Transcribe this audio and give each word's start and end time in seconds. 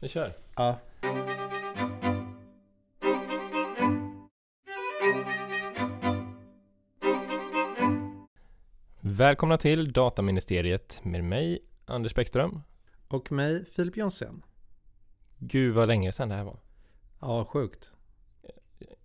Vi 0.00 0.08
kör. 0.08 0.32
Ja. 0.56 0.78
Välkomna 9.00 9.58
till 9.58 9.92
Dataministeriet 9.92 11.00
med 11.04 11.24
mig, 11.24 11.58
Anders 11.86 12.14
Bäckström. 12.14 12.62
Och 13.08 13.32
mig, 13.32 13.64
Filip 13.64 13.96
Jonsson. 13.96 14.42
Gud 15.38 15.74
vad 15.74 15.88
länge 15.88 16.12
sedan 16.12 16.28
det 16.28 16.34
här 16.34 16.44
var. 16.44 16.58
Ja, 17.20 17.44
sjukt. 17.44 17.90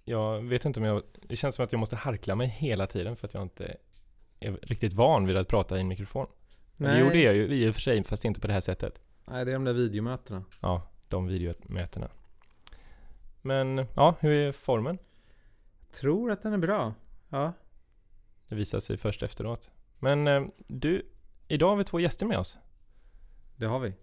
Jag 0.05 0.41
vet 0.41 0.65
inte 0.65 0.79
om 0.79 0.85
jag... 0.85 1.03
Det 1.21 1.35
känns 1.35 1.55
som 1.55 1.65
att 1.65 1.71
jag 1.71 1.79
måste 1.79 1.95
harkla 1.95 2.35
mig 2.35 2.47
hela 2.47 2.87
tiden 2.87 3.15
för 3.15 3.27
att 3.27 3.33
jag 3.33 3.43
inte 3.43 3.77
är 4.39 4.51
riktigt 4.51 4.93
van 4.93 5.25
vid 5.25 5.37
att 5.37 5.47
prata 5.47 5.77
i 5.77 5.81
en 5.81 5.87
mikrofon. 5.87 6.27
Men 6.77 6.99
Jo, 6.99 7.09
det 7.11 7.17
är 7.17 7.25
jag 7.25 7.35
ju 7.35 7.47
i 7.47 7.69
och 7.69 7.73
för 7.73 7.81
sig, 7.81 8.03
fast 8.03 8.25
inte 8.25 8.39
på 8.39 8.47
det 8.47 8.53
här 8.53 8.61
sättet. 8.61 9.02
Nej, 9.25 9.45
det 9.45 9.51
är 9.51 9.53
de 9.53 9.63
där 9.63 9.73
videomötena. 9.73 10.43
Ja, 10.61 10.91
de 11.07 11.27
videomötena. 11.27 12.09
Men, 13.41 13.85
ja, 13.95 14.15
hur 14.19 14.31
är 14.31 14.51
formen? 14.51 14.97
Tror 15.91 16.31
att 16.31 16.41
den 16.41 16.53
är 16.53 16.57
bra. 16.57 16.93
Ja. 17.29 17.53
Det 18.47 18.55
visar 18.55 18.79
sig 18.79 18.97
först 18.97 19.23
efteråt. 19.23 19.71
Men 19.99 20.27
eh, 20.27 20.43
du, 20.67 21.09
idag 21.47 21.69
har 21.69 21.75
vi 21.75 21.83
två 21.83 21.99
gäster 21.99 22.25
med 22.25 22.37
oss. 22.37 22.57
Det 23.55 23.65
har 23.65 23.79
vi. 23.79 23.93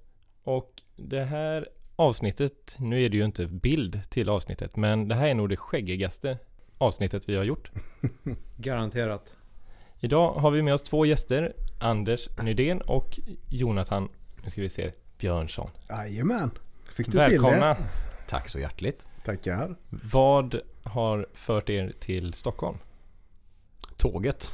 Och 0.42 0.82
det 0.96 1.24
här 1.24 1.68
avsnittet, 1.96 2.76
nu 2.78 3.02
är 3.02 3.08
det 3.08 3.16
ju 3.16 3.24
inte 3.24 3.46
bild 3.46 4.10
till 4.10 4.28
avsnittet, 4.28 4.76
men 4.76 5.08
det 5.08 5.14
här 5.14 5.28
är 5.28 5.34
nog 5.34 5.48
det 5.48 5.56
skäggigaste 5.56 6.38
avsnittet 6.78 7.28
vi 7.28 7.36
har 7.36 7.44
gjort. 7.44 7.70
Garanterat. 8.56 9.34
Idag 10.00 10.32
har 10.32 10.50
vi 10.50 10.62
med 10.62 10.74
oss 10.74 10.82
två 10.82 11.06
gäster, 11.06 11.52
Anders 11.80 12.28
Nydén 12.42 12.80
och 12.80 13.20
Jonathan, 13.48 14.08
nu 14.44 14.50
ska 14.50 14.60
vi 14.60 14.68
se, 14.68 14.92
Björnsson. 15.20 15.70
Jajamän, 15.88 16.50
fick 16.94 17.06
du 17.12 17.18
Välkomna! 17.18 17.74
till 17.74 17.84
Tack 18.28 18.48
så 18.48 18.58
hjärtligt. 18.58 18.98
det? 18.98 19.24
Tackar. 19.24 19.76
Vad 20.12 20.60
har 20.82 21.26
fört 21.34 21.70
er 21.70 21.92
till 22.00 22.32
Stockholm? 22.32 22.78
Tåget. 23.96 24.50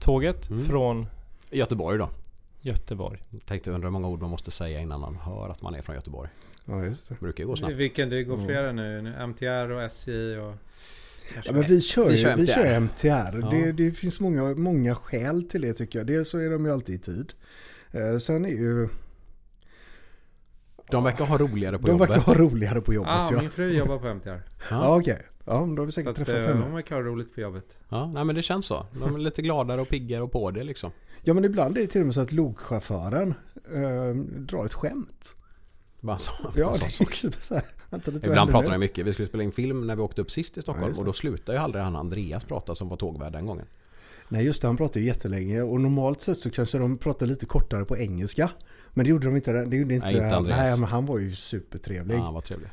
Tåget 0.00 0.50
Mm. 0.50 0.64
från 0.64 1.06
Göteborg 1.50 1.98
då. 1.98 2.10
Göteborg. 2.60 3.22
Tänkte 3.46 3.70
undra 3.70 3.86
hur 3.86 3.92
många 3.92 4.08
ord 4.08 4.20
man 4.20 4.30
måste 4.30 4.50
säga 4.50 4.80
innan 4.80 5.00
man 5.00 5.16
hör 5.16 5.48
att 5.48 5.62
man 5.62 5.74
är 5.74 5.82
från 5.82 5.94
Göteborg. 5.96 6.30
Ja, 6.64 6.84
just 6.84 7.08
det. 7.08 7.20
Brukar 7.20 7.44
ju 7.44 7.48
gå 7.48 7.56
snabbt. 7.56 7.74
Vilken, 7.74 8.08
det 8.10 8.22
går 8.24 8.34
Mm. 8.34 8.46
flera 8.46 8.72
nu. 8.72 9.02
nu. 9.02 9.14
MTR 9.26 9.70
och 9.70 9.82
SJ 9.82 10.36
och... 10.38 10.54
Ja, 11.44 11.52
men 11.52 11.62
vi 11.62 11.80
kör, 11.80 12.08
Vi 12.08 12.18
kör 12.18 12.36
vi 12.36 12.42
MTR. 12.42 12.52
kör 12.54 12.64
MTR. 12.64 13.38
Ja. 13.40 13.50
Det, 13.50 13.72
det 13.72 13.90
finns 13.92 14.20
många, 14.20 14.54
många 14.54 14.94
skäl 14.94 15.42
till 15.48 15.60
det 15.60 15.72
tycker 15.72 15.98
jag. 15.98 16.06
Dels 16.06 16.28
så 16.30 16.38
är 16.38 16.50
de 16.50 16.64
ju 16.64 16.72
alltid 16.72 16.94
i 16.94 16.98
tid. 16.98 17.32
Eh, 17.92 18.18
sen 18.18 18.44
är 18.44 18.48
ju... 18.48 18.88
De 20.90 21.04
verkar 21.04 21.24
ha 21.24 21.38
roligare 21.38 21.78
på 21.78 21.86
de 21.86 21.92
jobbet. 21.92 22.10
verkar 22.10 22.22
ha 22.22 22.34
roligare 22.34 22.80
på 22.80 22.94
jobbet. 22.94 23.10
ah, 23.12 23.28
ja, 23.32 23.40
min 23.40 23.50
fru 23.50 23.76
jobbar 23.78 23.98
på 23.98 24.06
MTR. 24.14 24.28
ja. 24.28 24.40
Ja. 24.70 24.96
okej. 24.98 25.18
Ja, 25.46 25.66
men 25.66 25.74
då 25.74 25.82
har 25.82 25.86
vi 25.86 25.92
Så 25.92 25.94
säkert 25.94 26.10
att, 26.10 26.16
träffat 26.16 26.34
eh, 26.34 26.40
henne. 26.46 26.62
hon 26.62 26.74
verkar 26.74 26.94
ha 26.96 27.02
roligt 27.02 27.34
på 27.34 27.40
jobbet. 27.40 27.76
ja, 27.88 28.06
nej 28.06 28.24
men 28.24 28.34
det 28.34 28.42
känns 28.42 28.66
så. 28.66 28.86
De 29.00 29.14
är 29.14 29.18
lite 29.18 29.42
gladare 29.42 29.80
och 29.80 29.88
piggare 29.88 30.22
och 30.22 30.32
på 30.32 30.50
det 30.50 30.64
liksom. 30.64 30.90
Ja, 31.22 31.34
men 31.34 31.44
ibland 31.44 31.76
är 31.76 31.80
det 31.80 31.86
till 31.86 32.00
och 32.00 32.06
med 32.06 32.14
så 32.14 32.20
att 32.20 32.32
lokchauffören 32.32 33.34
eh, 33.74 34.14
drar 34.38 34.64
ett 34.64 34.74
skämt. 34.74 35.36
Bara 36.00 36.18
så. 36.18 36.32
Ja, 36.56 36.74
kul. 37.10 37.32
Så 37.40 37.54
här, 37.54 37.64
Ibland 38.26 38.50
pratar 38.50 38.70
de 38.70 38.78
mycket. 38.78 39.06
Vi 39.06 39.12
skulle 39.12 39.28
spela 39.28 39.42
in 39.44 39.52
film 39.52 39.86
när 39.86 39.96
vi 39.96 40.02
åkte 40.02 40.20
upp 40.22 40.30
sist 40.30 40.56
i 40.56 40.58
Ja, 40.58 40.62
Stockholm. 40.62 40.88
just 40.88 40.98
och 41.00 41.06
då 41.06 41.12
slutade 41.12 41.58
ju 41.58 41.64
aldrig 41.64 41.84
han 41.84 41.96
Andreas 41.96 42.44
prata 42.44 42.74
som 42.74 42.88
var 42.88 42.96
tågvärd 42.96 43.32
den 43.32 43.46
gången. 43.46 43.66
Nej, 44.28 44.44
just 44.44 44.60
det. 44.62 44.68
Han 44.68 44.76
pratar 44.76 45.00
ju 45.00 45.06
jättelänge. 45.06 45.62
Och 45.62 45.80
normalt 45.80 46.20
sett 46.22 46.38
så 46.38 46.50
kanske 46.50 46.78
de 46.78 46.98
pratar 46.98 47.26
lite 47.26 47.46
kortare 47.46 47.84
på 47.84 47.96
engelska. 47.96 48.50
Men 48.94 49.04
det 49.04 49.10
gjorde 49.10 49.26
de 49.26 49.36
inte. 49.36 49.52
Det 49.52 49.76
gjorde 49.76 49.94
inte, 49.94 50.06
Nej, 50.06 50.14
inte 50.16 50.36
Andreas. 50.36 50.58
nej, 50.58 50.70
men 50.76 50.88
han 50.88 51.06
var 51.06 51.18
ju 51.18 51.34
supertrevlig. 51.34 52.14
Ja, 52.16 52.20
han 52.22 52.34
var 52.34 52.40
trevlig. 52.40 52.68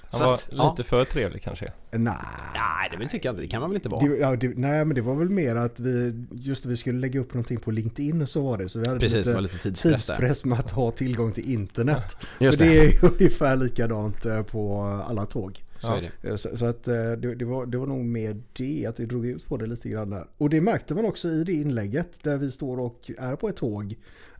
Han 0.00 0.18
Så 0.20 0.26
var 0.26 0.34
att, 0.34 0.48
ja. 0.50 0.70
lite 0.70 0.88
för 0.88 1.04
trevlig 1.04 1.42
kanske. 1.42 1.72
Nej. 1.90 2.14
Nej, 2.54 2.98
det 2.98 3.08
tycker 3.08 3.28
jag 3.28 3.32
inte. 3.32 3.42
Det 3.42 3.48
kan 3.48 3.60
man 3.60 3.70
väl 3.70 3.76
inte 3.76 3.88
vara? 3.88 4.06
Det, 4.06 4.16
ja, 4.16 4.36
det, 4.36 4.48
nej 4.56 4.84
men 4.84 4.94
det 4.94 5.00
var 5.02 5.14
väl 5.14 5.28
mer 5.30 5.56
att 5.56 5.80
vi, 5.80 6.24
just 6.32 6.66
vi 6.66 6.76
skulle 6.76 6.98
lägga 6.98 7.20
upp 7.20 7.34
någonting 7.34 7.60
på 7.60 7.70
LinkedIn 7.70 8.22
och 8.22 8.28
så 8.28 8.42
var 8.42 8.58
det. 8.58 8.68
Så 8.68 8.78
vi 8.78 8.86
hade 8.88 9.00
Precis, 9.00 9.12
det 9.14 9.18
lite 9.18 9.34
var 9.34 9.40
lite 9.40 9.58
tidspress 9.58 10.06
tidspress 10.06 10.44
med 10.44 10.58
att 10.58 10.70
ha 10.70 10.90
tillgång 10.90 11.32
till 11.32 11.52
internet. 11.52 12.16
Just 12.40 12.58
För 12.58 12.64
det 12.64 12.70
det. 12.70 12.78
är 12.78 12.84
ju 13.02 13.08
ungefär 13.08 13.56
likadant 13.56 14.26
eh, 14.26 14.42
på 14.42 14.82
alla 14.82 15.26
tåg. 15.26 15.64
Så 15.78 16.00
det. 16.22 16.28
Eh, 16.28 16.36
Så, 16.36 16.56
så 16.56 16.66
att 16.66 16.88
eh, 16.88 16.94
det, 16.94 17.34
det, 17.34 17.44
var, 17.44 17.66
det 17.66 17.78
var 17.78 17.86
nog 17.86 18.04
mer 18.04 18.40
det, 18.52 18.86
att 18.86 18.96
det 18.96 19.06
drog 19.06 19.26
ut 19.26 19.48
på 19.48 19.56
det 19.56 19.66
lite 19.66 19.88
grann 19.88 20.10
där. 20.10 20.24
Och 20.38 20.50
det 20.50 20.60
märkte 20.60 20.94
man 20.94 21.04
också 21.04 21.28
i 21.28 21.44
det 21.44 21.52
inlägget 21.52 22.18
där 22.22 22.36
vi 22.36 22.50
står 22.50 22.78
och 22.80 23.10
är 23.18 23.36
på 23.36 23.48
ett 23.48 23.56
tåg. 23.56 23.94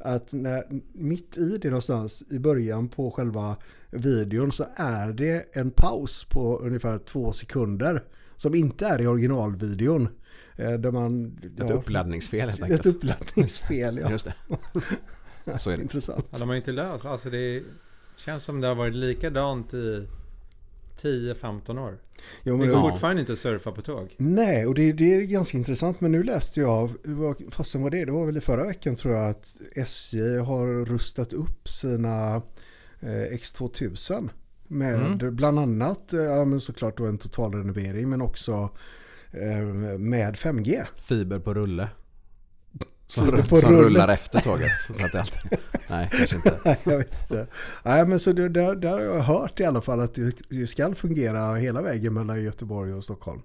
Att 0.06 0.32
när, 0.32 0.64
mitt 0.92 1.36
i 1.38 1.58
det 1.58 1.68
någonstans 1.68 2.22
i 2.30 2.38
början 2.38 2.88
på 2.88 3.10
själva 3.10 3.56
videon 3.90 4.52
så 4.52 4.64
är 4.76 5.12
det 5.12 5.56
en 5.56 5.70
paus 5.70 6.24
på 6.24 6.58
ungefär 6.58 6.98
två 6.98 7.32
sekunder. 7.32 8.02
Som 8.36 8.54
inte 8.54 8.86
är 8.86 9.02
i 9.02 9.06
originalvideon. 9.06 10.08
Eh, 10.56 10.72
Där 10.72 10.90
man... 10.90 11.38
Ett 11.58 11.70
uppladdningsfel 11.70 12.40
helt 12.40 12.54
Ett 12.56 12.62
enkelt. 12.62 12.86
uppladdningsfel, 12.86 13.98
ja. 13.98 14.10
Just 14.10 14.24
det. 15.44 15.58
Så 15.58 15.70
är 15.70 15.76
det. 15.76 15.82
Intressant. 15.82 16.26
Ja, 16.30 16.38
de 16.38 16.48
har 16.48 16.54
ju 16.54 16.60
inte 16.60 16.72
löst. 16.72 17.04
Alltså 17.04 17.30
det 17.30 17.62
känns 18.16 18.44
som 18.44 18.60
det 18.60 18.68
har 18.68 18.74
varit 18.74 18.94
likadant 18.94 19.74
i 19.74 20.08
10-15 21.02 21.78
år. 21.78 21.98
Jo, 22.42 22.52
Det 22.54 22.58
men 22.58 22.68
går 22.68 22.76
Ja. 22.78 22.90
fortfarande 22.90 23.20
inte 23.20 23.32
att 23.32 23.38
surfa 23.38 23.72
på 23.72 23.82
tåg. 23.82 24.14
Nej, 24.18 24.66
och 24.66 24.74
det, 24.74 24.92
det 24.92 25.14
är 25.14 25.20
ganska 25.22 25.58
intressant. 25.58 26.00
Men 26.00 26.12
nu 26.12 26.22
läste 26.22 26.60
jag, 26.60 26.90
vad 27.04 27.36
fasen 27.50 27.82
var 27.82 27.90
det? 27.90 28.04
Det 28.04 28.12
var 28.12 28.26
väl 28.26 28.36
i 28.36 28.40
förra 28.40 28.64
veckan 28.64 28.96
tror 28.96 29.14
jag 29.14 29.30
att 29.30 29.46
SJ 29.76 30.20
har 30.38 30.84
rustat 30.84 31.32
upp 31.32 31.68
sina 31.68 32.36
eh, 33.00 33.08
X2000. 33.32 34.28
Med 34.68 34.94
Mm. 34.94 35.36
bland 35.36 35.58
annat, 35.58 36.12
eh, 36.12 36.20
ja 36.20 36.44
men 36.44 36.60
såklart 36.60 36.96
då 36.98 37.06
en 37.06 37.18
totalrenovering 37.18 38.08
men 38.08 38.22
också 38.22 38.70
eh, 39.32 39.64
med 39.98 40.34
5G. 40.36 40.82
Fiber 40.96 41.38
på 41.38 41.54
rulle. 41.54 41.88
Som, 43.06 43.24
Fiber 43.24 43.38
rull- 43.38 43.48
på 43.48 43.56
som 43.56 43.70
rulle. 43.70 43.82
rullar 43.82 44.08
efter 44.08 44.40
tåget. 44.40 44.70
Så 44.86 45.04
att 45.04 45.12
det 45.12 45.20
alltid... 45.20 45.58
Nej, 45.90 46.08
kanske 46.12 46.36
inte. 46.36 46.58
Nej, 46.64 46.78
jag 46.84 46.98
vet 46.98 47.20
inte. 47.20 47.46
Nej, 47.82 48.06
men 48.06 48.18
så 48.18 48.32
det, 48.32 48.48
där, 48.48 48.74
där 48.74 48.92
har 48.92 49.00
jag 49.00 49.20
hört 49.20 49.60
i 49.60 49.64
alla 49.64 49.80
fall 49.80 50.00
att 50.00 50.14
det, 50.14 50.36
det 50.48 50.66
ska 50.66 50.94
fungera 50.94 51.54
hela 51.54 51.82
vägen 51.82 52.14
mellan 52.14 52.42
Göteborg 52.42 52.92
och 52.94 53.04
Stockholm. 53.04 53.42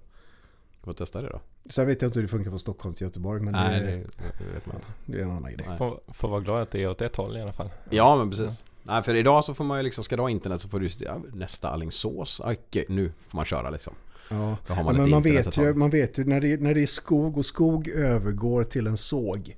Får 0.84 0.92
testa 0.92 1.22
det 1.22 1.28
då. 1.28 1.40
Sen 1.70 1.86
vet 1.86 2.02
jag 2.02 2.08
inte 2.08 2.18
hur 2.18 2.22
det 2.22 2.28
funkar 2.30 2.50
från 2.50 2.58
Stockholm 2.60 2.94
till 2.94 3.06
Göteborg 3.06 3.42
men 3.42 3.52
Nej, 3.52 3.80
det, 3.80 3.86
det, 3.86 3.96
det 4.38 4.54
vet 4.54 4.66
man 4.66 4.76
inte. 4.76 4.88
det 5.06 5.18
är 5.18 5.22
en 5.22 5.30
annan 5.30 5.52
grej. 5.52 5.66
Får, 5.78 6.00
får 6.08 6.28
vara 6.28 6.40
glad 6.40 6.62
att 6.62 6.70
det 6.70 6.82
är 6.82 6.88
åt 6.88 7.02
ett 7.02 7.16
håll 7.16 7.36
i 7.36 7.42
alla 7.42 7.52
fall. 7.52 7.70
Ja, 7.90 8.16
men 8.16 8.30
precis. 8.30 8.64
Nej, 8.82 9.02
för 9.02 9.14
idag 9.14 9.44
så 9.44 9.54
får 9.54 9.64
man 9.64 9.78
ju 9.78 9.82
liksom, 9.82 10.04
ska 10.04 10.16
du 10.16 10.22
ha 10.22 10.30
internet 10.30 10.60
så 10.60 10.68
får 10.68 10.78
du 10.78 10.86
just, 10.86 11.00
ja, 11.00 11.20
nästa 11.34 11.68
Alingsås. 11.70 12.40
Okej, 12.44 12.84
nu 12.88 13.12
får 13.28 13.36
man 13.36 13.44
köra 13.44 13.70
liksom. 13.70 13.92
Ja. 14.30 14.36
Har 14.36 14.56
Ja, 14.76 14.82
man 14.82 14.96
men 14.96 15.10
man 15.10 15.22
vet, 15.22 15.58
ju, 15.58 15.74
man 15.74 15.90
vet 15.90 16.18
ju 16.18 16.24
när 16.24 16.40
det, 16.40 16.60
när 16.60 16.74
det 16.74 16.82
är 16.82 16.86
skog 16.86 17.38
och 17.38 17.46
skog 17.46 17.88
övergår 17.88 18.64
till 18.64 18.86
en 18.86 18.96
såg. 18.98 19.56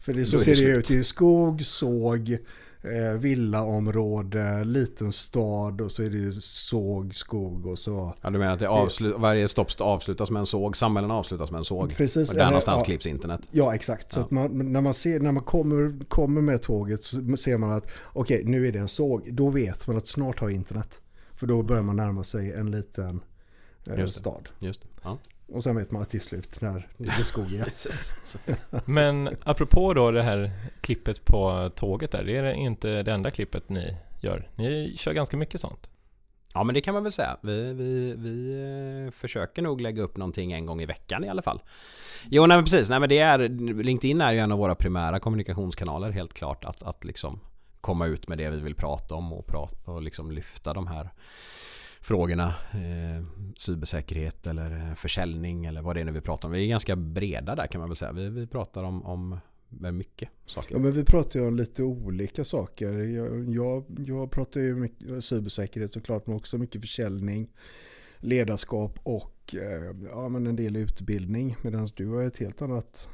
För 0.00 0.12
det, 0.14 0.24
så 0.24 0.36
är 0.36 0.40
ser 0.40 0.54
det 0.56 0.72
det 0.72 0.78
ut. 0.78 0.88
Det 0.88 0.96
är 0.98 1.02
skog, 1.02 1.62
såg, 1.62 2.30
eh, 2.82 3.12
villaområde, 3.18 4.64
liten 4.64 5.12
stad 5.12 5.80
och 5.80 5.92
så 5.92 6.02
är 6.02 6.10
det 6.10 6.32
såg, 6.42 7.14
skog 7.14 7.66
och 7.66 7.78
så. 7.78 8.14
Ja, 8.22 8.30
du 8.30 8.38
menar 8.38 8.52
att 8.52 8.58
det 8.58 8.68
avslut, 8.68 9.14
varje 9.18 9.48
stopp 9.48 9.68
avslutas 9.80 10.30
med 10.30 10.40
en 10.40 10.46
såg, 10.46 10.76
samhällen 10.76 11.10
avslutas 11.10 11.50
med 11.50 11.58
en 11.58 11.64
såg. 11.64 11.96
Precis. 11.96 12.28
Och 12.30 12.34
där 12.34 12.40
eller- 12.42 12.50
någonstans 12.50 12.80
ja, 12.80 12.84
klipps 12.84 13.06
internet. 13.06 13.40
Ja, 13.50 13.74
exakt. 13.74 14.12
Så 14.12 14.20
Ja. 14.20 14.24
att 14.24 14.30
man, 14.30 14.72
när 14.72 14.80
man, 14.80 14.94
ser, 14.94 15.20
när 15.20 15.32
man 15.32 15.42
kommer, 15.44 16.04
kommer 16.08 16.40
med 16.40 16.62
tåget 16.62 17.04
så 17.04 17.36
ser 17.36 17.58
man 17.58 17.70
att 17.70 17.90
okej, 18.12 18.42
nu 18.44 18.66
är 18.68 18.72
det 18.72 18.78
en 18.78 18.88
såg. 18.88 19.34
Då 19.34 19.48
vet 19.50 19.86
man 19.86 19.96
att 19.96 20.08
snart 20.08 20.40
har 20.40 20.50
internet. 20.50 21.00
För 21.36 21.46
då 21.46 21.62
börjar 21.62 21.82
man 21.82 21.96
närma 21.96 22.24
sig 22.24 22.52
en 22.52 22.70
liten 22.70 23.20
eh, 23.86 23.98
Just 23.98 24.14
det. 24.14 24.20
stad. 24.20 24.48
Just 24.58 24.82
det. 24.82 24.88
Ja. 25.02 25.18
Och 25.52 25.62
sen 25.62 25.76
vet 25.76 25.90
man 25.90 26.02
att 26.02 26.10
till 26.10 26.20
slut 26.20 26.60
när 26.60 26.88
det 26.96 27.04
blir 27.14 27.24
skog 27.24 27.52
igen. 27.52 27.66
Men 28.84 29.36
apropå 29.42 29.94
då 29.94 30.10
det 30.10 30.22
här 30.22 30.50
klippet 30.80 31.24
på 31.24 31.70
tåget 31.76 32.12
där. 32.12 32.24
Det 32.24 32.36
är 32.36 32.52
inte 32.52 33.02
det 33.02 33.12
enda 33.12 33.30
klippet 33.30 33.68
ni 33.68 33.96
gör. 34.20 34.50
Ni 34.56 34.94
kör 34.96 35.12
ganska 35.12 35.36
mycket 35.36 35.60
sånt. 35.60 35.90
Ja 36.54 36.64
men 36.64 36.74
det 36.74 36.80
kan 36.80 36.94
man 36.94 37.02
väl 37.02 37.12
säga. 37.12 37.36
Vi, 37.42 37.72
vi, 37.72 38.14
vi 38.14 38.52
eh, 39.06 39.10
försöker 39.10 39.62
nog 39.62 39.80
lägga 39.80 40.02
upp 40.02 40.16
någonting 40.16 40.52
en 40.52 40.66
gång 40.66 40.82
i 40.82 40.86
veckan 40.86 41.24
i 41.24 41.28
alla 41.28 41.42
fall. 41.42 41.62
Jo 42.28 42.46
nej 42.46 42.56
men 42.56 42.64
precis. 42.64 42.90
Nej, 42.90 43.00
men 43.00 43.08
det 43.08 43.18
är, 43.18 43.38
LinkedIn 43.82 44.20
är 44.20 44.32
ju 44.32 44.38
en 44.38 44.52
av 44.52 44.58
våra 44.58 44.74
primära 44.74 45.20
kommunikationskanaler 45.20 46.10
helt 46.10 46.34
klart. 46.34 46.64
Att, 46.64 46.82
att 46.82 47.04
liksom 47.04 47.40
komma 47.80 48.06
ut 48.06 48.28
med 48.28 48.38
det 48.38 48.50
vi 48.50 48.60
vill 48.60 48.74
prata 48.74 49.14
om 49.14 49.32
och, 49.32 49.46
prata, 49.46 49.90
och 49.90 50.02
liksom 50.02 50.30
lyfta 50.30 50.72
de 50.72 50.86
här 50.86 51.10
frågorna. 52.00 52.54
Eh, 52.72 53.24
cybersäkerhet 53.56 54.46
eller 54.46 54.88
eh, 54.88 54.94
försäljning 54.94 55.64
eller 55.64 55.82
vad 55.82 55.96
det 55.96 56.00
är 56.00 56.04
nu 56.04 56.12
vi 56.12 56.20
pratar 56.20 56.48
om. 56.48 56.52
Vi 56.52 56.64
är 56.64 56.68
ganska 56.68 56.96
breda 56.96 57.54
där 57.54 57.66
kan 57.66 57.80
man 57.80 57.88
väl 57.88 57.96
säga. 57.96 58.12
Vi, 58.12 58.28
vi 58.28 58.46
pratar 58.46 58.82
om, 58.84 59.06
om 59.06 59.38
mycket 59.92 60.28
saker. 60.46 60.74
Ja, 60.74 60.78
men 60.78 60.92
vi 60.92 61.04
pratar 61.04 61.40
ju 61.40 61.46
om 61.46 61.56
lite 61.56 61.82
olika 61.82 62.44
saker. 62.44 62.92
Jag, 62.92 63.54
jag, 63.54 63.84
jag 64.06 64.30
pratar 64.30 64.60
ju 64.60 64.74
mycket 64.74 65.24
cybersäkerhet 65.24 65.92
såklart, 65.92 66.26
men 66.26 66.36
också 66.36 66.58
mycket 66.58 66.80
försäljning, 66.80 67.48
ledarskap 68.18 68.98
och 69.02 69.54
eh, 69.54 69.96
ja, 70.10 70.28
men 70.28 70.46
en 70.46 70.56
del 70.56 70.76
utbildning. 70.76 71.56
Medan 71.62 71.88
du 71.96 72.08
har 72.08 72.22
ett 72.22 72.38
helt 72.38 72.62
annat 72.62 73.08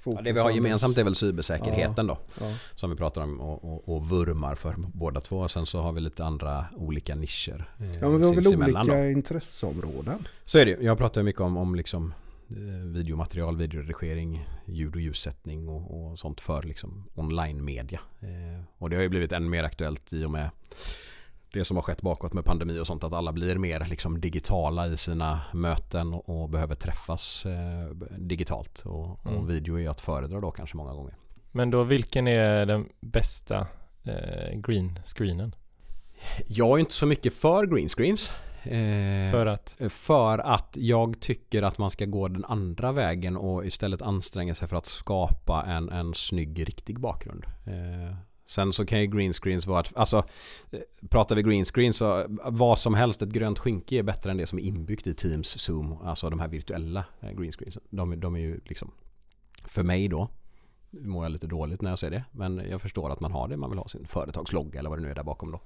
fokus. 0.00 0.18
Ja, 0.18 0.24
det 0.24 0.32
vi 0.32 0.40
har 0.40 0.50
gemensamt 0.50 0.98
är 0.98 1.04
väl 1.04 1.14
cybersäkerheten 1.14 2.06
då. 2.06 2.18
Ja. 2.40 2.46
Som 2.74 2.90
vi 2.90 2.96
pratar 2.96 3.22
om 3.22 3.40
och, 3.40 3.64
och, 3.64 3.96
och 3.96 4.08
vurmar 4.08 4.54
för 4.54 4.74
båda 4.78 5.20
två. 5.20 5.48
Sen 5.48 5.66
så 5.66 5.80
har 5.80 5.92
vi 5.92 6.00
lite 6.00 6.24
andra 6.24 6.66
olika 6.76 7.14
nischer. 7.14 7.64
eh, 7.78 7.94
ja, 7.94 8.08
men 8.08 8.18
vi 8.18 8.26
har 8.26 8.34
väl 8.34 8.46
olika 8.46 8.82
då. 8.82 9.04
intresseområden. 9.08 10.28
Så 10.44 10.58
är 10.58 10.66
det. 10.66 10.78
Jag 10.80 10.98
pratar 10.98 11.22
mycket 11.22 11.40
om, 11.40 11.56
om 11.56 11.74
liksom 11.74 12.14
eh, 12.50 12.56
videomaterial, 12.86 13.56
videoredigering, 13.56 14.48
ljud 14.66 14.94
och 14.94 15.00
ljussättning 15.00 15.68
och, 15.68 16.10
och 16.10 16.18
sånt 16.18 16.40
för 16.40 16.62
liksom 16.62 17.04
online-media. 17.14 18.00
Eh, 18.20 18.64
och 18.78 18.90
det 18.90 18.96
har 18.96 19.02
ju 19.02 19.08
blivit 19.08 19.32
än 19.32 19.50
mer 19.50 19.64
aktuellt 19.64 20.12
i 20.12 20.24
och 20.24 20.30
med 20.30 20.50
det 21.52 21.64
som 21.64 21.76
har 21.76 21.82
skett 21.82 22.02
bakåt 22.02 22.32
med 22.32 22.44
pandemi 22.44 22.78
och 22.78 22.86
sånt 22.86 23.04
att 23.04 23.12
alla 23.12 23.32
blir 23.32 23.58
mer 23.58 23.86
liksom 23.88 24.20
digitala 24.20 24.86
i 24.86 24.96
sina 24.96 25.40
möten 25.52 26.14
och, 26.14 26.48
behöver 26.50 26.74
träffas 26.74 27.46
eh, 27.46 27.90
digitalt 28.18 28.82
och, 28.86 29.26
Mm. 29.26 29.38
och 29.38 29.50
video 29.50 29.78
är 29.80 29.88
att 29.88 30.00
föredra 30.00 30.40
då 30.40 30.50
kanske 30.50 30.76
många 30.76 30.92
gånger. 30.92 31.14
Men 31.52 31.70
då 31.70 31.82
vilken 31.82 32.26
är 32.28 32.66
den 32.66 32.88
bästa 33.00 33.66
eh, 34.04 34.58
green 34.58 35.00
screenen? 35.04 35.52
Jag 36.46 36.68
är 36.76 36.78
inte 36.78 36.92
så 36.92 37.06
mycket 37.06 37.34
för 37.34 37.66
greenscreens. 37.66 38.32
Eh, 38.62 39.30
För 39.30 39.46
att? 39.46 39.76
För 39.90 40.38
att 40.38 40.76
jag 40.76 41.20
tycker 41.20 41.62
att 41.62 41.78
man 41.78 41.90
ska 41.90 42.04
gå 42.04 42.28
den 42.28 42.44
andra 42.44 42.92
vägen 42.92 43.36
och 43.36 43.66
istället 43.66 44.02
anstränga 44.02 44.54
sig 44.54 44.68
för 44.68 44.76
att 44.76 44.86
skapa 44.86 45.64
en, 45.66 45.88
en 45.88 46.14
snygg 46.14 46.68
riktig 46.68 47.00
bakgrund. 47.00 47.44
Eh, 47.66 48.16
sen 48.50 48.72
så 48.72 48.86
kan 48.86 49.00
ju 49.00 49.06
greenscreens 49.06 49.66
vara 49.66 49.80
att, 49.80 49.96
alltså 49.96 50.24
pratar 51.08 51.36
vi 51.36 51.42
greenscreen 51.42 51.92
så 51.92 52.26
vad 52.44 52.78
som 52.78 52.94
helst, 52.94 53.22
ett 53.22 53.28
grönt 53.28 53.58
skynke 53.58 53.96
är 53.96 54.02
bättre 54.02 54.30
än 54.30 54.36
det 54.36 54.46
som 54.46 54.58
är 54.58 54.62
inbyggt 54.62 55.06
i 55.06 55.14
Teams, 55.14 55.48
Zoom, 55.48 55.92
alltså 56.02 56.30
de 56.30 56.40
här 56.40 56.48
virtuella 56.48 57.04
eh, 57.20 57.30
greenscreensen. 57.30 57.82
De, 57.90 58.20
de 58.20 58.36
är 58.36 58.40
ju 58.40 58.60
liksom, 58.64 58.90
för 59.64 59.82
mig 59.82 60.08
då, 60.08 60.28
mår 60.90 61.24
jag 61.24 61.32
lite 61.32 61.46
dåligt 61.46 61.82
när 61.82 61.90
jag 61.90 61.98
ser 61.98 62.10
det. 62.10 62.24
Men 62.32 62.62
jag 62.70 62.82
förstår 62.82 63.10
att 63.10 63.20
man 63.20 63.32
har 63.32 63.48
det, 63.48 63.56
man 63.56 63.70
vill 63.70 63.78
ha 63.78 63.88
sin 63.88 64.06
företagslogga 64.06 64.78
eller 64.78 64.90
vad 64.90 64.98
det 64.98 65.02
nu 65.02 65.10
är 65.10 65.14
där 65.14 65.22
bakom 65.22 65.52
då. 65.52 65.60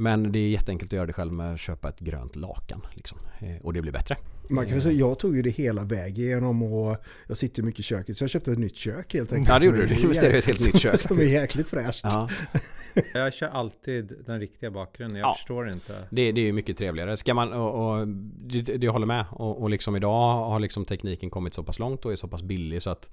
Men 0.00 0.32
det 0.32 0.38
är 0.38 0.48
jätteenkelt 0.48 0.88
att 0.88 0.96
göra 0.96 1.06
det 1.06 1.12
själv 1.12 1.32
med 1.32 1.54
att 1.54 1.60
köpa 1.60 1.88
ett 1.88 1.98
grönt 2.00 2.36
lakan. 2.36 2.80
Liksom. 2.94 3.18
Eh, 3.40 3.56
Och 3.62 3.72
det 3.72 3.82
blir 3.82 3.92
bättre. 3.92 4.16
Man 4.50 4.64
kan 4.64 4.72
väl 4.74 4.82
säga, 4.82 4.94
jag 4.94 5.18
tog 5.18 5.36
ju 5.36 5.42
det 5.42 5.50
hela 5.50 5.84
vägen 5.84 6.14
genom 6.26 6.62
och 6.62 6.96
jag 7.28 7.36
sitter 7.36 7.62
mycket 7.62 7.80
i 7.80 7.82
köket 7.82 8.16
så 8.16 8.22
jag 8.24 8.30
köpte 8.30 8.52
ett 8.52 8.58
nytt 8.58 8.76
kök 8.76 9.14
helt 9.14 9.32
enkelt. 9.32 9.48
Ja 9.48 9.58
det 9.58 9.64
gjorde 9.66 9.78
du. 9.78 9.86
Du 9.86 10.00
investerade 10.00 10.36
i 10.36 10.38
ett 10.38 10.44
helt 10.44 10.60
nytt 10.74 10.80
kök. 10.80 10.98
Som 11.00 11.18
är 11.18 11.22
jäkligt 11.22 11.68
fräscht. 11.68 12.00
Ja, 12.02 12.28
Jag 13.14 13.34
kör 13.34 13.48
alltid 13.48 14.12
den 14.26 14.40
riktiga 14.40 14.70
bakgrunden. 14.70 15.18
Jag 15.18 15.28
Ja. 15.28 15.34
förstår 15.34 15.70
inte. 15.70 16.04
det, 16.10 16.32
det 16.32 16.40
är 16.40 16.44
ju 16.44 16.52
mycket 16.52 16.76
trevligare. 16.76 17.16
Ska 17.16 17.34
man, 17.34 17.52
och, 17.52 17.98
och 18.00 18.08
det, 18.08 18.62
det 18.62 18.88
håller 18.88 19.06
med. 19.06 19.24
Och, 19.30 19.62
och 19.62 19.70
liksom 19.70 19.96
idag 19.96 20.34
har 20.48 20.60
liksom 20.60 20.84
tekniken 20.84 21.30
kommit 21.30 21.54
så 21.54 21.62
pass 21.64 21.78
långt 21.78 22.04
och 22.04 22.12
är 22.12 22.16
så 22.16 22.28
pass 22.28 22.42
billig 22.42 22.82
så 22.82 22.90
att 22.90 23.10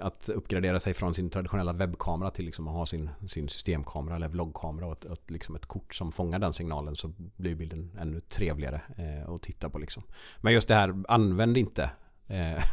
att 0.00 0.28
uppgradera 0.28 0.80
sig 0.80 0.94
från 0.94 1.14
sin 1.14 1.30
traditionella 1.30 1.72
webbkamera 1.72 2.30
till 2.30 2.44
liksom 2.44 2.68
att 2.68 2.74
ha 2.74 2.86
sin, 2.86 3.10
sin 3.28 3.48
systemkamera 3.48 4.16
eller 4.16 4.28
vloggkamera 4.28 4.86
och 4.86 4.92
ett, 4.92 5.04
ett, 5.04 5.30
liksom 5.30 5.56
ett 5.56 5.66
kort 5.66 5.94
som 5.94 6.12
fångar 6.12 6.38
den 6.38 6.52
signalen 6.52 6.96
så 6.96 7.12
blir 7.16 7.54
bilden 7.54 7.90
ännu 7.98 8.20
trevligare 8.20 8.80
eh, 8.96 9.30
att 9.30 9.42
titta 9.42 9.70
på 9.70 9.78
liksom. 9.78 10.02
Men 10.40 10.52
just 10.52 10.68
det 10.68 10.74
här, 10.74 11.02
använd 11.08 11.56
inte 11.56 11.90
eh, 12.26 12.64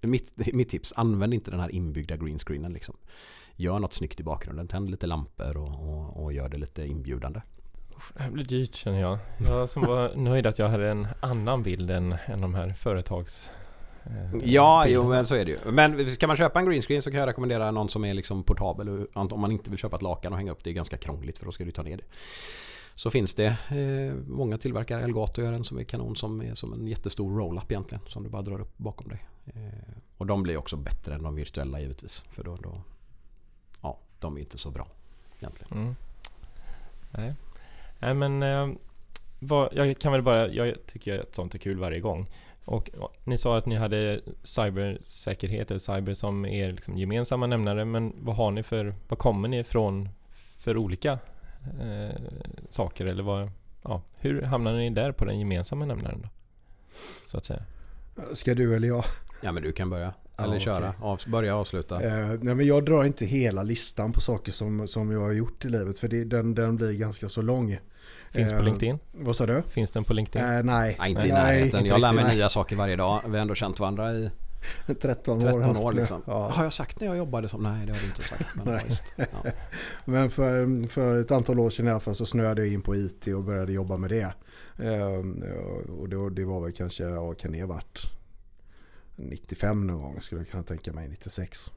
mitt, 0.00 0.54
mitt 0.54 0.68
tips, 0.68 0.92
använd 0.96 1.34
inte 1.34 1.50
den 1.50 1.60
här 1.60 1.70
inbyggda 1.70 2.16
greenscreenen 2.16 2.72
liksom. 2.72 2.96
Gör 3.56 3.78
något 3.78 3.92
snyggt 3.92 4.20
i 4.20 4.22
bakgrunden, 4.22 4.68
tänd 4.68 4.90
lite 4.90 5.06
lampor 5.06 5.56
och, 5.56 5.88
och, 5.88 6.22
och 6.22 6.32
gör 6.32 6.48
det 6.48 6.58
lite 6.58 6.86
inbjudande. 6.86 7.40
Det 8.14 8.22
här 8.22 8.30
blir 8.30 8.44
dyrt 8.44 8.74
känner 8.74 9.00
jag. 9.00 9.18
Jag 9.38 9.68
som 9.68 9.82
var 9.82 10.14
nöjd 10.14 10.46
att 10.46 10.58
jag 10.58 10.68
hade 10.68 10.90
en 10.90 11.06
annan 11.20 11.62
bild 11.62 11.90
än, 11.90 12.16
än 12.26 12.40
de 12.40 12.54
här 12.54 12.72
företags 12.72 13.50
eh, 14.06 14.40
Ja, 14.44 14.86
jo 14.86 15.08
men 15.08 15.24
så 15.24 15.34
är 15.34 15.44
det 15.44 15.50
ju. 15.50 15.72
Men 15.72 16.14
ska 16.14 16.26
man 16.26 16.36
köpa 16.36 16.58
en 16.58 16.66
greenscreen 16.66 17.02
så 17.02 17.10
kan 17.10 17.20
jag 17.20 17.26
rekommendera 17.26 17.70
någon 17.70 17.88
som 17.88 18.04
är 18.04 18.14
liksom 18.14 18.42
portabel. 18.42 19.06
Om 19.12 19.40
man 19.40 19.52
inte 19.52 19.70
vill 19.70 19.78
köpa 19.78 19.96
ett 19.96 20.02
lakan 20.02 20.32
och 20.32 20.38
hänga 20.38 20.52
upp 20.52 20.64
det 20.64 20.70
är 20.70 20.74
ganska 20.74 20.96
krångligt 20.96 21.38
för 21.38 21.46
då 21.46 21.52
ska 21.52 21.64
du 21.64 21.70
ta 21.70 21.82
ner 21.82 21.96
det. 21.96 22.04
Så 22.94 23.10
finns 23.10 23.34
det 23.34 23.46
eh, 23.46 24.14
många 24.26 24.58
tillverkare. 24.58 25.02
Elgato 25.02 25.42
gör 25.42 25.52
en 25.52 25.64
som 25.64 25.78
är 25.78 25.84
kanon 25.84 26.16
som 26.16 26.42
är 26.42 26.54
som 26.54 26.72
en 26.72 26.86
jättestor 26.86 27.38
roll-up 27.38 27.70
egentligen. 27.70 28.04
Som 28.06 28.22
du 28.22 28.28
bara 28.28 28.42
drar 28.42 28.60
upp 28.60 28.78
bakom 28.78 29.08
dig. 29.08 29.24
Eh, 29.46 29.94
och 30.16 30.26
de 30.26 30.42
blir 30.42 30.56
också 30.56 30.76
bättre 30.76 31.14
än 31.14 31.22
de 31.22 31.34
virtuella 31.34 31.80
givetvis. 31.80 32.24
För 32.30 32.44
då, 32.44 32.56
då 32.56 32.80
ja, 33.82 33.98
de 34.20 34.36
är 34.36 34.40
inte 34.40 34.58
så 34.58 34.70
bra 34.70 34.86
egentligen. 35.38 35.72
Mm. 35.72 35.96
Nej. 37.10 37.34
Nej 37.98 38.14
men 38.14 38.42
eh, 38.42 38.68
vad, 39.38 39.68
jag 39.72 39.98
kan 39.98 40.12
väl 40.12 40.22
bara, 40.22 40.48
jag 40.48 40.74
tycker 40.86 41.20
att 41.20 41.34
sånt 41.34 41.54
är 41.54 41.58
kul 41.58 41.78
varje 41.78 42.00
gång. 42.00 42.26
Och 42.64 42.90
ja, 42.98 43.10
ni 43.24 43.38
sa 43.38 43.58
att 43.58 43.66
ni 43.66 43.76
hade 43.76 44.20
cybersäkerhet 44.42 45.70
eller 45.70 45.78
cyber 45.78 46.14
som 46.14 46.46
er 46.46 46.72
liksom 46.72 46.96
gemensamma 46.96 47.46
nämnare. 47.46 47.84
Men 47.84 48.12
vad 48.16 48.36
har 48.36 48.50
ni 48.50 48.62
för, 48.62 48.94
vad 49.08 49.18
kommer 49.18 49.48
ni 49.48 49.58
ifrån 49.58 50.08
för 50.58 50.76
olika 50.76 51.18
eh, 51.80 52.20
saker? 52.68 53.06
Eller 53.06 53.22
vad, 53.22 53.50
ja, 53.82 54.02
hur 54.14 54.42
hamnar 54.42 54.72
ni 54.72 54.90
där 54.90 55.12
på 55.12 55.24
den 55.24 55.38
gemensamma 55.38 55.84
nämnaren 55.84 56.20
då? 56.22 56.28
Så 57.26 57.38
att 57.38 57.44
säga. 57.44 57.62
Ska 58.32 58.54
du 58.54 58.76
eller 58.76 58.88
jag? 58.88 59.04
Ja 59.42 59.52
men 59.52 59.62
du 59.62 59.72
kan 59.72 59.90
börja. 59.90 60.14
Ja, 60.36 60.44
Eller 60.44 60.54
okej. 60.54 60.64
köra. 60.64 60.94
Av, 61.00 61.20
börja 61.26 61.56
avsluta. 61.56 62.02
Eh, 62.02 62.38
nej 62.42 62.54
men 62.54 62.66
jag 62.66 62.84
drar 62.84 63.04
inte 63.04 63.24
hela 63.26 63.62
listan 63.62 64.12
på 64.12 64.20
saker 64.20 64.52
som, 64.52 64.88
som 64.88 65.10
jag 65.10 65.20
har 65.20 65.32
gjort 65.32 65.64
i 65.64 65.68
livet 65.68 65.98
för 65.98 66.08
det, 66.08 66.24
den, 66.24 66.54
den 66.54 66.76
blir 66.76 66.92
ganska 66.92 67.28
så 67.28 67.42
lång. 67.42 67.78
Finns 68.34 68.52
på 68.52 68.58
Eh, 68.58 68.64
LinkedIn? 68.64 68.98
Vad 69.12 69.36
sa 69.36 69.46
du? 69.46 69.62
Finns 69.68 69.90
den 69.90 70.04
på 70.04 70.12
LinkedIn? 70.12 70.50
Eh, 70.50 70.62
nej. 70.62 70.96
Nej, 70.98 71.10
inte 71.10 71.22
i 71.26 71.32
Nej, 71.32 71.42
närheten. 71.42 71.80
inte 71.80 71.88
jag 71.90 72.00
lär 72.00 72.12
mig 72.12 72.24
nej. 72.24 72.36
nya 72.36 72.48
saker 72.48 72.76
varje 72.76 72.96
dag. 72.96 73.20
Vi 73.26 73.30
har 73.30 73.38
ändå 73.38 73.54
känt 73.54 73.80
varandra 73.80 74.12
i 74.14 74.30
13 75.00 75.38
år. 75.38 75.42
13 75.42 75.62
haft 75.62 75.80
år 75.80 75.92
liksom. 75.92 76.22
Ja. 76.26 76.48
Har 76.50 76.64
jag 76.64 76.72
sagt 76.72 77.00
när 77.00 77.06
jag 77.06 77.16
jobbade 77.16 77.48
som? 77.48 77.62
Nej 77.62 77.86
det 77.86 77.92
har 77.92 78.00
du 78.00 78.06
inte 78.06 78.22
sagt. 78.22 78.44
Men 78.54 78.74
Nej. 78.74 78.86
ja. 79.16 79.50
Men 80.04 80.30
för, 80.30 80.88
för 80.88 81.20
ett 81.20 81.30
antal 81.30 81.58
år 81.60 81.70
sedan 81.70 81.88
i 81.88 81.90
alla 81.90 82.00
fall 82.00 82.14
så 82.14 82.26
snöade 82.26 82.64
jag 82.64 82.72
in 82.72 82.82
på 82.82 82.96
IT 82.96 83.26
och 83.26 83.42
började 83.44 83.72
jobba 83.72 83.96
med 83.96 84.10
det. 84.10 84.32
Ehm, 84.78 85.44
och 86.00 86.08
det, 86.08 86.30
det 86.30 86.44
var 86.44 86.60
väl 86.60 86.72
kanske, 86.72 87.02
ja 87.04 87.34
kan 87.34 87.52
det 87.52 87.60
ha 87.60 87.66
varit 87.66 88.02
95 89.16 89.86
någon 89.86 89.98
gång 89.98 90.20
skulle 90.20 90.40
jag 90.40 90.48
kunna 90.48 90.62
tänka 90.62 90.92
mig, 90.92 91.08
96. 91.08 91.72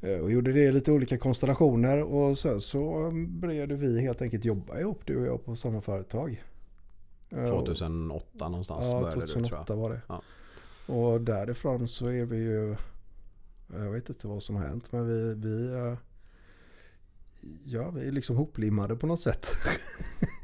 Eh, 0.00 0.10
eh, 0.10 0.18
och 0.20 0.30
gjorde 0.32 0.52
det 0.52 0.60
i 0.60 0.72
lite 0.72 0.92
olika 0.92 1.18
konstellationer 1.18 2.02
och 2.02 2.38
sen 2.38 2.60
så 2.60 3.10
började 3.28 3.74
vi 3.74 4.00
helt 4.00 4.22
enkelt 4.22 4.44
jobba 4.44 4.78
ihop 4.80 5.00
du 5.04 5.16
och 5.16 5.26
jag 5.26 5.44
på 5.44 5.56
samma 5.56 5.80
företag. 5.80 6.44
Eh, 7.30 7.48
2008 7.50 8.48
någonstans 8.48 8.86
Ja, 8.90 9.00
började 9.00 9.20
du 9.20 9.26
tror 9.26 9.42
2008 9.42 9.64
jag. 9.72 9.76
var 9.76 9.90
det. 9.90 10.00
Ja. 10.08 10.22
Och 10.94 11.20
därifrån 11.20 11.88
så 11.88 12.06
är 12.06 12.24
vi 12.24 12.36
ju, 12.36 12.76
jag 13.72 13.90
vet 13.90 14.08
inte 14.08 14.28
vad 14.28 14.42
som 14.42 14.56
har 14.56 14.62
hänt, 14.66 14.92
men 14.92 15.06
vi, 15.08 15.34
vi, 15.34 15.66
eh, 15.74 15.94
ja, 17.64 17.90
vi 17.90 18.08
är 18.08 18.12
liksom 18.12 18.36
hoplimmade 18.36 18.96
på 18.96 19.06
något 19.06 19.20
sätt. 19.20 19.46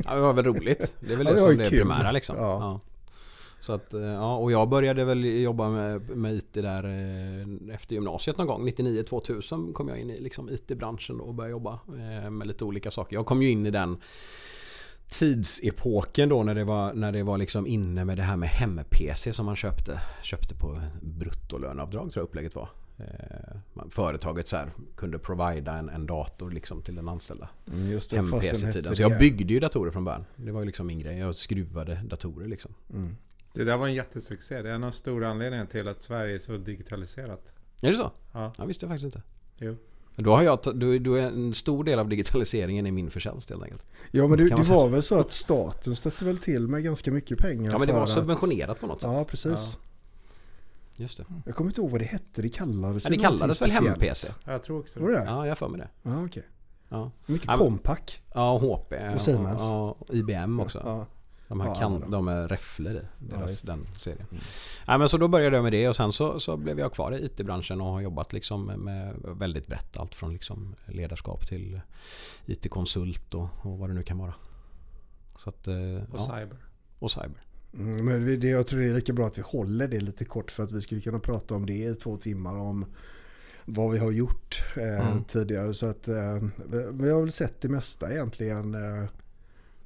Ja 0.05 0.15
det 0.15 0.21
var 0.21 0.33
väl 0.33 0.45
roligt. 0.45 0.95
Det 1.01 1.13
är 1.13 1.17
väl 1.17 1.27
Ja, 1.27 1.33
det 1.33 1.37
det 1.37 1.53
som 1.53 1.61
är 1.61 1.71
kul. 1.71 1.79
primära 1.79 2.13
liksom. 2.13 2.37
Ja. 2.37 2.81
Så 3.67 3.73
att, 3.73 3.95
eh, 3.95 4.01
ja, 4.01 4.37
och 4.37 4.53
jag 4.53 4.69
började 4.69 5.05
väl 5.05 5.25
jobba 5.25 5.71
med, 5.71 6.09
med 6.09 6.35
IT 6.35 6.53
där 6.53 6.85
eh, 6.85 7.75
efter 7.75 7.95
gymnasiet 7.95 8.39
någon 8.39 8.47
gång. 8.47 8.69
99-2000 8.69 9.73
kom 9.73 9.89
jag 9.89 10.01
in 10.01 10.11
i 10.11 10.21
liksom 10.21 10.51
IT-branschen 10.51 11.21
och 11.21 11.35
började 11.35 11.51
jobba 11.51 11.81
eh, 11.89 12.31
med 12.31 12.47
lite 12.47 12.65
olika 12.65 12.91
saker. 12.91 13.17
Jag 13.17 13.27
kom 13.27 13.43
ju 13.43 13.51
in 13.51 13.67
i 13.67 13.71
den 13.71 13.97
tidsepoken 15.11 16.29
då 16.29 16.43
när 16.43 16.55
det 16.55 16.65
var, 16.65 16.93
när 16.93 17.13
det 17.13 17.23
var 17.23 17.39
liksom 17.39 17.67
inne 17.67 18.05
med 18.05 18.17
det 18.17 18.23
här 18.23 18.37
med 18.37 18.49
hem-PC 18.49 19.33
som 19.33 19.47
man 19.47 19.57
köpte. 19.57 20.01
Köpte 20.23 20.55
på 20.55 20.81
bruttolöneavdrag 21.03 22.13
tror 22.13 22.23
jag 22.23 22.29
upplägget 22.29 22.55
var. 22.55 22.69
Eh, 22.99 23.87
Företaget 23.91 24.49
så 24.49 24.57
här 24.57 24.71
kunde 24.97 25.19
provida 25.19 25.73
en, 25.73 25.89
en 25.89 26.07
dator 26.07 26.51
liksom 26.51 26.83
till 26.83 26.95
den 26.95 27.09
anställda. 27.09 27.49
Mm, 27.73 27.91
Just 27.91 28.11
det, 28.11 28.17
Hem-PC-tiden. 28.17 28.97
Så 28.97 29.03
jag 29.03 29.19
byggde 29.19 29.53
ju 29.53 29.61
datorer 29.61 29.91
från 29.91 30.05
början. 30.05 30.25
Det 30.37 30.53
var 30.53 30.61
ju 30.61 30.67
liksom 30.67 30.87
min 30.87 30.99
grej. 30.99 31.19
Jag 31.19 31.37
skruvade 31.37 32.01
datorer 32.05 32.49
liksom. 32.49 32.75
Mm. 32.93 33.17
Det 33.57 33.65
där 33.65 33.77
var 33.77 33.87
en 33.87 33.95
jättesuccé. 33.95 34.63
Det 34.63 34.71
är 34.71 34.75
en 34.75 34.85
av 34.85 34.91
stora 34.91 35.29
anledningarna 35.29 35.71
till 35.71 35.89
att 35.89 36.03
Sverige 36.03 36.35
är 36.35 36.39
så 36.39 36.57
digitaliserat. 36.57 37.53
Är 37.81 37.91
det 37.91 37.97
så? 37.97 38.11
Ja, 38.33 38.53
Jag 38.59 38.67
visste 38.67 38.87
faktiskt 38.87 39.05
inte. 39.05 39.23
jo. 39.59 39.77
Då 40.19 40.35
har 40.35 40.43
jag, 40.43 40.59
då, 40.65 40.99
då 40.99 41.15
är 41.15 41.23
en 41.23 41.55
stor 41.55 41.85
del 41.85 41.99
av 41.99 42.09
digitaliseringen 42.09 42.87
i 42.87 42.91
min 42.93 43.11
förtjänst 43.11 43.51
helt 43.51 43.63
enkelt. 43.63 43.83
Ja 44.11 44.27
men 44.27 44.39
det, 44.39 44.45
det 44.49 44.69
var 44.69 44.89
väl 44.89 45.03
så 45.03 45.19
att 45.19 45.33
staten 45.33 45.97
stötte 45.97 46.25
väl 46.25 46.39
till 46.39 46.69
med 46.69 46.85
ganska 46.85 47.11
mycket 47.13 47.39
pengar. 47.39 47.73
Ja 47.73 47.79
men 47.79 47.87
det 47.89 47.95
var 47.95 48.03
att- 48.03 48.11
subventionerat 48.11 48.81
på 48.81 48.87
något 48.87 49.01
sätt. 49.01 49.11
Ja 49.13 49.25
precis. 49.25 49.79
Just 50.97 51.19
det. 51.19 51.25
Jag 51.47 51.55
kommer 51.55 51.71
inte 51.71 51.81
ihåg 51.81 51.91
vad 51.91 52.01
det 52.01 52.05
hette. 52.05 52.43
Det 52.43 52.49
kallades 52.49 53.05
Ja, 53.05 53.11
det 53.11 53.17
kallades 53.19 53.63
väl 53.63 53.71
hem-PC? 53.71 54.33
Jag 54.45 54.63
tror 54.63 54.79
också 54.81 55.01
Var 55.01 55.09
det 55.09 55.15
det. 55.15 55.21
det? 55.21 55.25
Ja, 55.27 55.37
Ja, 55.37 55.47
jag 55.47 55.59
för 55.59 55.69
mig 55.69 55.81
det. 56.03 56.11
okej. 56.25 56.43
Ja, 56.89 57.11
Mycket 57.27 57.47
Ja, 57.47 57.57
men- 57.57 57.59
compact. 57.67 58.19
ja 58.35 58.59
HP. 58.59 58.93
Och 59.15 59.21
Siemens. 59.21 59.63
Ja, 59.63 59.97
och 59.99 60.15
IBM 60.15 60.61
också. 60.61 61.07
Ja. 61.49 61.55
De 61.55 61.61
här 61.61 61.69
Ja, 61.69 61.75
kan, 61.75 61.93
alla 61.93 62.01
de. 62.05 62.11
de 62.11 62.29
är 62.29 62.49
räfflor 62.49 62.93
i. 62.93 63.01
Ja, 63.31 63.37
Deras, 63.37 63.51
just 63.51 63.67
den 63.67 63.87
serien. 63.99 64.27
Mm. 64.31 64.43
Nej, 64.89 64.99
men 64.99 65.09
så 65.09 65.17
då 65.17 65.29
började 65.29 65.57
jag 65.57 65.63
med 65.63 65.73
det 65.73 65.89
och 65.89 65.97
sen 65.97 66.13
så, 66.13 66.41
så 66.41 66.57
blev 66.57 66.79
jag 66.79 66.93
kvar 66.93 67.13
i 67.13 67.25
IT-branschen 67.27 67.81
och 67.81 67.87
har 67.87 68.01
jobbat 68.01 68.33
liksom 68.33 68.65
med 68.67 69.15
väldigt 69.23 69.67
brett. 69.67 69.97
Allt 69.97 70.15
från 70.15 70.33
liksom 70.33 70.75
ledarskap 70.87 71.47
till 71.47 71.81
IT-konsult 72.47 73.35
och, 73.35 73.49
och 73.63 73.79
vad 73.79 73.91
det 73.91 73.95
nu 73.95 74.03
kan 74.03 74.19
vara. 74.19 74.35
Så 75.39 75.51
att, 75.51 75.67
eh, 75.69 75.75
Och 76.13 76.19
ja. 76.21 76.25
cyber. 76.39 76.57
och 76.99 77.11
cyber. 77.11 77.43
Mm, 77.75 78.05
men 78.05 78.41
det, 78.41 78.49
jag 78.49 78.67
tror 78.67 78.81
det 78.81 78.87
är 78.87 78.95
lika 78.95 79.13
bra 79.13 79.27
att 79.27 79.39
vi 79.39 79.43
håller 79.43 79.89
det 79.89 80.01
lite 80.01 80.25
kort 80.25 80.51
för 80.51 80.63
att 80.63 80.73
vi 80.73 80.81
skulle 80.83 81.01
kunna 81.01 81.19
prata 81.19 81.55
om 81.55 81.67
det 81.67 81.73
i 81.85 81.95
två 81.95 82.17
timmar 82.17 82.59
om 82.59 82.85
vad 83.65 83.91
vi 83.93 83.99
har 83.99 84.11
gjort 84.11 84.63
eh, 84.77 85.09
Mm. 85.11 85.25
tidigare. 85.25 85.75
Så 85.75 85.87
att 85.87 86.09
eh, 86.09 86.37
vi, 86.67 86.87
vi 86.93 87.11
har 87.11 87.21
väl 87.21 87.33
sett 87.33 87.61
det 87.61 87.69
mesta 87.69 88.13
egentligen 88.13 88.75
eh, 88.75 89.09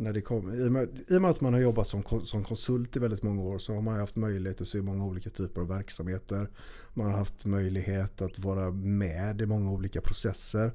när 0.00 0.12
det 0.12 0.20
kom. 0.20 0.54
I 0.54 0.68
och, 0.68 0.72
med, 0.72 0.88
I 1.08 1.16
och 1.16 1.22
med 1.22 1.30
att 1.30 1.40
man 1.40 1.54
har 1.54 1.60
jobbat 1.60 1.88
som, 1.88 2.02
som 2.24 2.44
konsult 2.44 2.96
i 2.96 2.98
väldigt 2.98 3.22
många 3.22 3.42
år 3.42 3.58
så 3.58 3.74
har 3.74 3.82
man 3.82 4.00
haft 4.00 4.16
möjlighet 4.16 4.60
att 4.60 4.68
se 4.68 4.82
många 4.82 5.04
olika 5.04 5.30
typer 5.30 5.60
av 5.60 5.68
verksamheter. 5.68 6.48
Man 6.94 7.06
har 7.06 7.18
haft 7.18 7.44
möjlighet 7.44 8.22
att 8.22 8.38
vara 8.38 8.70
med 8.70 9.40
i 9.40 9.46
många 9.46 9.70
olika 9.70 10.00
processer. 10.00 10.72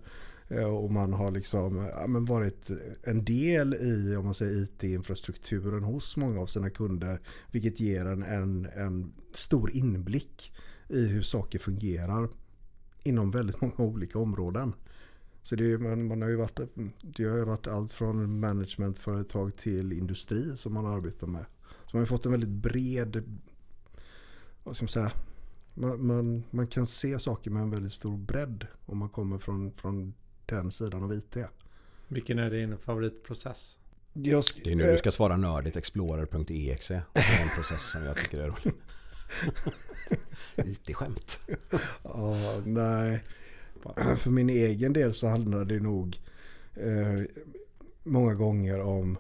Eh, 0.47 0.63
och 0.63 0.91
man 0.91 1.13
har 1.13 1.31
liksom 1.31 1.77
ja, 1.77 2.07
men 2.07 2.25
varit 2.25 2.71
en 3.03 3.25
del 3.25 3.73
i 3.73 4.15
om 4.15 4.25
man 4.25 4.33
säger, 4.33 4.63
IT-infrastrukturen 4.63 5.83
hos 5.83 6.17
många 6.17 6.41
av 6.41 6.47
sina 6.47 6.69
kunder. 6.69 7.19
Vilket 7.51 7.79
ger 7.79 8.05
en, 8.05 8.23
en, 8.23 8.65
en 8.65 9.13
stor 9.33 9.71
inblick 9.71 10.53
i 10.89 11.05
hur 11.05 11.21
saker 11.21 11.59
fungerar 11.59 12.29
inom 13.03 13.31
väldigt 13.31 13.61
många 13.61 13.77
olika 13.77 14.19
områden. 14.19 14.73
Så 15.45 15.55
det, 15.55 15.77
man, 15.77 16.07
man 16.07 16.21
har 16.21 16.29
ju 16.29 16.35
varit, 16.35 16.59
det 17.01 17.23
har 17.25 17.37
ju 17.37 17.43
varit 17.45 17.67
allt 17.67 17.91
från 17.93 18.39
managementföretag 18.39 19.55
till 19.57 19.93
industri 19.93 20.57
som 20.57 20.73
man 20.73 20.85
arbetar 20.85 21.27
med. 21.27 21.45
Så 21.85 21.97
man 21.97 22.01
har 22.01 22.05
fått 22.05 22.25
en 22.25 22.31
väldigt 22.31 22.49
bred, 22.49 23.23
vad 24.63 24.75
ska 24.75 24.83
man 24.83 24.87
säga, 24.89 25.11
man, 25.73 26.05
man, 26.07 26.43
man 26.51 26.67
kan 26.67 26.87
se 26.87 27.19
saker 27.19 27.51
med 27.51 27.61
en 27.61 27.69
väldigt 27.69 27.93
stor 27.93 28.17
bredd 28.17 28.67
om 28.85 28.97
man 28.97 29.09
kommer 29.09 29.37
från, 29.37 29.71
från 29.71 30.13
den 30.45 30.71
sidan 30.71 31.03
av 31.03 31.13
IT. 31.13 31.37
Vilken 32.07 32.39
är 32.39 32.49
din 32.49 32.77
favoritprocess? 32.77 33.79
Jag, 34.13 34.41
sk- 34.41 34.61
Det 34.63 34.71
är 34.71 34.75
nu 34.75 34.91
du 34.91 34.97
ska 34.97 35.11
svara 35.11 35.37
nördigt 35.37 35.75
explorer.exe. 35.75 37.01
Det 37.13 37.19
är 37.19 37.43
en 37.43 37.49
process 37.55 37.91
som 37.91 38.03
jag 38.05 38.15
tycker 38.17 38.39
är 38.39 38.47
rolig. 38.47 38.73
IT-skämt. 40.55 41.39
Ja, 42.03 42.61
nej. 42.65 43.23
För 44.17 44.29
min 44.29 44.49
egen 44.49 44.93
del 44.93 45.13
så 45.13 45.27
handlar 45.27 45.65
det 45.65 45.79
nog 45.79 46.19
eh, 46.73 47.21
många 48.03 48.33
gånger 48.33 48.81
om 48.81 49.17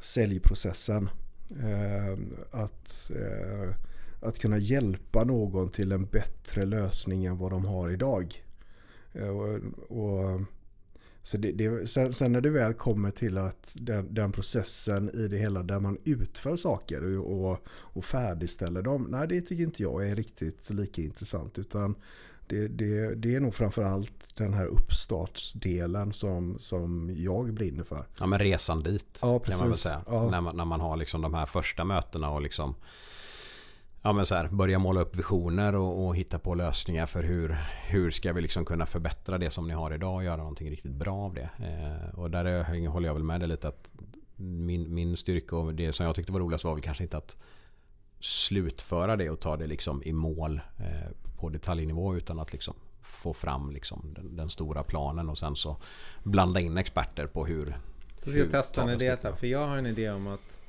säljprocessen. 0.00 1.08
Eh, 1.50 2.18
att, 2.50 3.10
eh, 3.10 3.74
att 4.20 4.38
kunna 4.38 4.58
hjälpa 4.58 5.24
någon 5.24 5.70
till 5.70 5.92
en 5.92 6.06
bättre 6.06 6.64
lösning 6.64 7.24
än 7.24 7.38
vad 7.38 7.50
de 7.50 7.64
har 7.64 7.90
idag. 7.90 8.44
Eh, 9.12 9.28
och, 9.28 9.60
och, 9.88 10.40
så 11.22 11.36
det, 11.36 11.52
det, 11.52 11.90
sen, 11.90 12.12
sen 12.12 12.32
när 12.32 12.40
det 12.40 12.50
väl 12.50 12.74
kommer 12.74 13.10
till 13.10 13.38
att 13.38 13.76
den, 13.80 14.14
den 14.14 14.32
processen 14.32 15.10
i 15.14 15.28
det 15.28 15.36
hela 15.36 15.62
där 15.62 15.80
man 15.80 15.98
utför 16.04 16.56
saker 16.56 17.18
och, 17.18 17.50
och, 17.50 17.58
och 17.68 18.04
färdigställer 18.04 18.82
dem. 18.82 19.06
Nej, 19.10 19.28
det 19.28 19.40
tycker 19.40 19.62
inte 19.62 19.82
jag 19.82 20.08
är 20.08 20.16
riktigt 20.16 20.70
lika 20.70 21.02
intressant. 21.02 21.58
Utan 21.58 21.94
det, 22.46 22.68
det, 22.68 23.14
det 23.14 23.34
är 23.34 23.40
nog 23.40 23.54
framförallt 23.54 24.36
den 24.36 24.54
här 24.54 24.66
uppstartsdelen 24.66 26.12
som, 26.12 26.58
som 26.58 27.14
jag 27.16 27.54
brinner 27.54 27.84
för. 27.84 28.06
Ja 28.18 28.26
men 28.26 28.38
resan 28.38 28.82
dit. 28.82 29.18
Ja, 29.20 29.38
kan 29.38 29.58
man 29.58 29.68
väl 29.68 29.78
säga. 29.78 30.02
Ja. 30.06 30.30
När, 30.30 30.40
man, 30.40 30.56
när 30.56 30.64
man 30.64 30.80
har 30.80 30.96
liksom 30.96 31.22
de 31.22 31.34
här 31.34 31.46
första 31.46 31.84
mötena 31.84 32.30
och 32.30 32.42
liksom 32.42 32.74
Ja 34.06 34.12
men 34.12 34.26
så 34.26 34.34
här, 34.34 34.48
börja 34.48 34.78
måla 34.78 35.00
upp 35.00 35.16
visioner 35.16 35.74
och, 35.74 36.06
och 36.06 36.16
hitta 36.16 36.38
på 36.38 36.54
lösningar 36.54 37.06
för 37.06 37.22
hur, 37.22 37.56
hur 37.86 38.10
ska 38.10 38.32
vi 38.32 38.40
liksom 38.40 38.64
kunna 38.64 38.86
förbättra 38.86 39.38
det 39.38 39.50
som 39.50 39.68
ni 39.68 39.74
har 39.74 39.94
idag 39.94 40.14
och 40.14 40.24
göra 40.24 40.36
någonting 40.36 40.70
riktigt 40.70 40.92
bra 40.92 41.14
av 41.14 41.34
det. 41.34 41.50
Eh, 41.58 42.18
och 42.18 42.30
där 42.30 42.44
är, 42.44 42.88
håller 42.88 43.08
jag 43.08 43.14
väl 43.14 43.22
med 43.22 43.40
dig 43.40 43.48
lite 43.48 43.68
att 43.68 43.90
min, 44.36 44.94
min 44.94 45.16
styrka 45.16 45.56
och 45.56 45.74
det 45.74 45.92
som 45.92 46.06
jag 46.06 46.14
tyckte 46.14 46.32
var 46.32 46.40
roligast 46.40 46.64
var 46.64 46.74
väl 46.74 46.82
kanske 46.82 47.02
inte 47.02 47.16
att 47.16 47.36
slutföra 48.24 49.16
det 49.16 49.30
och 49.30 49.40
ta 49.40 49.56
det 49.56 49.66
liksom 49.66 50.02
i 50.02 50.12
mål 50.12 50.60
eh, 50.78 51.10
på 51.38 51.48
detaljnivå 51.48 52.16
utan 52.16 52.38
att 52.40 52.52
liksom 52.52 52.74
få 53.02 53.32
fram 53.32 53.70
liksom 53.70 54.14
den, 54.16 54.36
den 54.36 54.50
stora 54.50 54.82
planen 54.82 55.28
och 55.28 55.38
sen 55.38 55.56
så 55.56 55.76
blanda 56.22 56.60
in 56.60 56.78
experter 56.78 57.26
på 57.26 57.46
hur 57.46 57.64
Då 57.66 58.20
ska 58.20 58.30
jag 58.30 58.44
Hur 58.44 58.50
testa 58.50 58.82
en 58.82 58.88
idé. 58.88 59.16
här, 59.22 59.32
för 59.32 59.46
jag 59.46 59.66
har 59.66 59.76
en 59.76 59.86
idé 59.86 60.10
om 60.10 60.26
att 60.26 60.60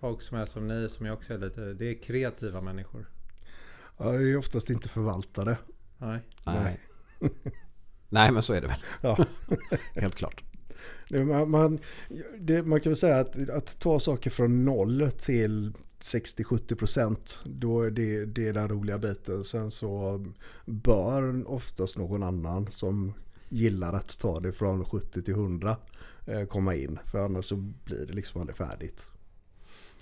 folk 0.00 0.22
som 0.22 0.36
är 0.38 0.44
som 0.44 0.68
ni, 0.68 0.88
som 0.88 1.06
jag 1.06 1.14
också 1.14 1.34
är 1.34 1.38
lite, 1.38 1.60
det 1.60 1.84
är 1.84 1.94
kreativa 1.94 2.60
människor. 2.60 3.06
Ja, 3.98 4.12
det 4.12 4.30
är 4.30 4.36
oftast 4.36 4.70
inte 4.70 4.88
förvaltare. 4.88 5.56
Nej. 5.98 6.20
Nej. 6.44 6.80
Nej 8.08 8.32
men 8.32 8.42
så 8.42 8.52
är 8.52 8.60
det 8.60 8.66
väl. 8.66 8.82
Ja. 9.00 9.26
Helt 9.94 10.14
klart. 10.14 10.42
Man, 11.10 11.50
man, 11.50 11.78
det, 12.38 12.62
man 12.62 12.80
kan 12.80 12.90
väl 12.90 12.96
säga 12.96 13.18
att, 13.18 13.48
att 13.50 13.78
ta 13.78 14.00
saker 14.00 14.30
från 14.30 14.64
noll 14.64 15.10
till 15.18 15.72
60-70 16.02 16.74
procent. 16.74 17.42
Då 17.44 17.82
är 17.82 17.90
det, 17.90 18.24
det 18.24 18.48
är 18.48 18.52
den 18.52 18.68
roliga 18.68 18.98
biten. 18.98 19.44
Sen 19.44 19.70
så 19.70 20.24
bör 20.64 21.50
oftast 21.50 21.96
någon 21.96 22.22
annan 22.22 22.72
som 22.72 23.14
gillar 23.48 23.92
att 23.92 24.18
ta 24.18 24.40
det 24.40 24.52
från 24.52 24.84
70 24.84 25.22
till 25.22 25.34
100 25.34 25.76
eh, 26.26 26.44
komma 26.44 26.74
in. 26.74 26.98
För 27.04 27.24
annars 27.24 27.44
så 27.44 27.56
blir 27.56 28.06
det 28.06 28.12
liksom 28.12 28.40
aldrig 28.40 28.56
färdigt. 28.56 29.08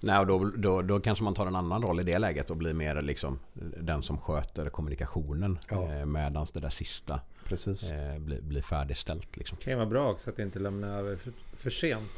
Nej, 0.00 0.18
och 0.18 0.26
då, 0.26 0.44
då, 0.56 0.82
då 0.82 1.00
kanske 1.00 1.24
man 1.24 1.34
tar 1.34 1.46
en 1.46 1.56
annan 1.56 1.82
roll 1.82 2.00
i 2.00 2.02
det 2.02 2.18
läget 2.18 2.50
och 2.50 2.56
blir 2.56 2.72
mer 2.72 3.02
liksom 3.02 3.38
den 3.80 4.02
som 4.02 4.18
sköter 4.18 4.70
kommunikationen. 4.70 5.58
Ja. 5.70 5.94
Eh, 5.94 6.06
Medan 6.06 6.46
det 6.54 6.60
där 6.60 6.68
sista 6.68 7.20
Precis. 7.44 7.90
eh, 7.90 8.18
blir, 8.18 8.40
blir 8.40 8.62
färdigställt. 8.62 9.36
Liksom. 9.36 9.56
Det 9.58 9.64
kan 9.64 9.72
ju 9.72 9.76
vara 9.76 9.88
bra 9.88 10.10
också 10.10 10.30
att 10.30 10.38
inte 10.38 10.58
lämna 10.58 10.86
över 10.86 11.16
för, 11.16 11.32
för 11.52 11.70
sent. 11.70 12.10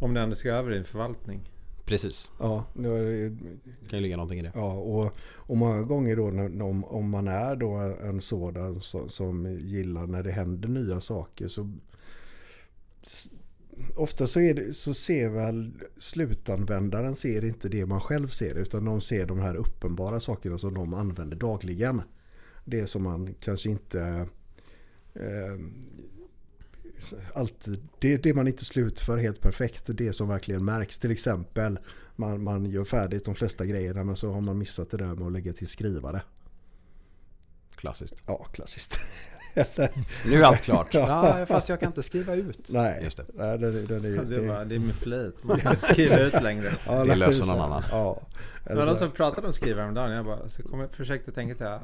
Om 0.00 0.14
det 0.14 0.20
ändå 0.20 0.36
ska 0.36 0.48
över 0.48 0.72
i 0.74 0.78
en 0.78 0.84
förvaltning. 0.84 1.40
Precis, 1.90 2.30
Ja, 2.38 2.64
det, 2.74 3.36
kan 3.88 3.98
ju 3.98 4.02
ligga 4.02 4.16
någonting 4.16 4.38
i 4.38 4.42
det. 4.42 4.52
Ja, 4.54 4.72
och, 4.72 5.12
och 5.20 5.56
många 5.56 5.82
gånger 5.82 6.16
då 6.16 6.30
när, 6.30 6.62
om, 6.62 6.84
om 6.84 7.10
man 7.10 7.28
är 7.28 7.56
då 7.56 7.70
en 8.02 8.20
sådan 8.20 8.80
som, 8.80 9.08
som 9.08 9.58
gillar 9.60 10.06
när 10.06 10.22
det 10.22 10.30
händer 10.30 10.68
nya 10.68 11.00
saker 11.00 11.48
så 11.48 11.70
Ofta 13.96 14.26
så, 14.26 14.40
är 14.40 14.54
det, 14.54 14.74
så 14.74 14.94
ser 14.94 15.28
väl 15.28 15.72
slutanvändaren 15.98 17.16
ser 17.16 17.44
inte 17.44 17.68
det 17.68 17.86
man 17.86 18.00
själv 18.00 18.28
ser 18.28 18.54
utan 18.54 18.84
de 18.84 19.00
ser 19.00 19.26
de 19.26 19.40
här 19.40 19.54
uppenbara 19.54 20.20
sakerna 20.20 20.58
som 20.58 20.74
de 20.74 20.94
använder 20.94 21.36
dagligen. 21.36 22.02
Det 22.64 22.86
som 22.86 23.02
man 23.02 23.34
kanske 23.40 23.70
inte 23.70 24.28
eh, 25.14 25.58
alltid, 27.34 27.88
det, 27.98 28.16
det 28.16 28.34
man 28.34 28.48
inte 28.48 28.64
slutför 28.64 29.16
helt 29.18 29.40
perfekt, 29.40 29.84
det 29.86 30.12
som 30.12 30.28
verkligen 30.28 30.64
märks. 30.64 30.98
Till 30.98 31.10
exempel 31.10 31.78
man, 32.16 32.42
man 32.42 32.66
gör 32.66 32.84
färdigt 32.84 33.24
de 33.24 33.34
flesta 33.34 33.66
grejerna 33.66 34.04
men 34.04 34.16
så 34.16 34.32
har 34.32 34.40
man 34.40 34.58
missat 34.58 34.90
det 34.90 34.96
där 34.96 35.14
med 35.14 35.26
att 35.26 35.32
lägga 35.32 35.52
till 35.52 35.68
skrivare. 35.68 36.22
Klassiskt. 37.76 38.14
Ja, 38.26 38.44
klassiskt. 38.44 38.98
Eller, 39.54 39.90
Nu 40.26 40.36
är 40.42 40.44
allt 40.46 40.60
klart. 40.62 40.94
Ja. 40.94 41.38
Ja, 41.38 41.46
fast 41.46 41.68
jag 41.68 41.80
kan 41.80 41.86
inte 41.86 42.02
skriva 42.02 42.34
ut. 42.34 42.68
nej, 42.72 43.00
Just 43.04 43.16
det. 43.16 43.24
nej 43.34 43.58
den, 43.58 43.84
den 43.86 44.04
är, 44.04 44.24
Det 44.24 44.36
är, 44.36 44.48
bara, 44.48 44.64
det 44.64 44.74
är 44.74 44.78
med 44.78 44.96
flit. 44.96 45.44
Man 45.44 45.58
ska 45.58 45.68
inte 45.70 45.82
skriva 45.92 46.18
ut 46.18 46.42
längre. 46.42 46.70
ja, 46.86 47.04
det 47.04 47.14
löser 47.14 47.46
någon 47.46 47.60
annan. 47.60 47.82
Ja. 47.90 48.22
Det 48.64 48.70
Eller 48.70 48.80
var 48.80 48.86
någon 48.86 48.96
så- 48.96 49.04
som 49.04 49.10
pratade 49.12 49.46
om 49.46 49.52
skrivare 49.52 49.80
häromdagen. 49.82 50.10
Jag 50.12 50.24
bara, 50.24 50.48
så 50.48 50.62
kom 50.62 50.80
jag, 50.80 50.92
försökte 50.92 51.32
tänka 51.32 51.54
så 51.54 51.64
här. 51.64 51.80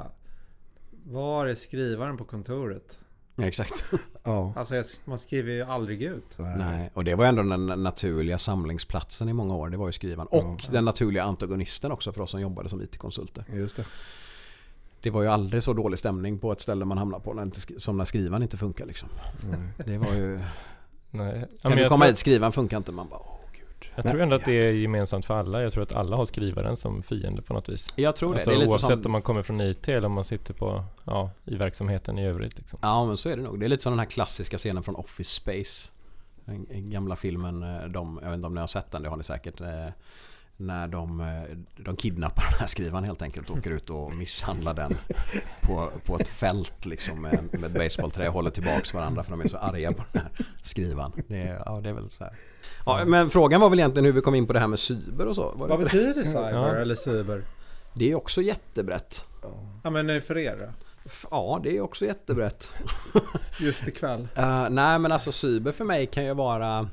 Var 1.04 1.46
är 1.46 1.54
skrivaren 1.54 2.16
på 2.16 2.24
kontoret? 2.24 2.98
Ja, 3.36 3.44
exakt. 3.44 3.84
ja, 4.22 4.52
Alltså 4.56 4.82
man 5.04 5.18
skriver 5.18 5.52
ju 5.52 5.62
aldrig 5.62 6.02
ut. 6.02 6.34
nej. 6.38 6.56
Nej, 6.58 6.90
och 6.94 7.04
det 7.04 7.14
var 7.14 7.24
ändå 7.24 7.42
den 7.42 7.66
naturliga 7.66 8.38
samlingsplatsen 8.38 9.28
i 9.28 9.32
många 9.32 9.54
år. 9.54 9.68
Det 9.70 9.76
var 9.76 9.86
ju 9.86 9.92
skrivaren. 9.92 10.28
Och 10.28 10.60
Ja. 10.66 10.72
den 10.72 10.84
naturliga 10.84 11.22
antagonisten 11.24 11.92
också 11.92 12.12
för 12.12 12.20
oss 12.20 12.30
som 12.30 12.40
jobbade 12.40 12.68
som 12.68 12.82
IT-konsulter. 12.82 13.44
Just 13.52 13.76
det. 13.76 13.84
Det 15.00 15.10
var 15.10 15.22
ju 15.22 15.28
aldrig 15.28 15.62
så 15.62 15.72
dålig 15.72 15.98
stämning 15.98 16.38
på 16.38 16.52
ett 16.52 16.60
ställe 16.60 16.84
man 16.84 16.98
hamnar 16.98 17.18
på 17.18 17.34
när 17.34 17.42
inte, 17.42 17.60
som 17.80 17.96
när 17.96 18.04
skrivaren 18.04 18.42
inte 18.42 18.56
funkar 18.56 18.86
liksom. 18.86 19.08
Nej. 19.50 19.58
Det 19.86 19.98
var 19.98 20.14
ju... 20.14 20.40
Nej. 21.10 21.38
Ja, 21.40 21.46
Kan 21.62 21.70
men 21.70 21.78
du 21.78 21.88
komma 21.88 22.04
tror, 22.04 22.10
hit, 22.10 22.18
skrivaren 22.18 22.52
funkar 22.52 22.76
inte. 22.76 22.92
Man 22.92 23.08
bara 23.08 23.20
jag 23.96 24.04
tror 24.04 24.22
ändå 24.22 24.36
att 24.36 24.44
det 24.44 24.52
är 24.52 24.72
gemensamt 24.72 25.26
för 25.26 25.36
alla. 25.36 25.62
Jag 25.62 25.72
tror 25.72 25.82
att 25.82 25.94
alla 25.94 26.16
har 26.16 26.24
skrivaren 26.24 26.76
som 26.76 27.02
fiende 27.02 27.42
på 27.42 27.54
något 27.54 27.68
vis. 27.68 27.92
Jag 27.96 28.16
tror 28.16 28.28
det. 28.28 28.34
Alltså, 28.34 28.50
det 28.50 28.56
lite 28.56 28.70
oavsett 28.70 28.88
som... 28.88 29.02
om 29.06 29.12
man 29.12 29.22
kommer 29.22 29.42
från 29.42 29.60
IT 29.60 29.88
eller 29.88 30.06
om 30.06 30.12
man 30.12 30.24
sitter 30.24 30.54
på, 30.54 30.84
ja, 31.04 31.30
i 31.44 31.56
verksamheten 31.56 32.18
i 32.18 32.26
övrigt 32.26 32.58
liksom. 32.58 32.78
Ja 32.82 33.06
men 33.06 33.16
så 33.16 33.28
är 33.28 33.36
det 33.36 33.42
nog. 33.42 33.60
Det 33.60 33.66
är 33.66 33.68
lite 33.68 33.82
som 33.82 33.92
den 33.92 33.98
här 33.98 34.06
klassiska 34.06 34.58
scenen 34.58 34.82
från 34.82 34.96
Office 34.96 35.30
Space. 35.30 35.90
Den 36.44 36.90
gamla 36.90 37.16
filmen, 37.16 37.62
eh, 37.62 37.84
de, 37.84 38.18
jag 38.22 38.28
vet 38.28 38.36
inte 38.36 38.46
om 38.46 38.54
ni 38.54 38.60
har 38.60 38.66
sett 38.66 38.90
den, 38.90 39.02
det 39.02 39.08
har 39.08 39.16
ni 39.16 39.24
säkert. 39.24 39.60
När 40.58 40.88
de, 40.88 41.20
eh, 41.20 41.56
de 41.84 41.96
kidnappar 41.96 42.44
den 42.50 42.58
här 42.60 42.66
skrivaren 42.66 43.04
helt 43.04 43.22
enkelt 43.22 43.50
och 43.50 43.56
åker 43.56 43.70
ut 43.70 43.90
och 43.90 44.14
misshandlar 44.14 44.74
den 44.74 44.94
på, 45.60 45.90
på 46.04 46.18
ett 46.18 46.28
fält 46.28 46.86
liksom 46.86 47.22
med, 47.22 47.48
med 47.52 47.64
ett 47.64 47.72
basebollträ 47.78 48.28
och 48.28 48.34
håller 48.34 48.50
tillbaks 48.50 48.94
varandra 48.94 49.22
för 49.24 49.30
de 49.30 49.40
är 49.40 49.48
så 49.48 49.56
arga 49.56 49.92
på 49.92 50.04
den 50.12 50.22
här 50.22 50.30
skrivaren. 50.62 51.12
Det, 51.28 51.42
är- 51.42 51.62
ja, 51.66 51.80
det 51.82 51.88
är 51.88 51.92
väl 51.92 52.10
så 52.10 52.24
här. 52.24 52.32
Ja, 52.86 53.04
men 53.04 53.30
frågan 53.30 53.60
var 53.60 53.70
väl 53.70 53.78
egentligen 53.78 54.04
hur 54.04 54.12
vi 54.12 54.20
kom 54.20 54.34
in 54.34 54.46
på 54.46 54.52
det 54.52 54.60
här 54.60 54.66
med 54.66 54.78
cyber 54.78 55.26
och 55.26 55.34
så. 55.36 55.52
Vad 55.56 55.80
betyder 55.80 56.22
cyber 56.22 56.50
Ja. 56.50 56.74
eller 56.74 56.94
cyber? 56.94 57.44
det 57.94 58.10
är 58.10 58.14
också 58.14 58.42
jättebrett. 58.42 59.24
Ja 59.84 59.90
men 59.90 60.10
eh, 60.10 60.20
för 60.20 60.38
er 60.38 60.56
då? 60.60 60.66
Ja, 61.30 61.60
det 61.62 61.76
är 61.76 61.80
också 61.80 62.04
jättebrett. 62.06 62.72
Just 63.60 63.88
ikväll. 63.88 64.28
Uh, 64.38 64.66
nej 64.70 64.98
men 64.98 65.12
alltså 65.12 65.32
cyber 65.32 65.72
för 65.72 65.84
mig 65.84 66.06
kan 66.06 66.24
ju 66.24 66.34
vara 66.34 66.88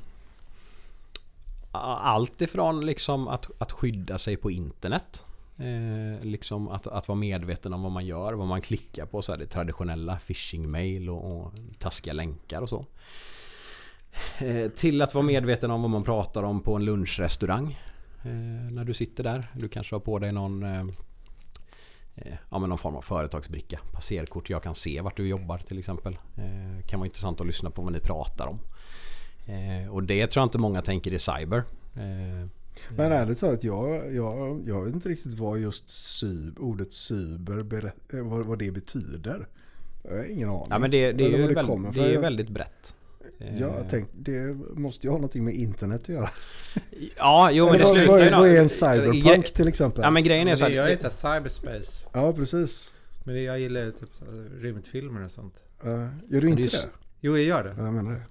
allt 1.74 2.40
ifrån 2.40 2.86
liksom 2.86 3.28
att, 3.28 3.50
att 3.58 3.72
skydda 3.72 4.18
sig 4.18 4.36
på 4.36 4.50
internet. 4.50 5.24
Eh, 5.58 6.24
liksom 6.24 6.68
att, 6.68 6.86
att 6.86 7.08
vara 7.08 7.18
medveten 7.18 7.72
om 7.72 7.82
vad 7.82 7.92
man 7.92 8.06
gör, 8.06 8.32
vad 8.32 8.46
man 8.46 8.60
klickar 8.60 9.06
på. 9.06 9.22
Så 9.22 9.32
här, 9.32 9.38
det 9.38 9.46
traditionella 9.46 10.18
phishing-mail 10.18 11.10
och, 11.10 11.40
och 11.40 11.52
taskiga 11.78 12.12
länkar 12.12 12.62
och 12.62 12.68
så. 12.68 12.86
Eh, 14.38 14.70
till 14.70 15.02
att 15.02 15.14
vara 15.14 15.24
medveten 15.24 15.70
om 15.70 15.82
vad 15.82 15.90
man 15.90 16.04
pratar 16.04 16.42
om 16.42 16.60
på 16.60 16.76
en 16.76 16.84
lunchrestaurang. 16.84 17.78
Eh, 18.24 18.72
när 18.72 18.84
du 18.84 18.94
sitter 18.94 19.24
där. 19.24 19.50
Du 19.52 19.68
kanske 19.68 19.94
har 19.94 20.00
på 20.00 20.18
dig 20.18 20.32
någon 20.32 20.62
eh, 20.62 20.80
eh 22.14 22.36
ja, 22.50 22.58
men 22.58 22.68
någon 22.68 22.78
form 22.78 22.96
av 22.96 23.02
företagsbricka. 23.02 23.80
Passerkort. 23.92 24.50
Jag 24.50 24.62
kan 24.62 24.74
se 24.74 25.00
vart 25.00 25.16
du 25.16 25.28
jobbar 25.28 25.58
till 25.58 25.78
exempel. 25.78 26.18
Eh, 26.36 26.86
kan 26.86 27.00
vara 27.00 27.06
intressant 27.06 27.40
att 27.40 27.46
lyssna 27.46 27.70
på 27.70 27.82
vad 27.82 27.92
ni 27.92 28.00
pratar 28.00 28.46
om. 28.46 28.58
Eh, 29.46 29.94
och 29.94 30.02
det 30.02 30.26
tror 30.26 30.40
jag 30.40 30.46
inte 30.46 30.58
många 30.58 30.82
tänker 30.82 31.12
i 31.12 31.18
cyber. 31.18 31.58
Eh, 31.94 32.48
Men 32.96 33.12
ärligt 33.12 33.40
talat, 33.40 33.64
jag, 33.64 34.14
jag, 34.14 34.62
jag 34.66 34.84
vet 34.84 34.94
inte 34.94 35.08
riktigt 35.08 35.34
vad 35.34 35.58
just 35.58 35.90
cyber, 35.90 36.62
ordet 36.62 36.92
cyber, 36.92 37.92
eh, 38.12 38.20
vad, 38.20 38.46
vad 38.46 38.58
det 38.58 38.70
betyder. 38.70 39.46
Jag 40.02 40.16
har 40.16 40.24
ingen 40.24 40.48
aning. 40.48 40.66
ja 40.70 40.78
men 40.78 40.90
det, 40.90 41.12
det 41.12 41.24
är 41.24 41.38
det 41.38 41.54
väldigt, 41.54 41.94
det 41.94 42.14
är 42.14 42.20
väldigt 42.20 42.48
brett. 42.48 42.94
Eh, 43.38 43.60
Jag 43.60 43.88
tänkte, 43.90 44.16
det 44.18 44.54
måste 44.74 45.06
ju 45.06 45.10
ha 45.10 45.16
någonting 45.16 45.44
med 45.44 45.54
internet 45.54 46.00
att 46.00 46.08
göra. 46.08 46.28
Ja, 47.16 47.50
jo 47.50 47.66
men 47.70 47.78
det 47.78 47.86
slutar 47.86 48.06
vad, 48.06 48.24
ju 48.24 48.30
vad 48.30 48.48
är 48.48 48.60
en 48.60 48.68
cyberpunk 48.68 49.52
till 49.54 49.68
exempel? 49.68 50.02
Ja 50.04 50.10
men 50.10 50.24
grejen 50.24 50.48
är 50.48 50.56
så 50.56 50.68
det, 50.68 50.74
jag 50.74 50.84
här 50.84 50.96
cyberspace. 50.96 52.08
Ja, 52.12 52.32
precis. 52.32 52.94
Men 53.24 53.42
jag 53.42 53.60
gillar 53.60 53.90
typ 53.90 54.10
rymdfilmer 54.60 55.24
och 55.24 55.30
sånt. 55.30 55.64
Uh, 55.86 55.90
gör 56.28 56.40
du 56.40 56.48
inte 56.48 56.62
Det 56.62 56.88
Jo, 57.20 57.36
jag 57.36 57.46
gör 57.46 57.64
det. 57.64 57.74
Ja, 57.78 57.84
jag 57.84 57.94
menar 57.94 58.12
det. 58.12 58.22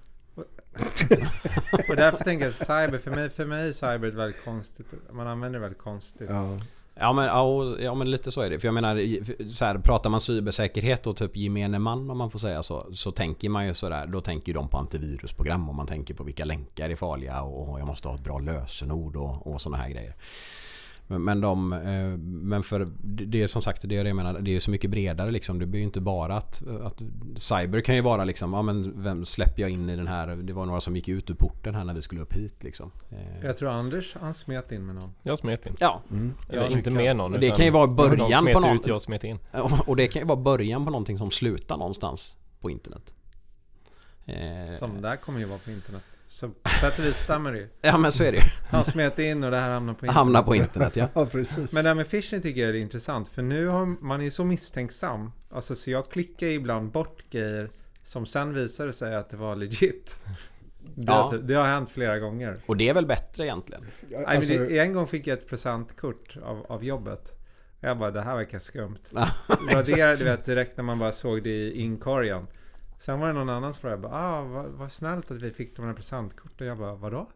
Och 1.88 1.96
därför 1.96 2.24
tänker 2.24 2.44
jag 2.44 2.54
cyber, 2.54 2.98
för 2.98 3.10
mig, 3.10 3.30
för 3.30 3.46
mig 3.46 3.68
är 3.68 3.72
cyber 3.72 4.08
ett 4.08 4.14
väldigt 4.14 4.44
konstigt. 4.44 4.86
Man 5.12 5.26
använder 5.26 5.58
det 5.58 5.62
väldigt 5.62 5.82
konstigt. 5.82 6.30
Ja. 6.30 6.58
Ja 6.96 7.12
men, 7.12 7.24
ja, 7.84 7.94
men 7.94 8.10
lite 8.10 8.30
så 8.30 8.40
är 8.40 8.50
det. 8.50 8.58
För 8.58 8.68
jag 8.68 8.74
menar, 8.74 9.48
så 9.48 9.64
här, 9.64 9.78
pratar 9.78 10.10
man 10.10 10.20
cybersäkerhet 10.20 11.06
och 11.06 11.16
typ 11.16 11.36
gemene 11.36 11.78
man 11.78 12.10
om 12.10 12.18
man 12.18 12.30
får 12.30 12.38
säga 12.38 12.62
så. 12.62 12.86
Så 12.94 13.12
tänker 13.12 13.48
man 13.48 13.66
ju 13.66 13.74
sådär, 13.74 14.06
då 14.06 14.20
tänker 14.20 14.54
de 14.54 14.68
på 14.68 14.78
antivirusprogram 14.78 15.68
och 15.68 15.74
man 15.74 15.86
tänker 15.86 16.14
på 16.14 16.24
vilka 16.24 16.44
länkar 16.44 16.90
är 16.90 16.96
farliga 16.96 17.42
och 17.42 17.80
jag 17.80 17.86
måste 17.86 18.08
ha 18.08 18.14
ett 18.14 18.24
bra 18.24 18.38
lösenord 18.38 19.16
och, 19.16 19.46
och 19.46 19.60
sådana 19.60 19.82
här 19.82 19.90
grejer. 19.90 20.14
Men, 21.06 21.40
de, 21.40 21.72
eh, 21.72 22.18
men 22.26 22.62
för 22.62 22.88
det 23.02 23.42
är 23.42 23.46
som 23.46 23.62
sagt, 23.62 23.82
det 23.88 23.96
är 23.96 24.04
det 24.04 24.08
jag 24.10 24.16
menar, 24.16 24.40
det 24.40 24.56
är 24.56 24.60
så 24.60 24.70
mycket 24.70 24.90
bredare 24.90 25.30
liksom. 25.30 25.58
Det 25.58 25.66
blir 25.66 25.80
ju 25.80 25.84
inte 25.86 26.00
bara 26.00 26.36
att, 26.36 26.62
att 26.82 27.02
cyber 27.36 27.80
kan 27.80 27.94
ju 27.94 28.00
vara 28.00 28.24
liksom, 28.24 28.52
ja 28.52 28.62
men 28.62 29.02
vem 29.02 29.24
släpper 29.24 29.62
jag 29.62 29.70
in 29.70 29.90
i 29.90 29.96
den 29.96 30.06
här? 30.08 30.26
Det 30.26 30.52
var 30.52 30.66
några 30.66 30.80
som 30.80 30.96
gick 30.96 31.08
ut 31.08 31.30
ur 31.30 31.34
porten 31.34 31.74
här 31.74 31.84
när 31.84 31.94
vi 31.94 32.02
skulle 32.02 32.20
upp 32.20 32.32
hit 32.32 32.62
liksom. 32.64 32.90
Eh, 33.10 33.46
Jag 33.46 33.56
tror 33.56 33.70
Anders, 33.70 34.16
han 34.20 34.34
smet 34.34 34.72
in 34.72 34.86
med 34.86 34.94
någon. 34.94 35.14
Jag 35.22 35.38
smet 35.38 35.66
in. 35.66 35.76
Ja, 35.80 36.02
Mm. 36.10 36.34
Eller 36.48 36.70
inte 36.72 36.90
det 36.90 36.96
med 36.96 37.06
kan- 37.06 37.16
någon. 37.16 37.32
Det 37.32 37.50
kan 37.50 37.64
ju 37.64 37.70
vara 37.70 37.86
början 37.86 38.42
smet 38.42 38.54
på 38.54 38.68
ut, 38.74 38.86
jag 38.86 39.02
smet 39.02 39.24
in. 39.24 39.38
Och 39.86 39.96
det 39.96 40.08
kan 40.08 40.22
ju 40.22 40.26
vara 40.28 40.40
början 40.40 40.84
på 40.84 40.90
någonting 40.90 41.18
som 41.18 41.30
slutar 41.30 41.76
någonstans 41.76 42.36
på 42.60 42.70
internet. 42.70 43.14
Eh, 44.26 44.34
Som 44.78 45.02
där 45.02 45.16
kommer 45.16 45.38
ju 45.40 45.44
vara 45.44 45.58
på 45.58 45.70
internet. 45.70 46.13
Så 46.34 46.48
på 46.48 46.70
sätt 46.80 46.98
och 46.98 47.04
vis 47.04 47.16
stämmer 47.16 47.52
det 47.52 47.58
ju. 47.58 47.68
Ja 47.80 47.98
men 47.98 48.12
så 48.12 48.24
är 48.24 48.32
det 48.32 48.38
ju. 48.38 48.44
Han 48.70 48.84
smet 48.84 49.18
in 49.18 49.44
och 49.44 49.50
det 49.50 49.56
här 49.56 49.72
hamnar 49.72 49.94
på 49.94 50.06
internet. 50.06 50.14
Hamna 50.14 50.42
på 50.42 50.54
internet 50.54 50.96
ja. 50.96 51.08
ja, 51.14 51.26
precis. 51.26 51.74
Men 51.74 51.82
det 51.82 51.88
här 51.88 51.94
med 51.94 52.10
phishing 52.10 52.42
tycker 52.42 52.60
jag 52.60 52.70
är 52.70 52.74
intressant. 52.74 53.28
För 53.28 53.42
nu 53.42 53.66
har 53.66 53.86
man 53.86 54.22
är 54.22 54.30
så 54.30 54.44
misstänksam. 54.44 55.32
Alltså 55.50 55.74
så 55.74 55.90
jag 55.90 56.10
klickar 56.10 56.46
ibland 56.46 56.90
bort 56.90 57.30
grejer 57.30 57.70
som 58.04 58.26
sen 58.26 58.54
visade 58.54 58.92
sig 58.92 59.14
att 59.14 59.30
det 59.30 59.36
var 59.36 59.56
legit. 59.56 60.16
Det, 60.94 61.12
Ja. 61.12 61.22
har, 61.22 61.38
det 61.38 61.54
har 61.54 61.64
hänt 61.64 61.90
flera 61.90 62.18
gånger. 62.18 62.58
Och 62.66 62.76
det 62.76 62.88
är 62.88 62.94
väl 62.94 63.06
bättre 63.06 63.44
egentligen. 63.44 63.84
Ja, 64.08 64.26
alltså, 64.26 64.52
men 64.52 64.68
det, 64.68 64.78
en 64.78 64.92
gång 64.92 65.06
fick 65.06 65.26
jag 65.26 65.38
ett 65.38 65.48
presentkort 65.48 66.36
av, 66.42 66.66
av 66.68 66.84
jobbet. 66.84 67.32
Jag 67.80 67.98
bara, 67.98 68.10
det 68.10 68.22
här 68.22 68.36
verkar 68.36 68.58
skumt. 68.58 68.98
Ja, 69.14 69.28
Det 69.68 69.74
var 69.74 69.82
det, 69.96 70.16
du 70.16 70.24
vet, 70.24 70.44
direkt 70.44 70.76
när 70.76 70.84
man 70.84 70.98
bara 70.98 71.12
såg 71.12 71.42
det 71.42 71.50
i 71.50 71.80
inkorgen. 71.80 72.46
Sen 73.04 73.20
var 73.20 73.26
det 73.26 73.32
någon 73.32 73.48
annan 73.48 73.74
som 73.74 73.80
frågade, 73.80 74.08
ah, 74.08 74.42
vad, 74.42 74.66
vad 74.66 74.92
snällt 74.92 75.30
att 75.30 75.42
vi 75.42 75.50
fick 75.50 75.76
de 75.76 75.84
här 75.84 75.92
presentkorten. 75.92 76.66
Jag 76.66 76.78
bara, 76.78 76.94
vadå? 76.94 77.28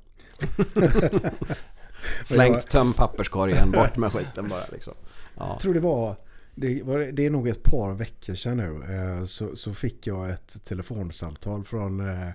Slängt, 2.24 2.68
töm 2.68 2.92
papperskorgen, 2.92 3.70
bort 3.70 3.96
med 3.96 4.12
skiten 4.12 4.48
bara 4.48 4.64
liksom. 4.72 4.94
Ja. 5.36 5.48
Jag 5.48 5.60
tror 5.60 5.74
det 5.74 5.80
var, 5.80 6.16
det, 6.54 6.82
var, 6.82 6.98
det 6.98 7.26
är 7.26 7.30
nog 7.30 7.48
ett 7.48 7.62
par 7.62 7.94
veckor 7.94 8.34
sedan 8.34 8.56
nu, 8.56 8.94
eh, 8.94 9.24
så, 9.24 9.56
så 9.56 9.74
fick 9.74 10.06
jag 10.06 10.30
ett 10.30 10.64
telefonsamtal 10.64 11.64
från 11.64 12.00
eh, 12.00 12.28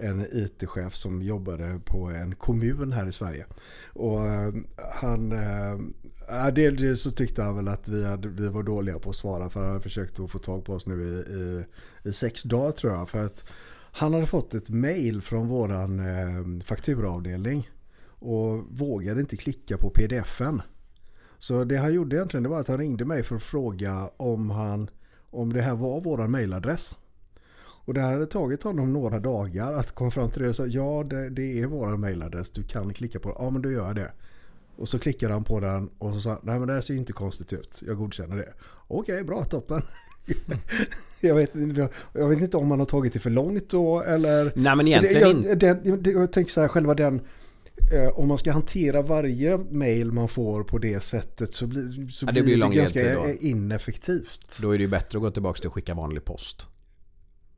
en 0.00 0.26
IT-chef 0.32 0.94
som 0.94 1.22
jobbade 1.22 1.80
på 1.84 2.10
en 2.10 2.34
kommun 2.34 2.92
här 2.92 3.08
i 3.08 3.12
Sverige. 3.12 3.46
Och 3.92 4.26
eh, 4.26 4.54
han, 4.92 5.32
äh, 5.32 6.48
dels 6.54 7.02
så 7.02 7.10
tyckte 7.10 7.42
han 7.42 7.56
väl 7.56 7.68
att 7.68 7.88
vi, 7.88 8.04
hade, 8.04 8.28
vi 8.28 8.48
var 8.48 8.62
dåliga 8.62 8.98
på 8.98 9.10
att 9.10 9.16
svara 9.16 9.50
för 9.50 9.60
han 9.60 9.68
hade 9.68 9.82
försökt 9.82 10.20
att 10.20 10.30
få 10.30 10.38
tag 10.38 10.64
på 10.64 10.72
oss 10.72 10.86
nu 10.86 11.02
i, 11.02 11.32
i, 11.32 11.64
i 12.08 12.12
sex 12.12 12.42
dagar 12.42 12.72
tror 12.72 12.92
jag. 12.92 13.08
För 13.08 13.24
att 13.24 13.44
han 13.92 14.14
hade 14.14 14.26
fått 14.26 14.54
ett 14.54 14.68
mail 14.68 15.22
från 15.22 15.48
våran 15.48 16.00
eh, 16.00 16.64
fakturaavdelning 16.64 17.70
och 18.20 18.64
vågade 18.70 19.20
inte 19.20 19.36
klicka 19.36 19.78
på 19.78 19.90
pdf-en. 19.90 20.62
Så 21.38 21.64
det 21.64 21.76
han 21.76 21.94
gjorde 21.94 22.16
egentligen 22.16 22.42
det 22.42 22.48
var 22.48 22.60
att 22.60 22.68
han 22.68 22.78
ringde 22.78 23.04
mig 23.04 23.22
för 23.22 23.36
att 23.36 23.42
fråga 23.42 24.10
om, 24.16 24.50
han, 24.50 24.90
om 25.30 25.52
det 25.52 25.62
här 25.62 25.74
var 25.74 26.00
vår 26.00 26.26
mailadress. 26.26 26.96
Och 27.88 27.94
det 27.94 28.00
här 28.00 28.12
hade 28.12 28.26
tagit 28.26 28.62
honom 28.62 28.92
några 28.92 29.18
dagar 29.18 29.72
att 29.72 29.92
komma 29.94 30.10
fram 30.10 30.30
till 30.30 30.42
det 30.42 30.48
och 30.48 30.56
sa 30.56 30.66
ja 30.66 31.04
det, 31.10 31.30
det 31.30 31.60
är 31.60 31.66
vår 31.66 31.96
mailadress, 31.96 32.50
du 32.50 32.62
kan 32.62 32.92
klicka 32.94 33.18
på 33.18 33.28
den. 33.28 33.36
Ja 33.38 33.50
men 33.50 33.62
då 33.62 33.70
gör 33.70 33.86
jag 33.86 33.96
det. 33.96 34.12
Och 34.76 34.88
så 34.88 34.98
klickade 34.98 35.32
han 35.32 35.44
på 35.44 35.60
den 35.60 35.90
och 35.98 36.14
så 36.14 36.20
sa 36.20 36.30
han, 36.30 36.38
nej 36.42 36.58
men 36.58 36.68
det 36.68 36.74
här 36.74 36.80
ser 36.80 36.94
ju 36.94 37.00
inte 37.00 37.12
konstigt 37.12 37.52
ut, 37.52 37.82
jag 37.86 37.96
godkänner 37.96 38.36
det. 38.36 38.52
Okej, 38.88 39.24
bra, 39.24 39.44
toppen. 39.44 39.82
jag, 41.20 41.34
vet, 41.34 41.50
jag 42.12 42.28
vet 42.28 42.40
inte 42.40 42.56
om 42.56 42.70
han 42.70 42.78
har 42.78 42.86
tagit 42.86 43.12
det 43.12 43.18
för 43.18 43.30
långt 43.30 43.70
då 43.70 44.02
eller... 44.02 44.52
Nej 44.54 44.76
men 44.76 44.88
egentligen 44.88 45.36
inte. 45.36 45.66
jag, 45.66 46.02
det, 46.02 46.10
jag 46.10 46.32
tänker 46.32 46.52
så 46.52 46.60
här, 46.60 46.68
själva 46.68 46.94
den... 46.94 47.20
Eh, 47.92 48.18
om 48.18 48.28
man 48.28 48.38
ska 48.38 48.52
hantera 48.52 49.02
varje 49.02 49.58
mail 49.58 50.12
man 50.12 50.28
får 50.28 50.64
på 50.64 50.78
det 50.78 51.00
sättet 51.00 51.54
så 51.54 51.66
blir, 51.66 52.08
så 52.08 52.26
Ja, 52.26 52.32
det 52.32 52.42
blir 52.42 52.56
det 52.56 52.76
ganska 52.76 53.14
då. 53.14 53.26
ineffektivt. 53.40 54.58
Då 54.62 54.70
är 54.70 54.78
det 54.78 54.82
ju 54.82 54.90
bättre 54.90 55.18
att 55.18 55.22
gå 55.22 55.30
tillbaka 55.30 55.58
till 55.58 55.66
att 55.66 55.74
skicka 55.74 55.94
vanlig 55.94 56.24
post. 56.24 56.66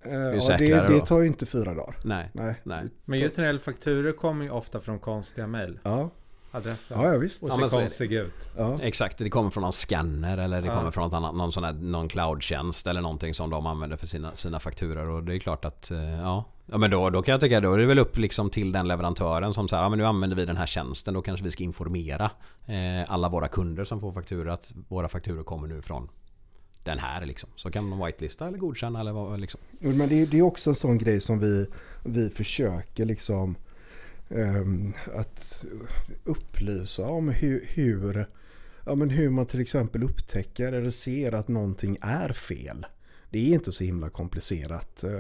Eh, 0.04 0.12
ja, 0.12 0.18
det, 0.18 0.40
säkrare 0.40 0.88
det 0.88 0.98
då. 0.98 1.06
tar 1.06 1.20
ju 1.20 1.26
inte 1.26 1.46
fyra 1.46 1.74
dagar. 1.74 1.96
Nej, 2.04 2.30
Nej. 2.34 2.54
nej. 2.62 2.84
Men 3.04 3.18
just 3.18 3.36
när 3.36 3.44
det 3.44 3.48
gäller 3.48 3.60
fakturor 3.60 4.12
kommer 4.12 4.44
ju 4.44 4.50
ofta 4.50 4.80
från 4.80 4.98
konstiga 4.98 5.46
mejl. 5.46 5.78
Ja, 5.82 6.10
Adresser. 6.52 6.94
ja, 6.94 7.12
ja 7.12 7.18
visst. 7.18 7.42
Och 7.42 7.48
Ja, 7.48 7.54
ser 7.54 7.62
det. 7.62 7.70
konstiga 7.70 8.20
ut. 8.22 8.50
Ja. 8.56 8.78
Exakt, 8.82 9.18
det 9.18 9.30
kommer 9.30 9.50
från 9.50 9.62
någon 9.62 9.72
scanner 9.72 10.38
eller 10.38 10.60
det 10.62 10.66
Ja. 10.68 10.76
kommer 10.76 10.90
från 10.90 11.04
något 11.04 11.12
annat, 11.14 11.34
någon 11.34 11.52
sån 11.52 11.64
här, 11.64 11.72
någon 11.72 12.08
cloudtjänst 12.08 12.86
eller 12.86 13.00
någonting 13.00 13.34
som 13.34 13.50
de 13.50 13.66
använder 13.66 13.96
för 13.96 14.06
sina, 14.06 14.34
sina 14.34 14.60
fakturor 14.60 15.08
och 15.08 15.22
det 15.24 15.34
är 15.34 15.38
klart 15.38 15.64
att, 15.64 15.90
eh, 15.90 15.98
ja. 16.20 16.44
Ja 16.72 16.78
men 16.78 16.90
då, 16.90 17.10
då 17.10 17.22
kan 17.22 17.32
jag 17.32 17.40
tycka, 17.40 17.60
då 17.60 17.72
är 17.74 17.78
det 17.78 17.86
väl 17.86 17.98
upp 17.98 18.16
liksom 18.18 18.50
till 18.50 18.72
den 18.72 18.88
leverantören 18.88 19.54
som 19.54 19.68
säger, 19.68 19.82
ja 19.82 19.88
men 19.88 19.98
nu 19.98 20.06
använder 20.06 20.36
vi 20.36 20.44
den 20.44 20.56
här 20.56 20.66
tjänsten, 20.66 21.14
då 21.14 21.22
kanske 21.22 21.44
vi 21.44 21.50
ska 21.50 21.64
informera 21.64 22.30
eh, 22.66 23.12
alla 23.12 23.28
våra 23.28 23.48
kunder 23.48 23.84
som 23.84 24.00
får 24.00 24.12
fakturor 24.12 24.48
att 24.48 24.72
våra 24.88 25.08
fakturor 25.08 25.42
kommer 25.42 25.68
nu 25.68 25.82
från 25.82 26.08
den 26.90 26.98
här 26.98 27.26
liksom. 27.26 27.50
Så 27.57 27.70
kan 27.70 27.85
man 27.88 28.07
whitelista 28.07 28.48
eller 28.48 28.59
godkänna 28.59 29.00
eller 29.00 29.12
vad 29.12 29.40
liksom. 29.40 29.61
Men 29.79 30.09
det, 30.09 30.22
är- 30.22 30.26
det 30.26 30.38
är 30.38 30.42
också 30.42 30.70
en 30.70 30.76
sån 30.76 30.98
grej 30.98 31.20
som 31.20 31.38
vi, 31.38 31.66
vi 32.05 32.31
försöker 32.31 33.05
liksom 33.05 33.55
ehm, 34.31 34.92
att 35.14 35.64
upplysa 36.24 37.07
om 37.07 37.29
hur, 37.29 37.64
hur, 37.68 38.26
ja, 38.87 38.94
men 38.94 39.11
hur 39.11 39.31
man 39.31 39.46
till 39.46 39.61
exempel 39.61 40.03
upptäcker 40.03 40.72
eller 40.72 40.90
ser 40.90 41.35
att 41.35 41.48
någonting 41.48 41.96
är 42.00 42.33
fel. 42.33 42.87
Det 43.31 43.38
är 43.38 43.55
inte 43.55 43.72
så 43.72 43.85
himla 43.85 44.11
komplicerat 44.11 45.05
eh, 45.05 45.11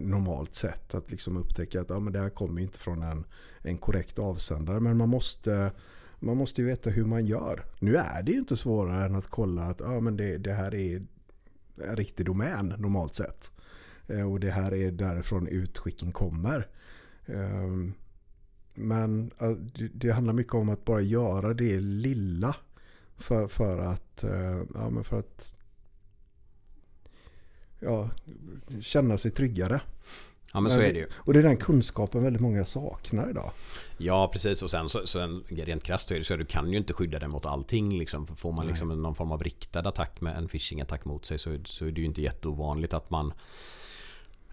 normalt 0.00 0.54
sett 0.54 0.94
att 0.94 1.10
liksom 1.10 1.36
upptäcka 1.36 1.80
att 1.80 1.90
ja, 1.90 1.98
men 2.00 2.12
det 2.12 2.18
här 2.18 2.30
kommer 2.30 2.60
inte 2.62 2.78
från 2.78 3.02
en, 3.02 3.24
en 3.62 3.78
korrekt 3.78 4.18
avsändare. 4.18 4.80
Men 4.80 4.96
man 4.96 5.08
måste, 5.08 5.70
man 6.18 6.36
måste 6.36 6.60
ju 6.60 6.66
veta 6.66 6.90
hur 6.90 7.04
man 7.04 7.26
gör. 7.26 7.64
Nu 7.78 7.96
är 7.96 8.22
det 8.22 8.32
ju 8.32 8.38
inte 8.38 8.56
svårare 8.56 9.04
än 9.06 9.14
att 9.14 9.26
kolla 9.26 9.62
att 9.62 9.80
ah, 9.80 10.00
men 10.00 10.16
det, 10.16 10.38
det 10.38 10.52
här 10.52 10.74
är 10.74 10.96
en 11.84 11.96
riktig 11.96 12.26
domän 12.26 12.74
normalt 12.78 13.14
sett. 13.14 13.52
Eh, 14.06 14.32
Och 14.32 14.40
det 14.40 14.50
här 14.50 14.74
är 14.74 14.90
därifrån 14.90 15.46
utskicken 15.48 16.12
kommer. 16.12 16.68
Ehm, 17.26 17.92
men 18.74 19.30
eh, 19.40 19.50
det- 19.50 19.90
det 19.94 20.10
handlar 20.10 20.32
mycket 20.34 20.54
om 20.54 20.68
att 20.68 20.84
bara 20.84 21.00
göra 21.00 21.54
det 21.54 21.80
lilla 21.80 22.56
för, 23.16 23.48
för 23.48 23.78
att, 23.78 24.24
eh, 24.24 24.62
ja, 24.74 24.90
men 24.90 25.04
för 25.04 25.18
att 25.18 25.54
ja, 27.80 28.10
känna 28.80 29.18
sig 29.18 29.30
tryggare. 29.30 29.80
Ja 30.56 30.60
men 30.60 30.70
så 30.70 30.80
är 30.80 30.92
det 30.92 30.98
ju. 30.98 31.06
Och 31.14 31.32
det 31.32 31.38
är 31.38 31.42
den 31.42 31.56
kunskapen 31.56 32.22
väldigt 32.22 32.42
många 32.42 32.64
saknar 32.64 33.30
idag. 33.30 33.50
Ja 33.98 34.30
precis 34.32 34.62
och 34.62 34.70
sen 34.70 34.88
så, 34.88 35.06
så 35.06 35.20
en, 35.20 35.44
rent 35.48 35.82
krasst 35.82 36.08
så 36.08 36.14
är 36.14 36.18
det 36.18 36.24
så 36.24 36.34
att 36.34 36.40
du 36.40 36.46
kan 36.46 36.72
ju 36.72 36.78
inte 36.78 36.92
skydda 36.92 37.18
dig 37.18 37.28
mot 37.28 37.46
allting 37.46 37.98
liksom. 37.98 38.26
Får 38.26 38.52
man 38.52 38.66
liksom 38.66 39.02
någon 39.02 39.14
form 39.14 39.32
av 39.32 39.42
riktad 39.42 39.88
attack 39.88 40.20
med 40.20 40.36
en 40.36 40.48
phishing-attack 40.48 41.04
mot 41.04 41.24
sig 41.24 41.38
så, 41.38 41.56
så 41.64 41.86
är 41.86 41.90
det 41.90 42.00
ju 42.00 42.06
inte 42.06 42.22
jätteovanligt 42.22 42.94
att 42.94 43.10
man 43.10 43.32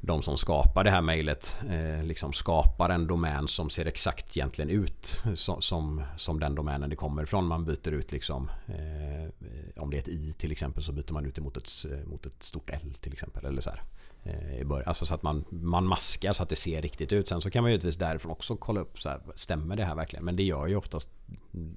de 0.01 0.21
som 0.21 0.37
skapar 0.37 0.83
det 0.83 0.91
här 0.91 1.01
mejlet 1.01 1.59
eh, 1.69 2.03
liksom 2.03 2.33
skapar 2.33 2.89
en 2.89 3.07
domän 3.07 3.47
som 3.47 3.69
ser 3.69 3.85
exakt 3.85 4.37
egentligen 4.37 4.69
ut 4.69 5.23
som, 5.35 5.61
som, 5.61 6.03
som 6.17 6.39
den 6.39 6.55
domänen 6.55 6.89
det 6.89 6.95
kommer 6.95 7.23
ifrån. 7.23 7.45
Man 7.45 7.65
byter 7.65 7.91
ut 7.91 8.11
liksom 8.11 8.49
eh, 8.67 9.81
om 9.83 9.89
det 9.89 9.97
är 9.97 10.01
ett 10.01 10.07
i 10.07 10.33
till 10.33 10.51
exempel 10.51 10.83
så 10.83 10.91
byter 10.91 11.13
man 11.13 11.25
ut 11.25 11.35
det 11.35 11.41
mot 11.41 11.57
ett, 11.57 11.69
mot 12.05 12.25
ett 12.25 12.43
stort 12.43 12.69
L 12.69 12.93
till 13.01 13.13
exempel. 13.13 13.45
Eller 13.45 13.61
så 13.61 13.69
här. 13.69 13.83
Eh, 14.23 14.59
I 14.59 14.65
början. 14.65 14.87
Alltså 14.87 15.05
så 15.05 15.15
att 15.15 15.23
man, 15.23 15.45
man 15.49 15.87
maskar 15.87 16.33
så 16.33 16.43
att 16.43 16.49
det 16.49 16.55
ser 16.55 16.81
riktigt 16.81 17.13
ut. 17.13 17.27
Sen 17.27 17.41
så 17.41 17.49
kan 17.49 17.63
man 17.63 17.71
givetvis 17.71 17.97
därifrån 17.97 18.31
också 18.31 18.55
kolla 18.55 18.81
upp 18.81 19.01
så 19.01 19.09
här, 19.09 19.21
stämmer 19.35 19.75
det 19.75 19.85
här 19.85 19.95
verkligen? 19.95 20.25
Men 20.25 20.35
det 20.35 20.43
gör 20.43 20.67
ju 20.67 20.75
oftast 20.75 21.09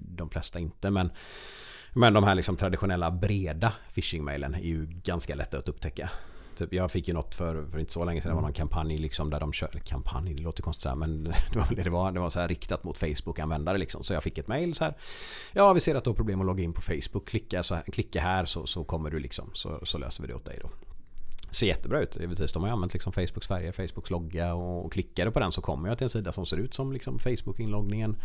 de 0.09 0.31
flesta 0.31 0.59
inte. 0.59 0.91
Men, 0.91 1.11
men 1.93 2.13
de 2.13 2.25
här 2.25 2.35
liksom 2.35 2.57
traditionella 2.57 3.11
breda 3.11 3.73
phishing-mailen 3.95 4.55
är 4.55 4.61
ju 4.61 4.87
ganska 4.87 5.35
lätta 5.35 5.59
att 5.59 5.69
upptäcka. 5.69 6.11
Typ, 6.59 6.73
jag 6.73 6.91
fick 6.91 7.09
ju 7.09 7.15
något 7.15 7.35
för, 7.35 7.67
för 7.71 7.79
inte 7.79 7.93
så 7.93 8.05
länge 8.05 8.21
sedan. 8.21 8.31
Det 8.31 8.35
var 8.35 8.43
någon 8.43 8.53
kampanj 8.53 8.99
liksom 8.99 9.31
där 9.31 9.41
de 9.41 9.53
körde... 9.53 9.81
Kampanj, 9.81 10.35
det 10.35 10.43
låter 10.43 10.63
konstigt 10.63 10.83
så 10.83 10.89
här, 10.89 10.97
men 10.97 11.25
det 11.53 11.59
var, 11.59 11.85
det 11.85 11.91
var, 11.91 12.13
det 12.13 12.21
var 12.21 12.31
så 12.31 12.41
här 12.41 12.49
riktat 12.49 12.85
mot 12.85 12.99
Facebook-användare 12.99 13.79
liksom. 13.79 14.05
Så 14.05 14.13
jag 14.13 14.23
fick 14.23 14.39
ett 14.39 14.49
mail 14.49 14.75
så 14.75 14.85
här. 14.85 14.95
Ja, 15.53 15.73
vi 15.73 15.81
ser 15.81 15.95
att 15.95 16.05
du 16.05 16.11
har 16.11 16.15
problem 16.15 16.41
att 16.41 16.47
logga 16.47 16.65
in 16.65 16.73
på 16.73 16.81
Facebook. 16.81 17.29
Klicka, 17.29 17.63
så 17.63 17.75
här, 17.75 17.83
klicka 17.83 18.21
här 18.21 18.45
så, 18.45 18.67
så 18.67 18.85
kommer 18.85 19.11
du 19.11 19.19
liksom. 19.19 19.51
Så, 19.53 19.81
så 19.83 19.99
löser 19.99 20.23
vi 20.23 20.29
det 20.29 20.35
åt 20.35 20.45
dig 20.45 20.59
då 20.63 20.71
ser 21.51 21.67
jättebra 21.67 22.01
ut. 22.01 22.17
Givetvis, 22.21 22.53
de 22.53 22.63
har 22.63 22.71
använt 22.71 22.93
liksom 22.93 23.13
Facebooks 23.13 23.47
färger, 23.47 23.73
Facebooks 23.73 24.11
logga 24.11 24.55
och 24.55 24.93
klickar 24.93 25.25
du 25.25 25.31
på 25.31 25.41
den 25.41 25.53
så 25.53 25.61
kommer 25.61 25.89
jag 25.89 25.99
till 25.99 26.05
en 26.05 26.11
sida 26.11 26.33
som 26.33 26.47
ser 26.47 26.57
ut 26.57 26.75
som 26.75 26.93
liksom 26.93 27.19
Facebook-inloggningen. 27.19 28.17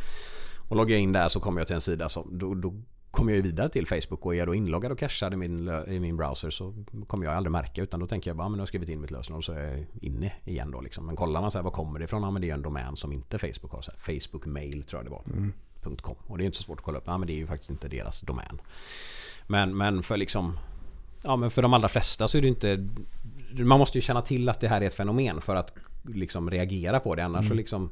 Och 0.69 0.75
loggar 0.75 0.95
jag 0.95 1.01
in 1.01 1.11
där 1.11 1.29
så 1.29 1.39
kommer 1.39 1.61
jag 1.61 1.67
till 1.67 1.75
en 1.75 1.81
sida 1.81 2.09
som 2.09 2.37
då, 2.37 2.53
då 2.53 2.73
kommer 3.11 3.33
jag 3.33 3.41
vidare 3.41 3.69
till 3.69 3.87
Facebook 3.87 4.25
och 4.25 4.33
är 4.33 4.39
jag 4.39 4.47
då 4.47 4.55
inloggad 4.55 4.91
och 4.91 4.99
cashad 4.99 5.33
i 5.33 5.37
min, 5.37 5.69
i 5.87 5.99
min 5.99 6.17
browser 6.17 6.49
så 6.49 6.73
kommer 7.07 7.25
jag 7.25 7.33
aldrig 7.33 7.51
märka 7.51 7.81
utan 7.81 7.99
då 7.99 8.07
tänker 8.07 8.29
jag 8.29 8.37
bara 8.37 8.49
men 8.49 8.51
nu 8.51 8.57
har 8.57 8.61
jag 8.61 8.67
skrivit 8.67 8.89
in 8.89 9.01
mitt 9.01 9.11
lösenord 9.11 9.45
så 9.45 9.53
är 9.53 9.59
jag 9.59 9.85
inne 10.01 10.33
igen 10.45 10.71
då 10.71 10.81
liksom. 10.81 11.05
Men 11.05 11.15
kollar 11.15 11.41
man 11.41 11.51
så 11.51 11.57
här, 11.57 11.63
var 11.63 11.71
kommer 11.71 11.99
det 11.99 12.05
ifrån? 12.05 12.23
Ja 12.23 12.31
men 12.31 12.41
det 12.41 12.49
är 12.49 12.53
en 12.53 12.61
domän 12.61 12.95
som 12.95 13.11
inte 13.11 13.39
Facebook 13.39 13.71
har. 13.71 13.81
Så 13.81 13.91
här, 13.91 14.19
Facebook 14.19 14.45
mail 14.45 14.83
tror 14.83 14.99
jag 14.99 15.05
det 15.05 15.11
var. 15.11 15.23
Mm. 15.25 15.53
.com. 16.01 16.15
Och 16.27 16.37
det 16.37 16.43
är 16.43 16.45
inte 16.45 16.57
så 16.57 16.63
svårt 16.63 16.79
att 16.79 16.85
kolla 16.85 16.97
upp. 16.97 17.03
Ja 17.07 17.17
men 17.17 17.27
det 17.27 17.33
är 17.33 17.37
ju 17.37 17.47
faktiskt 17.47 17.69
inte 17.69 17.87
deras 17.87 18.21
domän. 18.21 18.61
Men, 19.47 19.77
men 19.77 20.03
för 20.03 20.17
liksom 20.17 20.57
Ja 21.21 21.35
men 21.35 21.51
för 21.51 21.61
de 21.61 21.73
allra 21.73 21.87
flesta 21.87 22.27
så 22.27 22.37
är 22.37 22.41
det 22.41 22.47
inte 22.47 22.87
Man 23.51 23.79
måste 23.79 23.97
ju 23.97 24.01
känna 24.01 24.21
till 24.21 24.49
att 24.49 24.59
det 24.59 24.67
här 24.67 24.81
är 24.81 24.85
ett 24.85 24.93
fenomen 24.93 25.41
för 25.41 25.55
att 25.55 25.73
liksom 26.03 26.49
reagera 26.49 26.99
på 26.99 27.15
det 27.15 27.25
annars 27.25 27.39
mm. 27.39 27.49
så 27.49 27.53
liksom 27.53 27.91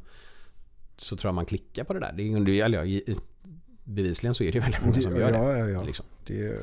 Så 0.98 1.16
tror 1.16 1.30
jag 1.30 1.36
man 1.36 1.46
klickar 1.46 1.84
på 1.84 1.94
det 1.94 2.00
där. 2.00 2.12
Det 2.12 2.24
är, 2.24 2.66
eller 2.66 2.84
ja, 2.84 3.02
bevisligen 3.84 4.36
så 4.36 4.44
är 4.44 4.52
det 4.52 4.60
väldigt 4.60 4.82
många 4.82 5.02
som 5.02 5.16
gör 5.16 5.32
ja, 5.32 5.54
det. 5.54 5.60
Ja, 5.60 5.68
ja. 5.68 5.84
Liksom. 5.84 6.06
det 6.26 6.62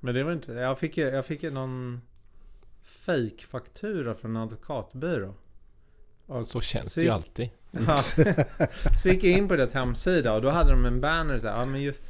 Men 0.00 0.14
det 0.14 0.24
var 0.24 0.32
inte... 0.32 0.52
Jag 0.52 0.78
fick, 0.78 0.98
jag 0.98 1.26
fick 1.26 1.42
någon 1.42 2.00
fake-faktura 2.82 4.14
från 4.14 4.36
en 4.36 4.42
advokatbyrå. 4.42 5.34
Och 6.26 6.46
så 6.46 6.60
känns 6.60 6.92
så 6.92 7.00
det 7.00 7.06
ju 7.06 7.12
alltid. 7.12 7.50
Ja. 7.86 7.98
så 9.02 9.08
gick 9.08 9.24
jag 9.24 9.32
in 9.32 9.48
på 9.48 9.56
deras 9.56 9.72
hemsida 9.72 10.32
och 10.32 10.42
då 10.42 10.50
hade 10.50 10.70
de 10.70 10.86
en 10.86 11.00
banner 11.00 11.38
så 11.38 11.48
här, 11.48 11.58
ja, 11.58 11.64
men 11.64 11.82
just, 11.82 12.02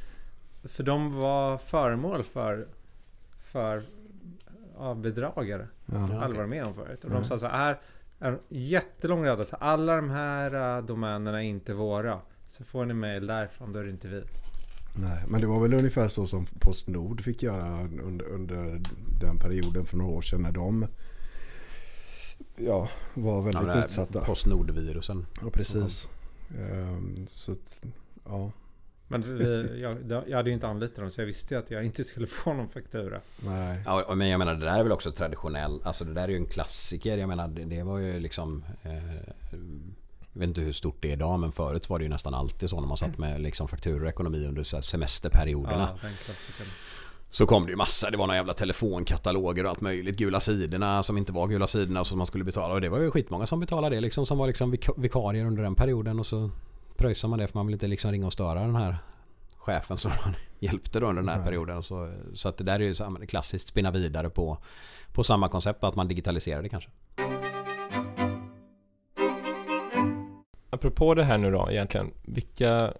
För 0.63 0.83
de 0.83 1.15
var 1.15 1.57
föremål 1.57 2.23
för 2.23 2.67
för 3.55 3.81
ja, 4.77 4.93
bedragare. 4.93 5.67
Ja, 5.85 6.21
Alla 6.21 6.37
var 6.37 6.45
med 6.45 6.65
om 6.65 6.73
förut. 6.73 7.03
Och 7.03 7.09
de 7.09 7.23
sa 7.25 7.39
så 7.39 7.47
här, 7.47 7.79
en 8.19 8.39
jättelång 8.49 9.25
rad. 9.25 9.45
Alla 9.51 9.95
de 9.95 10.09
här 10.09 10.77
uh, 10.77 10.85
domänerna 10.85 11.43
är 11.43 11.47
inte 11.47 11.73
våra. 11.73 12.21
Så 12.49 12.63
får 12.63 12.85
ni 12.85 12.93
mail 12.93 13.27
därifrån, 13.27 13.73
då 13.73 13.79
är 13.79 13.83
det 13.83 13.89
inte 13.89 14.07
vi. 14.07 14.23
Nej, 14.95 15.23
men 15.27 15.41
det 15.41 15.47
var 15.47 15.59
väl 15.59 15.73
ungefär 15.73 16.07
så 16.07 16.27
som 16.27 16.45
Postnord 16.59 17.21
fick 17.21 17.43
göra 17.43 17.81
under, 18.03 18.25
under 18.25 18.81
den 19.21 19.37
perioden 19.39 19.85
för 19.85 19.97
några 19.97 20.11
år 20.11 20.21
sedan 20.21 20.41
när 20.41 20.51
de 20.51 20.87
ja, 22.55 22.89
var 23.13 23.41
väldigt 23.41 23.75
ja, 23.75 23.85
utsatta. 23.85 24.25
Postnord-virusen. 24.25 25.25
Ja, 25.41 25.49
precis. 25.49 26.09
Um, 26.71 27.27
så 27.29 27.51
att, 27.51 27.81
ja. 28.25 28.51
Men 29.07 29.21
det, 29.21 29.77
jag, 29.77 30.23
jag 30.27 30.37
hade 30.37 30.49
ju 30.49 30.53
inte 30.53 30.67
anlitat 30.67 30.95
dem 30.95 31.11
så 31.11 31.21
jag 31.21 31.25
visste 31.25 31.53
ju 31.53 31.59
att 31.59 31.71
jag 31.71 31.85
inte 31.85 32.03
skulle 32.03 32.27
få 32.27 32.53
någon 32.53 32.69
faktura. 32.69 33.19
Nej. 33.39 33.81
Ja, 33.85 34.15
men 34.15 34.27
jag 34.27 34.39
menar 34.39 34.55
det 34.55 34.65
där 34.65 34.79
är 34.79 34.83
väl 34.83 34.91
också 34.91 35.11
traditionell. 35.11 35.81
Alltså 35.83 36.05
det 36.05 36.13
där 36.13 36.23
är 36.23 36.27
ju 36.27 36.37
en 36.37 36.45
klassiker. 36.45 37.17
Jag 37.17 37.29
menar 37.29 37.47
det, 37.47 37.65
det 37.65 37.83
var 37.83 37.97
ju 37.97 38.19
liksom... 38.19 38.65
Eh, 38.83 38.93
jag 40.33 40.39
vet 40.39 40.47
inte 40.47 40.61
hur 40.61 40.71
stort 40.71 40.97
det 41.01 41.07
är 41.07 41.13
idag 41.13 41.39
men 41.39 41.51
förut 41.51 41.89
var 41.89 41.99
det 41.99 42.03
ju 42.03 42.09
nästan 42.09 42.33
alltid 42.33 42.69
så 42.69 42.79
när 42.79 42.87
man 42.87 42.97
satt 42.97 43.17
med 43.17 43.41
liksom 43.41 43.67
fakturor 43.67 44.03
och 44.03 44.09
ekonomi 44.09 44.47
under 44.47 44.81
semesterperioderna. 44.81 45.97
Ja, 46.01 46.09
så 47.29 47.45
kom 47.45 47.65
det 47.65 47.69
ju 47.69 47.75
massa, 47.75 48.11
det 48.11 48.17
var 48.17 48.27
några 48.27 48.37
jävla 48.37 48.53
telefonkataloger 48.53 49.63
och 49.63 49.69
allt 49.69 49.81
möjligt. 49.81 50.17
Gula 50.17 50.39
sidorna 50.39 51.03
som 51.03 51.17
inte 51.17 51.31
var 51.31 51.47
gula 51.47 51.67
sidorna 51.67 52.05
som 52.05 52.17
man 52.17 52.27
skulle 52.27 52.43
betala. 52.43 52.73
Och 52.73 52.81
det 52.81 52.89
var 52.89 52.99
ju 52.99 53.11
skitmånga 53.11 53.47
som 53.47 53.59
betalade 53.59 53.95
det 53.95 54.01
liksom. 54.01 54.25
Som 54.25 54.37
var 54.37 54.47
liksom 54.47 54.75
vikarier 54.97 55.45
under 55.45 55.63
den 55.63 55.75
perioden. 55.75 56.19
Och 56.19 56.25
så 56.25 56.49
pröjsar 56.97 57.27
man 57.27 57.39
det 57.39 57.47
för 57.47 57.59
man 57.59 57.65
vill 57.65 57.73
inte 57.73 57.87
liksom 57.87 58.11
ringa 58.11 58.27
och 58.27 58.33
störa 58.33 58.59
den 58.59 58.75
här 58.75 58.97
chefen 59.57 59.97
som 59.97 60.11
man 60.25 60.35
hjälpte 60.59 60.99
då 60.99 61.07
under 61.07 61.21
den 61.21 61.29
här 61.29 61.37
Nej. 61.37 61.45
perioden. 61.45 61.83
Så, 61.83 62.13
så 62.33 62.49
att 62.49 62.57
det 62.57 62.63
där 62.63 62.79
är 62.79 62.83
ju 63.19 63.25
klassiskt 63.25 63.67
spinna 63.67 63.91
vidare 63.91 64.29
på, 64.29 64.57
på 65.13 65.23
samma 65.23 65.49
koncept 65.49 65.83
att 65.83 65.95
man 65.95 66.07
digitaliserar 66.07 66.61
det 66.61 66.69
kanske. 66.69 66.89
Apropå 70.69 71.13
det 71.13 71.23
här 71.23 71.37
nu 71.37 71.51
då 71.51 71.71
egentligen. 71.71 72.11
Vilka, 72.25 72.93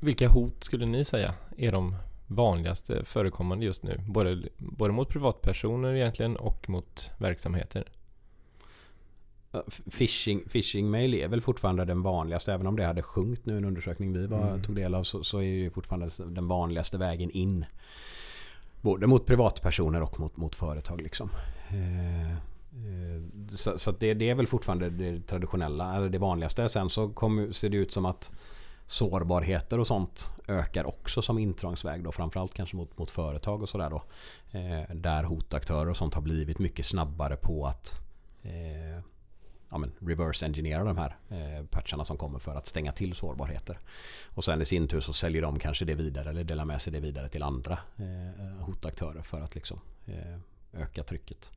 vilka 0.00 0.28
hot 0.28 0.64
skulle 0.64 0.86
ni 0.86 1.04
säga 1.04 1.34
är 1.56 1.72
de 1.72 1.96
vanligaste 2.26 3.04
förekommande 3.04 3.64
just 3.64 3.82
nu? 3.82 4.00
Både, 4.08 4.42
både 4.58 4.92
mot 4.92 5.08
privatpersoner 5.08 5.94
egentligen 5.94 6.36
och 6.36 6.68
mot 6.68 7.10
verksamheter. 7.18 7.84
Phishing, 9.90 10.48
phishing 10.48 10.90
mail 10.90 11.14
är 11.14 11.28
väl 11.28 11.40
fortfarande 11.40 11.84
den 11.84 12.02
vanligaste. 12.02 12.52
Även 12.52 12.66
om 12.66 12.76
det 12.76 12.84
hade 12.84 13.02
sjunkit 13.02 13.46
nu 13.46 13.54
i 13.54 13.56
en 13.56 13.64
undersökning 13.64 14.12
vi 14.12 14.26
var, 14.26 14.48
mm. 14.48 14.62
tog 14.62 14.76
del 14.76 14.94
av 14.94 15.02
så, 15.02 15.24
så, 15.24 15.42
är 15.42 15.64
det 15.64 15.70
fortfarande 15.70 16.10
den 16.18 16.48
vanligaste 16.48 16.98
vägen 16.98 17.30
in. 17.30 17.64
Både 18.80 19.06
mot 19.06 19.26
privatpersoner 19.26 20.02
och 20.02 20.20
mot, 20.20 20.36
mot 20.36 20.54
företag. 20.54 21.00
Liksom. 21.00 21.30
Eh, 21.68 22.32
eh, 22.32 22.36
så, 23.48 23.78
så 23.78 23.92
det, 23.92 24.14
det, 24.14 24.30
är 24.30 24.34
väl 24.34 24.46
fortfarande 24.46 24.90
det 24.90 25.20
traditionella, 25.20 25.96
eller 25.96 26.08
det 26.08 26.18
vanligaste. 26.18 26.68
Sen 26.68 26.90
så 26.90 27.08
kom, 27.08 27.52
ser 27.52 27.68
det 27.68 27.76
ut 27.76 27.92
som 27.92 28.06
att 28.06 28.30
sårbarheter 28.86 29.80
och 29.80 29.86
sånt 29.86 30.30
ökar 30.48 30.84
också 30.84 31.22
som 31.22 31.38
intrångsväg 31.38 32.04
då. 32.04 32.12
Framförallt 32.12 32.54
kanske 32.54 32.76
mot, 32.76 32.98
mot 32.98 33.10
företag 33.10 33.62
och 33.62 33.68
sådär 33.68 33.90
då. 33.90 34.02
Eh, 34.58 34.94
där 34.94 35.24
hotaktörer 35.24 35.90
och 35.90 35.96
sånt 35.96 36.14
har 36.14 36.22
blivit 36.22 36.58
mycket 36.58 36.86
snabbare 36.86 37.36
på 37.36 37.66
att 37.66 38.00
eh, 38.42 39.02
ja, 39.70 39.78
men, 39.78 39.92
reverse 40.00 40.46
engineera 40.46 40.84
de 40.84 40.98
här 40.98 41.16
eh, 41.28 41.66
patcharna 41.66 42.04
som 42.04 42.16
kommer 42.16 42.38
för 42.38 42.54
att 42.54 42.66
stänga 42.66 42.92
till 42.92 43.14
sårbarheter. 43.14 43.78
Och 44.34 44.44
sen 44.44 44.62
i 44.62 44.64
sin 44.64 44.88
tur 44.88 45.00
så 45.00 45.12
säljer 45.12 45.42
de 45.42 45.58
kanske 45.58 45.84
det 45.84 45.94
vidare 45.94 46.30
eller 46.30 46.44
delar 46.44 46.64
med 46.64 46.82
sig 46.82 46.92
det 46.92 47.00
vidare 47.00 47.28
till 47.28 47.42
andra 47.42 47.78
eh, 47.96 48.64
hotaktörer 48.64 49.22
för 49.22 49.40
att 49.40 49.54
liksom 49.54 49.80
eh, 50.06 50.82
öka 50.82 51.02
trycket. 51.02 51.52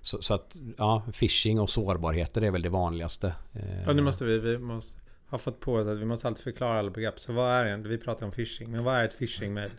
Så, 0.00 0.22
så, 0.22 0.34
att 0.34 0.56
ja, 0.78 1.02
phishing 1.20 1.60
och 1.60 1.70
sårbarheter 1.70 2.42
är 2.42 2.50
väl 2.50 2.62
det 2.62 2.68
vanligaste. 2.68 3.34
Eh. 3.52 3.82
Ja, 3.82 3.92
nu 3.92 4.02
måste 4.02 4.24
vi, 4.24 4.38
vi 4.38 4.58
måste 4.58 5.00
ha 5.28 5.38
fått 5.38 5.60
på 5.60 5.74
oss 5.74 5.86
att 5.86 5.98
vi 5.98 6.04
måste 6.04 6.28
alltid 6.28 6.44
förklara 6.44 6.78
alla 6.78 6.90
begrepp. 6.90 7.20
Så 7.20 7.32
vad 7.32 7.52
är 7.52 7.64
det? 7.64 7.88
Vi 7.88 7.98
pratar 7.98 8.26
om 8.26 8.32
phishing, 8.32 8.70
men 8.70 8.84
vad 8.84 8.96
är 8.96 9.04
ett 9.04 9.18
phishing-mail? 9.18 9.70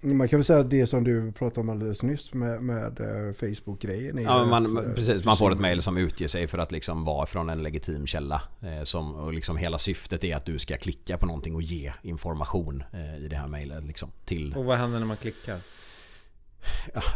Man 0.00 0.28
kan 0.28 0.38
väl 0.38 0.44
säga 0.44 0.58
att 0.58 0.70
det 0.70 0.86
som 0.86 1.04
du 1.04 1.32
pratade 1.32 1.60
om 1.60 1.68
alldeles 1.68 2.02
nyss 2.02 2.34
med, 2.34 2.62
med 2.62 3.00
eh, 3.00 3.34
Facebook-grejen. 3.34 4.22
Ja, 4.22 4.44
man, 4.44 4.78
eh, 4.78 4.94
precis. 4.94 5.24
Man 5.24 5.36
får 5.36 5.52
ett 5.52 5.60
mail 5.60 5.82
som 5.82 5.96
utger 5.96 6.28
sig 6.28 6.46
för 6.46 6.58
att 6.58 6.72
liksom 6.72 7.04
vara 7.04 7.26
från 7.26 7.50
en 7.50 7.62
legitim 7.62 8.06
källa. 8.06 8.42
Eh, 8.60 8.82
som, 8.82 9.14
och 9.14 9.32
liksom 9.32 9.56
hela 9.56 9.78
syftet 9.78 10.24
är 10.24 10.36
att 10.36 10.44
du 10.44 10.58
ska 10.58 10.76
klicka 10.76 11.18
på 11.18 11.26
någonting 11.26 11.54
och 11.54 11.62
ge 11.62 11.92
information 12.02 12.82
eh, 12.92 13.24
i 13.24 13.28
det 13.28 13.36
här 13.36 13.48
mejlet. 13.48 13.84
Liksom, 13.84 14.10
till... 14.24 14.54
Och 14.56 14.64
vad 14.64 14.78
händer 14.78 14.98
när 14.98 15.06
man 15.06 15.16
klickar? 15.16 15.60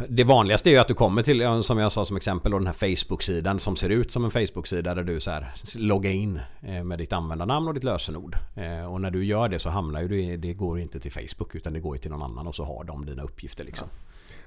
Det 0.08 0.24
vanligaste 0.24 0.70
är 0.70 0.72
ju 0.72 0.78
att 0.78 0.88
du 0.88 0.94
kommer 0.94 1.22
till, 1.22 1.62
som 1.62 1.78
jag 1.78 1.92
sa 1.92 2.04
som 2.04 2.16
exempel, 2.16 2.52
den 2.52 2.66
här 2.66 2.72
Facebook-sidan 2.72 3.58
som 3.58 3.76
ser 3.76 3.90
ut 3.90 4.10
som 4.10 4.24
en 4.24 4.30
Facebook-sida 4.30 4.94
där 4.94 5.02
du 5.02 5.20
så 5.20 5.30
här 5.30 5.54
loggar 5.76 6.10
in 6.10 6.40
eh, 6.62 6.84
med 6.84 6.98
ditt 6.98 7.12
användarnamn 7.12 7.68
och 7.68 7.74
ditt 7.74 7.84
lösenord. 7.84 8.36
Eh, 8.56 8.92
och 8.92 9.00
när 9.00 9.10
du 9.10 9.24
gör 9.24 9.48
det 9.48 9.58
så 9.58 9.70
hamnar 9.70 10.02
ju 10.02 10.08
det, 10.08 10.36
det 10.36 10.52
går 10.52 10.78
inte 10.78 11.00
till 11.00 11.12
Facebook 11.12 11.54
utan 11.54 11.72
det 11.72 11.80
går 11.80 11.96
till 11.96 12.10
någon 12.10 12.22
annan 12.22 12.46
och 12.46 12.54
så 12.54 12.64
har 12.64 12.84
de 12.84 13.06
dina 13.06 13.22
uppgifter 13.22 13.64
liksom. 13.64 13.88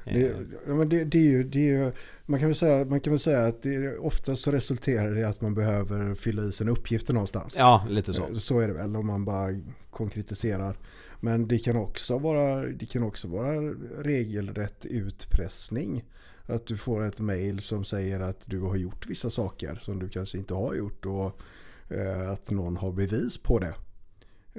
Ja. 0.04 0.14
Det, 0.14 0.36
ja, 0.68 0.74
men 0.74 0.90
det, 0.90 1.04
det, 1.04 1.18
är 1.18 1.22
ju, 1.22 1.44
det 1.44 1.60
är 1.60 1.64
ju, 1.64 1.92
man, 2.26 2.40
kan 2.40 2.50
väl 2.50 2.56
säga, 2.56 2.86
man 2.86 3.00
kan 3.00 3.14
väl 3.14 3.20
säga 3.20 3.48
att 3.48 3.62
det, 3.62 3.98
oftast 3.98 4.44
så 4.44 4.52
resulterar 4.52 5.12
det 5.12 5.20
i 5.20 5.24
att 5.24 5.42
man 5.42 5.54
behöver 5.54 6.16
fylla 6.16 6.44
i 6.44 6.52
sina 6.52 6.72
uppgifter 6.72 7.14
någonstans. 7.14 7.56
Ja, 7.60 7.86
lite 7.90 8.14
så. 8.14 8.28
Eh, 8.28 8.34
så 8.34 8.60
är 8.60 8.68
det 8.68 8.74
väl 8.74 8.96
om 8.96 9.08
man 9.08 9.26
bara 9.26 9.50
konkretiserar. 9.90 10.78
Men 11.26 11.48
det 11.48 11.60
kan 11.60 11.76
också 11.76 12.18
vara, 12.18 12.66
det 12.66 12.86
kan 12.86 13.04
också 13.04 13.28
vara 13.28 13.62
regelrätt 14.04 14.86
utpressning. 14.86 16.04
Att 16.46 16.66
du 16.66 16.78
får 16.78 17.06
ett 17.06 17.20
mail 17.20 17.60
som 17.60 17.86
säger 17.86 18.20
att 18.20 18.44
du 18.46 18.60
har 18.60 18.76
gjort 18.76 19.10
vissa 19.10 19.30
saker 19.30 19.76
som 19.82 20.00
du 20.00 20.10
kanske 20.10 20.38
inte 20.38 20.54
har 20.54 20.76
gjort 20.76 21.06
och 21.06 21.42
eh, 21.90 22.30
att 22.30 22.52
någon 22.52 22.78
har 22.78 22.92
bevis 22.92 23.38
på 23.38 23.60
det. 23.60 23.76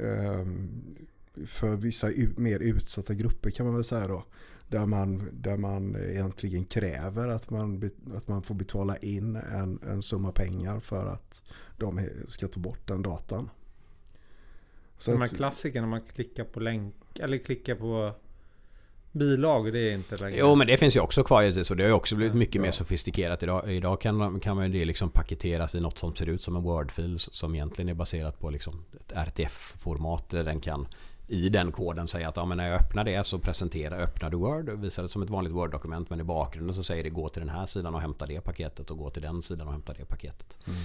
Ehm, 0.03 0.69
för 1.47 1.77
vissa 1.77 2.09
mer 2.37 2.61
utsatta 2.61 3.15
grupper 3.15 3.51
kan 3.51 3.67
man 3.67 3.75
väl 3.75 3.85
säga 3.85 4.09
då. 4.09 4.25
Där 4.69 4.87
man, 4.87 5.29
där 5.33 5.57
man 5.57 5.97
egentligen 5.97 6.65
kräver 6.65 7.29
att 7.29 7.51
man, 7.51 7.91
att 8.15 8.29
man 8.29 8.43
får 8.43 8.55
betala 8.55 8.97
in 8.97 9.37
en, 9.37 9.79
en 9.83 10.03
summa 10.03 10.33
pengar 10.33 10.81
för 10.81 11.07
att 11.07 11.43
de 11.77 12.09
ska 12.29 12.49
ta 12.49 12.61
bort 12.61 12.89
den 12.89 13.03
datan. 13.03 13.51
Så 14.99 15.11
de 15.11 15.17
här 15.17 15.25
att, 15.25 15.37
klassikerna, 15.37 15.87
man 15.87 16.01
klickar 16.15 16.45
på 16.45 16.61
länk 16.61 16.95
eller 17.21 17.39
klickar 17.39 17.75
på 17.75 18.15
bilag, 19.13 19.73
det 19.73 19.79
är 19.79 19.95
inte 19.95 20.17
längre. 20.17 20.39
Jo 20.39 20.55
men 20.55 20.67
det 20.67 20.77
finns 20.77 20.97
ju 20.97 21.01
också 21.01 21.23
kvar 21.23 21.43
givetvis 21.43 21.71
och 21.71 21.77
det 21.77 21.83
har 21.83 21.89
ju 21.89 21.95
också 21.95 22.17
blivit 22.17 22.35
mycket 22.35 22.55
ja. 22.55 22.61
mer 22.63 22.71
sofistikerat 22.71 23.43
idag. 23.43 23.73
Idag 23.73 24.01
kan, 24.01 24.41
kan 24.41 24.57
man 24.57 24.73
ju 24.73 24.79
det 24.79 24.85
liksom 24.85 25.11
paketeras 25.11 25.75
i 25.75 25.81
något 25.81 25.99
som 25.99 26.17
ser 26.17 26.29
ut 26.29 26.43
som 26.43 26.57
en 26.57 26.63
Word-fil 26.63 27.19
som 27.19 27.55
egentligen 27.55 27.89
är 27.89 27.95
baserat 27.95 28.41
på 28.41 28.51
liksom 28.51 28.85
ett 29.01 29.13
RTF-format 29.13 30.29
där 30.29 30.45
den 30.45 30.61
kan 30.61 30.89
i 31.29 31.49
den 31.49 31.73
koden 31.73 32.09
säga 32.09 32.29
att 32.29 32.37
ja, 32.37 32.45
men 32.45 32.57
när 32.57 32.69
jag 32.69 32.81
öppnar 32.81 33.05
det 33.05 33.27
så 33.27 33.39
presenterar, 33.39 34.01
öppnar 34.01 34.31
du 34.31 34.37
Word 34.37 34.69
och 34.69 34.85
visar 34.85 35.03
det 35.03 35.09
som 35.09 35.23
ett 35.23 35.31
vanligt 35.31 35.53
Word-dokument 35.53 36.11
men 36.11 36.21
i 36.21 36.25
bakgrunden 36.25 36.75
så 36.75 36.83
säger 36.83 37.05
det 37.05 37.11
gå 37.11 37.29
till 37.29 37.41
den 37.41 37.49
här 37.49 37.67
sidan 37.67 37.95
och 37.95 38.01
hämta 38.01 38.27
det 38.27 38.41
paketet 38.41 38.91
och 38.91 38.99
gå 38.99 39.11
till 39.11 39.23
den 39.23 39.43
sidan 39.43 39.67
och 39.67 39.73
hämta 39.73 39.93
det 39.93 40.05
paketet. 40.05 40.57
Mm. 40.67 40.79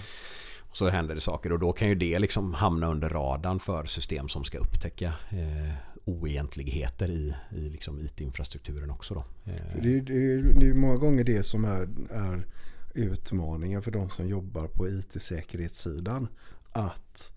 Och 0.71 0.77
så 0.77 0.89
händer 0.89 1.15
det 1.15 1.21
saker 1.21 1.51
och 1.51 1.59
då 1.59 1.73
kan 1.73 1.89
ju 1.89 1.95
det 1.95 2.19
liksom 2.19 2.53
hamna 2.53 2.87
under 2.87 3.09
radarn 3.09 3.59
för 3.59 3.85
system 3.85 4.27
som 4.27 4.43
ska 4.43 4.57
upptäcka 4.57 5.13
eh, 5.29 5.73
oegentligheter 6.05 7.09
i, 7.09 7.35
i 7.51 7.69
liksom 7.69 7.99
IT-infrastrukturen 7.99 8.89
också. 8.91 9.13
Då. 9.13 9.51
Eh. 9.51 9.81
Det, 9.81 9.97
är, 9.97 10.01
det 10.59 10.67
är 10.67 10.73
många 10.73 10.95
gånger 10.95 11.23
det 11.23 11.43
som 11.43 11.65
är, 11.65 11.89
är 12.09 12.45
utmaningen 12.93 13.81
för 13.81 13.91
de 13.91 14.09
som 14.09 14.27
jobbar 14.27 14.67
på 14.67 14.89
IT-säkerhetssidan. 14.89 16.27
Att 16.73 17.33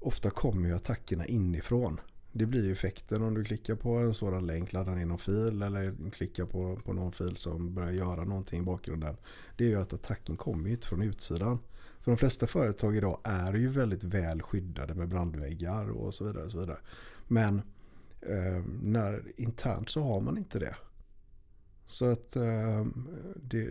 ofta 0.00 0.30
kommer 0.30 0.68
ju 0.68 0.74
attackerna 0.74 1.26
inifrån. 1.26 2.00
Det 2.32 2.46
blir 2.46 2.64
ju 2.64 2.72
effekten 2.72 3.22
om 3.22 3.34
du 3.34 3.44
klickar 3.44 3.74
på 3.74 3.96
en 3.96 4.14
sådan 4.14 4.46
länk, 4.46 4.72
laddar 4.72 4.94
ner 4.94 5.06
någon 5.06 5.18
fil 5.18 5.62
eller 5.62 6.10
klickar 6.10 6.44
på, 6.44 6.76
på 6.84 6.92
någon 6.92 7.12
fil 7.12 7.36
som 7.36 7.74
börjar 7.74 7.92
göra 7.92 8.24
någonting 8.24 8.60
i 8.60 8.62
bakgrunden. 8.62 9.16
Det 9.56 9.64
är 9.64 9.68
ju 9.68 9.80
att 9.80 9.92
attacken 9.92 10.36
kommer 10.36 10.66
ju 10.66 10.74
inte 10.74 10.86
från 10.86 11.02
utsidan. 11.02 11.58
För 12.04 12.10
de 12.10 12.16
flesta 12.16 12.46
företag 12.46 12.96
idag 12.96 13.20
är 13.24 13.54
ju 13.54 13.68
väldigt 13.68 14.04
väl 14.04 14.42
skyddade 14.42 14.94
med 14.94 15.08
brandväggar 15.08 15.90
och 15.90 16.14
så 16.14 16.24
vidare. 16.24 16.44
Och 16.44 16.50
så 16.50 16.60
vidare. 16.60 16.78
Men 17.28 17.62
eh, 18.20 18.64
när 18.82 19.40
internt 19.40 19.88
så 19.88 20.02
har 20.02 20.20
man 20.20 20.38
inte 20.38 20.58
det. 20.58 20.76
Så 21.86 22.10
att 22.12 22.36
eh, 22.36 22.86
det, 23.36 23.68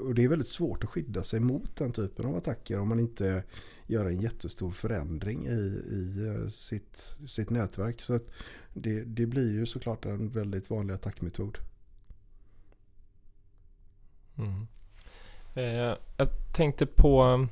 och 0.00 0.14
det 0.14 0.24
är 0.24 0.28
väldigt 0.28 0.48
svårt 0.48 0.84
att 0.84 0.90
skydda 0.90 1.24
sig 1.24 1.40
mot 1.40 1.76
den 1.76 1.92
typen 1.92 2.26
av 2.26 2.36
attacker 2.36 2.78
om 2.78 2.88
man 2.88 3.00
inte 3.00 3.44
gör 3.86 4.06
en 4.06 4.20
jättestor 4.20 4.70
förändring 4.70 5.46
i, 5.46 5.82
i 5.90 6.26
eh, 6.26 6.48
sitt, 6.48 7.16
sitt 7.26 7.50
nätverk. 7.50 8.00
Så 8.00 8.14
att 8.14 8.30
det, 8.74 9.04
det 9.04 9.26
blir 9.26 9.52
ju 9.52 9.66
såklart 9.66 10.04
en 10.04 10.28
väldigt 10.28 10.70
vanlig 10.70 10.94
attackmetod. 10.94 11.58
Mm. 14.38 14.66
Eh, 15.54 15.96
jag 16.16 16.28
tänkte 16.52 16.86
på... 16.86 17.46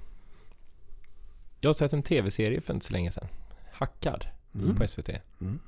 Jag 1.61 1.69
har 1.69 1.75
sett 1.75 1.93
en 1.93 2.03
tv-serie 2.03 2.61
för 2.61 2.75
inte 2.75 2.87
så 2.87 2.93
länge 2.93 3.11
sedan. 3.11 3.29
Hackad 3.73 4.27
mm. 4.55 4.77
på 4.77 4.89
SVT. 4.89 5.11
Mm. 5.41 5.61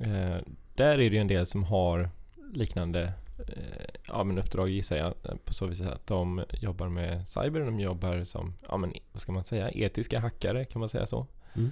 Eh, 0.00 0.42
där 0.74 0.92
är 0.92 0.96
det 0.96 1.04
ju 1.04 1.18
en 1.18 1.28
del 1.28 1.46
som 1.46 1.64
har 1.64 2.10
liknande 2.52 3.12
eh, 3.48 4.00
ja, 4.08 4.24
men 4.24 4.38
uppdrag 4.38 4.68
gissar 4.68 4.96
jag 4.96 5.14
på 5.44 5.54
så 5.54 5.66
vis 5.66 5.80
att 5.80 6.06
de 6.06 6.44
jobbar 6.52 6.88
med 6.88 7.28
cyber. 7.28 7.60
De 7.60 7.80
jobbar 7.80 8.24
som, 8.24 8.54
ja 8.68 8.76
men 8.76 8.92
vad 9.12 9.22
ska 9.22 9.32
man 9.32 9.44
säga, 9.44 9.70
etiska 9.70 10.20
hackare 10.20 10.64
kan 10.64 10.80
man 10.80 10.88
säga 10.88 11.06
så. 11.06 11.26
Mm. 11.54 11.70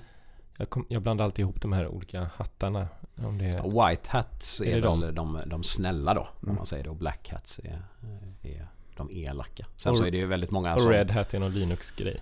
Jag, 0.57 0.71
kom, 0.71 0.87
jag 0.89 1.03
blandar 1.03 1.25
alltid 1.25 1.43
ihop 1.43 1.61
de 1.61 1.73
här 1.73 1.89
olika 1.89 2.31
hattarna. 2.35 2.89
Om 3.17 3.39
det 3.39 3.45
är, 3.45 3.89
White 3.89 4.11
hats 4.11 4.61
är, 4.61 4.77
är 4.77 4.83
de? 4.83 5.01
väl 5.01 5.15
de, 5.15 5.43
de 5.47 5.65
snälla 5.65 6.15
då, 6.15 6.21
mm. 6.21 6.51
om 6.51 6.57
man 6.57 6.67
säger 6.67 6.85
det. 6.85 6.91
Och 6.91 6.97
black 6.97 7.29
hats 7.29 7.59
är, 7.65 7.83
är 8.43 8.67
de 8.99 9.11
elaka. 9.11 9.67
Sen 9.77 9.93
och, 9.93 9.99
så 9.99 10.05
är 10.05 10.11
det 10.11 10.19
ju 10.19 10.27
väldigt 10.27 10.51
många 10.51 10.75
Och 10.75 10.81
som... 10.81 10.91
Red 10.91 11.11
Hat 11.11 11.35
är 11.35 11.39
någon 11.39 11.55
Linux-grej. 11.55 12.21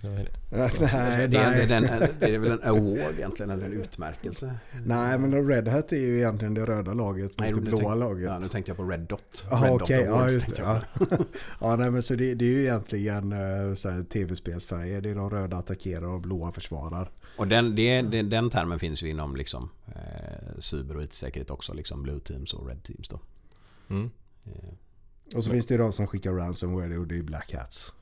Nej, 0.00 0.26
det, 0.50 0.56
är, 0.56 1.28
det, 1.28 1.36
är 1.36 2.12
det 2.20 2.34
är 2.34 2.38
väl 2.38 2.50
en 2.50 2.62
award 2.62 3.14
egentligen, 3.16 3.50
eller 3.50 3.64
en 3.64 3.72
utmärkelse? 3.72 4.54
Nej, 4.84 5.18
men 5.18 5.48
Red 5.48 5.68
Hat 5.68 5.92
är 5.92 5.96
ju 5.96 6.16
egentligen 6.16 6.54
det 6.54 6.66
röda 6.66 6.94
laget 6.94 7.40
mot 7.40 7.54
det 7.54 7.60
blåa 7.60 7.80
tänk, 7.80 7.98
laget. 7.98 8.24
Ja, 8.24 8.38
nu 8.38 8.48
tänkte 8.48 8.70
jag 8.70 8.76
på 8.76 8.84
Red 8.84 9.00
Dot. 9.00 9.44
Red 9.50 9.72
okej. 9.72 9.74
Okay, 9.74 10.04
ja, 10.04 10.30
just 10.30 10.56
det. 10.56 10.62
Ja. 10.62 10.80
ja, 11.60 11.76
nej, 11.76 11.90
men 11.90 12.02
så 12.02 12.14
det, 12.14 12.34
det 12.34 12.44
är 12.44 12.50
ju 12.50 12.62
egentligen 12.62 13.32
uh, 13.32 14.04
tv-spelsfärger. 14.04 15.00
Det 15.00 15.10
är 15.10 15.14
de 15.14 15.30
röda 15.30 15.56
attackerar 15.56 16.06
och 16.06 16.20
blåa 16.20 16.52
försvarar. 16.52 17.10
Och 17.36 17.48
den, 17.48 17.74
det, 17.74 18.02
den, 18.02 18.30
den 18.30 18.50
termen 18.50 18.78
finns 18.78 19.02
ju 19.02 19.10
inom 19.10 19.36
liksom, 19.36 19.70
eh, 19.86 20.58
cyber 20.58 20.96
och 20.96 21.02
IT-säkerhet 21.02 21.50
också. 21.50 21.74
Liksom 21.74 22.02
Blue 22.02 22.20
Teams 22.20 22.54
och 22.54 22.68
Red 22.68 22.82
Teams 22.82 23.08
då. 23.08 23.20
Mm. 23.90 24.10
Eh. 24.44 24.74
Och 25.34 25.44
så 25.44 25.50
finns 25.50 25.66
det 25.66 25.74
ju 25.74 25.78
de 25.78 25.92
som 25.92 26.06
skickar 26.06 26.32
ransomware 26.32 26.98
och 26.98 27.06
det 27.06 27.18
är 27.18 27.22
Black 27.22 27.54
Hats. 27.54 27.94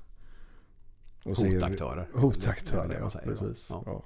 Och 1.25 1.37
hotaktörer. 1.37 2.09
Hotaktörer, 2.15 2.99
ja. 3.01 3.21
Precis. 3.25 3.71
Ja. 3.71 4.05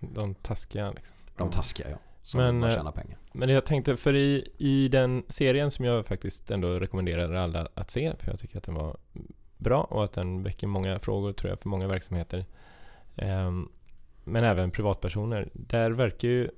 De 0.00 0.34
taskiga 0.34 0.90
liksom. 0.90 1.16
De 1.36 1.50
taskiga, 1.50 1.90
ja. 1.90 1.96
Som 2.22 2.40
men, 2.40 2.60
bara 2.60 2.74
tjänar 2.74 2.92
pengar. 2.92 3.18
Men 3.32 3.48
jag 3.48 3.66
tänkte, 3.66 3.96
för 3.96 4.16
i, 4.16 4.48
i 4.58 4.88
den 4.88 5.24
serien 5.28 5.70
som 5.70 5.84
jag 5.84 6.06
faktiskt 6.06 6.50
ändå 6.50 6.68
rekommenderar 6.80 7.32
alla 7.32 7.68
att 7.74 7.90
se, 7.90 8.16
för 8.18 8.30
jag 8.30 8.38
tycker 8.38 8.58
att 8.58 8.64
den 8.64 8.74
var 8.74 8.96
bra 9.56 9.82
och 9.82 10.04
att 10.04 10.12
den 10.12 10.42
väcker 10.42 10.66
många 10.66 10.98
frågor 10.98 11.32
tror 11.32 11.50
jag 11.50 11.60
för 11.60 11.68
många 11.68 11.88
verksamheter. 11.88 12.46
Um, 13.16 13.72
men 14.24 14.44
även 14.44 14.70
privatpersoner. 14.70 15.50
Där 15.52 15.90
verkar 15.90 16.28
ju 16.28 16.50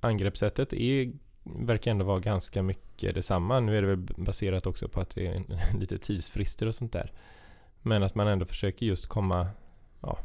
angreppssättet 0.00 0.72
är 0.72 1.12
verkar 1.42 1.90
ändå 1.90 2.04
vara 2.04 2.20
ganska 2.20 2.62
mycket 2.62 3.14
detsamma. 3.14 3.60
Nu 3.60 3.78
är 3.78 3.82
det 3.82 3.88
väl 3.88 4.06
baserat 4.16 4.66
också 4.66 4.88
på 4.88 5.00
att 5.00 5.10
det 5.10 5.26
är 5.26 5.42
lite 5.78 5.98
tidsfrister 5.98 6.66
och 6.66 6.74
sånt 6.74 6.92
där. 6.92 7.12
Men 7.82 8.02
att 8.02 8.14
man 8.14 8.28
ändå 8.28 8.44
försöker 8.44 8.86
just 8.86 9.06
komma, 9.06 9.48
ja, 10.00 10.18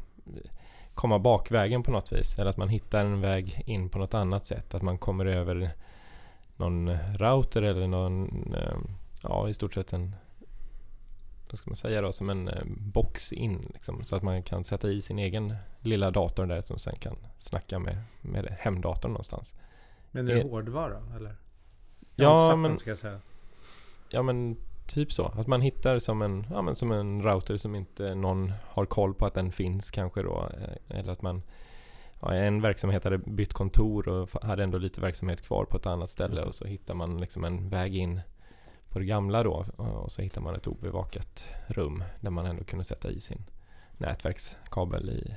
komma 0.93 1.19
bakvägen 1.19 1.83
på 1.83 1.91
något 1.91 2.11
vis. 2.11 2.39
Eller 2.39 2.49
att 2.49 2.57
man 2.57 2.69
hittar 2.69 3.05
en 3.05 3.21
väg 3.21 3.63
in 3.65 3.89
på 3.89 3.99
något 3.99 4.13
annat 4.13 4.47
sätt. 4.47 4.73
Att 4.73 4.81
man 4.81 4.97
kommer 4.97 5.25
över 5.25 5.71
någon 6.55 6.97
router 7.17 7.61
eller 7.61 7.87
någon, 7.87 8.53
eh, 8.53 8.77
ja 9.23 9.49
i 9.49 9.53
stort 9.53 9.73
sett 9.73 9.93
en, 9.93 10.15
vad 11.49 11.57
ska 11.57 11.69
man 11.69 11.75
säga 11.75 12.01
då, 12.01 12.11
som 12.11 12.29
en 12.29 12.47
eh, 12.47 12.63
box 12.67 13.33
in. 13.33 13.71
Liksom, 13.73 14.03
så 14.03 14.15
att 14.15 14.23
man 14.23 14.43
kan 14.43 14.63
sätta 14.63 14.91
i 14.91 15.01
sin 15.01 15.19
egen 15.19 15.55
lilla 15.79 16.11
dator 16.11 16.45
där 16.45 16.61
som 16.61 16.79
sen 16.79 16.95
kan 16.95 17.15
snacka 17.39 17.79
med, 17.79 17.97
med 18.21 18.57
hemdatorn 18.59 19.11
någonstans. 19.11 19.55
Men 20.13 20.27
är 20.27 20.35
det 20.35 20.43
hårdvara 20.43 21.01
eller? 21.15 21.35
Ja, 22.15 22.55
men... 22.55 22.77
Ska 22.77 22.89
jag 22.89 22.97
säga. 22.97 23.19
Ja, 24.09 24.23
men 24.23 24.57
typ 24.87 25.13
så. 25.13 25.25
Att 25.25 25.47
man 25.47 25.61
hittar 25.61 25.99
som 25.99 26.21
en, 26.21 26.45
ja, 26.49 26.61
men 26.61 26.75
som 26.75 26.91
en 26.91 27.23
router 27.23 27.57
som 27.57 27.75
inte 27.75 28.15
någon 28.15 28.53
har 28.63 28.85
koll 28.85 29.13
på 29.13 29.25
att 29.25 29.33
den 29.33 29.51
finns 29.51 29.91
kanske 29.91 30.21
då. 30.21 30.49
Eh, 30.57 30.99
eller 30.99 31.11
att 31.11 31.21
man 31.21 31.41
ja, 32.21 32.33
en 32.33 32.61
verksamhet 32.61 33.03
hade 33.03 33.17
bytt 33.17 33.53
kontor 33.53 34.07
och 34.07 34.43
hade 34.43 34.63
ändå 34.63 34.77
lite 34.77 35.01
verksamhet 35.01 35.41
kvar 35.41 35.65
på 35.65 35.77
ett 35.77 35.85
annat 35.85 36.09
ställe 36.09 36.41
och 36.41 36.55
så 36.55 36.65
hittar 36.65 36.93
man 36.93 37.17
liksom 37.17 37.43
en 37.43 37.69
väg 37.69 37.95
in 37.95 38.21
på 38.89 38.99
det 38.99 39.05
gamla 39.05 39.43
då 39.43 39.65
och 39.75 40.11
så 40.11 40.21
hittar 40.21 40.41
man 40.41 40.55
ett 40.55 40.67
obevakat 40.67 41.47
rum 41.67 42.03
där 42.19 42.29
man 42.29 42.45
ändå 42.45 42.63
kunde 42.63 42.83
sätta 42.83 43.11
i 43.11 43.19
sin 43.19 43.43
nätverkskabel 43.97 45.09
i 45.09 45.35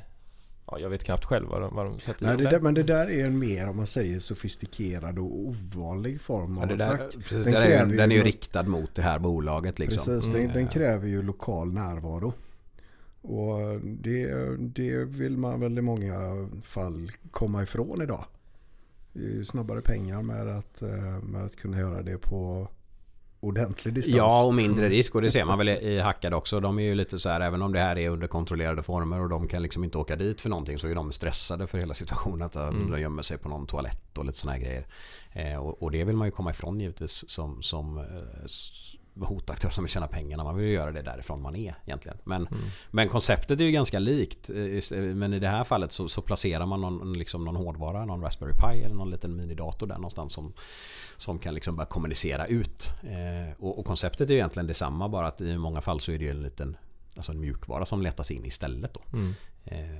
Ja, 0.66 0.78
jag 0.78 0.90
vet 0.90 1.04
knappt 1.04 1.24
själv 1.24 1.48
vad 1.48 1.60
de, 1.60 1.74
vad 1.74 1.86
de 1.86 2.00
sätter 2.00 2.26
Nej, 2.26 2.36
det 2.36 2.50
där, 2.50 2.60
Men 2.60 2.74
det 2.74 2.82
där 2.82 3.10
är 3.10 3.26
en 3.26 3.38
mer, 3.38 3.68
om 3.68 3.76
man 3.76 3.86
säger, 3.86 4.20
sofistikerad 4.20 5.18
och 5.18 5.38
ovanlig 5.38 6.20
form 6.20 6.58
av 6.58 6.70
ja, 6.70 6.76
där, 6.76 6.84
attack. 6.84 7.12
Precis, 7.12 7.44
den, 7.44 7.54
är, 7.54 7.86
den 7.86 8.12
är 8.12 8.16
ju 8.16 8.22
riktad 8.22 8.62
mot 8.62 8.94
det 8.94 9.02
här 9.02 9.18
bolaget. 9.18 9.78
Liksom. 9.78 10.04
Precis, 10.04 10.34
mm. 10.34 10.46
den, 10.46 10.52
den, 10.56 10.68
kräver 10.68 11.08
ju 11.08 11.22
lokal 11.22 11.72
närvaro. 11.72 12.32
Och 13.22 13.80
det, 13.80 14.34
det 14.58 15.04
vill 15.04 15.36
man 15.36 15.60
väl 15.60 15.78
i 15.78 15.82
många 15.82 16.48
fall 16.62 17.12
komma 17.30 17.62
ifrån 17.62 18.02
idag. 18.02 18.24
Det 19.12 19.24
är 19.24 19.30
ju 19.30 19.44
snabbare 19.44 19.80
pengar 19.80 20.22
med 20.22 20.48
att, 20.48 20.82
eh, 20.82 21.22
med 21.22 21.44
att 21.44 21.56
kunna 21.56 21.78
göra 21.78 22.02
det 22.02 22.18
på 22.18 22.68
ordentlig 23.46 23.94
distans. 23.94 24.16
Ja, 24.16 24.46
och 24.46 24.54
mindre 24.54 24.88
risk. 24.88 25.14
Och 25.14 25.22
det 25.22 25.30
ser 25.30 25.44
man 25.44 25.58
väl 25.58 25.68
i 25.68 26.00
Hackad 26.00 26.34
också. 26.34 26.60
De 26.60 26.78
är 26.78 26.82
ju 26.82 26.94
lite 26.94 27.18
så 27.18 27.28
här, 27.28 27.40
även 27.40 27.62
om 27.62 27.72
det 27.72 27.78
här 27.78 27.98
är 27.98 28.10
under 28.10 28.26
kontrollerade 28.26 28.82
former 28.82 29.20
och 29.20 29.28
de 29.28 29.48
kan 29.48 29.62
liksom 29.62 29.84
inte 29.84 29.98
åka 29.98 30.16
dit 30.16 30.40
för 30.40 30.48
någonting 30.48 30.78
så 30.78 30.88
är 30.88 30.94
de 30.94 31.12
stressade 31.12 31.66
för 31.66 31.78
hela 31.78 31.94
situationen. 31.94 32.42
Att 32.42 32.56
mm. 32.56 32.90
de 32.90 33.00
gömmer 33.00 33.22
sig 33.22 33.38
på 33.38 33.48
någon 33.48 33.66
toalett 33.66 34.18
och 34.18 34.24
lite 34.24 34.38
sådana 34.38 34.58
här 34.58 34.64
grejer. 34.64 34.86
Eh, 35.32 35.56
och, 35.56 35.82
och, 35.82 35.90
det 35.90 36.04
vill 36.04 36.16
man 36.16 36.28
ju 36.28 36.32
komma 36.32 36.50
ifrån 36.50 36.80
givetvis 36.80 37.30
som, 37.30 37.62
som 37.62 37.98
eh, 37.98 38.04
hotaktör 39.20 39.70
som 39.70 39.84
vill 39.84 39.90
tjäna 39.90 40.06
pengar. 40.06 40.36
Man 40.36 40.56
vill 40.56 40.66
ju 40.66 40.72
göra 40.72 40.92
det 40.92 41.02
därifrån 41.02 41.42
man 41.42 41.56
är 41.56 41.78
egentligen. 41.86 42.18
Men, 42.24 42.46
mm. 42.46 42.62
men 42.90 43.08
konceptet 43.08 43.60
är 43.60 43.64
ju 43.64 43.70
ganska 43.70 43.98
likt. 43.98 44.50
Eh, 44.50 44.98
men 44.98 45.34
i 45.34 45.38
det 45.38 45.48
här 45.48 45.64
fallet 45.64 45.92
så, 45.92 46.08
så 46.08 46.22
placerar 46.22 46.66
man 46.66 46.80
någon, 46.80 47.12
liksom 47.12 47.44
någon 47.44 47.56
hårdvara, 47.56 48.04
någon 48.04 48.22
Raspberry 48.22 48.52
Pi 48.52 48.82
eller 48.84 48.96
någon 48.96 49.10
liten 49.10 49.36
minidator 49.36 49.86
där 49.86 49.94
någonstans 49.94 50.32
som, 50.32 50.52
som 51.16 51.38
kan 51.38 51.54
liksom 51.54 51.76
bara 51.76 51.86
kommunicera 51.86 52.46
ut. 52.46 52.94
Eh, 53.02 53.54
och, 53.58 53.78
och, 53.78 53.86
konceptet 53.86 54.30
är 54.30 54.34
egentligen 54.34 54.66
detsamma 54.66 55.08
bara 55.08 55.26
att 55.26 55.40
i 55.40 55.58
många 55.58 55.80
fall 55.80 56.00
så 56.00 56.12
är 56.12 56.18
det 56.18 56.28
en 56.28 56.42
liten 56.42 56.76
alltså 57.16 57.32
en 57.32 57.40
mjukvara 57.40 57.86
som 57.86 58.02
letas 58.02 58.30
in 58.30 58.44
istället. 58.44 58.94
Då. 58.94 59.00
Mm. 59.12 59.34
Eh, 59.64 59.98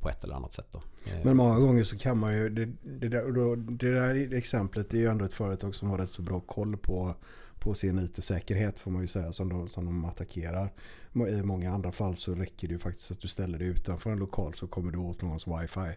på 0.00 0.08
ett 0.08 0.24
eller 0.24 0.34
annat 0.34 0.52
sätt 0.52 0.66
då. 0.70 0.82
Eh, 1.06 1.24
Men 1.24 1.36
många 1.36 1.58
gånger 1.58 1.84
så 1.84 1.98
kan 1.98 2.18
man 2.18 2.34
ju, 2.34 2.48
det, 2.48 2.66
det, 2.82 3.08
där, 3.08 3.56
det 3.56 3.94
där 3.94 4.34
exemplet 4.34 4.94
är 4.94 4.98
ju 4.98 5.06
ändå 5.06 5.24
ett 5.24 5.32
företag 5.32 5.74
som 5.74 5.90
har 5.90 5.98
rätt 5.98 6.10
så 6.10 6.22
bra 6.22 6.40
koll 6.40 6.76
på, 6.76 7.14
på 7.60 7.74
sin 7.74 7.98
IT-säkerhet 7.98 8.78
får 8.78 8.90
man 8.90 9.02
ju 9.02 9.08
säga 9.08 9.32
som 9.32 9.48
de, 9.48 9.68
som 9.68 9.84
de 9.84 10.04
attackerar. 10.04 10.72
I 11.14 11.42
många 11.42 11.72
andra 11.72 11.92
fall 11.92 12.16
så 12.16 12.34
räcker 12.34 12.68
det 12.68 12.72
ju 12.72 12.78
faktiskt 12.78 13.10
att 13.10 13.20
du 13.20 13.28
ställer 13.28 13.58
dig 13.58 13.68
utanför 13.68 14.10
en 14.10 14.18
lokal 14.18 14.54
så 14.54 14.66
kommer 14.66 14.92
du 14.92 14.98
åt 14.98 15.22
någons 15.22 15.46
wifi. 15.46 15.96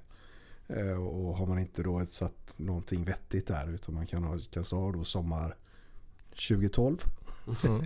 Eh, 0.68 1.04
Och 1.04 1.38
har 1.38 1.48
man 1.48 1.60
inte 1.60 1.84
då 1.84 2.06
satt 2.06 2.54
någonting 2.58 3.04
vettigt 3.04 3.48
där 3.48 3.74
utan 3.74 3.96
man 3.96 4.08
kan 4.08 4.24
ha, 4.24 4.40
kan 4.52 4.64
ha 4.72 4.92
då 4.92 5.04
sommar 5.04 5.56
2012 6.50 6.98
Mm. 7.64 7.82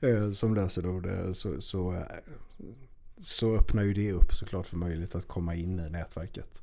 eh, 0.00 0.30
som 0.30 0.54
löser 0.54 0.82
då 0.82 1.00
det 1.00 1.34
så, 1.34 1.60
så, 1.60 1.92
eh, 1.94 2.02
så 3.18 3.56
öppnar 3.56 3.82
ju 3.82 3.94
det 3.94 4.12
upp 4.12 4.34
såklart 4.34 4.66
för 4.66 4.76
möjlighet 4.76 5.14
att 5.14 5.28
komma 5.28 5.54
in 5.54 5.80
i 5.80 5.90
nätverket. 5.90 6.62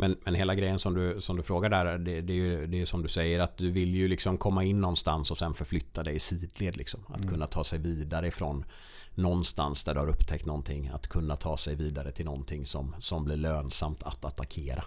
Men, 0.00 0.16
men 0.24 0.34
hela 0.34 0.54
grejen 0.54 0.78
som 0.78 0.94
du, 0.94 1.20
som 1.20 1.36
du 1.36 1.42
frågar 1.42 1.70
där, 1.70 1.98
det, 1.98 2.20
det 2.20 2.32
är 2.32 2.36
ju 2.36 2.66
det 2.66 2.80
är 2.80 2.86
som 2.86 3.02
du 3.02 3.08
säger 3.08 3.40
att 3.40 3.56
du 3.56 3.70
vill 3.70 3.94
ju 3.94 4.08
liksom 4.08 4.38
komma 4.38 4.64
in 4.64 4.80
någonstans 4.80 5.30
och 5.30 5.38
sen 5.38 5.54
förflytta 5.54 6.02
dig 6.02 6.14
i 6.14 6.18
sidled. 6.18 6.76
Liksom. 6.76 7.00
Att 7.08 7.20
Mm. 7.20 7.28
kunna 7.28 7.46
ta 7.46 7.64
sig 7.64 7.78
vidare 7.78 8.28
ifrån 8.28 8.64
någonstans 9.14 9.84
där 9.84 9.94
du 9.94 10.00
har 10.00 10.08
upptäckt 10.08 10.46
någonting. 10.46 10.88
Att 10.88 11.06
kunna 11.06 11.36
ta 11.36 11.56
sig 11.56 11.74
vidare 11.74 12.10
till 12.12 12.24
någonting 12.24 12.66
som, 12.66 12.94
som 12.98 13.24
blir 13.24 13.36
lönsamt 13.36 14.02
att 14.02 14.24
attackera. 14.24 14.84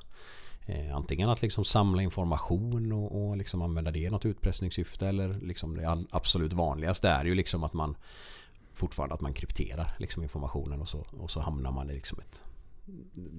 Eh, 0.65 0.95
antingen 0.95 1.30
att 1.30 1.41
liksom 1.41 1.65
samla 1.65 2.02
information 2.02 2.91
och, 2.91 3.30
och 3.30 3.38
liksom 3.38 3.62
använda 3.62 3.91
det 3.91 4.00
i 4.00 4.10
något 4.10 4.26
utpressningssyfte 4.26 5.08
eller 5.08 5.39
liksom 5.41 5.78
det 5.78 5.86
all, 5.86 6.08
absolut 6.12 6.54
vanligaste 6.54 7.10
är 7.10 7.26
ju 7.26 7.36
liksom 7.36 7.63
att 7.63 7.74
man 7.74 7.95
fortfarande 8.74 9.15
att 9.15 9.21
man 9.21 9.34
krypterar 9.34 9.95
liksom 10.00 10.24
informationen 10.24 10.82
och 10.82 10.89
så, 10.89 11.06
och 11.19 11.32
så 11.32 11.39
hamnar 11.39 11.71
man 11.71 11.89
i 11.89 11.93
liksom 11.93 12.19
ett 12.19 12.43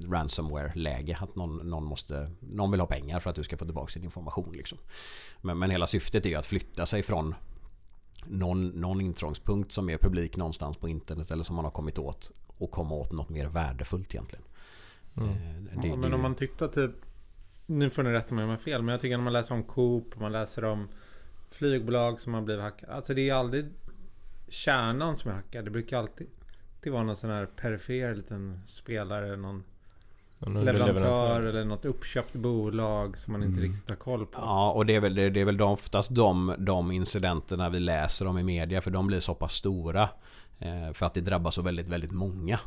ransomware-läge. 0.09 1.19
Att 1.21 1.37
någon, 1.37 1.57
någon, 1.71 1.85
måste, 1.85 2.31
någon 2.41 2.71
vill 2.71 2.81
ha 2.81 2.87
pengar 2.87 3.21
för 3.21 3.31
att 3.31 3.37
du 3.37 3.45
ska 3.45 3.57
få 3.57 3.65
tillbaka 3.65 3.93
sin 3.93 4.05
information. 4.05 4.53
Liksom. 4.53 4.79
Men, 5.41 5.59
men 5.59 5.71
hela 5.71 5.87
syftet 5.87 6.27
är 6.27 6.31
ju 6.31 6.37
att 6.37 6.47
flytta 6.47 6.87
sig 6.87 7.03
från 7.03 7.35
någon, 8.27 8.69
någon 8.69 9.01
intrångspunkt 9.01 9.73
som 9.73 9.91
är 9.91 9.99
publik 9.99 10.37
någonstans 10.37 10.77
på 10.77 10.89
internet 10.89 11.31
eller 11.31 11.45
som 11.45 11.57
man 11.57 11.65
har 11.65 11.73
kommit 11.73 11.99
åt 11.99 12.33
och 12.59 12.71
komma 12.71 12.95
åt 12.95 13.13
något 13.13 13.29
mer 13.29 13.47
värdefullt 13.47 14.15
egentligen. 14.15 14.45
Mm. 15.17 15.29
Eh, 15.29 15.37
det- 15.37 15.71
Ja, 15.75 15.83
det- 15.83 15.97
men 15.97 16.15
om 16.15 16.23
man 16.23 16.35
tittar 16.35 16.69
typ 16.69 16.91
Nu 17.67 17.91
får 17.91 18.03
ni 18.03 18.13
rätta 18.13 18.35
mig 18.35 18.45
om 18.45 18.51
jag 18.51 18.57
har 18.57 18.63
fel 18.63 18.83
Men 18.83 18.93
jag 18.93 19.01
tycker 19.01 19.17
när 19.17 19.25
man 19.25 19.33
läser 19.33 19.55
om 19.55 19.63
Coop 19.63 20.21
Man 20.21 20.33
läser 20.33 20.65
om 20.65 20.89
flygbolag 21.51 22.21
som 22.21 22.35
har 22.35 22.43
blivit 22.43 22.63
hackade 22.63 22.93
Alltså 22.93 23.15
det 23.15 23.29
är 23.29 23.35
aldrig 23.35 23.65
Kärnan 24.49 25.17
som 25.17 25.31
är 25.31 25.35
hackad 25.35 25.65
Det 25.65 25.71
brukar 25.71 25.99
alltid 25.99 26.27
Det 26.83 26.91
var 26.91 27.05
någon 27.05 27.17
sån 27.17 27.31
här 27.31 27.47
perifer 27.47 28.15
liten 28.15 28.61
spelare 28.65 29.37
Någon 29.37 29.65
Någon 30.39 30.65
leverantör 30.65 31.43
eller 31.43 31.65
något 31.65 31.85
uppköpt 31.85 32.35
bolag 32.35 33.19
Som 33.19 33.33
man 33.33 33.43
inte 33.43 33.61
Mm. 33.61 33.73
riktigt 33.73 33.89
har 33.89 33.97
koll 33.97 34.27
på 34.27 34.41
Ja, 34.41 34.71
och 34.73 34.87
det 34.87 34.95
är 34.95 35.01
väl, 35.01 35.15
det, 35.15 35.31
det 35.31 35.41
är 35.41 35.45
väl 35.45 35.63
oftast 35.63 36.15
de, 36.15 36.55
de 36.59 36.91
incidenterna 36.91 37.69
vi 37.69 37.81
läser 37.81 38.27
om 38.27 38.39
i 38.39 38.43
media 38.43 38.81
för 38.81 38.91
de 38.91 39.07
blir 39.07 39.21
så 39.21 39.35
pass 39.35 39.55
stora. 39.55 40.09
Eh, 40.59 40.93
för 40.93 41.07
att 41.07 41.15
det 41.15 41.21
drabbar 41.21 41.51
så 41.51 41.63
väldigt, 41.63 41.89
väldigt 41.89 42.13
många. 42.13 42.59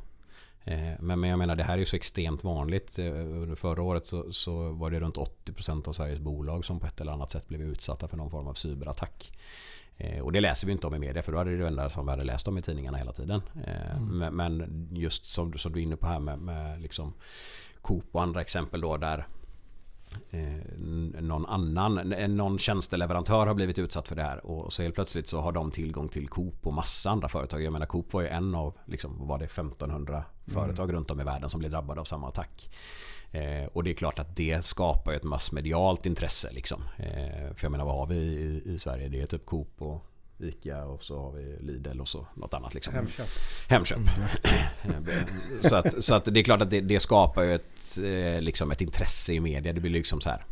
Eh, 0.63 0.91
men, 0.99 1.19
men 1.19 1.30
jag 1.30 1.39
menar 1.39 1.56
det 1.56 1.63
här 1.63 1.73
är 1.73 1.78
ju 1.78 1.86
så 1.86 1.95
extremt 1.95 2.43
vanligt. 2.43 2.99
Eh, 2.99 3.06
under 3.15 3.56
förra 3.56 3.82
året 3.82 4.06
så, 4.06 4.34
så 4.34 4.71
var 4.71 4.91
det 4.91 4.99
runt 4.99 5.15
80% 5.17 5.88
av 5.88 5.93
Sveriges 5.93 6.19
bolag 6.19 6.65
som 6.65 6.80
på 6.80 6.88
ett 6.88 7.01
eller 7.01 7.12
annat 7.12 7.32
sätt 7.32 7.47
blev 7.47 7.62
utsatta 7.62 8.08
för 8.08 8.17
någon 8.17 8.32
form 8.32 8.47
av 8.47 8.54
cyberattack. 8.54 9.32
Eh, 9.97 10.19
och 10.23 10.31
det 10.31 10.41
läser 10.41 10.67
vi 10.67 10.73
inte 10.73 10.88
om 10.88 10.95
i 10.95 10.99
media 10.99 11.23
för 11.23 11.31
då 11.31 11.38
hade 11.38 11.58
det 11.58 11.67
enda 11.67 11.89
som 11.89 12.05
vi 12.05 12.12
hade 12.12 12.23
läst 12.23 12.47
om 12.47 12.58
i 12.58 12.62
tidningarna 12.62 12.97
hela 12.97 13.12
tiden. 13.13 13.41
Eh, 13.67 13.97
Mm. 13.97 14.36
men, 14.36 14.88
just 14.91 15.25
som, 15.25 15.53
som 15.53 15.73
du 15.73 15.79
är 15.79 15.84
inne 15.84 15.95
på 15.97 16.08
här 16.08 16.19
med, 16.19 16.39
med 16.39 16.81
liksom 16.81 17.13
Coop 17.81 18.05
och 18.12 18.23
andra 18.23 18.41
exempel 18.41 18.81
då 18.81 18.97
där 18.97 19.27
eh, 20.29 20.41
någon 21.21 21.45
annan, 21.45 21.93
någon 22.27 22.60
tjänsteleverantör 22.60 23.47
har 23.47 23.53
blivit 23.53 23.79
utsatt 23.79 24.08
för 24.08 24.15
det 24.15 24.23
här 24.23 24.45
och 24.45 24.73
så 24.73 24.84
helt 24.84 24.95
plötsligt 24.95 25.27
så 25.27 25.41
har 25.41 25.51
de 25.51 25.71
tillgång 25.71 26.08
till 26.08 26.27
Coop 26.29 26.67
och 26.67 26.73
massa 26.73 27.10
andra 27.10 27.27
företag. 27.27 27.63
Jag 27.63 27.73
menar 27.73 27.86
Coop 27.86 28.13
var 28.13 28.21
ju 28.21 28.27
en 28.27 28.55
av, 28.55 28.77
liksom, 28.86 29.27
var 29.27 29.38
det, 29.39 29.45
1500 29.45 30.23
företag 30.47 30.93
runt 30.93 31.12
om 31.12 31.21
i 31.21 31.23
världen 31.23 31.49
som 31.49 31.60
blev 31.60 31.71
drabbade 31.71 32.01
av 32.01 32.05
samma 32.05 32.27
attack. 32.27 32.69
Eh, 33.31 33.65
och 33.73 33.83
det 33.83 33.89
är 33.89 33.93
klart 33.93 34.19
att 34.19 34.35
det 34.35 34.65
skapar 34.65 35.13
ett 35.13 35.23
massmedialt 35.23 36.05
intresse 36.05 36.51
liksom. 36.51 36.83
Eh, 36.97 37.55
för 37.55 37.65
jag 37.65 37.71
menar 37.71 37.85
vad 37.85 37.95
har 37.95 38.07
vi 38.07 38.15
i, 38.15 38.61
i 38.65 38.79
Sverige? 38.79 39.09
Det 39.09 39.21
är 39.21 39.25
typ 39.25 39.45
Coop 39.45 39.81
och 39.81 40.05
Ica 40.39 40.85
och 40.85 41.03
så 41.03 41.19
har 41.19 41.31
vi 41.31 41.57
Lidl 41.59 42.01
och 42.01 42.07
så 42.07 42.27
något 42.33 42.53
annat 42.53 42.73
liksom. 42.73 42.93
Hemköp 42.93 43.27
Hemköp. 43.69 43.99
så, 45.61 45.75
att, 45.75 46.03
så 46.03 46.15
att 46.15 46.25
det 46.25 46.39
är 46.39 46.43
klart 46.43 46.61
att 46.61 46.69
det, 46.69 46.81
det 46.81 46.99
skapar 46.99 47.43
ju 47.43 47.55
ett, 47.55 47.97
eh, 47.97 48.41
liksom 48.41 48.71
ett 48.71 48.81
intresse 48.81 49.33
i 49.33 49.39
media. 49.39 49.73
Det 49.73 49.81
blir 49.81 49.91
liksom 49.91 50.21
så 50.21 50.29
här. 50.29 50.45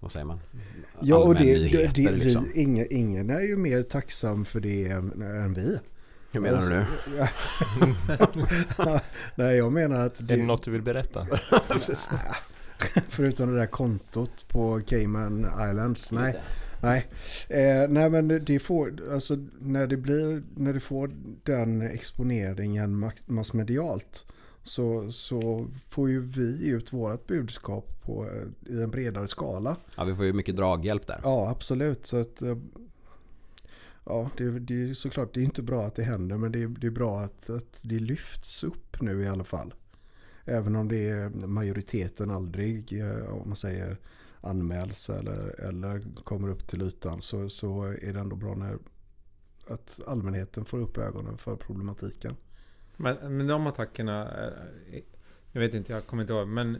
Vad 0.00 0.12
säger 0.12 0.26
man? 0.26 0.40
Ja, 1.00 1.16
och 1.16 1.34
det, 1.34 1.44
det, 1.44 1.50
Allmännyheter, 1.50 2.02
det, 2.02 2.12
vi, 2.12 2.24
liksom. 2.24 2.50
ingen, 2.54 2.86
ingen 2.90 3.30
är 3.30 3.40
ju 3.40 3.56
mer 3.56 3.82
tacksam 3.82 4.44
för 4.44 4.60
det 4.60 4.88
än, 4.88 5.22
än 5.22 5.54
vi. 5.54 5.78
Hur 6.34 6.40
menar 6.40 6.60
du 6.60 6.68
nu? 6.68 6.84
Nej, 9.34 9.56
jag 9.56 9.72
menar 9.72 10.06
att 10.06 10.20
Är 10.20 10.24
det, 10.24 10.36
det 10.36 10.42
något 10.42 10.64
du 10.64 10.70
vill 10.70 10.82
berätta? 10.82 11.26
förutom 13.08 13.52
det 13.52 13.58
där 13.58 13.66
kontot 13.66 14.48
på 14.48 14.80
Cayman 14.86 15.46
Islands, 15.70 16.12
nej. 16.12 16.40
Nej, 16.82 17.06
eh, 17.48 17.88
nej 17.88 18.10
men 18.10 18.44
det 18.44 18.58
får, 18.58 19.12
alltså 19.12 19.36
när 19.60 19.86
det 19.86 19.96
blir, 19.96 20.42
när 20.56 20.72
det 20.72 20.80
får 20.80 21.10
den 21.42 21.82
exponeringen 21.82 23.10
massmedialt 23.26 24.26
så, 24.62 25.12
så 25.12 25.66
får 25.88 26.10
ju 26.10 26.20
vi 26.20 26.68
ut 26.68 26.92
vårt 26.92 27.26
budskap 27.26 28.02
på, 28.02 28.26
eh, 28.26 28.74
i 28.74 28.82
en 28.82 28.90
bredare 28.90 29.28
skala. 29.28 29.76
Ja, 29.96 30.04
vi 30.04 30.14
får 30.14 30.24
ju 30.24 30.32
mycket 30.32 30.56
draghjälp 30.56 31.06
där. 31.06 31.20
Ja, 31.22 31.50
absolut. 31.50 32.06
Så 32.06 32.20
att, 32.20 32.42
eh, 32.42 32.56
ja, 34.04 34.30
det, 34.36 34.58
det 34.58 34.90
är 34.90 34.94
såklart, 34.94 35.34
det 35.34 35.40
är 35.40 35.44
inte 35.44 35.62
bra 35.62 35.86
att 35.86 35.94
det 35.94 36.02
händer 36.02 36.36
men 36.36 36.52
det 36.52 36.62
är, 36.62 36.68
det 36.68 36.86
är 36.86 36.90
bra 36.90 37.20
att, 37.20 37.50
att 37.50 37.80
det 37.82 37.98
lyfts 37.98 38.64
upp 38.64 39.00
nu 39.00 39.22
i 39.22 39.28
alla 39.28 39.44
fall. 39.44 39.74
Även 40.44 40.76
om 40.76 40.88
det 40.88 41.08
är 41.08 41.28
majoriteten 41.28 42.30
aldrig, 42.30 43.00
eh, 43.00 43.34
om 43.34 43.48
man 43.48 43.56
säger 43.56 43.96
anmäls 44.40 45.10
eller, 45.10 45.60
eller 45.60 46.02
kommer 46.24 46.48
upp 46.48 46.66
till 46.66 46.82
ytan 46.82 47.22
så, 47.22 47.48
så 47.48 47.82
är 47.82 48.12
det 48.12 48.20
ändå 48.20 48.36
bra 48.36 48.54
när 48.54 48.78
att 49.68 50.00
allmänheten 50.06 50.64
får 50.64 50.78
upp 50.78 50.98
ögonen 50.98 51.38
för 51.38 51.56
problematiken. 51.56 52.36
Men, 52.96 53.36
men 53.36 53.46
de 53.46 53.66
attackerna 53.66 54.44
eh, 54.44 55.02
Jag 55.52 55.60
vet 55.60 55.74
inte, 55.74 55.92
jag 55.92 56.06
kommer 56.06 56.22
inte 56.22 56.32
ihåg 56.32 56.48
Men 56.48 56.74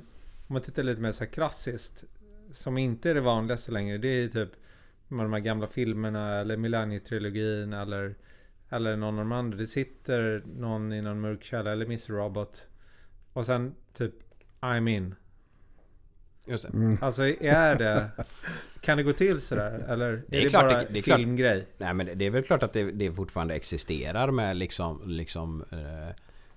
om 0.47 0.53
man 0.53 0.63
tittar 0.63 0.83
lite 0.83 1.01
mer 1.01 1.13
så 1.13 1.25
här 1.25 1.31
klassiskt 1.31 2.05
Som 2.53 2.79
inte 2.79 3.11
är 3.11 3.15
det 3.15 3.21
vanligaste 3.21 3.73
längre 3.73 3.99
Det 3.99 4.09
är 4.09 4.29
typ 4.29 4.51
de 5.09 5.33
här 5.33 5.41
gamla 5.41 5.67
filmerna 5.67 6.41
eller 6.41 6.57
Millennietrilogin 6.57 7.73
eller 7.73 8.15
Eller 8.71 8.97
någon 8.97 9.19
av 9.19 9.25
de 9.25 9.33
andra 9.33 9.59
Det 9.59 9.67
sitter 9.67 10.43
någon 10.59 10.93
i 10.93 11.03
någon 11.03 11.21
mörk 11.21 11.45
källare 11.45 11.73
eller 11.73 11.87
Miss 11.87 12.09
Robot 12.11 12.69
Och 13.33 13.47
sen 13.47 13.75
typ 13.95 14.15
I'm 14.61 14.89
in 14.91 15.15
Just 16.47 16.63
det. 16.63 16.69
Mm. 16.69 16.99
Alltså 17.01 17.23
är 17.27 17.75
det 17.75 18.11
Kan 18.81 18.97
det 18.97 19.03
gå 19.03 19.13
till 19.13 19.41
sådär? 19.41 19.85
Eller 19.89 20.23
Det 20.29 20.37
är 20.37 20.41
är 20.41 20.45
det, 20.45 20.51
klart 20.51 20.71
bara 20.71 20.79
det- 20.83 20.89
det 20.91 20.99
är 20.99 21.03
klart. 21.03 21.19
filmgrej? 21.19 21.67
Nej 21.79 21.95
men 21.95 22.19
det 22.19 22.25
är 22.27 22.31
väl 22.31 22.43
klart 22.45 22.63
att 22.63 22.73
det, 22.73 22.85
det 22.93 23.13
fortfarande 23.13 23.55
existerar 23.55 24.31
med 24.31 24.57
liksom, 24.57 25.03
liksom 25.07 25.65
eh, 25.71 26.15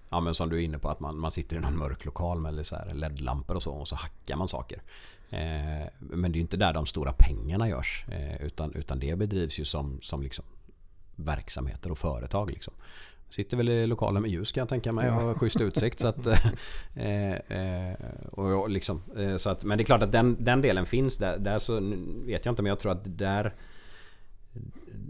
Ja 0.10 0.19
men 0.19 0.36
som 0.36 0.49
du 0.49 0.55
är 0.55 0.62
inne 0.62 0.79
på 0.79 0.89
att 0.89 0.99
man, 0.99 1.17
man 1.19 1.31
sitter 1.31 1.55
i 1.55 1.60
någon 1.60 1.77
mörk 1.77 2.05
lokal 2.05 2.39
med 2.39 2.65
så 2.65 2.75
här 2.75 2.93
LED-lampor 2.93 3.55
och 3.55 3.63
så 3.63 3.71
och 3.71 3.88
så 3.88 3.95
hackar 3.95 4.36
man 4.36 4.47
saker. 4.47 4.81
Eh, 5.30 5.88
men 6.00 6.32
det 6.32 6.40
är 6.40 6.42
inte 6.42 6.58
där 6.58 6.74
de 6.74 6.86
stora 6.86 7.13
pengarna 7.13 7.70
görs. 7.70 8.06
Eh, 8.12 8.46
utan, 8.46 8.74
utan 8.74 9.00
det 9.00 9.18
bedrivs 9.18 9.60
ju 9.60 9.66
som, 9.66 10.00
som 10.02 10.22
liksom 10.22 10.46
verksamheter 11.16 11.92
och 11.92 11.98
företag 11.98 12.52
liksom. 12.52 12.74
Sitter 13.30 13.58
väl 13.58 13.70
i 13.70 13.88
lokalen 13.88 14.22
med 14.22 14.32
ljus 14.32 14.52
kan 14.52 14.62
jag 14.62 14.70
tänka 14.70 14.92
mig 14.92 15.10
och 15.10 15.16
har 15.16 15.34
schysst 15.34 15.62
utsikt. 15.62 16.00
så 16.00 16.08
att, 16.08 16.28
eh, 16.96 17.94
och 18.32 18.70
liksom, 18.70 19.02
så 19.38 19.50
att, 19.50 19.63
men 19.63 19.78
det 19.78 19.82
är 19.82 19.86
klart 19.86 20.04
att 20.04 20.12
den, 20.12 20.38
den 20.40 20.62
delen 20.62 20.86
finns 20.86 21.18
där. 21.18 21.38
Där 21.38 21.60
så 21.60 21.80
vet 22.26 22.46
jag 22.46 22.52
inte 22.52 22.62
men 22.62 22.70
jag 22.70 22.80
tror 22.80 22.92
att 22.92 23.18
där 23.18 23.54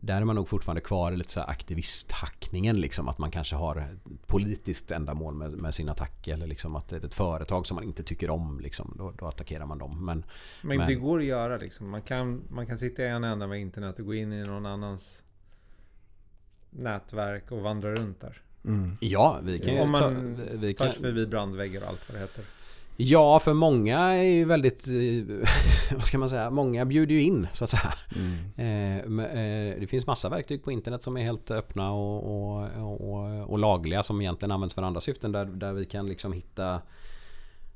där 0.01 0.21
är 0.21 0.25
man 0.25 0.35
nog 0.35 0.49
fortfarande 0.49 0.81
kvar 0.81 1.11
i 1.11 1.17
lite 1.17 1.31
så 1.31 1.39
här 1.39 1.49
aktivisthackningen 1.49 2.81
liksom. 2.81 3.07
Att 3.07 3.17
man 3.17 3.31
kanske 3.31 3.55
har 3.55 3.75
ett 3.75 4.27
politiskt 4.27 4.91
ändamål 4.91 5.33
med, 5.33 5.51
med 5.51 5.73
sin 5.73 5.89
attack. 5.89 6.27
Eller 6.27 6.47
liksom 6.47 6.75
att 6.75 6.89
det 6.89 6.95
är 6.95 7.05
ett 7.05 7.13
företag 7.13 7.65
som 7.65 7.75
man 7.75 7.83
inte 7.83 8.03
tycker 8.03 8.29
om. 8.29 8.59
Liksom, 8.59 8.93
då, 8.97 9.13
då 9.17 9.25
attackerar 9.25 9.65
man 9.65 9.77
dem. 9.77 10.05
Men 10.05 10.25
Men, 10.61 10.77
Men- 10.77 10.87
det 10.87 10.95
går 10.95 11.19
att 11.19 11.25
göra 11.25 11.57
liksom. 11.57 11.89
Man 11.89 12.01
kan, 12.01 12.41
man 12.49 12.67
kan 12.67 12.77
sitta 12.77 13.03
i 13.03 13.07
en 13.07 13.23
ända 13.23 13.47
med 13.47 13.59
internet 13.59 13.99
och 13.99 14.05
gå 14.05 14.13
in 14.13 14.33
i 14.33 14.43
någon 14.43 14.65
annans 14.65 15.23
nätverk 16.69 17.51
och 17.51 17.61
vandra 17.61 17.95
runt 17.95 18.21
där. 18.21 18.41
Mm. 18.65 18.97
ja, 18.99 19.39
vi 19.43 19.59
kan 19.59 19.73
ju 19.73 19.81
Om 19.81 19.91
man 19.91 20.35
ta, 20.35 20.43
vi 20.53 20.73
kan, 20.73 20.91
förbi 20.91 21.25
brandväggar 21.25 21.81
och 21.81 21.87
allt 21.87 22.09
vad 22.09 22.17
det 22.17 22.21
heter. 22.21 22.43
Ja, 22.99 23.39
för 23.39 23.53
många 23.53 23.99
är 23.99 24.23
ju 24.23 24.45
väldigt... 24.45 24.87
eh, 24.87 25.47
Vad 25.93 26.03
ska 26.03 26.17
man 26.17 26.29
säga? 26.29 26.49
Många 26.49 26.85
bjuder 26.85 27.15
ju 27.15 27.21
in 27.21 27.47
så 27.53 27.63
att 27.63 27.69
säga. 27.69 27.93
Mm. 28.15 29.19
Eh, 29.19 29.25
eh, 29.25 29.79
det 29.79 29.87
finns 29.87 30.07
massa 30.07 30.29
verktyg 30.29 30.63
på 30.63 30.71
internet 30.71 31.03
som 31.03 31.17
är 31.17 31.21
helt 31.21 31.51
öppna 31.51 31.91
och, 31.91 32.57
och, 32.57 32.67
och, 32.81 33.49
och 33.49 33.59
lagliga 33.59 34.03
som 34.03 34.21
egentligen 34.21 34.51
används 34.51 34.75
för 34.75 34.81
andra 34.81 35.01
syften 35.01 35.31
där, 35.31 35.45
där 35.45 35.73
vi 35.73 35.85
kan 35.85 36.07
liksom 36.07 36.33
hitta 36.33 36.81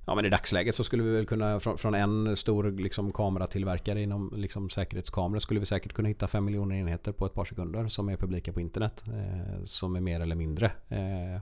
Ja 0.06 0.16
men 0.16 0.26
i 0.26 0.30
dagsläget 0.30 0.76
så 0.76 0.84
skulle 0.84 1.04
vi 1.04 1.12
väl 1.12 1.26
kunna 1.26 1.60
från, 1.60 1.78
från 1.78 1.96
en 1.96 2.38
stor 2.38 2.72
liksom, 2.72 3.12
kameratillverkare 3.12 4.02
inom 4.02 4.34
liksom, 4.36 4.70
säkerhetskameror 4.70 5.40
skulle 5.40 5.60
vi 5.60 5.66
säkert 5.66 5.94
kunna 5.94 6.08
hitta 6.08 6.28
5 6.28 6.46
miljoner 6.46 6.76
enheter 6.76 7.12
på 7.12 7.26
ett 7.26 7.34
par 7.34 7.46
sekunder 7.46 7.88
som 7.88 8.10
är 8.10 8.18
publika 8.18 8.54
på 8.54 8.62
internet. 8.62 9.04
Eh, 9.08 9.64
som 9.64 9.96
är 9.96 10.00
mer 10.00 10.20
eller 10.20 10.36
mindre 10.36 10.72
eh, 10.88 11.42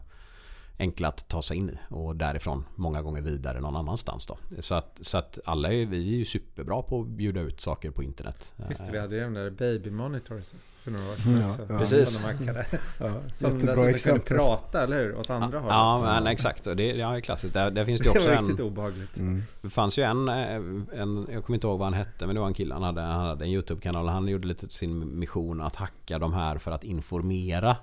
enkla 0.79 1.07
att 1.07 1.27
ta 1.27 1.41
sig 1.41 1.57
in 1.57 1.69
i 1.69 1.77
och 1.89 2.15
därifrån 2.15 2.65
många 2.75 3.01
gånger 3.01 3.21
vidare 3.21 3.61
någon 3.61 3.75
annanstans 3.75 4.25
då. 4.25 4.37
Så 4.59 4.75
att, 4.75 4.99
så 5.01 5.17
att 5.17 5.39
alla 5.45 5.73
är, 5.73 5.85
vi 5.85 6.13
är 6.13 6.17
ju 6.17 6.25
superbra 6.25 6.81
på 6.81 7.01
att 7.01 7.07
bjuda 7.07 7.41
ut 7.41 7.59
saker 7.59 7.91
på 7.91 8.03
internet. 8.03 8.53
Visst, 8.69 8.81
vi 8.91 8.99
hade 8.99 9.15
ju 9.15 9.21
den 9.21 9.33
där 9.33 9.49
baby 9.49 9.89
monitors 9.89 10.53
för 10.79 10.91
några 10.91 11.11
år 11.11 11.15
sedan 11.15 11.37
Ja, 11.41 11.47
också. 11.49 11.65
ja. 11.69 11.79
Precis. 11.79 12.09
Som 12.09 12.23
de 12.37 12.45
hackade. 12.45 12.65
Ja, 12.99 13.07
Som 13.35 13.59
som 13.59 13.59
kunde 13.59 14.19
prata, 14.19 14.83
eller 14.83 14.97
hur? 15.03 15.17
Åt 15.17 15.29
andra 15.29 15.59
hållet. 15.59 15.73
Ja, 15.73 16.01
men 16.01 16.27
exakt. 16.27 16.63
Det, 16.63 16.71
ja, 16.71 17.11
det 17.11 17.17
är 17.17 17.21
klassiskt. 17.21 17.53
Där, 17.53 17.71
där 17.71 17.85
finns 17.85 18.01
det 18.01 18.05
det 18.05 18.09
också 18.09 18.29
var 18.29 18.35
en... 18.35 18.47
riktigt 18.47 18.65
obehagligt. 18.65 19.17
Mm. 19.17 19.43
Det 19.61 19.69
fanns 19.69 19.99
ju 19.99 20.03
en, 20.03 20.29
eh, 20.29 21.01
en, 21.01 21.27
jag 21.31 21.45
kommer 21.45 21.57
inte 21.57 21.67
ihåg 21.67 21.79
vad 21.79 21.85
han 21.85 21.93
hette, 21.93 22.25
men 22.25 22.35
det 22.35 22.41
var 22.41 22.47
en 22.47 22.53
kille. 22.53 22.73
Han 22.73 22.83
hade, 22.83 23.01
han 23.01 23.25
hade 23.25 23.45
en 23.45 23.51
YouTube-kanal. 23.51 24.07
Han 24.07 24.27
gjorde 24.27 24.47
lite 24.47 24.69
sin 24.69 25.19
mission 25.19 25.61
att 25.61 25.75
hacka 25.75 26.19
de 26.19 26.33
här 26.33 26.57
för 26.57 26.71
att 26.71 26.83
informera 26.83 27.77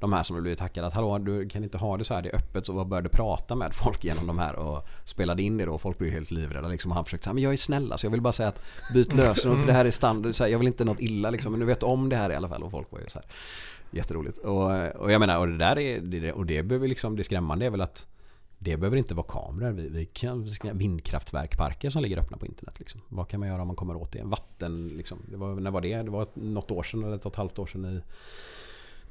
de 0.00 0.12
här 0.12 0.22
som 0.22 0.36
har 0.36 0.40
blivit 0.40 0.60
hackade. 0.60 0.86
Att 0.86 0.94
hallå, 0.94 1.18
du 1.18 1.48
kan 1.48 1.64
inte 1.64 1.78
ha 1.78 1.96
det 1.96 2.04
så 2.04 2.14
här, 2.14 2.22
det 2.22 2.28
är 2.28 2.36
öppet. 2.36 2.66
Så 2.66 2.84
började 2.84 3.08
prata 3.08 3.54
med 3.54 3.74
folk 3.74 4.04
genom 4.04 4.26
de 4.26 4.38
här 4.38 4.54
och 4.56 4.86
spelade 5.04 5.42
in 5.42 5.56
det 5.56 5.64
då. 5.64 5.78
Folk 5.78 5.98
blev 5.98 6.10
helt 6.12 6.30
livrädda 6.30 6.68
liksom. 6.68 6.90
Och 6.90 6.94
han 6.94 7.04
försökte 7.04 7.24
säga, 7.24 7.34
men 7.34 7.42
jag 7.42 7.52
är 7.52 7.56
snäll 7.56 7.92
alltså. 7.92 8.06
Jag 8.06 8.10
vill 8.10 8.20
bara 8.20 8.32
säga 8.32 8.48
att 8.48 8.62
byt 8.94 9.14
lösenord 9.14 9.58
för 9.58 9.66
det 9.66 9.72
här 9.72 9.84
är 9.84 9.90
standard. 9.90 10.34
Så 10.34 10.44
här, 10.44 10.50
jag 10.50 10.58
vill 10.58 10.68
inte 10.68 10.84
något 10.84 11.00
illa 11.00 11.30
liksom. 11.30 11.52
Men 11.52 11.60
du 11.60 11.66
vet 11.66 11.82
om 11.82 12.08
det 12.08 12.16
här 12.16 12.30
i 12.30 12.34
alla 12.34 12.48
fall. 12.48 12.62
Och 12.62 12.70
folk 12.70 12.92
var 12.92 13.00
ju 13.00 13.08
så 13.08 13.18
här. 13.18 13.28
Jätteroligt. 13.90 14.38
Och, 14.38 14.70
och 14.96 15.12
jag 15.12 15.20
menar, 15.20 15.38
och 15.38 15.48
det 15.48 15.56
där 15.56 15.78
är, 15.78 16.32
och 16.32 16.46
det 16.46 16.62
behöver 16.62 16.88
liksom, 16.88 17.16
det 17.16 17.24
skrämmande 17.24 17.66
är 17.66 17.70
väl 17.70 17.80
att 17.80 18.06
det 18.58 18.76
behöver 18.76 18.96
inte 18.96 19.14
vara 19.14 19.26
kameror. 19.26 19.70
Vi, 19.70 19.88
vi 19.88 20.06
kan, 20.06 20.42
vi 20.42 20.50
ska- 20.50 20.72
vindkraftverkparker 20.72 21.90
som 21.90 22.02
ligger 22.02 22.18
öppna 22.18 22.36
på 22.36 22.46
internet. 22.46 22.78
Liksom. 22.78 23.00
Vad 23.08 23.28
kan 23.28 23.40
man 23.40 23.48
göra 23.48 23.60
om 23.60 23.66
man 23.66 23.76
kommer 23.76 23.96
åt 23.96 24.12
det? 24.12 24.22
Vatten, 24.22 24.88
liksom. 24.88 25.18
det 25.30 25.36
var, 25.36 25.54
när 25.54 25.70
var 25.70 25.80
det? 25.80 26.02
Det 26.02 26.10
var 26.10 26.26
något 26.34 26.70
år 26.70 26.82
sedan 26.82 27.04
eller 27.04 27.16
ett 27.16 27.26
och 27.26 27.32
ett 27.32 27.36
halvt 27.36 27.58
år 27.58 27.66
sedan 27.66 27.84
i 27.84 28.00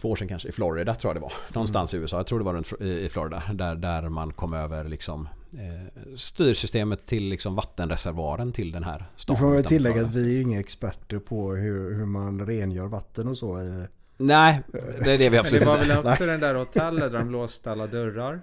Två 0.01 0.09
år 0.11 0.15
sedan 0.15 0.27
kanske, 0.27 0.49
i 0.49 0.51
Florida 0.51 0.95
tror 0.95 1.09
jag 1.09 1.15
det 1.15 1.21
var. 1.21 1.33
Någonstans 1.53 1.93
i 1.93 1.97
USA, 1.97 2.17
jag 2.17 2.27
tror 2.27 2.39
det 2.39 2.45
var 2.45 2.53
runt, 2.53 2.81
i 2.81 3.09
Florida. 3.09 3.43
Där, 3.53 3.75
där 3.75 4.09
man 4.09 4.33
kom 4.33 4.53
över 4.53 4.83
liksom 4.83 5.29
eh, 5.53 6.15
styrsystemet 6.15 7.05
till 7.05 7.23
liksom 7.23 7.55
vattenreservoaren 7.55 8.51
till 8.51 8.71
den 8.71 8.83
här 8.83 8.97
Du 8.99 9.05
staden. 9.15 9.39
får 9.39 9.51
väl 9.51 9.63
tillägga 9.63 10.01
att 10.01 10.15
vi 10.15 10.37
är 10.37 10.41
inga 10.41 10.59
experter 10.59 11.19
på 11.19 11.51
hur, 11.55 11.95
hur 11.95 12.05
man 12.05 12.45
rengör 12.47 12.87
vatten 12.87 13.27
och 13.27 13.37
så. 13.37 13.61
i- 13.61 13.85
Nej, 14.17 14.61
det 15.03 15.11
är 15.13 15.17
det 15.17 15.17
vi 15.17 15.23
Men 15.23 15.31
det 15.31 15.39
absolut 15.39 15.65
var 15.65 15.77
väl 15.77 15.91
också 16.07 16.25
den 16.25 16.39
där 16.39 16.55
hotellet 16.55 17.11
där 17.11 17.19
de 17.19 17.31
låste 17.31 17.71
alla 17.71 17.87
dörrar. 17.87 18.41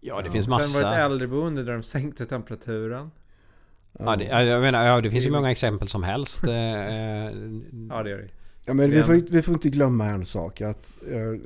Ja, 0.00 0.20
det 0.20 0.26
Ja. 0.26 0.32
finns 0.32 0.44
Sen 0.44 0.52
var 0.52 0.58
det 0.60 0.64
ett 0.66 0.82
massa. 0.82 0.96
äldreboende 0.98 1.62
där 1.64 1.72
de 1.72 1.82
sänkte 1.82 2.26
temperaturen. 2.26 3.10
Ja, 3.98 4.16
det, 4.16 4.24
ja, 4.24 4.42
jag 4.42 4.60
menar, 4.62 4.86
ja, 4.86 5.00
det 5.00 5.10
finns 5.10 5.26
ju 5.26 5.30
många 5.30 5.50
exempel 5.50 5.88
som 5.88 6.02
helst. 6.02 6.44
Eh, 6.46 6.54
eh, 6.54 7.32
Ja, 7.90 8.02
det 8.02 8.10
gör 8.10 8.18
det. 8.18 8.28
Ja, 8.66 8.74
men 8.74 8.90
vi, 8.90 9.02
får, 9.02 9.12
vi 9.30 9.42
får 9.42 9.54
inte 9.54 9.68
glömma 9.70 10.06
en 10.06 10.26
sak. 10.26 10.60
Att 10.60 10.94
eh, 11.10 11.40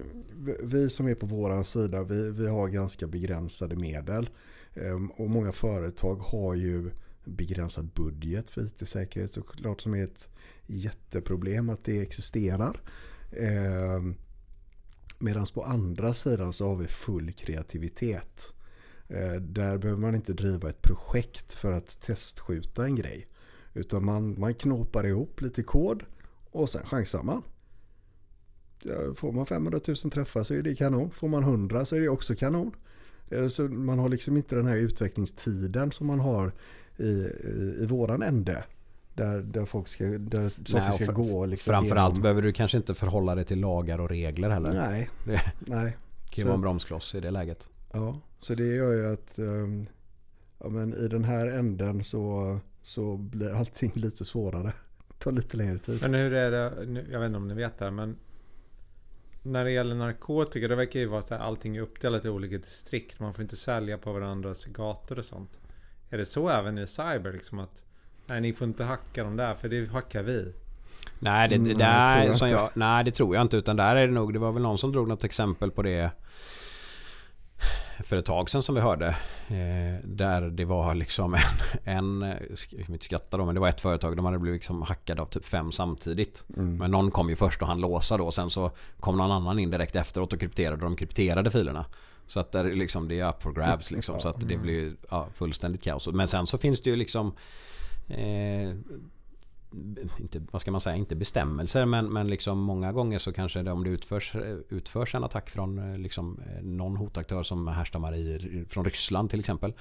vi- 0.63 0.91
som 0.91 1.07
är 1.09 1.15
på 1.15 1.27
våran 1.27 1.65
sida, 1.65 2.03
vi, 2.03 2.31
vi 2.31 2.47
har 2.49 2.69
ganska 2.69 3.07
begränsade 3.07 3.77
medel. 3.77 4.31
Eh, 4.75 4.99
och 5.17 5.31
många 5.31 5.53
företag 5.53 6.17
har 6.17 6.55
ju 6.55 6.91
begränsad 7.25 7.87
budget 7.95 8.51
för 8.51 8.67
IT-säkerhet. 8.67 9.33
Så 9.33 9.43
klart 9.43 9.81
som 9.81 9.95
är 9.95 10.05
ett 10.05 10.29
jätteproblem 10.67 11.71
att 11.71 11.85
det 11.85 12.01
existerar. 12.01 12.81
Eh, 13.33 14.03
Medan 15.23 15.47
på 15.55 15.63
andra 15.63 16.15
sidan 16.15 16.53
så 16.53 16.69
har 16.69 16.77
vi 16.77 16.87
full 16.87 17.33
kreativitet. 17.33 18.53
Eh, 19.09 19.33
där 19.33 19.79
behöver 19.79 20.01
man 20.01 20.15
inte 20.15 20.33
driva 20.33 20.69
ett 20.69 20.83
projekt 20.83 21.53
för 21.53 21.73
att 21.73 22.01
testskjuta 22.01 22.85
en 22.85 22.97
grej. 22.97 23.27
Utan 23.75 24.05
man, 24.05 24.41
man 24.41 24.55
knåpar 24.55 25.07
ihop 25.07 25.41
lite 25.41 25.63
kod 25.63 26.03
och 26.51 26.69
sen 26.71 26.87
chansar 26.87 27.23
man. 27.23 27.43
Får 29.17 29.33
man 29.33 29.47
500 29.47 29.81
000 29.89 29.97
träffar 29.97 30.43
så 30.43 30.55
är 30.55 30.63
det 30.63 30.75
kanon. 30.75 31.11
Får 31.11 31.29
man 31.29 31.43
100 31.43 31.85
så 31.85 31.97
är 31.97 32.01
det 32.01 32.09
också 32.09 32.35
kanon. 32.35 32.73
Eh, 33.31 33.47
Så 33.49 33.63
man 33.63 33.99
har 33.99 34.09
liksom 34.09 34.37
inte 34.37 34.57
den 34.57 34.67
här 34.67 34.77
utvecklingstiden 34.77 35.93
som 35.93 36.07
man 36.07 36.21
har 36.21 36.53
i, 36.97 37.03
i, 37.05 37.77
i 37.81 37.87
våran 37.87 38.23
ände. 38.23 38.65
Där, 39.15 39.39
där, 39.43 39.65
folk 39.65 39.89
ska, 39.89 40.05
där 40.05 40.49
saker 40.49 40.75
Nej, 40.81 40.93
ska 40.93 41.07
för- 41.07 41.13
gå 41.13 41.47
liksom 41.47 41.71
Framförallt 41.71 42.15
genom- 42.15 42.23
behöver 42.23 42.43
du 42.43 42.53
kanske 42.53 42.77
inte 42.77 42.95
förhålla 42.95 43.35
dig 43.35 43.45
till 43.45 43.61
lagar 43.61 43.99
och 44.01 44.09
regler 44.09 44.51
heller. 44.51 44.73
Nej, 44.73 45.11
Det 45.27 45.41
nej. 45.67 45.97
kan 46.31 46.43
ju 46.43 46.45
vara 46.45 46.55
en 46.55 46.61
bromskloss 46.61 47.15
i 47.15 47.21
det 47.21 47.31
läget. 47.31 47.69
Ja, 47.93 48.21
så 48.41 48.55
det 48.55 48.67
gör 48.67 48.93
ju 48.93 49.13
att 49.13 49.39
ehm, 49.39 49.87
ja, 50.59 50.69
men 50.69 50.95
i 50.95 51.09
den 51.09 51.25
här 51.25 51.47
änden 51.47 52.05
så, 52.05 52.59
så 52.83 53.17
blir 53.17 53.51
allting 53.51 53.93
lite 53.95 54.25
svårare. 54.25 54.73
Tar 55.25 55.33
lite 55.33 55.57
längre 55.57 55.79
tid. 55.79 55.99
Men 56.03 56.15
hur 56.15 56.33
är 56.33 56.51
det, 56.51 56.87
nu- 56.87 57.07
jag 57.13 57.21
vet 57.21 57.27
inte 57.27 57.37
om 57.37 57.49
ni 57.49 57.55
vet 57.55 57.79
det 57.79 57.85
här, 57.85 57.93
men 57.93 58.17
när 59.43 59.65
det 59.65 59.71
gäller 59.71 59.95
narkotika, 59.95 60.69
det 60.69 60.77
verkar 60.77 61.01
ju 61.01 61.07
vara 61.07 61.23
så 61.23 61.35
här 61.35 61.43
allting 61.43 61.77
är 61.77 61.81
uppdelat 61.81 62.25
i 62.25 62.29
olika 62.29 62.59
distrikt. 62.59 63.21
Man 63.21 63.35
får 63.35 63.43
inte 63.43 63.57
sälja 63.57 63.99
på 63.99 64.13
varandras 64.13 64.65
gator 64.65 65.19
och 65.19 65.25
sånt. 65.25 65.59
Är 66.11 66.19
det 66.19 66.27
så 66.27 66.49
även 66.49 66.79
i 66.79 66.87
cyber 66.87 67.33
liksom 67.33 67.59
att 67.59 67.85
Nej 68.27 68.41
ni 68.41 68.53
får 68.53 68.69
inte 68.69 68.85
hacka 68.85 69.25
dem 69.25 69.37
där 69.37 69.55
för 69.55 69.69
det 69.69 69.91
hackar 69.91 70.23
vi. 70.23 70.53
Nej 71.19 71.49
det, 71.49 71.55
det 71.57 71.61
Mm, 71.73 71.79
där 71.79 72.25
jag 72.41 72.51
jag, 72.51 72.71
nej 72.75 73.05
det 73.05 73.11
tror 73.13 73.35
jag 73.35 73.43
inte 73.43 73.57
utan 73.57 73.77
där 73.77 73.97
är 73.97 74.07
det 74.07 74.13
nog 74.13 74.33
Det 74.33 74.39
var 74.39 74.53
väl 74.53 74.63
någon 74.63 74.79
som 74.79 74.93
drog 74.93 75.09
något 75.09 75.25
exempel 75.25 75.71
på 75.71 75.83
det 75.83 76.11
För 78.05 78.17
ett 78.17 78.27
tag 78.27 78.51
sedan 78.51 78.63
som 78.63 78.75
vi 78.75 78.81
hörde 78.81 79.09
eh, 79.49 80.05
Där 80.05 80.41
det 80.41 80.65
var 80.65 80.95
liksom 80.95 81.35
en, 81.85 82.23
en 82.23 82.39
inte 82.89 83.05
skratta 83.05 83.37
då 83.37 83.45
men 83.45 83.55
det 83.55 83.61
var 83.61 83.69
ett 83.69 83.81
företag 83.81 84.17
De 84.17 84.25
hade 84.25 84.39
blivit 84.39 84.57
liksom 84.57 84.83
hackade 84.83 85.23
av 85.23 85.27
typ 85.27 85.45
fem 85.45 85.73
samtidigt 85.73 86.45
Mm. 86.57 86.77
Men 86.77 86.91
någon 86.91 87.11
kom 87.11 87.29
ju 87.29 87.37
först 87.37 87.63
och 87.63 87.69
han 87.69 87.81
låsa 87.81 88.17
då 88.17 88.31
Sen 88.31 88.51
så 88.51 88.71
kom 89.01 89.17
någon 89.17 89.33
annan 89.33 89.59
in 89.59 89.71
direkt 89.71 89.97
efteråt 89.97 90.33
och 90.33 90.41
krypterade 90.41 90.83
de 90.83 90.97
krypterade 90.97 91.51
filerna 91.51 91.85
så 92.31 92.41
att 92.41 92.53
där 92.53 92.65
är 92.65 92.77
liksom, 92.77 93.09
det 93.09 93.21
är 93.21 93.29
up 93.29 93.43
for 93.43 93.53
grabs 93.53 93.91
liksom. 93.91 94.21
Så 94.21 94.29
att 94.29 94.49
det 94.49 94.57
blir 94.57 94.97
ja, 95.11 95.29
fullständigt 95.35 95.83
kaos. 95.83 96.07
Men 96.07 96.29
sen 96.29 96.47
så 96.47 96.59
finns 96.59 96.81
det 96.81 96.91
ju 96.91 96.97
liksom 96.97 97.35
eh, 98.09 98.75
inte, 100.19 100.43
vad 100.51 100.61
ska 100.61 100.71
man 100.71 100.81
säga, 100.81 100.97
inte 100.97 101.17
bestämmelser 101.17 101.87
men, 101.87 102.13
men 102.13 102.29
liksom 102.29 102.59
många 102.59 102.93
gånger 102.93 103.19
så 103.19 103.33
kanske 103.33 103.63
det, 103.63 103.73
om 103.73 103.85
det 103.85 103.91
utförs, 103.91 104.35
utförs 104.69 105.15
en 105.15 105.25
attack 105.25 105.51
från 105.51 105.79
eh, 105.79 105.99
liksom, 105.99 106.41
eh, 106.47 106.63
någon 106.63 106.97
hotaktör 106.97 107.43
som 107.43 107.69
härstammar 107.69 108.15
i, 108.15 108.65
från 108.69 108.85
Ryssland 108.85 109.31
till 109.31 109.41
exempel. 109.41 109.73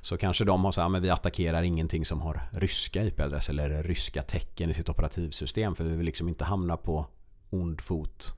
Så 0.00 0.16
kanske 0.16 0.44
de 0.44 0.64
har 0.64 0.72
sagt 0.72 0.94
att 0.96 1.02
vi 1.02 1.10
attackerar 1.10 1.62
ingenting 1.62 2.04
som 2.04 2.20
har 2.20 2.40
ryska 2.52 3.04
IP-adresser 3.04 3.52
eller 3.52 3.82
ryska 3.82 4.22
tecken 4.22 4.70
i 4.70 4.74
sitt 4.74 4.88
operativsystem. 4.88 5.74
För 5.74 5.84
vi 5.84 5.96
vill 5.96 6.06
liksom 6.06 6.28
inte 6.28 6.44
hamna 6.44 6.76
på 6.76 7.06
ond 7.50 7.80
fot 7.80 8.34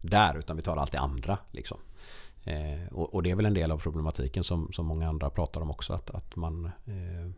där 0.00 0.38
utan 0.38 0.56
vi 0.56 0.62
tar 0.62 0.76
allt 0.76 0.92
det 0.92 0.98
andra. 0.98 1.38
Liksom. 1.50 1.78
Eh, 2.44 2.92
och, 2.92 3.14
och 3.14 3.22
det 3.22 3.30
är 3.30 3.34
väl 3.34 3.46
en 3.46 3.54
del 3.54 3.70
av 3.70 3.78
problematiken 3.78 4.44
som, 4.44 4.72
som 4.72 4.86
många 4.86 5.08
andra 5.08 5.30
pratar 5.30 5.60
om 5.60 5.70
också. 5.70 5.92
Att, 5.92 6.10
att 6.10 6.36
man 6.36 6.64
eh, 6.64 7.30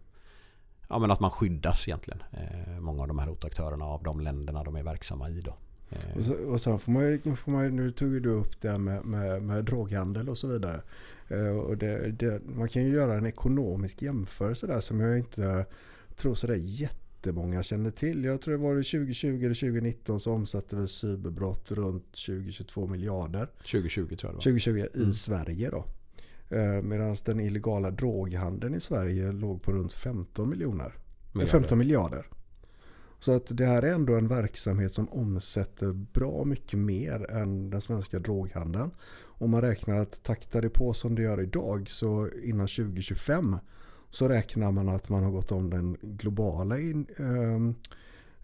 Ja 0.89 0.99
men 0.99 1.11
att 1.11 1.21
man 1.21 1.31
skyddas 1.31 1.89
egentligen. 1.89 2.23
Eh, 2.33 2.81
många 2.81 3.03
av 3.03 3.09
de 3.09 3.19
här 3.19 3.27
hotaktörerna 3.27 3.85
av 3.85 4.03
de 4.03 4.21
länderna 4.21 4.65
de 4.65 4.77
är 4.77 4.83
verksamma 4.83 5.31
i 5.31 5.41
då. 5.41 5.57
Eh, 5.91 6.17
Och, 6.17 6.25
så, 6.25 6.35
och 6.35 6.61
sen 6.61 6.79
får 6.79 6.93
man, 6.93 7.03
ju, 7.03 7.37
får 7.37 7.53
man 7.53 7.77
nu 7.77 7.91
tog 7.93 8.23
du 8.23 8.29
upp 8.31 8.61
det 8.61 8.79
med, 8.79 9.05
med, 9.05 9.43
med 9.43 9.65
droghandel 9.65 10.29
och 10.29 10.39
så 10.39 10.47
vidare. 10.49 10.83
Eh, 11.29 11.57
och 11.59 11.77
det, 11.77 12.11
det, 12.13 12.41
man 12.45 12.69
kan 12.69 12.83
ju 12.83 12.89
göra 12.89 13.15
en 13.15 13.27
ekonomisk 13.27 14.03
jämförelse 14.03 14.67
där 14.67 14.81
som 14.81 15.01
jag 15.01 15.19
inte 15.19 15.67
tror 16.17 16.35
sådär 16.35 16.59
jättemånga 16.61 17.63
känner 17.63 17.91
till. 17.91 18.25
Jag 18.25 18.41
tror 18.43 18.53
det 18.53 18.59
var 18.63 18.75
det 18.75 18.83
2020 18.83 19.27
eller 19.27 19.55
2019 19.55 20.21
så 20.21 20.33
omsatte 20.33 20.77
väl 20.77 20.89
cyberbrott 20.89 21.73
runt 21.73 22.13
20-22 22.15 22.91
miljarder. 22.91 23.47
2020 23.59 24.07
tror 24.07 24.11
jag 24.11 24.21
det 24.21 24.35
var. 24.35 24.41
2020 24.41 24.79
i 24.79 24.89
Mm. 24.99 25.13
Sverige 25.13 25.71
då. 25.71 25.85
Eh, 26.51 26.83
Medan 26.83 27.17
den 27.25 27.41
illegala 27.41 27.91
droghandeln 27.91 28.75
i 28.75 28.81
Sverige 28.81 29.33
låg 29.33 29.63
på 29.63 29.73
runt 29.73 29.93
15 29.93 30.51
miljoner. 30.51 30.95
Miljarder. 31.33 31.53
15 31.53 31.79
miljarder. 31.79 32.27
Så 33.21 33.33
att 33.33 33.47
det 33.57 33.67
här 33.67 33.83
är 33.83 33.93
ändå 33.93 34.17
en 34.17 34.29
verksamhet 34.29 34.93
som 34.93 35.09
omsätter 35.09 35.93
bra 35.93 36.45
mycket 36.45 36.79
mer 36.79 37.31
än 37.31 37.71
den 37.71 37.81
svenska 37.81 38.19
droghandeln. 38.19 38.91
Om 39.21 39.51
man 39.51 39.63
räknar 39.63 39.99
att 39.99 40.23
taktar 40.23 40.63
det 40.63 40.71
på 40.71 40.93
som 40.93 41.15
det 41.15 41.23
gör 41.23 41.41
idag 41.43 41.89
så 41.89 42.29
innan 42.43 42.67
2025 42.67 43.57
så 44.11 44.29
räknar 44.29 44.73
man 44.73 44.89
att 44.89 45.09
man 45.09 45.23
har 45.23 45.31
gått 45.31 45.53
om 45.53 45.71
den 45.71 45.97
globala 46.03 46.79
in, 46.79 47.07
ehm, 47.17 47.75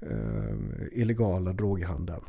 ehm, 0.00 0.72
illegala 0.92 1.52
droghandeln 1.52 2.24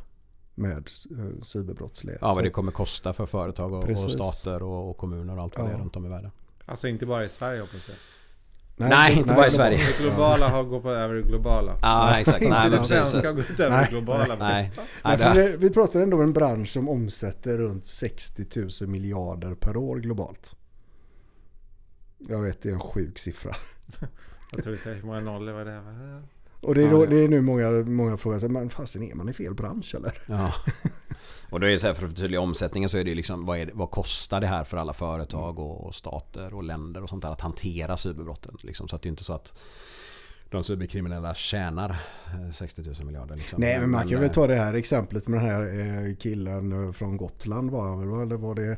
med 0.56 0.90
uh, 1.12 1.42
cyberbrottslighet. 1.44 2.20
Ja 2.22 2.34
vad 2.34 2.44
det 2.44 2.50
kommer 2.50 2.72
kosta 2.72 3.14
för 3.14 3.26
företag 3.26 3.74
och, 3.74 3.90
och 3.90 4.12
stater 4.12 4.64
och, 4.64 4.90
och 4.90 4.98
kommuner 4.98 5.38
och 5.38 5.44
allt 5.44 5.58
vad 5.58 5.66
det 5.66 5.72
är 5.72 5.74
Ja. 5.74 5.80
runt 5.82 5.96
om 5.96 6.06
i 6.06 6.10
världen. 6.10 6.32
Alltså 6.66 6.88
inte 6.88 7.06
bara 7.06 7.26
i 7.26 7.30
Sverige 7.30 7.62
hoppas 7.62 7.88
jag. 7.90 7.98
Nej, 8.78 9.18
inte 9.18 9.34
bara 9.34 9.48
i 9.48 9.52
Sverige. 9.52 9.78
Det 9.78 10.04
globala 10.04 10.50
har 10.50 10.64
gått 10.64 10.86
över 10.86 11.16
det 11.16 11.22
globala. 11.22 11.80
Ja, 11.82 12.20
exakt. 12.20 12.42
Inte 12.42 12.56
Nej, 12.56 12.70
det 12.70 12.80
svenska 12.80 13.28
har 13.28 13.34
gått 13.34 13.60
över 13.60 13.70
Nej. 13.78 13.86
det 13.86 13.92
globala. 13.92 14.36
Nej, 14.36 14.72
Nej, 15.04 15.18
nej, 15.20 15.52
vi, 15.52 15.58
vi 15.58 15.70
pratar 15.70 16.00
ändå 16.02 16.18
om 16.18 16.24
en 16.24 16.34
bransch 16.34 16.70
som 16.70 16.90
omsätter 16.90 17.58
runt 17.58 17.86
60 17.86 18.46
000 18.82 18.90
miljarder 18.90 19.56
per 19.56 19.78
år 19.78 19.98
globalt. 19.98 20.56
Jag 22.18 22.42
vet, 22.42 22.62
det 22.62 22.70
är 22.70 22.74
en 22.74 22.80
sjuk 22.80 23.20
siffra. 23.20 23.56
Jag 24.52 24.64
tror 24.64 24.76
inte 24.76 24.90
hur 24.90 25.04
många 25.04 25.20
nollor 25.20 25.54
var 25.54 25.66
det? 25.66 25.80
var. 25.82 26.24
Och 26.66 26.76
det 26.76 26.84
är, 26.84 26.90
då, 26.90 27.06
det 27.06 27.24
är 27.24 27.28
nu 27.28 27.42
många, 27.42 27.70
många 27.72 28.18
frågar 28.18 28.40
sig, 28.40 28.50
men 28.50 28.70
fasen 28.70 29.04
är 29.04 29.16
man 29.16 29.30
i 29.30 29.34
fel 29.34 29.54
bransch 29.54 29.96
eller? 29.96 30.18
ja. 30.28 30.54
Och 31.50 31.60
då 31.60 31.68
är 31.68 31.72
det 31.72 31.80
så 31.80 31.88
här, 31.88 31.94
för 31.94 32.06
att 32.06 32.12
förtydliga 32.12 32.42
omsättningen 32.42 32.90
så 32.90 32.98
är 32.98 33.04
det 33.04 33.10
ju 33.10 33.16
liksom 33.16 33.46
vad, 33.46 33.58
det, 33.58 33.70
vad 33.74 33.92
kostar 33.92 34.42
det 34.42 34.48
här 34.48 34.64
för 34.64 34.78
alla 34.78 34.94
företag 34.94 35.60
och, 35.60 35.96
stater 35.96 36.54
och 36.54 36.64
länder 36.64 37.04
och 37.04 37.10
sånt 37.10 37.22
där 37.22 37.32
att 37.32 37.42
hantera 37.42 37.98
cyberbrotten? 37.98 38.58
Liksom, 38.62 38.88
så 38.88 38.96
att 38.96 39.02
det 39.02 39.08
är 39.08 39.10
inte 39.10 39.24
så 39.24 39.34
att 39.34 39.54
de 40.50 40.64
cyberkriminella 40.64 41.36
tjänar 41.36 41.90
eh, 42.28 42.52
60 42.54 42.82
000 42.82 42.96
miljarder. 43.06 43.36
Liksom. 43.36 43.62
Nej, 43.62 43.80
men 43.80 43.90
man 43.90 44.08
kan 44.08 44.20
väl 44.20 44.30
eh, 44.30 44.34
ta 44.34 44.48
det 44.48 44.56
här 44.56 44.74
exemplet 44.74 45.28
med 45.28 45.40
den 45.40 45.50
här 45.50 45.64
eh, 46.08 46.16
killen 46.16 46.94
från 46.94 47.18
Gotland 47.18 47.72
var 47.72 48.22
eller 48.22 48.36
var 48.36 48.56
det... 48.56 48.78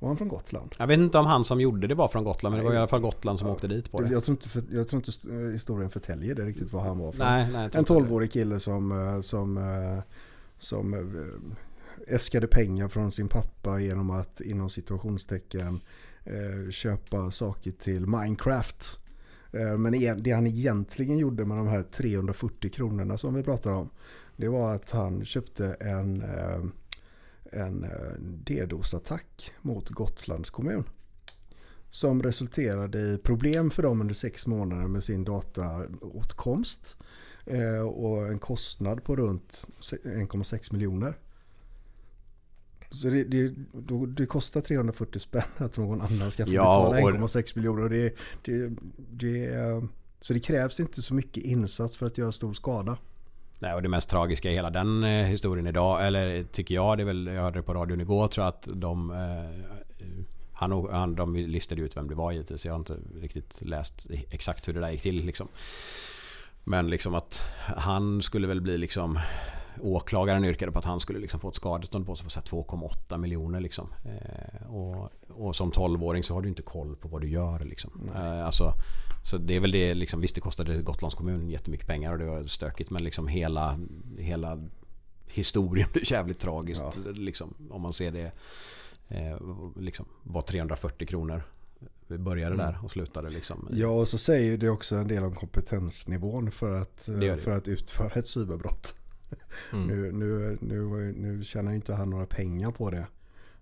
Var 0.00 0.08
han 0.08 0.16
från 0.16 0.28
Gotland? 0.28 0.74
Jag 0.78 0.86
vet 0.86 0.98
inte 0.98 1.18
om 1.18 1.26
han 1.26 1.44
som 1.44 1.60
gjorde 1.60 1.86
det 1.86 1.94
var 1.94 2.08
från 2.08 2.24
Gotland 2.24 2.54
men 2.54 2.64
det 2.64 2.68
var 2.68 2.74
i 2.74 2.78
alla 2.78 2.88
fall 2.88 3.00
Gotland 3.00 3.38
som 3.38 3.48
åkte 3.48 3.66
dit 3.68 3.90
på 3.92 4.00
det. 4.00 4.12
Jag 4.12 4.24
tror 4.24 4.34
inte, 4.34 4.48
för, 4.48 4.62
jag 4.72 4.88
tror 4.88 5.02
inte 5.06 5.34
eh, 5.46 5.52
historien 5.52 5.90
förtäljer 5.90 6.34
det 6.34 6.44
riktigt 6.44 6.72
vad 6.72 6.82
han 6.82 6.98
var 6.98 7.12
från. 7.12 7.26
Nej, 7.26 7.48
nej, 7.52 7.70
En 7.72 7.78
inte 7.78 7.94
det. 7.94 8.00
12-årig 8.00 8.32
kille 8.32 8.60
som, 8.60 8.92
eh, 8.92 9.20
som, 9.20 9.56
eh, 9.58 10.02
som 10.58 11.12
äskade 12.06 12.46
pengar 12.46 12.88
från 12.88 13.12
sin 13.12 13.28
pappa 13.28 13.80
genom 13.80 14.10
att 14.10 14.40
inom 14.40 14.70
situationstecken 14.70 15.80
köpa 16.70 17.30
saker 17.30 17.70
till 17.70 18.06
Minecraft. 18.06 19.00
Men 19.78 19.94
igen- 19.94 20.22
det 20.22 20.30
han 20.30 20.46
egentligen 20.46 21.18
gjorde 21.18 21.44
med 21.44 21.56
de 21.56 21.68
här 21.68 21.82
340 21.82 22.70
kronorna 22.70 23.18
som 23.18 23.34
vi 23.34 23.42
pratar 23.42 23.72
om. 23.72 23.90
Det 24.36 24.48
var 24.48 24.74
att 24.74 24.90
han 24.90 25.24
köpte 25.24 25.76
en, 25.80 26.24
en 27.52 27.84
eh, 27.84 27.90
DDoS-attack 28.20 29.52
mot 29.62 29.88
Gotlands 29.88 30.50
kommun. 30.50 30.84
Som 31.90 32.22
resulterade 32.22 33.00
i 33.00 33.18
problem 33.18 33.70
för 33.70 33.82
dem 33.82 34.00
under 34.00 34.14
sex 34.14 34.46
månader 34.46 34.86
med 34.88 35.04
sin 35.04 35.24
dataåtkomst. 35.24 36.96
Eh, 37.46 37.80
och 37.80 38.28
en 38.28 38.38
kostnad 38.38 39.04
på 39.04 39.16
runt 39.16 39.66
se- 39.80 39.96
1,6 39.96 40.72
miljoner. 40.72 41.14
Så 42.90 43.08
det, 43.08 43.24
det, 43.24 43.54
det 44.16 44.26
kostar 44.26 44.60
340 44.60 45.18
spänn 45.20 45.42
att 45.56 45.76
någon 45.76 46.00
annan 46.00 46.30
ska 46.30 46.46
få 46.46 46.52
Ja, 46.52 46.90
betala 46.92 47.04
och- 47.04 47.28
1,6 47.28 47.52
miljoner. 47.56 47.88
Det, 47.88 48.14
det, 49.10 49.50
så 50.20 50.32
det 50.34 50.40
krävs 50.40 50.80
inte 50.80 51.02
så 51.02 51.14
mycket 51.14 51.44
insats 51.44 51.96
för 51.96 52.06
att 52.06 52.18
göra 52.18 52.32
stor 52.32 52.52
skada. 52.52 52.98
Nej, 53.62 53.74
och 53.74 53.82
det 53.82 53.88
mest 53.88 54.10
tragiska 54.10 54.50
i 54.50 54.54
hela 54.54 54.70
den 54.70 55.04
eh, 55.04 55.26
historien 55.26 55.66
idag, 55.66 56.06
eller 56.06 56.42
tycker 56.42 56.74
jag, 56.74 56.98
det 56.98 57.02
är 57.02 57.04
väl, 57.04 57.26
jag 57.26 57.42
hörde 57.42 57.58
det 57.58 57.62
på 57.62 57.74
radion 57.74 58.00
igår 58.00 58.28
tror 58.28 58.44
jag 58.44 58.48
att 58.54 58.68
de 58.74 59.10
eh, 59.10 60.06
han, 60.52 60.72
och- 60.72 60.90
han, 60.92 61.14
de 61.14 61.34
listade 61.36 61.80
ut 61.82 61.96
vem 61.96 62.08
det 62.08 62.14
var 62.14 62.32
givetvis. 62.32 62.64
Jag 62.66 62.72
har 62.72 62.78
inte 62.78 62.96
riktigt 63.20 63.62
läst 63.62 64.06
exakt 64.30 64.68
hur 64.68 64.72
det 64.74 64.80
där 64.80 64.90
gick 64.90 65.02
till 65.02 65.24
liksom. 65.26 65.48
Men 66.64 66.90
liksom 66.90 67.14
att 67.14 67.42
han 67.76 68.22
skulle 68.22 68.46
väl 68.46 68.60
bli 68.60 68.78
liksom 68.78 69.18
Åklagaren 69.82 70.44
yrkade 70.44 70.72
på 70.72 70.78
att 70.78 70.84
han 70.84 71.00
skulle 71.00 71.18
liksom 71.18 71.40
få 71.40 71.48
ett 71.48 71.54
skadestånd 71.54 72.06
på 72.06 72.16
sig 72.16 72.24
på 72.24 72.30
så 72.30 72.40
här 72.40 72.46
2,8 72.46 73.18
miljoner 73.18 73.60
liksom. 73.60 73.88
Eh, 74.04 74.70
och, 74.72 75.12
och 75.28 75.56
som 75.56 75.72
12-åring 75.72 76.22
så 76.22 76.34
har 76.34 76.42
du 76.42 76.48
inte 76.48 76.62
koll 76.62 76.96
på 76.96 77.08
vad 77.08 77.20
du 77.20 77.28
gör 77.28 77.58
liksom. 77.64 78.10
Eh, 78.14 78.46
alltså, 78.46 78.72
så 79.22 79.38
det 79.38 79.56
är 79.56 79.60
väl 79.60 79.72
det 79.72 79.94
liksom, 79.94 80.20
visst 80.20 80.34
det 80.34 80.40
kostade 80.40 80.82
Gotlands 80.82 81.14
kommun 81.14 81.50
jättemycket 81.50 81.86
pengar 81.86 82.12
och 82.12 82.18
det 82.18 82.24
var 82.24 82.42
stökigt 82.42 82.90
men 82.90 83.04
liksom 83.04 83.28
hela, 83.28 83.80
hela 84.18 84.68
historien 85.26 85.88
blir 85.92 86.12
jävligt 86.12 86.38
tragiskt. 86.38 86.82
Liksom, 87.14 87.54
om 87.70 87.82
man 87.82 87.92
ser 87.92 88.10
det 88.10 88.32
eh, 89.08 89.38
liksom, 89.76 90.06
var 90.22 90.42
340 90.42 91.08
kronor. 91.08 91.42
Vi 92.06 92.18
började 92.18 92.56
där 92.56 92.78
och 92.82 92.90
slutade 92.90 93.30
liksom. 93.30 93.68
Ja, 93.72 93.88
och 93.88 94.08
så 94.08 94.18
säger 94.18 94.58
det 94.58 94.70
också 94.70 94.96
en 94.96 95.08
del 95.08 95.24
om 95.24 95.34
kompetensnivån 95.34 96.50
för 96.50 96.80
att, 96.82 97.08
eh, 97.08 97.14
Det 97.14 97.30
det. 97.30 97.36
för 97.36 97.56
att 97.56 97.68
utföra 97.68 98.12
ett 98.12 98.28
cyberbrott. 98.28 98.94
Mm. 99.72 99.86
Nu, 99.86 100.12
nu, 100.12 100.58
nu, 100.60 101.12
nu 101.16 101.44
tjänar 101.44 101.70
ju 101.70 101.76
inte 101.76 101.94
han 101.94 102.10
några 102.10 102.26
pengar 102.26 102.70
på 102.70 102.90
det. 102.90 103.06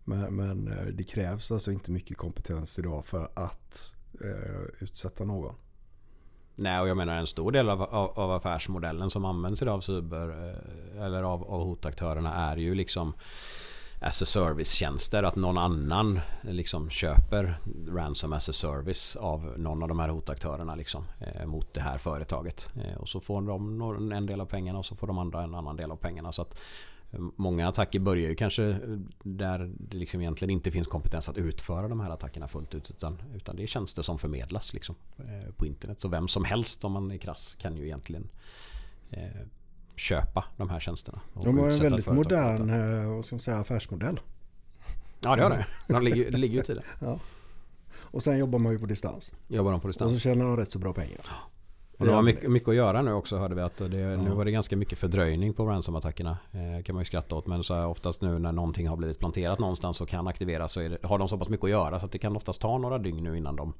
Men, 0.04 0.36
men 0.36 0.68
eh, 0.68 0.86
det 0.86 1.04
krävs 1.04 1.50
alltså 1.52 1.72
inte 1.72 1.92
mycket 1.92 2.16
kompetens 2.16 2.78
idag 2.78 3.06
för 3.06 3.28
att 3.34 3.94
eh, 4.24 4.82
utsätta 4.82 5.24
någon. 5.24 5.54
Nej, 6.54 6.80
och 6.80 6.88
jag 6.88 6.96
menar 6.96 7.16
en 7.16 7.26
stor 7.26 7.52
del 7.52 7.68
av, 7.68 7.82
av, 7.82 8.18
av 8.18 8.32
affärsmodellen 8.32 9.10
som 9.10 9.24
används 9.24 9.62
idag 9.62 9.74
av 9.74 9.80
cyber 9.80 10.28
eh, 10.28 11.04
eller 11.04 11.22
av, 11.22 11.44
av 11.44 11.64
hotaktörerna 11.64 12.34
är 12.34 12.56
ju 12.56 12.74
liksom 12.74 13.12
as 14.00 14.22
a 14.22 14.26
service-tjänster. 14.26 15.22
Att 15.22 15.36
någon 15.36 15.58
annan 15.58 16.16
eh, 16.16 16.52
liksom 16.52 16.90
köper 16.90 17.60
ransom 17.88 18.32
as 18.32 18.48
a 18.48 18.52
service 18.52 19.16
av 19.16 19.54
någon 19.58 19.82
av 19.82 19.88
de 19.88 19.98
här 19.98 20.08
hotaktörerna 20.08 20.74
liksom, 20.74 21.04
eh, 21.20 21.46
mot 21.46 21.72
det 21.72 21.80
här 21.80 21.98
företaget. 21.98 22.70
Eh, 22.84 22.96
och 22.96 23.08
så 23.08 23.20
får 23.20 23.42
de 23.42 24.12
en 24.12 24.26
del 24.26 24.40
av 24.40 24.46
pengarna 24.46 24.78
och 24.78 24.86
så 24.86 24.96
får 24.96 25.06
de 25.06 25.18
andra 25.18 25.42
en 25.42 25.54
annan 25.54 25.76
del 25.76 25.90
av 25.90 25.96
pengarna. 25.96 26.32
Så 26.32 26.42
att 26.42 26.58
Många 27.36 27.68
attacker 27.68 28.00
börjar 28.00 28.28
ju 28.28 28.34
kanske 28.34 28.78
där 29.22 29.70
det 29.78 29.96
liksom 29.96 30.20
egentligen 30.20 30.50
inte 30.50 30.70
finns 30.70 30.86
kompetens 30.86 31.28
att 31.28 31.36
utföra 31.36 31.88
de 31.88 32.00
här 32.00 32.10
attackerna 32.10 32.48
fullt 32.48 32.74
ut. 32.74 32.90
Utan, 32.90 33.18
utan 33.34 33.56
det 33.56 33.62
är 33.62 33.66
tjänster 33.66 34.02
som 34.02 34.18
förmedlas 34.18 34.72
liksom, 34.72 34.94
eh, 35.18 35.52
på 35.56 35.66
internet. 35.66 36.00
Så 36.00 36.08
vem 36.08 36.28
som 36.28 36.44
helst 36.44 36.84
om 36.84 36.92
man 36.92 37.10
är 37.10 37.18
krass 37.18 37.56
kan 37.60 37.76
ju 37.76 37.84
egentligen 37.84 38.28
eh, 39.10 39.22
köpa 39.96 40.44
de 40.56 40.70
här 40.70 40.80
tjänsterna. 40.80 41.20
och 41.34 41.44
De 41.44 41.58
har 41.58 41.68
en 41.68 41.78
väldigt 41.78 42.06
modern 42.06 42.70
eh, 42.70 43.10
vad 43.14 43.24
ska 43.24 43.34
man 43.34 43.40
säga, 43.40 43.56
affärsmodell. 43.56 44.20
Ja 45.20 45.36
det 45.36 45.42
har 45.42 45.50
det. 45.50 45.66
De 45.88 46.02
ligger, 46.02 46.30
det 46.30 46.38
ligger 46.38 46.54
ju 46.54 46.60
i 46.60 46.64
tiden. 46.64 46.82
Och 47.90 48.22
sen 48.22 48.38
jobbar 48.38 48.58
man 48.58 48.72
ju 48.72 48.78
på 48.78 48.86
distans. 48.86 49.32
Jobbar 49.48 49.72
de 49.72 49.80
på 49.80 49.84
Och 49.84 49.88
distans. 49.88 50.12
så 50.12 50.18
tjänar 50.18 50.44
de 50.44 50.56
rätt 50.56 50.72
så 50.72 50.78
bra 50.78 50.92
pengar. 50.92 51.20
Och 51.98 52.06
de 52.06 52.10
har 52.10 52.18
Ja, 52.18 52.22
mycket, 52.22 52.50
mycket 52.50 52.68
att 52.68 52.74
göra 52.74 53.02
nu 53.02 53.12
också 53.12 53.36
hörde 53.36 53.54
vi 53.54 53.60
att 53.60 53.76
det, 53.76 54.16
nu 54.16 54.30
var 54.30 54.44
det 54.44 54.50
ganska 54.50 54.76
mycket 54.76 54.98
fördröjning 54.98 55.54
på 55.54 55.66
ransomattackerna. 55.66 56.38
Eh, 56.52 56.82
kan 56.82 56.94
man 56.94 57.00
ju 57.00 57.04
skratta 57.04 57.34
åt 57.34 57.46
men 57.46 57.64
så 57.64 57.74
här, 57.74 57.86
oftast 57.86 58.22
nu 58.22 58.38
när 58.38 58.52
någonting 58.52 58.88
har 58.88 58.96
blivit 58.96 59.18
planterat 59.18 59.58
någonstans 59.58 60.00
och 60.00 60.08
kan 60.08 60.28
aktiveras 60.28 60.72
så 60.72 60.80
det, 60.80 60.98
har 61.02 61.18
de 61.18 61.28
så 61.28 61.38
pass 61.38 61.48
mycket 61.48 61.64
att 61.64 61.70
göra 61.70 62.00
så 62.00 62.06
att 62.06 62.12
det 62.12 62.18
kan 62.18 62.36
oftast 62.36 62.60
ta 62.60 62.78
några 62.78 62.98
dygn 62.98 63.24
nu 63.24 63.36
innan 63.36 63.56
de 63.56 63.74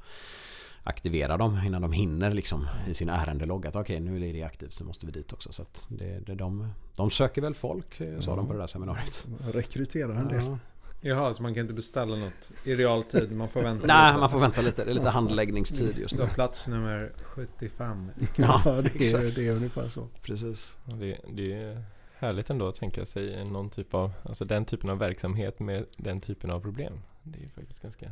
aktiverar 0.82 1.38
dem. 1.38 1.60
Innan 1.66 1.82
de 1.82 1.92
hinner 1.92 2.30
liksom 2.30 2.66
i 2.88 2.94
sin 2.94 3.08
ärendelogg 3.08 3.66
att 3.66 3.76
okej 3.76 4.00
nu 4.00 4.28
är 4.28 4.32
det 4.32 4.42
aktivt 4.42 4.72
så 4.72 4.84
måste 4.84 5.06
vi 5.06 5.12
dit 5.12 5.32
också. 5.32 5.52
Så 5.52 5.64
det, 5.88 6.26
det, 6.26 6.34
de, 6.34 6.68
de 6.96 7.10
söker 7.10 7.42
väl 7.42 7.54
folk 7.54 8.00
eh, 8.00 8.20
sa 8.20 8.36
de 8.36 8.46
på 8.46 8.52
det 8.52 8.58
där 8.58 8.66
seminariet. 8.66 9.26
Rekryterar 9.52 10.14
en 10.14 10.28
del. 10.28 10.44
Ja. 10.44 10.58
Jaha, 11.00 11.34
så 11.34 11.42
man 11.42 11.54
kan 11.54 11.60
inte 11.60 11.74
beställa 11.74 12.16
något 12.16 12.50
i 12.64 12.74
realtid? 12.74 13.32
Man 13.32 13.48
får 13.48 13.62
vänta 13.62 13.86
Nej 13.86 14.06
lite. 14.12 14.20
man 14.20 14.30
får 14.30 14.40
vänta 14.40 14.60
lite. 14.62 14.84
Det 14.84 14.90
är 14.90 14.94
lite 14.94 15.08
handläggningstid 15.10 15.98
just 15.98 16.10
Du 16.14 16.16
nu. 16.22 16.22
har 16.28 16.34
plats 16.34 16.68
nummer 16.68 17.12
75. 17.22 18.10
Ja, 18.36 18.62
Ja, 18.64 18.82
det, 18.82 19.12
är, 19.12 19.34
det 19.34 19.48
är 19.48 19.56
ungefär 19.56 19.88
så. 19.88 20.08
Precis. 20.22 20.78
Det, 20.84 21.18
det 21.32 21.52
är 21.52 21.82
härligt 22.14 22.50
ändå 22.50 22.68
att 22.68 22.74
tänka 22.74 23.06
sig 23.06 23.44
någon 23.44 23.70
typ 23.70 23.94
av, 23.94 24.12
alltså 24.22 24.44
den 24.44 24.64
typen 24.64 24.90
av 24.90 24.98
verksamhet 24.98 25.60
med 25.60 25.86
den 25.96 26.20
typen 26.20 26.50
av 26.50 26.60
problem. 26.60 27.00
Det 27.22 27.38
är 27.38 27.42
ju 27.42 27.48
faktiskt 27.48 27.82
ganska... 27.82 28.06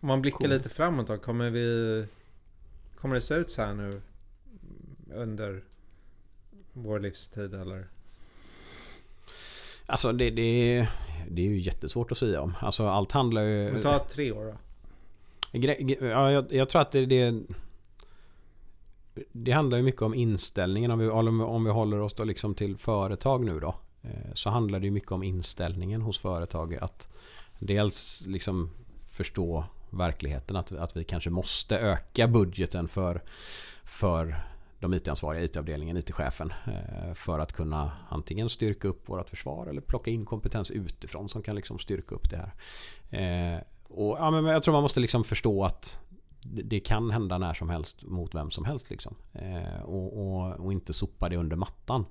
Om 0.00 0.08
man 0.08 0.22
blickar 0.22 0.38
Coolt. 0.38 0.50
lite 0.52 0.68
framåt 0.68 1.06
då, 1.06 1.18
kommer 1.18 1.50
vi... 1.50 2.06
Kommer 3.00 3.14
det 3.14 3.20
se 3.20 3.34
ut 3.34 3.50
så 3.50 3.62
här 3.62 3.74
nu 3.74 4.00
under 5.14 5.64
vår 6.72 7.00
livstid 7.00 7.54
eller? 7.54 7.86
Alltså 9.86 10.12
det, 10.12 10.30
det, 10.30 10.88
det 11.30 11.42
är 11.42 11.46
ju 11.46 11.58
jättesvårt 11.58 12.12
att 12.12 12.18
säga 12.18 12.40
om. 12.40 12.54
Alltså 12.60 12.86
allt 12.88 13.12
handlar 13.12 13.42
ju... 13.42 13.68
Om 13.70 13.76
vi 13.76 13.82
tar 13.82 13.98
tre 13.98 14.32
år 14.32 14.44
då? 14.44 14.54
Ja, 16.06 16.30
jag, 16.32 16.52
jag 16.52 16.68
tror 16.68 16.82
att 16.82 16.92
det, 16.92 17.06
det 17.06 17.42
Det 19.32 19.52
handlar 19.52 19.76
ju 19.78 19.82
mycket 19.84 20.02
om 20.02 20.14
inställningen 20.14 20.90
om 20.90 20.98
vi, 20.98 21.08
om 21.08 21.38
vi- 21.38 21.44
om 21.44 21.64
vi 21.64 21.70
håller 21.70 22.00
oss 22.00 22.14
då 22.14 22.24
liksom 22.24 22.54
till 22.54 22.76
företag 22.76 23.44
nu 23.44 23.60
då. 23.60 23.74
eh, 24.02 24.10
Så 24.34 24.50
handlar 24.50 24.80
det 24.80 24.84
ju 24.86 24.90
mycket 24.90 25.12
om 25.12 25.22
inställningen 25.22 26.02
hos 26.02 26.18
företag 26.18 26.74
att 26.74 27.08
Dels 27.58 28.24
liksom 28.26 28.70
förstå 29.10 29.64
verkligheten 29.90 30.56
att, 30.56 30.72
att 30.72 30.96
vi 30.96 31.04
kanske 31.04 31.30
måste 31.30 31.78
öka 31.78 32.28
budgeten 32.28 32.88
för 32.88 33.22
För 33.84 34.36
de 34.90 34.96
IT-ansvariga, 34.96 35.44
IT-avdelningen, 35.44 35.96
IT-chefen 35.96 36.52
eh, 36.66 37.14
För 37.14 37.38
att 37.38 37.52
kunna 37.52 37.92
antingen 38.08 38.48
styrka 38.48 38.88
upp 38.88 39.08
vårt 39.08 39.28
försvar 39.30 39.66
eller 39.66 39.80
plocka 39.80 40.10
in 40.10 40.24
kompetens 40.24 40.70
utifrån 40.70 41.28
som 41.28 41.42
kan 41.42 41.56
liksom 41.56 41.78
styrka 41.78 42.14
upp 42.14 42.30
det 42.30 42.36
här. 42.36 42.52
Eh, 43.56 43.60
och, 43.88 44.18
ja, 44.18 44.30
men 44.30 44.44
jag 44.44 44.62
tror 44.62 44.72
man 44.72 44.82
måste 44.82 45.00
liksom 45.00 45.24
förstå 45.24 45.64
att 45.64 46.00
det 46.42 46.80
kan 46.80 47.10
hända 47.10 47.38
när 47.38 47.54
som 47.54 47.70
helst 47.70 48.02
mot 48.02 48.34
vem 48.34 48.50
som 48.50 48.64
helst. 48.64 48.90
Liksom. 48.90 49.14
Eh, 49.32 49.82
och, 49.82 50.18
och, 50.36 50.52
och 50.52 50.72
inte 50.72 50.92
sopa 50.92 51.28
det 51.28 51.36
under 51.36 51.56
mattan. 51.56 52.04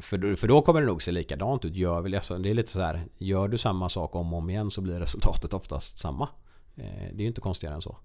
För, 0.00 0.18
då- 0.18 0.36
för 0.36 0.48
då 0.48 0.62
kommer 0.62 0.80
det 0.80 0.86
nog 0.86 1.02
se 1.02 1.12
likadant 1.12 1.64
ut. 1.64 1.76
Gör, 1.76 2.00
väl, 2.00 2.14
alltså, 2.14 2.38
det 2.38 2.50
är 2.50 2.54
lite 2.54 2.70
så 2.70 2.80
här, 2.80 3.04
gör 3.18 3.48
du 3.48 3.58
samma 3.58 3.88
sak 3.88 4.14
om 4.14 4.32
och 4.32 4.38
om 4.38 4.50
igen 4.50 4.70
så 4.70 4.80
blir 4.80 4.94
resultatet 5.00 5.54
oftast 5.54 5.98
samma. 5.98 6.28
Eh, 6.76 7.08
det 7.12 7.16
är 7.16 7.22
ju 7.22 7.26
inte 7.26 7.40
konstigare 7.40 7.74
än 7.74 7.82
så. 7.82 7.96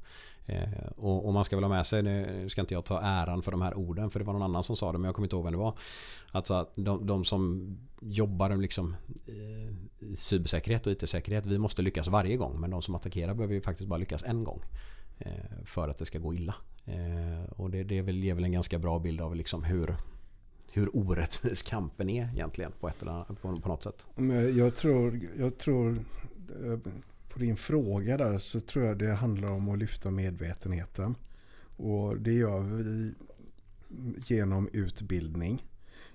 Eh, 0.46 0.88
och, 0.96 1.26
och, 1.26 1.34
man 1.34 1.46
ska 1.46 1.56
väl 1.56 1.64
ha 1.64 1.70
med 1.70 1.88
sig, 1.88 2.04
nu 2.04 2.50
ska 2.50 2.62
inte 2.62 2.74
jag 2.74 2.86
ta 2.86 3.02
äran 3.02 3.42
för 3.42 3.52
de 3.52 3.62
här 3.62 3.78
orden 3.78 4.10
för 4.10 4.20
det 4.20 4.26
var 4.26 4.34
någon 4.34 4.42
annan 4.42 4.64
som 4.64 4.76
sa 4.76 4.92
det 4.92 4.98
men 4.98 5.06
jag 5.06 5.16
kommer 5.16 5.26
inte 5.26 5.36
ihåg 5.36 5.44
vem 5.44 5.54
det 5.54 5.60
var. 5.60 5.78
Alltså 6.32 6.54
att 6.54 6.72
de, 6.76 7.06
de 7.06 7.26
som 7.26 7.78
jobbar 8.02 8.56
liksom 8.56 8.96
i 10.00 10.16
cybersäkerhet 10.16 10.88
och 10.88 10.94
IT-säkerhet, 10.94 11.46
vi 11.46 11.58
måste 11.58 11.82
lyckas 11.82 12.08
varje 12.08 12.38
gång 12.38 12.60
men 12.60 12.70
de 12.70 12.82
som 12.82 12.96
attackerar 12.96 13.34
behöver 13.34 13.54
ju 13.54 13.62
faktiskt 13.62 13.90
bara 13.90 13.98
lyckas 13.98 14.24
en 14.24 14.44
gång. 14.44 14.62
För 15.66 15.88
att 15.88 15.98
det 15.98 16.06
ska 16.06 16.20
gå 16.20 16.34
illa. 16.34 16.56
Och 17.50 17.70
det, 17.70 17.84
det 17.84 17.96
ger 17.96 18.34
väl 18.34 18.44
en 18.44 18.52
ganska 18.52 18.80
bra 18.80 19.00
bild 19.00 19.22
av 19.22 19.36
liksom 19.36 19.64
hur, 19.64 19.96
hur 20.72 20.96
orättvis 20.98 21.62
kampen 21.62 22.10
är 22.10 22.30
egentligen 22.34 22.72
på, 22.80 22.90
ett 22.90 23.02
eller 23.02 23.12
annat, 23.12 23.42
på, 23.42 23.60
på 23.62 23.70
något 23.70 23.84
sätt. 23.84 24.08
Jag 24.56 24.76
tror, 24.76 25.20
jag 25.38 25.58
tror 25.58 26.06
på 27.30 27.40
din 27.40 27.58
fråga 27.58 28.18
där 28.18 28.38
så 28.38 28.60
tror 28.60 28.86
jag 28.86 28.98
det 28.98 29.14
handlar 29.14 29.50
om 29.50 29.70
att 29.70 29.80
lyfta 29.80 30.12
medvetenheten. 30.12 31.16
Och 31.78 32.18
det 32.18 32.34
gör 32.34 32.60
vi 32.60 33.14
genom 34.26 34.70
utbildning. 34.74 35.66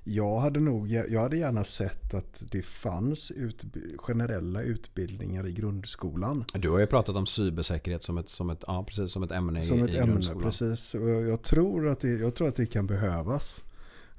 Jag 0.07 0.39
hade, 0.39 0.61
nog, 0.61 0.89
jag 0.89 1.21
hade 1.21 1.37
gärna 1.37 1.65
sett 1.65 2.15
att 2.15 2.43
det 2.51 2.63
fanns 2.63 3.31
ut, 3.31 3.65
generella 3.97 4.63
utbildningar 4.63 5.47
i 5.47 5.53
grundskolan. 5.53 6.45
Du 6.55 6.71
har 6.71 6.79
ju 6.79 6.87
pratat 6.87 7.17
om 7.17 7.27
cybersäkerhet 7.27 8.03
som 8.03 8.19
ett, 8.19 8.29
som 8.29 8.51
ett, 8.51 8.65
ja, 8.67 8.85
precis, 8.89 9.11
som 9.11 9.23
ett 9.23 9.31
ämne 9.31 9.63
som 9.63 9.79
i, 9.79 9.83
ett 9.83 9.91
i 9.91 9.97
ämne, 9.97 10.13
grundskolan. 10.13 10.43
Precis. 10.43 10.95
Och 10.95 11.09
jag, 11.09 11.43
tror 11.43 11.89
att 11.89 12.01
det, 12.01 12.11
jag 12.11 12.35
tror 12.35 12.49
att 12.49 12.57
det 12.57 12.67
kan 12.67 12.87
behövas. 12.87 13.65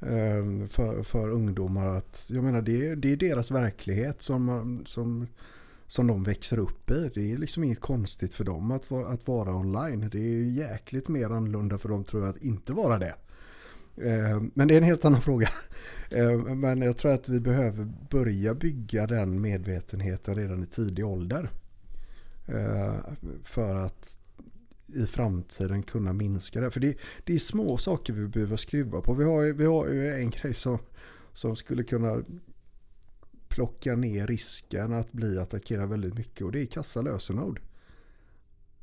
Ehm, 0.02 0.70
för, 0.70 1.04
för 1.04 1.30
ungdomar 1.30 1.88
att, 1.88 2.28
jag 2.32 2.44
menar 2.44 2.62
det, 2.62 2.96
det 2.96 3.12
är 3.12 3.18
deras 3.18 3.52
verklighet 3.52 4.22
som, 4.22 4.84
som 4.86 5.28
som 5.88 6.08
de 6.08 6.24
växer 6.24 6.60
upp 6.60 6.92
i. 6.92 7.12
Det 7.14 7.32
är 7.32 7.38
liksom 7.38 7.64
inget 7.64 7.80
konstigt 7.80 8.34
för 8.34 8.44
dem 8.44 8.72
att, 8.72 8.92
att 8.92 9.28
vara 9.28 9.56
online. 9.56 10.10
Det 10.12 10.20
är 10.20 10.44
jäkligt 10.44 11.08
mer 11.08 11.30
annorlunda 11.30 11.78
för 11.78 11.90
dem 11.90 12.04
tror 12.04 12.24
jag 12.24 12.30
att 12.30 12.44
inte 12.44 12.74
vara 12.74 12.98
det. 12.98 13.16
Eh, 13.98 14.42
men 14.54 14.68
det 14.68 14.74
är 14.74 14.78
en 14.78 14.84
helt 14.84 15.06
annan 15.06 15.22
fråga. 15.22 15.50
Eh, 16.10 16.38
men 16.38 16.82
jag 16.82 16.98
tror 16.98 17.12
att 17.12 17.30
vi 17.30 17.40
behöver 17.40 17.86
börja 18.10 18.54
bygga 18.54 19.08
den 19.08 19.42
medvetenheten 19.42 20.36
redan 20.36 20.64
i 20.64 20.66
tidig 20.66 21.06
ålder. 21.06 21.50
Eh, 22.48 22.96
för 23.44 23.76
att 23.76 24.20
i 24.88 25.06
framtiden 25.06 25.84
kunna 25.84 26.14
minska 26.14 26.62
det. 26.62 26.72
För 26.72 26.80
det, 26.80 26.98
det 27.24 27.34
är 27.34 27.38
små 27.38 27.78
saker 27.78 28.14
vi 28.14 28.28
behöver 28.28 28.58
skruva 28.58 29.02
på. 29.02 29.14
Vi 29.14 29.24
har, 29.24 29.54
vi 29.54 29.66
har 29.66 29.88
ju 29.88 30.14
en 30.14 30.30
grej 30.30 30.54
som, 30.54 30.78
som 31.34 31.56
skulle 31.56 31.84
kunna 31.84 32.24
plocka 33.56 33.96
ner 33.96 34.28
risken 34.28 34.94
att 34.94 35.12
bli 35.12 35.40
attackerad 35.40 35.90
väldigt 35.90 36.14
mycket 36.14 36.42
och 36.42 36.52
det 36.52 36.62
är 36.62 36.66
kassa 36.66 37.02
lösenord. 37.02 37.62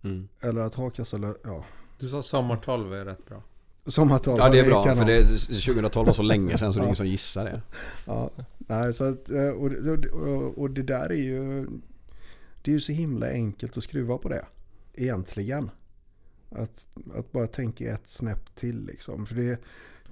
Mm. 0.05 0.29
Eller 0.41 0.61
att 0.61 0.75
ha 0.75 0.91
kassa 0.91 1.35
ja. 1.45 1.65
Du 1.99 2.09
sa 2.09 2.23
sommar 2.23 2.57
12 2.57 2.95
är 2.95 3.05
rätt 3.05 3.27
bra. 3.27 3.43
Sommar 3.87 4.19
12, 4.19 4.39
ja 4.39 4.49
det 4.49 4.59
är 4.59 4.65
bra 4.65 4.97
för 4.97 5.05
det, 5.05 5.23
2012 5.23 6.07
var 6.07 6.15
så 6.15 6.23
länge 6.23 6.59
sedan 6.59 6.73
så 6.73 6.79
det 6.79 6.83
är 6.83 6.87
ingen 6.87 6.97
som 6.97 7.07
gissar 7.07 7.45
det. 7.45 7.63
Ja, 8.07 8.31
nej, 8.59 8.95
så 8.95 9.05
att, 9.05 9.31
eh, 9.31 9.49
och, 9.49 9.71
och, 10.13 10.59
och 10.59 10.71
det 10.71 10.83
där 10.83 11.13
är 11.13 11.23
ju 11.23 11.67
Det 12.63 12.71
är 12.71 12.73
ju 12.73 12.81
så 12.81 12.93
himla 12.93 13.31
enkelt 13.31 13.77
att 13.77 13.85
skruva 13.85 14.19
på 14.19 14.29
det. 14.29 14.45
Egentligen. 14.95 15.71
Att, 16.51 16.87
att 17.15 17.33
bara 17.33 17.47
tänka 17.47 17.93
ett 17.93 18.09
snäpp 18.09 18.55
till 18.55 18.87
liksom. 18.87 19.27
För 19.27 19.35
det, 19.35 19.59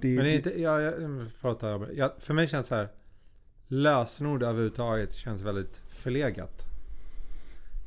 det, 0.01 0.15
Men 0.15 0.25
det 0.25 0.31
är 0.31 0.35
inte, 0.35 0.61
ja, 0.61 0.81
jag, 0.81 0.93
förlåt, 1.31 1.89
jag, 1.93 2.11
för 2.19 2.33
mig 2.33 2.47
känns 2.47 2.65
det 2.65 2.69
så 2.69 2.75
här 2.75 2.89
lösenord 3.71 4.43
överhuvudtaget 4.43 5.13
känns 5.13 5.41
väldigt 5.41 5.81
förlegat. 5.89 6.65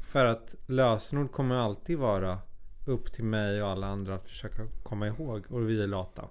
För 0.01 0.27
att 0.27 0.55
lösenord 0.67 1.33
kommer 1.33 1.55
alltid 1.55 1.99
vara 1.99 2.39
upp 2.85 3.13
till 3.13 3.25
mig 3.25 3.63
och 3.63 3.69
alla 3.69 3.87
andra 3.87 4.15
att 4.15 4.25
försöka 4.25 4.67
komma 4.83 5.07
ihåg. 5.07 5.45
Och 5.49 5.69
vi 5.69 5.83
är 5.83 5.87
lata. 5.87 6.29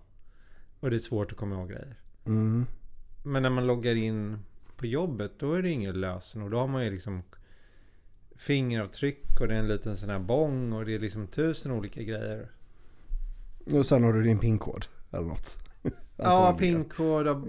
Och 0.80 0.90
det 0.90 0.96
är 0.96 1.00
svårt 1.00 1.32
att 1.32 1.38
komma 1.38 1.56
ihåg 1.56 1.70
grejer. 1.70 1.96
Mm. 2.26 2.66
Men 3.24 3.44
när 3.44 3.50
man 3.50 3.68
loggar 3.68 3.96
in 3.96 4.40
på 4.76 4.86
jobbet 4.86 5.32
då 5.40 5.54
är 5.54 5.62
det 5.62 5.70
inget 5.70 5.96
lösenord. 5.96 6.52
Då 6.52 6.60
har 6.60 6.68
man 6.68 6.84
ju 6.84 6.92
liksom 6.92 7.24
fingeravtryck 8.36 9.42
och 9.42 9.48
det 9.48 9.56
är 9.56 9.60
en 9.60 9.68
liten 9.68 9.98
sån 9.98 10.10
här 10.10 10.20
bong 10.20 10.74
och 10.74 10.86
det 10.86 10.96
är 10.96 11.00
liksom 11.00 11.28
tusen 11.28 11.72
olika 11.72 12.04
grejer. 12.04 12.52
Och 13.74 13.86
sen 13.86 14.04
har 14.04 14.14
du 14.14 14.24
din 14.24 14.40
pinkod 14.40 14.86
eller 15.12 15.28
något. 15.28 15.58
ja, 16.18 16.56
pinkod 16.60 17.28
och 17.28 17.48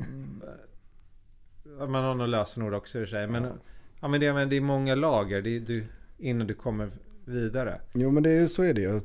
man 1.78 2.04
har 2.04 2.14
nog 2.14 2.28
lösenord 2.28 2.74
också 2.74 2.98
i 2.98 3.04
och 3.04 3.08
för 3.08 3.16
sig. 3.16 3.26
Men, 3.26 3.44
ja. 4.00 4.08
men, 4.08 4.20
det, 4.20 4.32
men 4.32 4.48
det 4.48 4.56
är 4.56 4.60
många 4.60 4.94
lager 4.94 5.42
det, 5.42 5.58
du, 5.58 5.86
innan 6.18 6.46
du 6.46 6.54
kommer 6.54 6.90
vidare. 7.24 7.80
Jo 7.92 8.10
men 8.10 8.22
det 8.22 8.30
är, 8.30 8.46
så 8.46 8.62
är 8.62 8.74
det 8.74 8.80
ju. 8.80 9.00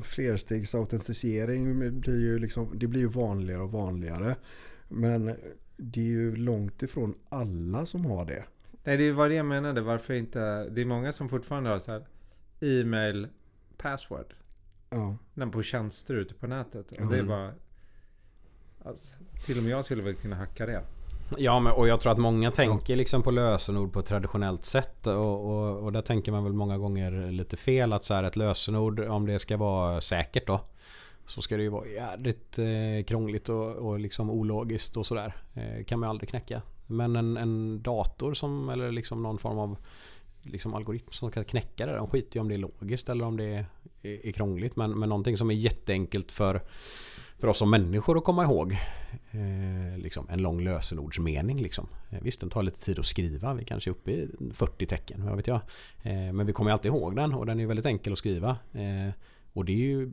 Flerstegsautentisering 0.00 2.00
blir 2.00 2.20
ju 2.20 2.38
liksom, 2.38 2.78
det 2.78 2.86
blir 2.86 3.00
ju 3.00 3.08
vanligare 3.08 3.62
och 3.62 3.72
vanligare. 3.72 4.36
Men 4.88 5.36
det 5.76 6.00
är 6.00 6.04
ju 6.04 6.36
långt 6.36 6.82
ifrån 6.82 7.14
alla 7.28 7.86
som 7.86 8.06
har 8.06 8.24
det. 8.24 8.44
Nej 8.84 8.96
det 8.96 9.12
var 9.12 9.28
det 9.28 9.34
jag 9.34 9.46
menade. 9.46 9.80
Varför 9.80 10.14
inte? 10.14 10.68
Det 10.68 10.80
är 10.80 10.84
många 10.84 11.12
som 11.12 11.28
fortfarande 11.28 11.70
har 11.70 11.78
så 11.78 11.92
här 11.92 12.06
e-mail 12.60 13.28
password. 13.76 14.34
Ja. 14.90 15.16
Den 15.34 15.50
på 15.50 15.62
tjänster 15.62 16.14
ute 16.14 16.34
på 16.34 16.46
nätet. 16.46 16.92
Och 16.92 16.98
mm. 16.98 17.12
det 17.12 17.18
är 17.18 17.22
bara... 17.22 17.52
Alltså, 18.84 19.06
till 19.44 19.58
och 19.58 19.64
med 19.64 19.72
jag 19.72 19.84
skulle 19.84 20.02
väl 20.02 20.14
kunna 20.14 20.36
hacka 20.36 20.66
det. 20.66 20.82
Ja 21.38 21.60
men, 21.60 21.72
och 21.72 21.88
jag 21.88 22.00
tror 22.00 22.12
att 22.12 22.18
många 22.18 22.50
tänker 22.50 22.96
liksom 22.96 23.22
på 23.22 23.30
lösenord 23.30 23.92
på 23.92 24.00
ett 24.00 24.06
traditionellt 24.06 24.64
sätt 24.64 25.06
och, 25.06 25.50
och, 25.50 25.84
och 25.84 25.92
där 25.92 26.02
tänker 26.02 26.32
man 26.32 26.44
väl 26.44 26.52
många 26.52 26.78
gånger 26.78 27.30
lite 27.30 27.56
fel 27.56 27.92
att 27.92 28.04
så 28.04 28.14
här 28.14 28.24
ett 28.24 28.36
lösenord 28.36 29.00
om 29.00 29.26
det 29.26 29.38
ska 29.38 29.56
vara 29.56 30.00
säkert 30.00 30.46
då 30.46 30.60
så 31.26 31.42
ska 31.42 31.56
det 31.56 31.62
ju 31.62 31.68
vara 31.68 31.86
jävligt 31.86 32.58
eh, 32.58 33.04
krångligt 33.06 33.48
och, 33.48 33.70
och 33.70 33.98
liksom 33.98 34.30
ologiskt 34.30 34.96
och 34.96 35.06
sådär. 35.06 35.34
Eh, 35.54 35.84
kan 35.84 36.00
man 36.00 36.08
aldrig 36.08 36.28
knäcka. 36.28 36.62
Men 36.86 37.16
en, 37.16 37.36
en 37.36 37.82
dator 37.82 38.34
som 38.34 38.68
eller 38.68 38.92
liksom 38.92 39.22
någon 39.22 39.38
form 39.38 39.58
av 39.58 39.76
liksom 40.42 40.74
algoritm 40.74 41.10
som 41.10 41.30
kan 41.30 41.44
knäcka 41.44 41.86
det. 41.86 41.96
De 41.96 42.06
skiter 42.06 42.36
ju 42.36 42.40
om 42.40 42.48
det 42.48 42.54
är 42.54 42.58
logiskt 42.58 43.08
eller 43.08 43.24
om 43.24 43.36
det 43.36 43.44
är, 43.44 43.66
är, 44.02 44.26
är 44.26 44.32
krångligt. 44.32 44.76
Men, 44.76 44.98
men 44.98 45.08
någonting 45.08 45.36
som 45.36 45.50
är 45.50 45.54
jätteenkelt 45.54 46.32
för 46.32 46.60
för 47.42 47.48
oss 47.48 47.58
som 47.58 47.70
människor 47.70 48.18
att 48.18 48.24
komma 48.24 48.44
ihåg 48.44 48.72
eh, 49.30 49.98
liksom 49.98 50.26
en 50.30 50.42
lång 50.42 50.60
lösenordsmening. 50.60 51.62
Liksom. 51.62 51.88
Eh, 52.10 52.18
visst, 52.22 52.40
den 52.40 52.50
tar 52.50 52.62
lite 52.62 52.84
tid 52.84 52.98
att 52.98 53.06
skriva. 53.06 53.54
Vi 53.54 53.64
kanske 53.64 53.90
är 53.90 53.92
uppe 53.92 54.10
i 54.10 54.28
40 54.52 54.86
tecken, 54.86 55.24
vad 55.26 55.36
vet 55.36 55.46
jag. 55.46 55.60
Eh, 56.02 56.32
men 56.32 56.46
vi 56.46 56.52
kommer 56.52 56.70
alltid 56.70 56.88
ihåg 56.88 57.16
den 57.16 57.34
och 57.34 57.46
den 57.46 57.60
är 57.60 57.66
väldigt 57.66 57.86
enkel 57.86 58.12
att 58.12 58.18
skriva. 58.18 58.50
Eh, 58.72 59.14
och 59.52 59.64
det 59.64 59.72
är 59.72 59.76
ju 59.76 60.12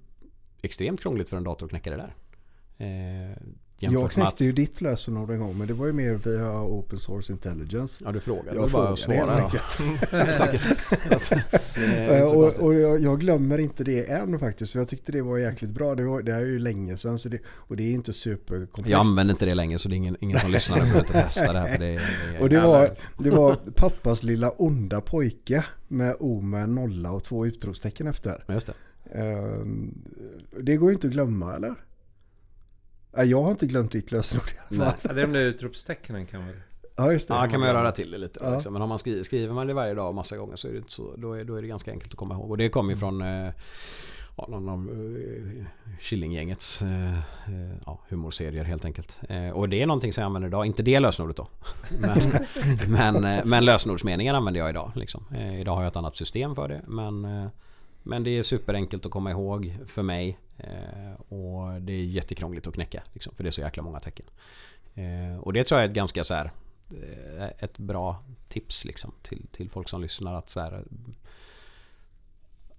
extremt 0.61 1.01
krångligt 1.01 1.29
för 1.29 1.37
en 1.37 1.43
dator 1.43 1.65
att 1.65 1.69
knäcka 1.69 1.89
det 1.89 1.97
där. 1.97 2.15
Eh, 2.77 3.37
Eh, 3.79 3.93
jag 3.93 4.11
knäckte 4.11 4.27
att... 4.27 4.41
ju 4.41 4.51
ditt 4.51 4.81
lösenord 4.81 5.31
en 5.31 5.39
gång 5.39 5.57
men 5.57 5.67
det 5.67 5.73
var 5.73 5.85
ju 5.85 5.93
mer 5.93 6.15
via 6.15 6.63
Open 6.63 6.99
Source 6.99 7.33
Intelligence. 7.33 8.03
Ja 8.05 8.11
du 8.11 8.19
frågade. 8.19 8.57
Jag 8.57 8.67
du 8.67 8.71
bara 8.71 8.97
svara. 8.97 9.45
och, 12.25 12.59
och 12.59 12.73
jag, 12.73 12.99
jag, 12.99 13.19
glömmer 13.19 13.57
inte 13.57 13.83
det 13.83 14.11
än 14.11 14.39
faktiskt. 14.39 14.71
För 14.71 14.79
jag 14.79 14.87
tyckte 14.87 15.11
det 15.11 15.21
var 15.21 15.37
jäkligt 15.37 15.71
bra. 15.71 15.95
Det, 15.95 16.03
var, 16.03 16.21
det 16.21 16.33
här 16.33 16.41
är 16.41 16.45
ju 16.45 16.59
länge 16.59 16.97
sedan 16.97 17.19
så 17.19 17.29
det, 17.29 17.39
och 17.47 17.77
det 17.77 17.83
är 17.83 17.91
inte 17.91 18.13
superkomplext. 18.13 18.89
Jag 18.89 18.99
använder 18.99 19.33
inte 19.33 19.45
det 19.45 19.55
länge 19.55 19.79
så 19.79 19.89
det 19.89 19.95
är 19.95 19.97
ingen, 19.97 20.17
ingen 20.19 20.39
som 20.39 20.51
lyssnar 20.51 20.93
på 20.93 20.99
inte 20.99 21.13
testa 21.13 21.53
det 21.53 21.59
här. 21.59 21.67
För 21.67 21.79
det, 21.79 21.85
det 21.85 21.99
och 22.39 22.49
det 22.49 22.61
var, 22.61 22.89
det 23.17 23.29
var 23.29 23.55
pappas 23.55 24.23
lilla 24.23 24.49
onda 24.49 25.01
pojke 25.01 25.65
med 25.87 26.15
O 26.19 26.41
med 26.41 26.69
nolla 26.69 27.11
och 27.11 27.23
två 27.23 27.45
utropstecken 27.45 28.07
efter. 28.07 28.43
Just 28.47 28.67
det. 28.67 28.73
Um, 29.13 30.01
det 30.59 30.75
går 30.75 30.89
ju 30.89 30.93
inte 30.93 31.07
att 31.07 31.13
glömma 31.13 31.55
eller? 31.55 31.75
Jag 33.11 33.43
har 33.43 33.51
inte 33.51 33.65
glömt 33.65 33.91
ditt 33.91 34.11
lösenord 34.11 34.49
i 34.71 34.75
alla 34.75 34.91
fall. 34.91 35.15
det 35.15 35.21
är 35.21 35.25
de 35.25 35.33
där 35.33 35.45
utropstecknen 35.45 36.25
kan 36.25 36.45
man 36.45 36.53
Ja 36.99 37.11
just 37.11 37.27
det. 37.27 37.33
Ja 37.33 37.47
kan 37.49 37.59
man 37.59 37.73
röra 37.73 37.91
till 37.91 38.11
det 38.11 38.17
lite. 38.17 38.39
Ja. 38.43 38.53
Liksom. 38.53 38.73
Men 38.73 38.81
om 38.81 38.89
man 38.89 38.99
skriver, 38.99 39.23
skriver 39.23 39.53
man 39.53 39.67
det 39.67 39.73
varje 39.73 39.93
dag 39.93 40.15
massa 40.15 40.37
gånger 40.37 40.55
så 40.55 40.67
är 40.67 40.71
det 40.71 40.77
inte 40.77 40.91
så. 40.91 41.15
Då 41.17 41.33
är, 41.33 41.43
då 41.43 41.55
är 41.55 41.61
det 41.61 41.67
ganska 41.67 41.91
enkelt 41.91 42.11
att 42.11 42.17
komma 42.17 42.33
ihåg. 42.33 42.51
Och 42.51 42.57
det 42.57 42.69
kommer 42.69 42.93
ju 42.93 42.97
mm. 42.97 42.99
från 42.99 43.21
eh, 43.21 43.53
ja, 44.37 44.47
någon 44.49 44.69
av 44.69 44.89
uh, 44.89 45.65
Killinggängets 46.01 46.81
uh, 46.81 47.19
ja, 47.85 47.99
humorserier 48.09 48.63
helt 48.63 48.85
enkelt. 48.85 49.19
Och 49.53 49.69
det 49.69 49.81
är 49.81 49.85
någonting 49.85 50.13
som 50.13 50.21
jag 50.21 50.25
använder 50.25 50.47
idag. 50.47 50.65
Inte 50.65 50.83
det 50.83 50.99
lösenordet 50.99 51.37
då. 51.37 51.47
Men, 51.99 53.21
men, 53.21 53.49
men 53.49 53.65
lösenordsmeningen 53.65 54.35
använder 54.35 54.59
jag 54.59 54.69
idag. 54.69 54.91
Liksom. 54.95 55.35
idag 55.35 55.75
har 55.75 55.81
jag 55.81 55.89
ett 55.89 55.95
annat 55.95 56.17
system 56.17 56.55
för 56.55 56.67
det. 56.67 56.81
Men, 56.87 57.49
men 58.03 58.23
det 58.23 58.37
är 58.37 58.43
superenkelt 58.43 59.05
att 59.05 59.11
komma 59.11 59.31
ihåg 59.31 59.77
för 59.85 60.01
mig. 60.01 60.39
Eh, 60.57 61.21
och 61.33 61.81
det 61.81 61.93
är 61.93 62.03
jättekrångligt 62.03 62.67
att 62.67 62.73
knäcka. 62.73 63.03
Liksom, 63.13 63.35
för 63.35 63.43
det 63.43 63.49
är 63.49 63.51
så 63.51 63.61
jäkla 63.61 63.83
många 63.83 63.99
tecken. 63.99 64.25
Eh, 64.93 65.39
och 65.39 65.53
det 65.53 65.63
tror 65.63 65.79
jag 65.79 65.85
är 65.85 65.89
ett 65.89 65.95
ganska 65.95 66.23
så 66.23 66.33
här, 66.33 66.51
eh, 66.89 67.49
Ett 67.57 67.77
bra 67.77 68.23
tips 68.47 68.85
liksom, 68.85 69.11
till, 69.21 69.47
till 69.51 69.69
folk 69.69 69.89
som 69.89 70.01
lyssnar. 70.01 70.33
att 70.33 70.49
så 70.49 70.59
här, 70.59 70.83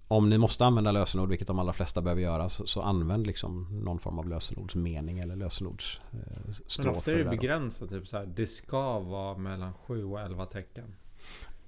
om 0.07 0.29
ni 0.29 0.37
måste 0.37 0.65
använda 0.65 0.91
lösenord, 0.91 1.29
vilket 1.29 1.47
de 1.47 1.59
allra 1.59 1.73
flesta 1.73 2.01
behöver 2.01 2.21
göra, 2.21 2.49
så, 2.49 2.67
så 2.67 2.81
använd 2.81 3.27
liksom 3.27 3.83
någon 3.83 3.99
form 3.99 4.19
av 4.19 4.29
lösenordsmening 4.29 5.19
eller 5.19 5.35
lösenordstrof. 5.35 6.77
Men 6.79 6.89
ofta 6.89 7.11
är 7.11 7.17
det 7.17 7.29
begränsat, 7.29 7.89
typ 7.89 8.07
så 8.07 8.17
här, 8.17 8.25
det 8.25 8.47
ska 8.47 8.99
vara 8.99 9.37
mellan 9.37 9.73
7 9.73 10.05
och 10.05 10.19
11 10.19 10.45
tecken. 10.45 10.95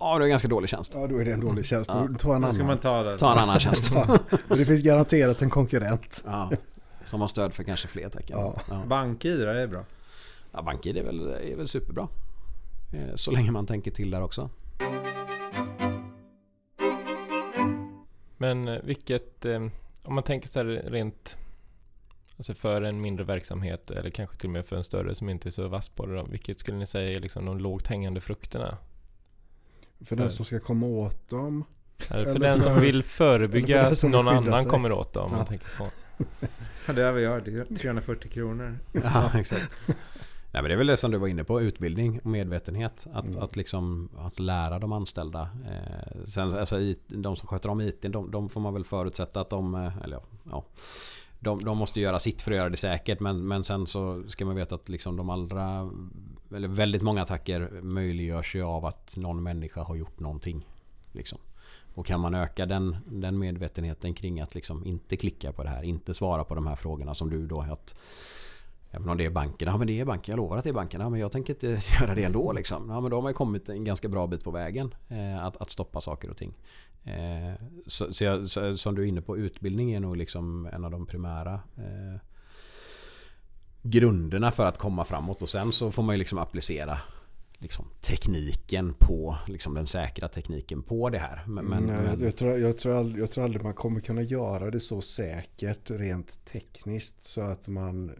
Ja, 0.03 0.17
det 0.17 0.23
är 0.23 0.25
en 0.25 0.29
ganska 0.29 0.47
dålig 0.47 0.69
tjänst. 0.69 0.91
Ja, 0.95 1.07
då 1.07 1.17
är 1.17 1.25
det 1.25 1.33
en 1.33 1.39
dålig 1.39 1.65
tjänst. 1.65 1.89
Ja. 1.93 2.07
Då 2.09 2.17
Ta 2.17 2.35
en 2.35 2.41
Då 2.41 2.51
ska 2.51 2.63
man 2.63 2.69
annan. 2.69 2.81
ta 2.81 3.03
det. 3.03 3.17
Ta 3.17 3.31
en 3.31 3.37
annan 3.37 3.59
tjänst. 3.59 3.91
Ja, 3.95 4.17
men 4.47 4.57
det 4.57 4.65
finns 4.65 4.81
garanterat 4.83 5.41
en 5.41 5.49
konkurrent. 5.49 6.23
Ja. 6.25 6.51
Som 7.05 7.21
har 7.21 7.27
stöd 7.27 7.53
för 7.53 7.63
kanske 7.63 7.87
fler 7.87 8.09
tecken. 8.09 8.37
Ja. 8.39 8.55
Ja. 8.69 8.83
BankID 8.87 9.39
det 9.39 9.61
är 9.61 9.67
bra. 9.67 9.83
Ja, 10.51 10.61
BankID 10.61 10.97
är 10.97 11.03
väl, 11.03 11.27
är 11.27 11.55
väl 11.55 11.67
superbra. 11.67 12.07
Eh, 12.93 13.15
Så 13.15 13.31
länge 13.31 13.51
man 13.51 13.65
tänker 13.65 13.91
till 13.91 14.11
där 14.11 14.21
också. 14.23 14.49
Men 18.37 18.67
eh, 18.67 18.79
vilket, 18.83 19.45
eh, 19.45 19.65
om 20.03 20.15
man 20.15 20.23
tänker 20.23 20.47
så 20.47 20.59
här 20.59 20.65
rent 20.65 21.35
Alltså 22.37 22.53
för 22.53 22.81
en 22.81 23.01
mindre 23.01 23.25
verksamhet 23.25 23.91
eller 23.91 24.09
kanske 24.09 24.37
till 24.37 24.47
och 24.49 24.53
med 24.53 24.65
för 24.65 24.75
en 24.75 24.83
större 24.83 25.15
som 25.15 25.29
inte 25.29 25.49
är 25.49 25.51
så 25.51 25.67
vass 25.67 25.89
på 25.89 26.05
det 26.05 26.15
då, 26.15 26.23
Vilket 26.23 26.59
skulle 26.59 26.77
ni 26.77 26.85
säga 26.87 27.11
är 27.11 27.19
liksom 27.19 27.45
de 27.45 27.57
lågt 27.57 27.87
hängande 27.87 28.21
frukterna? 28.21 28.77
För 30.05 30.15
den 30.15 30.31
som 30.31 30.45
ska 30.45 30.59
komma 30.59 30.85
åt 30.85 31.29
dem. 31.29 31.63
Eller 32.09 32.23
för 32.23 32.29
Eller 32.35 32.39
den 32.49 32.59
för- 32.59 32.69
som 32.69 32.81
vill 32.81 33.03
förebygga 33.03 33.87
att 33.87 34.03
någon 34.03 34.27
annan 34.27 34.59
sig. 34.61 34.69
kommer 34.69 34.91
åt 34.91 35.13
dem 35.13 35.29
Ja. 35.31 35.37
man 35.37 35.45
tänker 35.45 35.69
så. 35.69 35.89
Ja, 36.87 36.93
det 36.93 37.03
är 37.03 37.11
vi 37.11 37.21
gör. 37.21 37.41
Det 37.41 37.51
är 37.71 37.75
340 37.77 38.29
kronor. 38.31 38.77
Ja, 39.03 39.31
exakt. 39.39 39.69
Nej 40.51 40.61
men 40.61 40.63
det 40.63 40.71
är 40.73 40.77
väl 40.77 40.87
det 40.87 40.97
som 40.97 41.11
du 41.11 41.17
var 41.17 41.27
inne 41.27 41.43
på, 41.43 41.61
utbildning 41.61 42.19
och 42.19 42.25
medvetenhet. 42.25 43.07
Att, 43.13 43.25
Mm. 43.25 43.39
att 43.43 43.55
liksom 43.55 44.09
att 44.17 44.39
lära 44.39 44.79
de 44.79 44.91
anställda. 44.93 45.41
Eh, 45.41 46.25
sen 46.25 46.53
alltså 46.57 46.79
IT, 46.79 47.01
de 47.07 47.35
som 47.35 47.47
sköter 47.47 47.69
om 47.69 47.81
IT, 47.81 48.01
de, 48.01 48.31
de 48.31 48.49
får 48.49 48.61
man 48.61 48.73
väl 48.73 48.85
förutsätta 48.85 49.41
att 49.41 49.49
de, 49.49 49.75
eh, 49.75 49.97
eller 50.03 50.15
ja, 50.17 50.23
ja 50.51 50.65
de, 51.39 51.63
de 51.63 51.77
måste 51.77 52.01
göra 52.01 52.19
sitt 52.19 52.41
för 52.41 52.51
att 52.51 52.57
göra 52.57 52.69
det 52.69 52.77
säkert 52.77 53.19
men, 53.19 53.47
men 53.47 53.63
sen 53.63 53.87
så 53.87 54.23
ska 54.27 54.45
man 54.45 54.55
veta 54.55 54.75
att 54.75 54.89
liksom 54.89 55.15
de 55.17 55.29
allra 55.29 55.89
eller 56.55 56.67
väldigt 56.67 57.01
många 57.01 57.21
attacker 57.21 57.69
möjliggörs 57.81 58.55
ju 58.55 58.63
av 58.63 58.85
att 58.85 59.17
någon 59.17 59.43
människa 59.43 59.83
har 59.83 59.95
gjort 59.95 60.19
någonting. 60.19 60.67
Liksom. 61.11 61.39
Och 61.95 62.05
kan 62.05 62.19
man 62.19 62.35
öka 62.35 62.65
den, 62.65 62.97
den 63.05 63.39
medvetenheten 63.39 64.13
kring 64.13 64.41
att 64.41 64.55
liksom 64.55 64.85
inte 64.85 65.17
klicka 65.17 65.51
på 65.51 65.63
det 65.63 65.69
här, 65.69 65.83
inte 65.83 66.13
svara 66.13 66.43
på 66.43 66.55
de 66.55 66.67
här 66.67 66.75
frågorna 66.75 67.13
som 67.13 67.29
du 67.29 67.47
då 67.47 67.61
att 67.61 67.95
Även 68.95 69.09
om 69.09 69.17
det 69.17 69.25
är 69.25 69.29
banken, 69.29 69.67
ja 69.67 69.77
men 69.77 69.87
det 69.87 69.99
är 69.99 70.05
banken, 70.05 70.31
jag 70.31 70.37
lovar 70.37 70.57
att 70.57 70.63
det 70.63 70.69
är 70.69 70.73
banken. 70.73 71.01
Ja 71.01 71.09
men 71.09 71.19
jag 71.19 71.31
tänker 71.31 71.53
inte 71.53 71.67
göra 72.01 72.15
det 72.15 72.23
ändå 72.23 72.51
liksom. 72.51 72.89
Ja 72.89 73.01
men 73.01 73.11
då 73.11 73.17
har 73.17 73.21
man 73.21 73.29
ju 73.29 73.33
kommit 73.33 73.69
en 73.69 73.83
ganska 73.83 74.07
bra 74.07 74.27
bit 74.27 74.43
på 74.43 74.51
vägen. 74.51 74.95
Eh, 75.09 75.45
att, 75.45 75.57
att 75.57 75.69
stoppa 75.69 76.01
saker 76.01 76.29
och 76.29 76.37
ting. 76.37 76.53
Eh, 77.03 77.53
så, 77.87 78.13
så, 78.13 78.23
jag, 78.23 78.47
så 78.47 78.77
som 78.77 78.95
du 78.95 79.01
är 79.01 79.05
inne 79.05 79.21
på, 79.21 79.37
utbildning 79.37 79.93
är 79.93 79.99
nog 79.99 80.17
liksom 80.17 80.65
en 80.65 80.85
av 80.85 80.91
de 80.91 81.05
primära 81.05 81.53
eh, 81.53 82.19
grunderna 83.83 84.51
för 84.51 84.65
att 84.65 84.77
komma 84.77 85.05
framåt. 85.05 85.41
Och 85.41 85.49
sen 85.49 85.71
så 85.71 85.91
får 85.91 86.03
man 86.03 86.15
ju 86.15 86.19
liksom 86.19 86.37
applicera 86.37 86.99
liksom, 87.63 87.85
tekniken 88.01 88.93
på, 88.99 89.37
liksom 89.47 89.73
den 89.73 89.87
säkra 89.87 90.27
tekniken 90.27 90.83
på 90.83 91.09
det 91.09 91.17
här. 91.17 91.43
Men, 91.47 91.65
men, 91.65 91.83
Nej, 91.83 91.97
men, 92.03 92.21
jag, 92.21 92.37
tror, 92.37 92.57
jag, 92.57 92.77
tror 92.77 92.97
aldrig, 92.97 93.23
jag 93.23 93.31
tror 93.31 93.43
aldrig 93.43 93.63
man 93.63 93.73
kommer 93.73 93.99
kunna 93.99 94.21
göra 94.21 94.71
det 94.71 94.79
så 94.79 95.01
säkert 95.01 95.91
rent 95.91 96.45
tekniskt 96.45 97.23
så 97.23 97.41
att 97.41 97.67
man 97.67 98.11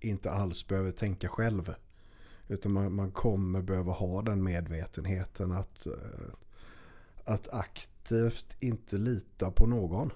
inte 0.00 0.30
alls 0.30 0.66
behöver 0.66 0.90
tänka 0.90 1.28
själv. 1.28 1.74
Utan 2.48 2.72
man, 2.72 2.94
man 2.94 3.10
kommer 3.10 3.62
behöva 3.62 3.92
ha 3.92 4.22
den 4.22 4.42
medvetenheten 4.42 5.52
att, 5.52 5.86
eh, 5.86 5.92
att 7.24 7.48
aktivt 7.48 8.56
inte 8.60 8.96
lita 8.96 9.50
på 9.50 9.66
någon. 9.66 10.10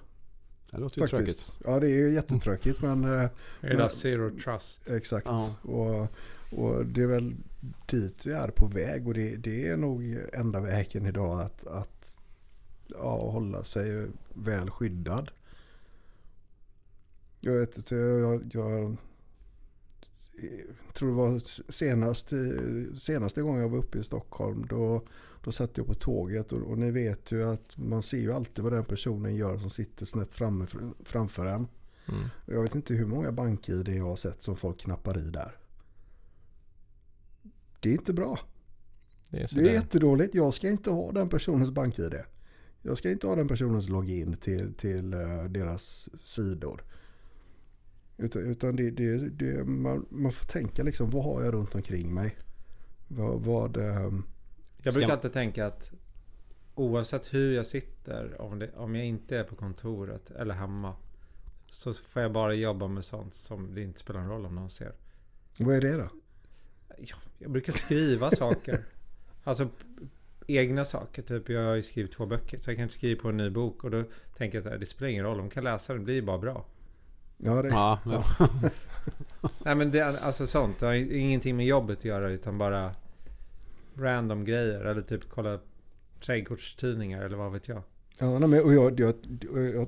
Det 0.71 0.77
låter 0.77 1.01
ju 1.01 1.07
tråkigt. 1.07 1.27
Faktiskt. 1.27 1.55
Ja 1.65 1.79
det 1.79 1.87
är 1.87 1.95
ju 1.95 2.13
jättetråkigt 2.13 2.81
men 2.81 3.03
eh, 3.03 3.29
Det 3.61 3.67
är 3.67 3.77
där 3.77 3.89
zero 3.89 4.39
trust. 4.39 4.89
exakt. 4.89 5.27
Ja. 5.27 5.55
Och, 5.61 6.07
och 6.59 6.85
det 6.85 7.01
är 7.01 7.07
väl 7.07 7.35
dit 7.85 8.25
vi 8.25 8.31
är 8.33 8.47
på 8.47 8.67
väg 8.67 9.07
och 9.07 9.13
det, 9.13 9.35
det 9.35 9.67
är 9.67 9.77
nog 9.77 10.17
enda 10.33 10.59
vägen 10.59 11.05
idag 11.05 11.41
att, 11.41 11.67
att 11.67 12.17
ja, 12.87 13.31
hålla 13.31 13.63
sig 13.63 14.07
väl 14.33 14.69
skyddad. 14.69 15.31
Jag 17.39 17.53
vet 17.53 17.77
inte, 17.77 17.95
jag, 17.95 18.49
jag, 18.53 18.97
jag 20.87 20.93
tror 20.93 21.09
det 21.09 21.15
var 21.15 21.39
senast, 21.71 22.33
senaste 23.01 23.41
gången 23.41 23.61
jag 23.61 23.69
var 23.69 23.77
uppe 23.77 23.99
i 23.99 24.03
Stockholm 24.03 24.65
då, 24.69 25.01
då 25.43 25.51
satt 25.51 25.77
jag 25.77 25.87
på 25.87 25.93
tåget 25.93 26.51
och, 26.51 26.61
och 26.61 26.77
ni 26.77 26.91
vet 26.91 27.31
ju 27.31 27.43
att 27.43 27.77
man 27.77 28.01
ser 28.01 28.19
ju 28.19 28.33
alltid 28.33 28.63
vad 28.63 28.73
den 28.73 28.85
personen 28.85 29.35
gör 29.35 29.57
som 29.57 29.69
sitter 29.69 30.05
snett 30.05 30.33
framme, 30.33 30.67
framför 31.03 31.45
en. 31.45 31.67
Mm. 32.07 32.29
Jag 32.45 32.61
vet 32.61 32.75
inte 32.75 32.93
hur 32.93 33.05
många 33.05 33.31
bank-id 33.31 33.87
jag 33.87 34.05
har 34.05 34.15
sett 34.15 34.41
som 34.41 34.55
folk 34.55 34.79
knappar 34.79 35.17
i 35.17 35.29
där. 35.29 35.57
Det 37.79 37.89
är 37.89 37.93
inte 37.93 38.13
bra. 38.13 38.39
Det 39.29 39.37
är 39.37 39.55
Det 39.55 39.69
är 39.69 39.73
jättedåligt. 39.73 40.35
Jag 40.35 40.53
ska 40.53 40.69
inte 40.69 40.91
ha 40.91 41.11
den 41.11 41.29
personens 41.29 41.71
bank-id. 41.71 42.15
Jag 42.81 42.97
ska 42.97 43.11
inte 43.11 43.27
ha 43.27 43.35
den 43.35 43.47
personens 43.47 43.89
login 43.89 44.33
till, 44.33 44.73
till 44.73 45.13
eh, 45.13 45.43
deras 45.43 46.09
sidor. 46.21 46.83
Utan, 48.17 48.41
utan 48.41 48.75
det, 48.75 48.91
det, 48.91 49.17
det, 49.17 49.63
man, 49.63 50.05
man 50.09 50.31
får 50.31 50.45
tänka 50.45 50.83
liksom, 50.83 51.09
vad 51.09 51.23
har 51.23 51.43
jag 51.43 51.53
runt 51.53 51.75
omkring 51.75 52.13
mig? 52.13 52.37
Vad, 53.07 53.41
vad 53.41 53.77
ehm, 53.77 54.23
Jag 54.83 54.93
brukar 54.93 55.11
alltid 55.11 55.33
tänka 55.33 55.65
att 55.65 55.91
oavsett 56.75 57.33
hur 57.33 57.53
jag 57.53 57.65
sitter, 57.65 58.41
om, 58.41 58.59
det, 58.59 58.69
om 58.75 58.95
jag 58.95 59.05
inte 59.05 59.37
är 59.37 59.43
på 59.43 59.55
kontoret 59.55 60.31
eller 60.31 60.53
hemma, 60.53 60.95
så 61.69 61.93
får 61.93 62.21
jag 62.21 62.31
bara 62.31 62.53
jobba 62.53 62.87
med 62.87 63.05
sånt 63.05 63.33
som 63.33 63.75
det 63.75 63.81
inte 63.81 63.99
spelar 63.99 64.19
någon 64.19 64.29
roll 64.29 64.45
om 64.45 64.55
någon 64.55 64.69
ser. 64.69 64.93
vad 65.57 65.75
är 65.75 65.81
det 65.81 65.97
då? 65.97 66.09
Jag, 66.97 67.17
jag 67.37 67.51
brukar 67.51 67.73
skriva 67.73 68.31
saker. 68.37 68.83
Alltså 69.43 69.69
egna 70.47 70.85
saker. 70.85 71.21
Typ 71.21 71.49
jag 71.49 71.65
har 71.65 71.75
ju 71.75 71.83
skrivit 71.83 72.11
två 72.11 72.25
böcker. 72.25 72.57
Så 72.57 72.69
jag 72.69 72.77
kanske 72.77 72.97
skriver 72.97 73.21
på 73.21 73.29
en 73.29 73.37
ny 73.37 73.49
bok. 73.49 73.83
Och 73.83 73.91
då 73.91 74.03
tänker 74.37 74.57
jag 74.57 74.63
så 74.63 74.69
här, 74.69 74.77
det 74.77 74.85
spelar 74.85 75.09
ingen 75.09 75.25
roll. 75.25 75.37
De 75.37 75.49
kan 75.49 75.63
läsa 75.63 75.93
den, 75.93 76.01
det 76.01 76.05
blir 76.05 76.21
bara 76.21 76.37
bra. 76.37 76.65
Ja, 77.37 77.61
det, 77.61 77.69
Ja, 77.69 77.99
ja. 78.05 78.25
Nej 79.65 79.75
men 79.75 79.91
det, 79.91 79.99
är 79.99 80.17
alltså 80.17 80.47
sånt. 80.47 80.79
Det 80.79 80.85
har 80.85 80.93
ingenting 80.93 81.57
med 81.57 81.65
jobbet 81.65 81.97
att 81.97 82.05
göra 82.05 82.29
utan 82.29 82.57
bara 82.57 82.95
random 83.95 84.45
grejer. 84.45 84.79
Eller 84.85 85.01
typ 85.01 85.29
kolla 85.29 85.59
trädgårdstidningar 86.21 87.23
eller 87.23 87.37
vad 87.37 87.51
vet 87.51 87.67
jag. 87.67 87.83
Ja, 88.19 88.39
men, 88.39 88.63
och 88.63 88.73
jag, 88.73 88.99
jag, 88.99 89.13
jag, 89.51 89.87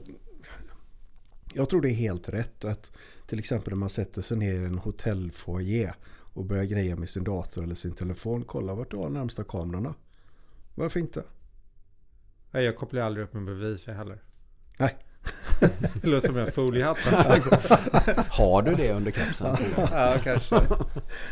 jag 1.53 1.69
tror 1.69 1.81
det 1.81 1.89
är 1.89 1.95
helt 1.95 2.29
rätt 2.29 2.65
att 2.65 2.91
till 3.27 3.39
exempel 3.39 3.71
när 3.71 3.77
man 3.77 3.89
sätter 3.89 4.21
sig 4.21 4.37
ner 4.37 4.61
i 4.61 4.65
en 4.65 4.77
hotellfoyer 4.77 5.95
och 6.33 6.45
börjar 6.45 6.63
greja 6.63 6.95
med 6.95 7.09
sin 7.09 7.23
dator 7.23 7.63
eller 7.63 7.75
sin 7.75 7.93
telefon. 7.93 8.43
Kolla 8.43 8.75
vart 8.75 8.91
du 8.91 8.97
har 8.97 9.09
närmsta 9.09 9.43
kamerorna. 9.43 9.95
Varför 10.75 10.99
inte? 10.99 11.23
Nej, 12.51 12.65
Jag 12.65 12.77
kopplar 12.77 13.01
aldrig 13.01 13.23
upp 13.23 13.33
med 13.33 13.55
wifi 13.55 13.91
heller. 13.91 14.23
Nej. 14.79 14.97
Det 15.93 16.07
låter 16.07 16.27
som 16.27 16.37
en 16.37 16.51
foliehatt. 16.51 16.97
alltså. 17.07 17.49
Har 18.29 18.61
du 18.61 18.75
det 18.75 18.91
under 18.91 19.11
kepsen? 19.11 19.57
ja, 19.77 20.17
kanske. 20.23 20.55
Nej, 20.55 20.65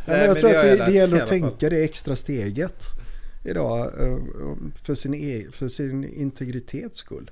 men 0.05 0.19
jag 0.19 0.27
men 0.27 0.35
tror 0.35 0.49
det 0.49 0.57
att 0.57 0.77
det, 0.77 0.85
det 0.85 0.91
gäller 0.91 1.21
att 1.21 1.27
tänka 1.27 1.69
det 1.69 1.83
extra 1.83 2.15
steget 2.15 2.85
idag 3.43 3.79
eh, 3.99 4.17
för 4.83 4.95
sin, 4.95 5.13
e, 5.13 5.45
för 5.51 5.67
sin 5.67 6.03
integritets 6.03 6.97
skull. 6.97 7.31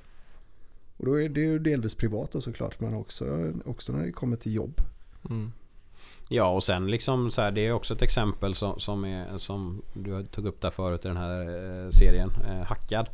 Och 0.96 1.06
då 1.06 1.20
är 1.20 1.28
det 1.28 1.40
ju 1.40 1.58
delvis 1.58 1.94
privata 1.94 2.40
såklart 2.40 2.80
men 2.80 2.94
också, 2.94 3.52
också 3.64 3.92
när 3.92 4.06
det 4.06 4.12
kommer 4.12 4.36
till 4.36 4.54
jobb. 4.54 4.80
Mm. 5.30 5.52
Ja 6.28 6.50
och 6.50 6.64
sen 6.64 6.90
liksom 6.90 7.30
så 7.30 7.42
här, 7.42 7.50
det 7.50 7.66
är 7.66 7.72
också 7.72 7.94
ett 7.94 8.02
exempel 8.02 8.54
som, 8.54 8.80
som, 8.80 9.04
är, 9.04 9.38
som 9.38 9.82
du 9.92 10.24
tog 10.24 10.46
upp 10.46 10.60
där 10.60 10.70
förut 10.70 11.04
i 11.04 11.08
den 11.08 11.16
här 11.16 11.40
eh, 11.40 11.90
serien, 11.90 12.30
eh, 12.48 12.66
Hackad. 12.66 13.08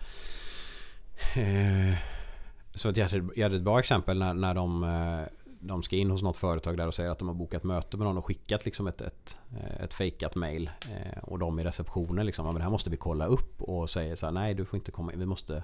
Så 2.77 2.89
ett 2.89 2.97
jätte- 2.97 3.29
jättebra 3.37 3.59
bra 3.65 3.79
exempel 3.79 4.19
när, 4.19 4.35
när 4.35 4.55
de, 4.55 4.85
eh, 4.85 5.21
de 5.61 5.83
ska 5.83 5.97
in 5.97 6.11
hos 6.11 6.23
något 6.23 6.37
företag 6.37 6.77
där 6.77 6.87
och 6.87 6.95
säger 6.95 7.11
att 7.11 7.19
de 7.19 7.29
har 7.29 7.35
bokat 7.35 7.65
möte 7.65 7.97
med 7.97 8.07
någon 8.07 8.19
och 8.19 8.25
skickat 8.27 8.65
liksom 8.65 8.87
ett, 8.87 9.01
ett, 9.01 9.39
eh, 9.59 9.85
ett 9.85 9.95
fejkat 9.95 10.35
mail. 10.35 10.71
Eh, 10.91 11.19
och 11.25 11.39
de 11.39 11.59
i 11.61 11.65
receptionen 11.65 12.27
liksom, 12.27 12.47
"Ja, 12.47 12.53
men 12.53 12.59
det 12.59 12.65
här 12.65 12.71
måste 12.71 12.91
vi 12.91 12.97
kolla 12.97 13.27
upp 13.27 13.63
och 13.63 13.91
säger 13.91 14.17
så 14.17 14.27
här, 14.27 14.33
nej 14.33 14.55
du 14.55 14.65
får 14.65 14.77
inte 14.77 14.91
komma 14.91 15.13
in, 15.13 15.19
vi 15.19 15.27
måste 15.27 15.63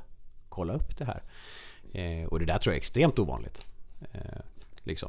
kolla 0.49 0.73
upp 0.75 0.99
det 0.99 1.05
här. 1.05 1.23
Och 2.29 2.39
det 2.39 2.45
där 2.45 2.59
tror 2.59 2.73
jag 2.73 2.77
är 2.77 2.81
extremt 2.81 3.19
ovanligt. 3.19 3.67
Liksom. 4.83 5.09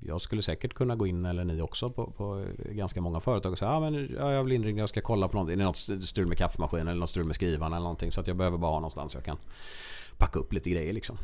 Jag 0.00 0.20
skulle 0.20 0.42
säkert 0.42 0.74
kunna 0.74 0.96
gå 0.96 1.06
in, 1.06 1.24
eller 1.26 1.44
ni 1.44 1.62
också, 1.62 1.90
på, 1.90 2.10
på 2.10 2.44
ganska 2.70 3.00
många 3.00 3.20
företag 3.20 3.52
och 3.52 3.58
säga 3.58 3.70
ah, 3.70 3.80
men, 3.80 4.14
jag 4.18 4.44
vill 4.44 4.52
inringd, 4.52 4.78
jag 4.78 4.88
ska 4.88 5.00
kolla 5.00 5.28
på 5.28 5.34
någonting. 5.34 5.54
Är 5.54 5.58
det 5.58 5.64
något 5.64 6.04
strul 6.08 6.26
med 6.26 6.38
kaffemaskinen 6.38 6.88
eller 6.88 7.00
något 7.00 7.10
strul 7.10 7.24
med 7.24 7.34
skrivaren 7.34 7.72
eller 7.72 7.82
någonting. 7.82 8.12
Så 8.12 8.20
att 8.20 8.26
jag 8.26 8.36
behöver 8.36 8.58
bara 8.58 8.70
ha 8.70 8.78
någonstans 8.78 9.14
jag 9.14 9.24
kan 9.24 9.36
packa 10.18 10.38
upp 10.38 10.52
lite 10.52 10.70
grejer 10.70 10.92
liksom. 10.92 11.16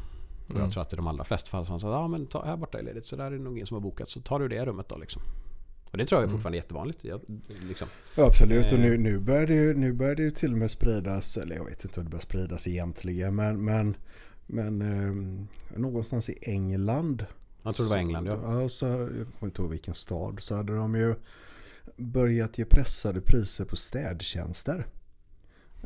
Och 0.44 0.50
Mm. 0.50 0.62
jag 0.62 0.72
tror 0.72 0.82
att 0.82 0.92
i 0.92 0.96
de 0.96 1.06
allra 1.06 1.24
flesta 1.24 1.48
fall 1.50 1.66
så 1.66 1.78
säger 1.78 1.94
ah, 1.94 2.08
men 2.08 2.26
ta, 2.26 2.44
här 2.44 2.56
borta 2.56 2.78
är 2.78 2.82
ledigt 2.82 3.04
så 3.06 3.16
där 3.16 3.24
är 3.24 3.30
det 3.30 3.38
nog 3.38 3.52
ingen 3.56 3.66
som 3.66 3.74
har 3.74 3.80
bokat. 3.80 4.08
Så 4.08 4.20
tar 4.20 4.38
du 4.40 4.48
det 4.48 4.64
rummet 4.64 4.88
då 4.88 4.98
liksom. 4.98 5.22
Och 5.84 5.98
det 5.98 6.06
tror 6.06 6.20
jag 6.20 6.28
är 6.28 6.32
fortfarande 6.32 6.56
jättevanligt. 6.58 7.04
Jag, 7.04 7.20
liksom. 7.68 7.88
Ja, 8.16 8.26
absolut, 8.26 8.66
och 8.66 8.78
Eh. 8.78 8.80
nu, 8.80 8.98
nu, 8.98 9.18
börjar 9.18 9.46
det 9.46 9.54
ju, 9.54 9.74
nu 9.74 9.92
börjar 9.92 10.14
det 10.14 10.22
ju 10.22 10.30
till 10.30 10.52
och 10.52 10.58
med 10.58 10.70
spridas, 10.70 11.36
eller 11.36 11.56
jag 11.56 11.64
vet 11.64 11.84
inte 11.84 12.00
hur 12.00 12.04
det 12.04 12.10
börjar 12.10 12.22
spridas 12.22 12.68
egentligen, 12.68 13.34
men, 13.34 13.64
men, 13.64 13.96
men 14.46 14.82
eh, 14.82 15.78
någonstans 15.78 16.28
i 16.30 16.38
England. 16.42 17.26
Jag 17.62 17.74
tror 17.76 17.86
det 17.86 17.90
var 17.90 17.96
England 17.98 18.26
ja. 18.26 18.60
Ja, 18.62 18.68
så, 18.68 18.86
jag 18.86 19.08
kommer 19.08 19.26
inte 19.50 19.62
ihåg 19.62 19.70
vilken 19.70 19.94
stad, 19.94 20.38
så 20.40 20.54
hade 20.56 20.76
de 20.76 20.94
ju 20.94 21.14
börjat 21.96 22.58
ge 22.58 22.64
pressade 22.64 23.20
priser 23.20 23.64
på 23.64 23.76
städtjänster. 23.76 24.86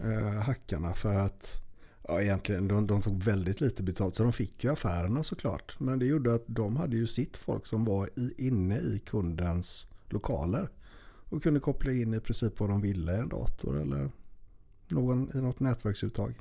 eh, 0.05 0.29
hackarna 0.43 0.95
för 0.95 1.15
att 1.15 1.63
ja, 2.09 2.23
egentligen 2.23 2.69
de, 2.69 2.87
de 2.87 3.03
tog 3.03 3.23
väldigt 3.23 3.61
lite 3.61 3.83
betalt 3.83 4.15
så 4.15 4.23
de 4.23 4.33
fick 4.33 4.65
ju 4.65 4.73
affärerna 4.73 5.23
såklart. 5.23 5.81
Men 5.81 5.99
det 5.99 6.07
gjorde 6.07 6.35
att 6.35 6.45
de 6.47 6.77
hade 6.77 6.97
ju 6.97 7.07
sitt 7.07 7.37
folk 7.37 7.67
som 7.67 7.85
var 7.85 8.09
i, 8.17 8.47
inne 8.47 8.79
i 8.79 9.03
kundens 9.07 9.87
lokaler 10.09 10.69
och 11.29 11.43
kunde 11.43 11.61
koppla 11.61 11.93
in 11.93 12.15
i 12.15 12.21
princip 12.21 12.61
vad 12.61 12.69
de 12.69 12.81
ville, 12.81 13.17
en 13.17 13.29
dator 13.29 13.81
eller 13.81 14.11
någon, 14.89 15.31
i 15.35 15.41
något 15.41 15.61
nätverksuttag. 15.61 16.35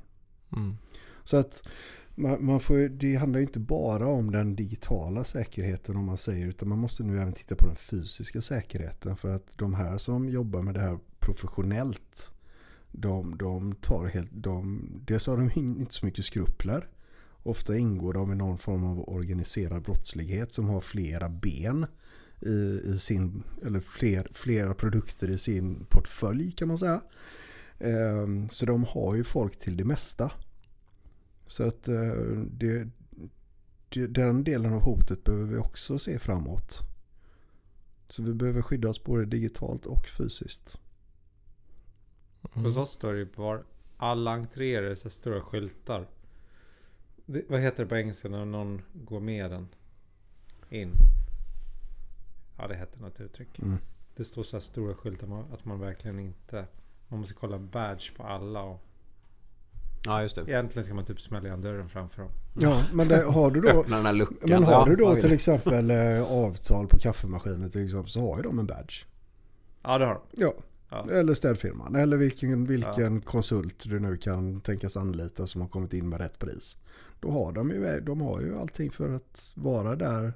Mm. 0.56 0.76
Så 1.24 1.36
att 1.36 1.68
man, 2.14 2.44
man 2.44 2.60
får, 2.60 2.88
det 2.88 3.16
handlar 3.16 3.40
ju 3.40 3.46
inte 3.46 3.60
bara 3.60 4.06
om 4.06 4.30
den 4.30 4.56
digitala 4.56 5.24
säkerheten 5.24 5.96
om 5.96 6.04
man 6.04 6.18
säger 6.18 6.46
utan 6.46 6.68
man 6.68 6.78
måste 6.78 7.02
nu 7.02 7.20
även 7.20 7.32
titta 7.32 7.56
på 7.56 7.66
den 7.66 7.76
fysiska 7.76 8.40
säkerheten 8.40 9.16
för 9.16 9.28
att 9.28 9.46
de 9.56 9.74
här 9.74 9.98
som 9.98 10.28
jobbar 10.28 10.62
med 10.62 10.74
det 10.74 10.80
här 10.80 10.98
professionellt 11.18 12.35
de, 12.96 13.38
de 13.38 13.74
tar 13.74 14.06
helt, 14.06 14.30
de, 14.32 14.88
dels 15.06 15.26
har 15.26 15.36
de 15.36 15.50
inte 15.54 15.94
så 15.94 16.06
mycket 16.06 16.24
skrupler. 16.24 16.88
Ofta 17.42 17.76
ingår 17.76 18.12
de 18.12 18.32
i 18.32 18.36
någon 18.36 18.58
form 18.58 18.84
av 18.84 19.08
organiserad 19.08 19.82
brottslighet 19.82 20.52
som 20.52 20.68
har 20.68 20.80
flera 20.80 21.28
ben 21.28 21.86
i, 22.40 22.80
i 22.84 22.98
sin, 22.98 23.42
eller 23.64 23.80
fler, 23.80 24.28
flera 24.32 24.74
produkter 24.74 25.30
i 25.30 25.38
sin 25.38 25.86
portfölj 25.88 26.52
kan 26.52 26.68
man 26.68 26.78
säga. 26.78 27.02
Ehm, 27.78 28.48
så 28.48 28.66
de 28.66 28.84
har 28.84 29.14
ju 29.14 29.24
folk 29.24 29.56
till 29.56 29.76
det 29.76 29.84
mesta. 29.84 30.32
Så 31.46 31.62
att 31.62 31.88
eh, 31.88 32.12
det, 32.50 32.88
den 34.08 34.44
delen 34.44 34.72
av 34.72 34.80
hotet 34.80 35.24
behöver 35.24 35.46
vi 35.46 35.56
också 35.56 35.98
se 35.98 36.18
framåt. 36.18 36.78
Så 38.08 38.22
vi 38.22 38.34
behöver 38.34 38.62
skydda 38.62 38.88
oss 38.88 39.04
både 39.04 39.24
digitalt 39.24 39.86
och 39.86 40.06
fysiskt. 40.06 40.80
Mm. 42.54 42.64
Hos 42.64 42.76
oss 42.76 42.90
står 42.90 43.12
det 43.12 43.18
ju 43.18 43.26
på 43.26 43.42
var 43.42 43.64
alla 43.96 44.30
entréer 44.32 44.82
är 44.82 44.94
så 44.94 45.10
stora 45.10 45.40
skyltar. 45.40 46.06
Det, 47.26 47.42
vad 47.48 47.60
heter 47.60 47.82
det 47.84 47.88
på 47.88 47.96
engelska 47.96 48.28
när 48.28 48.44
någon 48.44 48.82
går 48.92 49.20
med 49.20 49.50
den? 49.50 49.68
In. 50.70 50.92
Ja, 52.58 52.66
det 52.66 52.74
heter 52.76 53.00
något 53.00 53.20
uttryck. 53.20 53.58
Mm. 53.58 53.78
Det 54.16 54.24
står 54.24 54.42
så 54.42 54.56
här 54.56 54.60
stora 54.60 54.94
skyltar 54.94 55.26
man- 55.26 55.52
att 55.52 55.64
man 55.64 55.80
verkligen 55.80 56.18
inte... 56.20 56.64
Man 57.08 57.20
måste 57.20 57.34
kolla 57.34 57.58
badge 57.58 58.16
på 58.16 58.22
alla 58.22 58.62
och 58.62 58.82
Ja 60.04 60.22
just 60.22 60.36
det. 60.36 60.42
egentligen 60.42 60.84
ska 60.84 60.94
man 60.94 61.04
typ 61.04 61.20
smälla 61.20 61.46
igen 61.48 61.60
dörren 61.62 61.88
framför 61.88 62.22
dem. 62.22 62.30
Ja, 62.60 62.82
men 62.92 63.08
det, 63.08 63.22
har 63.24 63.50
du 63.50 63.60
då, 63.60 63.68
Öppna 63.68 63.96
den 63.96 64.06
här 64.06 64.12
luckan. 64.12 64.38
men 64.50 64.64
har 64.64 64.72
Ja, 64.72 64.84
du 64.84 64.96
då 64.96 65.14
till 65.14 65.32
exempel 65.32 65.90
eh, 65.90 66.22
avtal 66.32 66.86
på 66.88 66.98
kaffemaskiner 66.98 67.68
till 67.68 67.84
exempel 67.84 68.10
så 68.10 68.20
har 68.20 68.36
ju 68.36 68.42
de 68.42 68.58
en 68.58 68.66
badge. 68.66 69.04
Ja, 69.82 69.98
det 69.98 70.06
har 70.06 70.14
de. 70.14 70.20
Ja, 70.42 70.54
Ja. 70.88 71.10
eller 71.10 71.34
städfirman. 71.34 71.94
Eller 71.94 72.16
vilken, 72.16 72.64
vilken 72.64 73.20
konsult 73.20 73.84
du 73.84 74.00
nu 74.00 74.16
kan 74.16 74.60
tänkas 74.60 74.96
anlita 74.96 75.46
som 75.46 75.60
har 75.60 75.68
kommit 75.68 75.92
in 75.92 76.08
med 76.08 76.20
rätt 76.20 76.38
pris. 76.38 76.76
Då 77.20 77.30
har 77.30 77.52
de 77.52 77.70
ju, 77.70 78.00
de 78.00 78.20
har 78.20 78.40
ju 78.40 78.58
allting 78.58 78.90
för 78.90 79.14
att 79.14 79.52
vara 79.56 79.96
där 79.96 80.32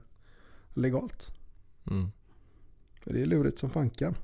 legalt. 0.74 1.28
Mm. 1.90 2.08
Det 3.04 3.22
är 3.22 3.26
lurigt 3.26 3.58
som 3.58 3.70
fanken. 3.70 4.14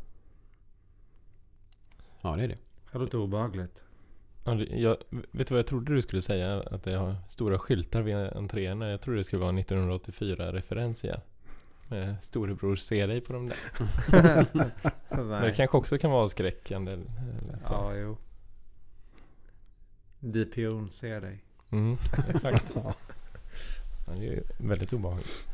Ja 2.20 2.37
det 2.37 2.45
är 2.45 2.49
det. 2.49 2.59
Det 2.93 2.99
låter 2.99 3.18
obehagligt. 3.18 3.85
Ja, 4.45 4.55
Jag, 4.55 4.97
vet 5.11 5.49
du 5.49 5.55
vad 5.55 5.59
jag 5.59 5.66
trodde 5.66 5.95
du 5.95 6.03
skulle 6.03 6.22
säga? 6.22 6.61
Att 6.61 6.83
det 6.83 6.97
har 6.97 7.16
stora 7.29 7.59
skyltar 7.59 8.03
vid 8.03 8.14
entréerna. 8.14 8.91
Jag 8.91 9.01
trodde 9.01 9.20
det 9.20 9.24
skulle 9.24 9.41
vara 9.41 9.49
en 9.49 9.59
1984-referens 9.59 11.05
igen. 11.05 11.20
Med 11.89 12.16
storebror 12.22 12.76
se 12.76 13.07
dig 13.07 13.20
på 13.20 13.32
dem 13.32 13.49
där. 13.49 13.57
Men 15.11 15.43
det 15.43 15.55
kanske 15.57 15.76
också 15.76 15.99
kan 15.99 16.11
vara 16.11 16.24
avskräckande. 16.24 16.93
Eller 16.93 17.57
så. 17.66 17.72
Ja, 17.72 17.95
jo. 17.95 18.16
DPO'n 20.20 20.89
ser 20.89 21.20
dig. 21.20 21.45
Mm, 21.70 21.97
exakt. 22.28 22.76
Ja, 24.09 24.12
det 24.12 24.34
är 24.34 24.43
väldigt 24.59 24.93
obehagligt. 24.93 25.49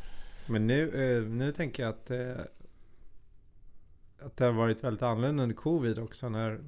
Men 0.47 0.67
nu, 0.67 0.89
eh, 0.89 1.23
nu 1.23 1.51
tänker 1.51 1.83
jag 1.83 1.89
att, 1.89 2.11
eh, 2.11 2.35
att 4.19 4.37
det 4.37 4.45
har 4.45 4.51
varit 4.51 4.83
väldigt 4.83 5.01
annorlunda 5.01 5.43
under 5.43 5.55
covid 5.55 5.99
också. 5.99 6.29
När 6.29 6.59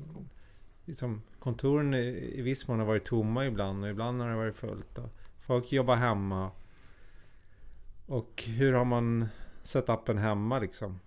liksom, 0.86 1.22
kontoren 1.40 1.94
i, 1.94 2.34
i 2.36 2.42
viss 2.42 2.68
mån 2.68 2.80
har 2.80 2.86
varit 2.86 3.06
tomma 3.06 3.46
ibland 3.46 3.84
och 3.84 3.90
ibland 3.90 4.22
har 4.22 4.30
det 4.30 4.36
varit 4.36 4.56
fullt. 4.56 4.98
Och 4.98 5.10
folk 5.40 5.72
jobbar 5.72 5.96
hemma. 5.96 6.52
Och 8.06 8.44
hur 8.48 8.74
har 8.74 8.86
man 8.86 9.28
setupen 9.66 10.18
hemma 10.18 10.60
liksom? 10.60 11.00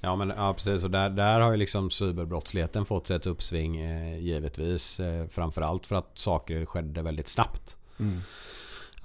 Ja 0.00 0.16
men 0.16 0.28
ja, 0.28 0.54
precis 0.54 0.84
och 0.84 0.90
där, 0.90 1.10
där 1.10 1.40
har 1.40 1.50
ju 1.50 1.56
liksom 1.56 1.90
cyberbrottsligheten 1.90 2.84
fått 2.84 3.06
sig 3.06 3.16
ett 3.16 3.26
uppsving 3.26 3.80
eh, 3.80 4.18
givetvis. 4.18 5.00
Eh, 5.00 5.26
framförallt 5.26 5.86
för 5.86 5.96
att 5.96 6.10
saker 6.14 6.64
skedde 6.64 7.02
väldigt 7.02 7.28
snabbt. 7.28 7.76
Mm. 8.00 8.20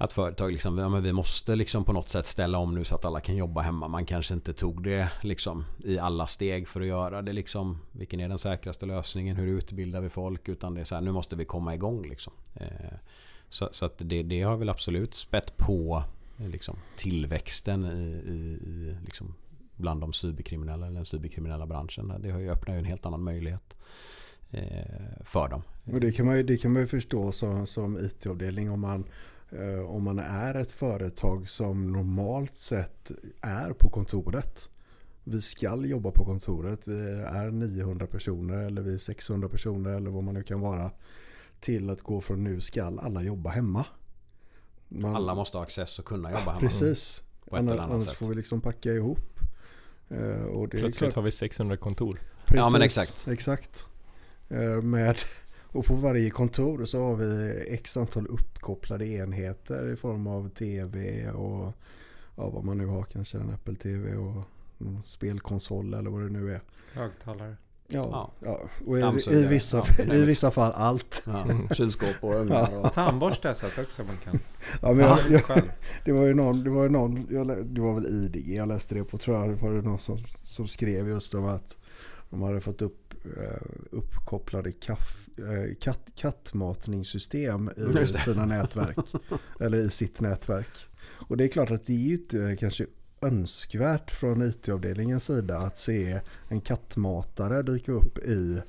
Att 0.00 0.12
företag 0.12 0.52
liksom, 0.52 0.78
ja 0.78 0.88
men 0.88 1.02
vi 1.02 1.12
måste 1.12 1.56
liksom 1.56 1.84
på 1.84 1.92
något 1.92 2.08
sätt 2.08 2.26
ställa 2.26 2.58
om 2.58 2.74
nu 2.74 2.84
så 2.84 2.94
att 2.94 3.04
alla 3.04 3.20
kan 3.20 3.36
jobba 3.36 3.60
hemma. 3.60 3.88
Man 3.88 4.06
kanske 4.06 4.34
inte 4.34 4.52
tog 4.52 4.84
det 4.84 5.10
liksom 5.22 5.64
i 5.84 5.98
alla 5.98 6.26
steg 6.26 6.68
för 6.68 6.80
att 6.80 6.86
göra 6.86 7.22
det 7.22 7.32
liksom. 7.32 7.78
Vilken 7.92 8.20
är 8.20 8.28
den 8.28 8.38
säkraste 8.38 8.86
lösningen? 8.86 9.36
Hur 9.36 9.46
utbildar 9.46 10.00
vi 10.00 10.08
folk? 10.08 10.48
Utan 10.48 10.74
det 10.74 10.80
är 10.80 10.84
så 10.84 10.94
här, 10.94 11.02
nu 11.02 11.12
måste 11.12 11.36
vi 11.36 11.44
komma 11.44 11.74
igång 11.74 12.08
liksom. 12.08 12.32
Eh, 12.54 12.94
så, 13.48 13.68
så 13.72 13.86
att 13.86 13.94
det, 13.98 14.22
det 14.22 14.42
har 14.42 14.56
väl 14.56 14.68
absolut 14.68 15.14
spett 15.14 15.56
på 15.56 16.02
liksom, 16.38 16.76
tillväxten 16.96 17.84
i, 17.84 18.30
i, 18.30 18.70
i 18.70 18.96
liksom, 19.04 19.34
bland 19.76 20.00
de 20.00 20.12
cyberkriminella 20.12 20.86
eller 20.86 20.96
den 20.96 21.06
cyberkriminella 21.06 21.66
branschen. 21.66 22.12
Det 22.22 22.30
har 22.30 22.40
ju 22.40 22.50
öppnat 22.50 22.76
en 22.76 22.84
helt 22.84 23.06
annan 23.06 23.22
möjlighet 23.22 23.76
eh, 24.50 25.24
för 25.24 25.48
dem. 25.48 25.62
Och 25.84 26.00
det 26.00 26.12
kan 26.12 26.26
man 26.26 26.36
ju, 26.36 26.42
det 26.42 26.58
kan 26.58 26.72
man 26.72 26.82
ju 26.82 26.86
förstå 26.86 27.32
som, 27.32 27.66
som 27.66 27.98
IT-avdelning 27.98 28.70
om 28.70 28.80
man, 28.80 29.04
eh, 29.50 29.90
om 29.90 30.04
man 30.04 30.18
är 30.18 30.54
ett 30.54 30.72
företag 30.72 31.48
som 31.48 31.92
normalt 31.92 32.56
sett 32.56 33.10
är 33.42 33.72
på 33.72 33.90
kontoret. 33.90 34.70
Vi 35.24 35.40
ska 35.40 35.86
jobba 35.86 36.10
på 36.10 36.24
kontoret. 36.24 36.88
Vi 36.88 36.94
är 37.26 37.50
900 37.50 38.06
personer 38.06 38.66
eller 38.66 38.82
vi 38.82 38.94
är 38.94 38.98
600 38.98 39.48
personer 39.48 39.90
eller 39.90 40.10
vad 40.10 40.24
man 40.24 40.34
nu 40.34 40.42
kan 40.42 40.60
vara. 40.60 40.90
Till 41.60 41.90
att 41.90 42.02
gå 42.02 42.20
från 42.20 42.44
nu 42.44 42.60
ska 42.60 42.84
alla 42.84 43.22
jobba 43.22 43.50
hemma. 43.50 43.86
Man, 44.88 45.16
Alla 45.16 45.34
måste 45.34 45.56
ha 45.56 45.62
access 45.64 45.98
och 45.98 46.04
kunna 46.04 46.28
jobba 46.30 46.40
hemma. 46.52 46.60
Precis. 46.60 47.22
På 47.44 47.56
ett 47.56 47.60
eller 47.62 47.70
Annars, 47.72 47.80
annat 47.80 47.90
annars 47.92 48.04
sätt. 48.04 48.14
får 48.14 48.26
vi 48.28 48.34
liksom 48.34 48.60
packa 48.60 48.92
ihop. 48.92 49.40
Eh, 50.08 50.18
och 50.42 50.68
det 50.68 50.76
är 50.76 50.80
Plötsligt 50.80 50.96
klart- 50.98 51.14
har 51.14 51.22
vi 51.22 51.30
600 51.30 51.76
kontor. 51.76 52.20
Ja, 52.54 52.70
men 52.72 52.82
exakt. 52.82 53.28
Exakt. 53.28 53.88
Eh, 54.48 54.82
Med, 54.82 55.18
och 55.62 55.84
på 55.84 55.94
varje 55.94 56.30
kontor 56.30 56.84
så 56.84 56.98
har 57.06 57.16
vi 57.16 57.52
x 57.68 57.96
antal 57.96 58.26
uppkopplade 58.26 59.06
enheter 59.06 59.92
i 59.92 59.96
form 59.96 60.26
av 60.26 60.48
tv 60.48 61.28
och 61.30 61.72
ja, 62.36 62.50
vad 62.50 62.64
man 62.64 62.78
nu 62.78 62.86
har. 62.86 63.04
Kanske 63.04 63.38
en 63.38 63.50
Apple 63.54 63.74
TV 63.74 64.14
och 64.16 64.42
spelkonsol 65.04 65.94
eller 65.94 66.10
vad 66.10 66.20
det 66.22 66.30
nu 66.30 66.52
är. 66.54 66.60
Högtalare. 66.92 67.56
Ja, 67.90 68.32
Ja. 68.40 68.48
ja. 68.48 68.60
och 68.86 68.98
i, 68.98 69.34
i, 69.34 69.46
vissa, 69.46 69.84
Ja, 69.98 70.14
i 70.14 70.24
vissa 70.24 70.50
fall 70.50 70.72
allt. 70.72 71.24
Ja, 71.26 71.74
kylskåp 71.74 72.16
och 72.20 72.34
ugnar 72.34 72.76
och... 72.76 72.92
Tandborste 72.94 73.48
har 73.48 73.50
jag 73.50 73.70
sett 73.70 73.78
också 73.78 74.04
man 74.04 74.16
kan. 74.16 74.38
Ja, 74.82 74.92
men 74.92 75.06
jag, 75.06 75.18
jag, 75.30 75.62
det 76.04 76.12
var 76.12 76.26
ju 76.26 76.34
någon, 76.34 76.64
det 76.64 76.70
var 76.70 76.82
ju 76.82 76.88
någon 76.88 77.26
jag, 77.30 77.66
det 77.66 77.80
var 77.80 77.94
väl 77.94 78.06
IDG 78.06 78.54
jag 78.54 78.68
läste 78.68 78.94
det 78.94 79.04
på 79.04 79.18
tror 79.18 79.36
jag. 79.36 79.48
Det 79.48 79.54
var 79.54 79.72
det 79.72 79.82
någon 79.82 79.98
som, 79.98 80.18
som 80.36 80.68
skrev 80.68 81.08
just 81.08 81.34
om 81.34 81.44
att 81.44 81.76
de 82.30 82.42
hade 82.42 82.60
fått 82.60 82.82
upp 82.82 83.14
eh, 83.36 83.66
uppkopplade 83.90 84.72
kaff, 84.72 85.28
eh, 85.38 85.74
katt, 85.80 86.10
kattmatningssystem 86.16 87.70
i 88.02 88.06
sina 88.06 88.46
nätverk. 88.46 88.96
eller 89.60 89.78
i 89.78 89.90
sitt 89.90 90.20
nätverk. 90.20 90.88
Och 91.00 91.36
det 91.36 91.44
är 91.44 91.48
klart 91.48 91.70
att 91.70 91.84
det 91.84 91.92
är 91.92 92.08
ju 92.08 92.14
inte 92.14 92.56
kanske 92.60 92.86
önskvärt 93.22 94.10
från 94.10 94.42
IT-avdelningens 94.42 95.24
sida 95.24 95.58
att 95.58 95.78
se 95.78 96.20
en 96.48 96.60
kattmatare 96.60 97.62
dyka 97.62 97.92
upp 97.92 98.18
i, 98.18 98.60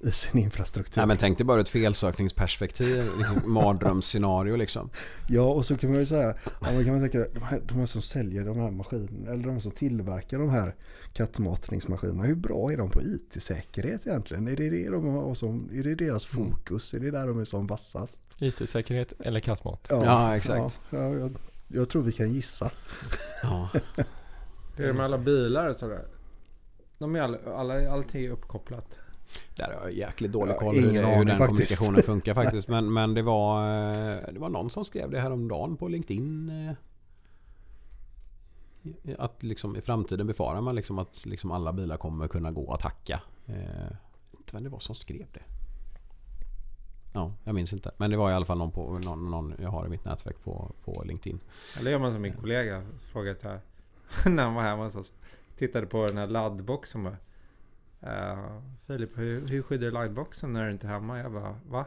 i 0.00 0.10
sin 0.10 0.40
infrastruktur. 0.40 1.00
Nej 1.00 1.06
men 1.06 1.16
tänk 1.16 1.38
dig 1.38 1.44
bara 1.44 1.60
ett 1.60 1.68
felsökningsperspektiv. 1.68 3.10
Liksom, 3.18 3.40
mardrömsscenario 3.52 4.56
liksom. 4.56 4.90
Ja, 5.28 5.42
och 5.42 5.66
så 5.66 5.76
kan 5.76 5.90
man 5.90 5.98
ju 5.98 6.06
säga, 6.06 6.34
ja, 6.44 6.66
kan 6.66 6.86
man 6.86 7.00
tänka, 7.10 7.26
de 7.34 7.42
här, 7.42 7.60
de 7.68 7.78
här 7.78 7.86
som 7.86 8.02
säljer 8.02 8.44
de 8.44 8.58
här 8.58 8.70
maskinerna, 8.70 9.32
eller 9.32 9.44
de 9.44 9.60
som 9.60 9.70
tillverkar 9.70 10.38
de 10.38 10.50
här 10.50 10.74
kattmatningsmaskinerna, 11.12 12.22
hur 12.22 12.34
bra 12.34 12.72
är 12.72 12.76
de 12.76 12.90
på 12.90 13.02
IT-säkerhet 13.02 14.06
egentligen? 14.06 14.48
Är 14.48 14.56
det, 14.56 14.70
det 14.70 14.88
de 14.90 15.06
har 15.08 15.34
som, 15.34 15.70
är 15.72 15.82
det 15.82 15.94
deras 15.94 16.34
Mm. 16.34 16.50
fokus? 16.50 16.94
Är 16.94 17.00
det 17.00 17.10
där 17.10 17.26
de 17.26 17.38
är 17.40 17.44
som 17.44 17.66
vassast? 17.66 18.20
IT-säkerhet 18.38 19.12
eller 19.20 19.40
kattmat. 19.40 19.86
Ja, 19.90 20.36
exakt. 20.36 20.80
Ja, 20.90 21.14
ja, 21.14 21.28
jag, 21.68 21.88
tror 21.88 22.02
vi 22.02 22.12
kan 22.12 22.32
gissa. 22.32 22.70
Ja. 23.42 23.68
Det 24.76 24.82
är 24.82 24.86
det 24.86 24.92
med 24.92 25.04
alla 25.06 25.18
bilar 25.18 25.68
och 25.68 25.76
sådär. 25.76 26.04
De 26.98 27.16
är 27.16 27.20
alla, 27.20 27.38
alla, 27.56 27.90
allting 27.90 28.24
är 28.24 28.30
uppkopplat. 28.30 28.98
Där 29.56 29.64
har 29.64 29.72
jag 29.72 29.92
jäkligt 29.92 30.32
dålig 30.32 30.52
Ja, 30.52 30.58
koll 30.58 30.74
hur, 30.74 30.90
ingen 30.90 31.04
hur 31.04 31.12
aning 31.12 31.26
den 31.26 31.38
faktiskt. 31.38 31.78
kommunikationen 31.78 32.02
funkar 32.02 32.34
faktiskt. 32.44 32.68
Men, 32.68 32.92
men 32.92 33.14
det, 33.14 33.22
var, 33.22 33.62
eh, 33.68 34.18
det 34.32 34.38
var 34.38 34.48
någon 34.48 34.70
som 34.70 34.84
skrev 34.84 35.10
det 35.10 35.20
här 35.20 35.30
om 35.30 35.48
dagen 35.48 35.76
på 35.76 35.88
LinkedIn. 35.88 36.50
eh, 39.04 39.14
Att 39.18 39.42
liksom 39.42 39.76
i 39.76 39.80
framtiden 39.80 40.26
befarar 40.26 40.60
man 40.60 40.74
liksom 40.74 40.98
att 40.98 41.26
liksom 41.26 41.50
alla 41.50 41.72
bilar 41.72 41.96
kommer 41.96 42.28
kunna 42.28 42.50
gå 42.52 42.72
att 42.72 42.82
hacka. 42.82 43.20
Eh, 43.46 43.54
Jag 43.56 44.38
vet 44.38 44.40
inte 44.40 44.56
vem 44.56 44.64
det 44.64 44.70
var 44.70 44.78
som 44.78 44.94
skrev 44.94 45.26
det. 45.32 45.42
Ja, 47.14 47.32
jag 47.44 47.54
minns 47.54 47.72
inte. 47.72 47.90
Men 47.96 48.10
det 48.10 48.16
var 48.16 48.30
i 48.30 48.34
alla 48.34 48.44
fall 48.44 48.58
någon, 48.58 48.70
på, 48.70 48.98
någon, 49.04 49.30
någon 49.30 49.54
jag 49.58 49.68
har 49.68 49.86
i 49.86 49.88
mitt 49.88 50.04
nätverk 50.04 50.44
på, 50.44 50.72
på 50.84 51.02
LinkedIn. 51.04 51.40
Eller 51.78 51.90
gör 51.90 51.98
man 51.98 52.12
som 52.12 52.22
min 52.22 52.32
kollega 52.32 52.82
frågat 53.12 53.42
här. 53.42 53.60
när 54.26 54.42
han 54.42 54.54
var 54.54 54.62
hemma 54.62 54.90
så 54.90 55.04
tittade 55.58 55.86
på 55.86 56.06
den 56.06 56.18
här 56.18 56.26
laddboxen. 56.26 57.04
Bara, 57.04 57.16
uh, 58.12 58.60
Filip, 58.86 59.18
hur, 59.18 59.48
hur 59.48 59.62
skyddar 59.62 59.86
du 59.86 59.90
laddboxen 59.90 60.52
när 60.52 60.66
du 60.66 60.72
inte 60.72 60.86
är 60.86 60.90
hemma? 60.90 61.18
Jag 61.18 61.32
bara, 61.32 61.58
va? 61.68 61.84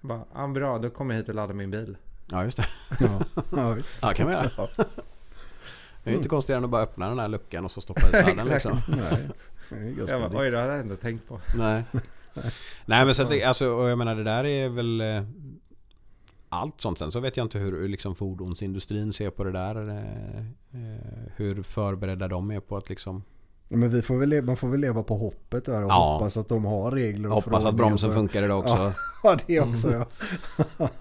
Jag 0.00 0.08
bara, 0.08 0.24
ah, 0.32 0.48
bra, 0.48 0.78
då 0.78 0.90
kommer 0.90 1.14
jag 1.14 1.20
hit 1.20 1.28
och 1.28 1.34
laddar 1.34 1.54
min 1.54 1.70
bil. 1.70 1.96
Ja, 2.30 2.44
just 2.44 2.56
det. 2.56 2.66
Ja, 3.00 3.20
ja 3.56 3.72
visst. 3.72 3.98
Ja, 4.02 4.12
kan 4.12 4.26
vi 4.26 4.32
göra. 4.32 4.50
Det 4.76 6.10
är 6.10 6.10
ju 6.10 6.16
inte 6.16 6.28
konstigare 6.28 6.58
än 6.58 6.64
att 6.64 6.70
bara 6.70 6.82
öppna 6.82 7.08
den 7.08 7.18
här 7.18 7.28
luckan 7.28 7.64
och 7.64 7.70
så 7.70 7.80
stoppa 7.80 8.08
i 8.08 8.10
sladden 8.10 8.48
liksom. 8.52 8.80
Nej, 8.88 9.28
det 9.68 9.76
är 9.76 9.90
ganska 9.90 10.18
Jag 10.18 10.32
bara, 10.32 10.40
oj, 10.40 10.50
det 10.50 10.58
hade 10.58 10.72
jag 10.72 10.80
inte 10.84 10.96
tänkt 10.96 11.28
på. 11.28 11.40
Nej. 11.56 11.84
Nej 12.86 13.04
men 13.04 13.14
så 13.14 13.22
att 13.22 13.28
det, 13.30 13.44
alltså, 13.44 13.66
och 13.68 13.88
jag 13.88 13.98
menar 13.98 14.14
det 14.14 14.24
där 14.24 14.44
är 14.44 14.68
väl 14.68 15.00
eh, 15.00 15.22
allt 16.48 16.80
sånt. 16.80 16.98
Sen 16.98 17.12
så 17.12 17.20
vet 17.20 17.36
jag 17.36 17.44
inte 17.44 17.58
hur 17.58 17.88
liksom 17.88 18.14
fordonsindustrin 18.14 19.12
ser 19.12 19.30
på 19.30 19.44
det 19.44 19.52
där. 19.52 19.88
eh, 19.88 20.38
eh, 20.38 21.00
Hur 21.36 21.62
förberedda 21.62 22.28
de 22.28 22.50
är 22.50 22.60
på 22.60 22.76
att 22.76 22.88
liksom 22.88 23.22
Men 23.68 23.90
vi 23.90 24.02
får 24.02 24.16
väl, 24.16 24.42
man 24.42 24.56
får 24.56 24.68
väl 24.68 24.80
leva 24.80 25.02
på 25.02 25.16
hoppet 25.16 25.64
där 25.64 25.84
och 25.84 25.90
Ja. 25.90 26.12
hoppas 26.12 26.36
att 26.36 26.48
de 26.48 26.64
har 26.64 26.90
regler 26.90 27.28
och 27.28 27.34
Hoppas 27.34 27.64
att 27.64 27.74
bromsen 27.74 28.08
så- 28.10 28.14
funkar 28.14 28.42
idag 28.42 28.58
också. 28.58 28.92
Ja, 29.22 29.36
det 29.46 29.60
också 29.60 29.92
ja. 29.92 30.06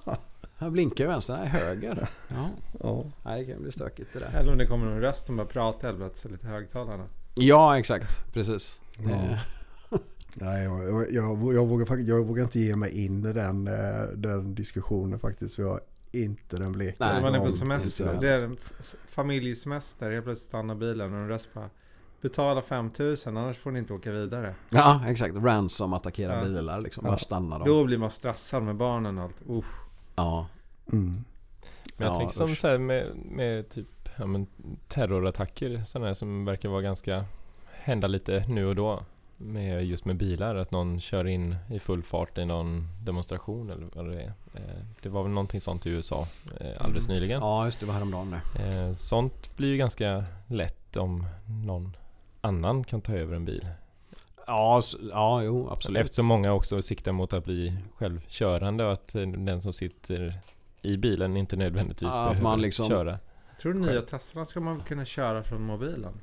Här 0.57 0.69
blinkar 0.69 1.03
ju 1.03 1.09
vänster, 1.09 1.37
nej 1.37 1.47
höger. 1.47 2.07
Ja, 2.27 2.49
ja. 2.83 3.03
nej, 3.25 3.45
det 3.45 3.53
kan 3.53 3.61
bli 3.61 3.71
stökigt 3.71 4.13
det 4.13 4.19
där. 4.19 4.39
Eller 4.39 4.51
om 4.51 4.57
det 4.57 4.65
kommer 4.65 4.85
någon 4.85 5.01
röst 5.01 5.25
som 5.25 5.35
bara 5.37 5.47
pratar 5.47 5.93
plötsligt 5.93 6.31
lite 6.33 6.47
högtalarna. 6.47 7.03
Ja 7.35 7.79
exakt, 7.79 8.33
precis. 8.33 8.81
Ja. 8.97 9.37
Nej, 10.33 10.63
jag, 10.63 10.83
jag, 10.89 11.11
jag, 11.11 11.53
jag, 11.53 11.67
vågar, 11.67 11.97
jag 11.97 12.23
vågar 12.25 12.43
inte 12.43 12.59
ge 12.59 12.75
mig 12.75 13.05
in 13.05 13.25
i 13.25 13.33
den, 13.33 13.67
eh, 13.67 14.03
den 14.15 14.55
diskussionen 14.55 15.19
faktiskt. 15.19 15.57
Jag 15.57 15.79
inte 16.11 16.55
den 16.57 16.61
Nej, 16.61 16.71
blekaste 16.71 17.25
man 17.25 17.35
är 17.35 17.39
på 17.39 17.51
semester. 17.51 18.17
Det 18.21 18.29
är 18.35 18.43
en 18.43 18.57
familjesemester. 19.07 20.11
Helt 20.11 20.25
plötsligt 20.25 20.47
stannar 20.49 20.75
bilen 20.75 21.13
och 21.13 21.19
en 21.19 21.27
röst 21.27 21.53
bara 21.53 21.69
Betala 22.21 22.61
5000 22.61 23.37
annars 23.37 23.57
får 23.57 23.71
ni 23.71 23.79
inte 23.79 23.93
åka 23.93 24.11
vidare. 24.11 24.55
Ja 24.69 25.01
exakt, 25.07 25.35
ransom 25.35 25.93
attackerar 25.93 26.37
Ja. 26.37 26.43
bilar 26.43 26.81
liksom. 26.81 27.05
Ja. 27.05 27.11
Var 27.11 27.17
stannar 27.17 27.59
de? 27.59 27.67
Då 27.67 27.83
blir 27.83 27.97
man 27.97 28.11
stressad 28.11 28.63
med 28.63 28.75
barnen 28.75 29.17
och 29.17 29.23
allt. 29.23 29.35
Usch. 29.49 29.79
Ja. 30.15 30.47
Mm. 30.91 31.23
Men 31.97 32.07
jag 32.07 32.15
Ja, 32.15 32.19
tänker 32.19 32.33
som 32.35 32.51
usch. 32.51 32.57
så 32.57 32.67
här 32.67 32.77
med, 32.77 33.15
med 33.15 33.69
typ 33.69 34.09
ja, 34.17 34.25
men 34.25 34.47
terrorattacker 34.87 35.83
sådana 35.83 36.07
här 36.07 36.13
som 36.13 36.45
verkar 36.45 36.69
vara 36.69 36.81
ganska 36.81 37.25
hända 37.71 38.07
lite 38.07 38.45
nu 38.47 38.65
och 38.65 38.75
då. 38.75 39.03
Med, 39.37 39.85
just 39.85 40.05
med 40.05 40.15
bilar, 40.17 40.55
att 40.55 40.71
någon 40.71 40.99
kör 40.99 41.27
in 41.27 41.55
i 41.69 41.79
full 41.79 42.03
fart 42.03 42.37
i 42.37 42.45
någon 42.45 42.87
demonstration 43.05 43.69
eller 43.69 43.87
vad 43.93 44.05
det 44.09 44.21
är. 44.21 44.33
Eh, 44.53 44.61
Det 45.01 45.09
var 45.09 45.23
väl 45.23 45.31
någonting 45.31 45.61
sånt 45.61 45.85
i 45.85 45.89
USA 45.89 46.27
eh, 46.59 46.67
alldeles 46.79 47.05
Mm. 47.07 47.15
nyligen. 47.15 47.41
ja 47.41 47.65
just 47.65 47.79
det, 47.79 47.85
var 47.85 47.93
häromdagen 47.93 48.35
det. 48.55 48.63
Eh, 48.77 48.93
Sånt 48.93 49.57
blir 49.57 49.67
ju 49.69 49.77
ganska 49.77 50.23
lätt 50.47 50.97
om 50.97 51.25
någon 51.65 51.95
annan 52.41 52.83
kan 52.83 53.01
ta 53.01 53.13
över 53.13 53.35
en 53.35 53.45
bil. 53.45 53.67
Ja, 54.47 54.81
ja 55.11 55.43
jo 55.43 55.69
absolut. 55.71 56.01
Eftersom 56.01 56.25
många 56.25 56.53
också 56.53 56.81
siktar 56.81 57.11
mot 57.11 57.33
att 57.33 57.45
bli 57.45 57.77
självkörande 57.95 58.85
och 58.85 58.93
att 58.93 59.07
den 59.37 59.61
som 59.61 59.73
sitter 59.73 60.39
i 60.81 60.97
bilen 60.97 61.37
inte 61.37 61.55
nödvändigtvis 61.55 62.09
Ja, 62.15 62.21
att 62.21 62.29
behöver 62.29 62.43
man 62.43 62.61
liksom- 62.61 62.87
köra. 62.89 63.19
Tror 63.61 63.73
du 63.73 63.79
nya 63.79 64.01
Tesla 64.01 64.45
ska 64.45 64.59
man 64.59 64.79
kunna 64.79 65.05
köra 65.05 65.43
från 65.43 65.61
mobilen? 65.61 66.13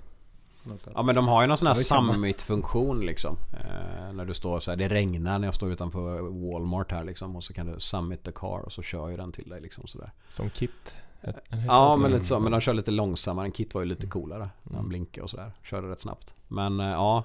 Ja 0.94 1.02
men 1.02 1.14
de 1.14 1.28
har 1.28 1.40
ju 1.42 1.46
någon 1.48 1.56
sån 1.56 1.66
här 1.66 1.74
summit-funktion 2.12 3.00
liksom. 3.00 3.36
Eh, 3.52 4.12
när 4.12 4.24
du 4.24 4.34
står 4.34 4.60
så 4.60 4.70
här, 4.70 4.78
det 4.78 4.88
regnar 4.88 5.38
när 5.38 5.46
jag 5.46 5.54
står 5.54 5.72
utanför 5.72 6.20
Walmart 6.50 6.92
här 6.92 7.04
liksom. 7.04 7.36
Och 7.36 7.44
så 7.44 7.52
kan 7.54 7.66
du 7.66 7.80
summit 7.80 8.24
the 8.24 8.32
car 8.32 8.58
och 8.64 8.72
så 8.72 8.82
kör 8.82 9.08
ju 9.08 9.16
den 9.16 9.32
till 9.32 9.48
dig 9.48 9.60
liksom 9.60 9.86
sådär. 9.86 10.10
Som 10.28 10.50
Kit. 10.50 10.94
Ett- 11.22 11.36
Ja 11.66 11.96
men 11.96 12.10
lite 12.10 12.24
så, 12.24 12.40
men 12.40 12.52
de 12.52 12.60
kör 12.60 12.74
lite 12.74 12.90
långsammare. 12.90 13.46
En 13.46 13.52
Kit 13.52 13.74
var 13.74 13.80
ju 13.82 13.86
lite 13.88 14.06
coolare. 14.06 14.50
När 14.62 14.72
han 14.72 14.78
Mm. 14.78 14.88
blinkade 14.88 15.22
och 15.22 15.30
sådär. 15.30 15.52
Körde 15.62 15.90
rätt 15.90 16.00
snabbt. 16.00 16.34
Men 16.48 16.80
eh, 16.80 16.86
ja. 16.86 17.24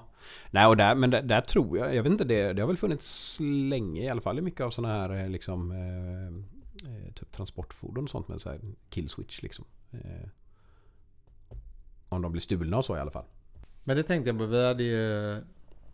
Nej 0.50 0.66
och 0.66 0.76
där, 0.76 0.94
men 0.94 1.10
där, 1.10 1.22
där 1.22 1.40
tror 1.40 1.78
jag, 1.78 1.94
jag 1.94 2.02
vet 2.02 2.12
inte 2.12 2.24
det, 2.24 2.52
det 2.52 2.62
har 2.62 2.66
väl 2.66 2.76
funnits 2.76 3.36
länge 3.40 4.02
i 4.02 4.08
alla 4.08 4.20
fall 4.20 4.38
i 4.38 4.42
mycket 4.42 4.60
av 4.60 4.70
sådana 4.70 4.94
här 4.94 5.10
eh, 5.24 5.28
liksom 5.28 5.70
eh, 5.70 6.26
eh, 6.92 7.12
typ 7.12 7.32
transportfordon 7.32 8.04
och 8.04 8.10
sånt 8.10 8.28
med 8.28 8.40
så 8.40 8.48
här 8.50 8.60
kill 8.90 9.08
switch 9.08 9.42
liksom. 9.42 9.64
Om 12.08 12.22
de 12.22 12.32
blir 12.32 12.42
stulna 12.42 12.76
och 12.76 12.84
så 12.84 12.96
i 12.96 13.00
alla 13.00 13.10
fall. 13.10 13.24
Men 13.84 13.96
det 13.96 14.02
tänkte 14.02 14.30
jag 14.30 14.38
på. 14.38 14.46
Vi 14.46 14.66
hade 14.66 14.82
ju 14.82 15.36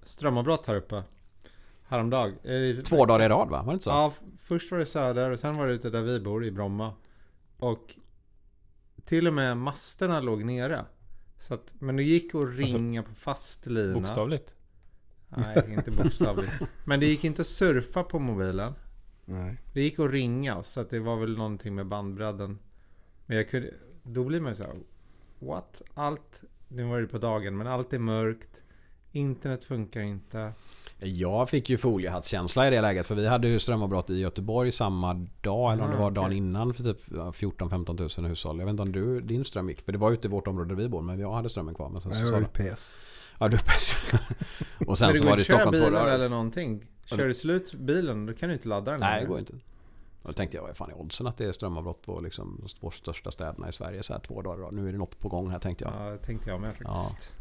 strömavbrott 0.03 0.67
här 0.67 0.75
uppe. 0.75 1.03
Häromdag. 1.83 2.33
Eh, 2.45 2.77
Två 2.77 3.07
dagar 3.07 3.27
i 3.27 3.29
rad 3.29 3.49
va? 3.49 3.63
Var 3.63 3.73
det 3.73 3.75
inte 3.75 3.85
så? 3.85 3.91
Ja, 3.91 4.13
först 4.39 4.71
var 4.71 4.79
det 4.79 4.87
söder 4.87 5.31
och 5.31 5.39
sen 5.39 5.57
var 5.57 5.67
det 5.67 5.73
ute 5.73 5.91
där 5.91 6.03
vi 6.03 6.21
bor 6.21 6.45
i 6.45 6.51
Bromma. 6.51 6.93
Och 7.57 7.95
till 9.05 9.27
och 9.27 9.35
med 9.35 9.57
masterna 9.57 10.21
låg 10.21 10.45
nere. 10.45 10.85
Så 11.39 11.55
att, 11.55 11.75
men 11.79 11.97
det 11.97 12.03
gick 12.03 12.35
att 12.35 12.57
ringa 12.57 13.03
på 13.03 13.15
fast 13.15 13.67
lina. 13.67 13.95
Bokstavligt. 14.01 14.55
Nej, 15.29 15.65
inte 15.69 15.91
bokstavligt. 15.91 16.53
Men 16.85 17.01
det 17.01 17.07
gick 17.07 17.25
inte 17.25 17.43
att 17.43 17.49
surfa 17.49 18.03
på 18.03 18.19
mobilen. 18.19 18.73
Nej. 19.25 19.57
Det 19.73 19.83
gick 19.83 19.99
att 19.99 20.11
ringa 20.11 20.63
så 20.63 20.81
att 20.81 20.91
det 20.91 20.99
var 21.01 21.17
väl 21.17 21.37
någonting 21.37 21.75
med 21.75 21.87
bandbredden. 21.87 22.59
Men 23.27 23.37
jag 23.37 23.51
kunde, 23.51 23.75
då 24.03 24.25
blir 24.25 24.41
man 24.41 24.53
ju 24.53 24.57
så 24.57 24.63
här, 24.65 24.75
What? 25.47 25.83
Allt, 25.95 26.41
nu 26.69 26.85
var 26.85 27.01
det 27.01 27.07
på 27.07 27.19
dagen, 27.19 27.57
men 27.57 27.67
allt 27.67 27.93
är 27.93 27.99
mörkt. 27.99 28.63
Internet 29.13 29.65
funkar 29.65 30.01
inte. 30.01 30.53
Jag 30.99 31.51
fick 31.51 31.71
ju 31.71 31.77
foliehattskänsla 31.79 32.69
i 32.69 32.71
det 32.71 32.81
läget 32.81 33.07
för 33.07 33.15
vi 33.15 33.27
hade 33.29 33.49
ju 33.49 33.59
strömavbrott 33.59 34.11
i 34.11 34.19
Göteborg 34.19 34.73
samma 34.73 35.27
dag 35.41 35.73
eller 35.73 35.85
om 35.85 35.91
det 35.91 35.97
Ah, 35.97 36.01
var 36.01 36.11
dagen 36.11 36.33
innan 36.33 36.75
för 36.75 36.83
typ 36.83 37.09
14-15 37.09 37.99
tusen 37.99 38.25
hushåll. 38.25 38.59
Jag 38.59 38.67
vet 38.67 38.71
inte 38.71 38.83
om 38.83 38.93
du, 38.93 39.21
din 39.21 39.45
ström 39.45 39.69
gick. 39.69 39.81
För 39.85 39.93
det 39.93 39.99
var 39.99 40.13
ute 40.13 40.27
i 40.27 40.31
vårt 40.31 40.47
område 40.47 40.69
där 40.75 40.83
vi 40.83 40.89
bor 40.89 41.03
men 41.03 41.19
jag 41.19 41.33
hade 41.33 41.49
strömmen 41.49 41.75
kvar. 41.75 41.89
Men 41.89 42.01
sen 42.01 42.13
så 42.13 42.19
Jag 42.19 42.47
de, 42.55 42.63
UPS. 42.71 42.97
Ja 43.39 43.49
du 43.49 43.59
Och 44.87 44.99
sen 44.99 45.17
så 45.17 45.27
var 45.27 45.37
det 45.37 45.45
Stockholm 45.45 45.77
två 45.77 45.91
dagar. 45.91 46.15
eller 46.15 46.29
någonting. 46.29 46.85
Kör 47.05 47.29
du 47.29 47.35
slut 47.35 47.75
bilen, 47.75 48.27
då 48.27 48.33
kan 48.33 48.49
du 48.49 48.55
inte 48.55 48.69
ladda 48.69 48.91
den 48.91 49.01
Nej 49.01 49.21
det 49.21 49.27
går 49.27 49.39
inte. 49.39 49.55
Och 50.23 50.29
då 50.29 50.33
tänkte 50.33 50.57
jag, 50.57 50.63
vad 50.65 50.77
fan 50.77 50.91
är 50.91 51.01
oddsen 51.01 51.27
att 51.27 51.37
det 51.37 51.45
är 51.45 51.53
strömavbrott 51.53 52.03
på 52.03 52.21
liksom 52.21 52.61
de 52.63 52.69
två 52.69 52.91
största 52.91 53.31
städerna 53.31 53.69
i 53.69 53.73
Sverige 53.73 54.03
så 54.03 54.13
här 54.13 54.21
två 54.21 54.43
dagar. 54.43 54.71
Nu 54.71 54.89
är 54.89 54.93
det 54.93 54.99
något 54.99 55.19
på 55.19 55.29
gång 55.29 55.51
här 55.51 55.59
tänkte 55.59 55.85
jag. 55.85 55.95
Ja, 55.95 56.11
det 56.11 56.19
tänkte 56.19 56.51
jag 56.51 56.61
med 56.61 56.77
faktiskt. 56.77 57.35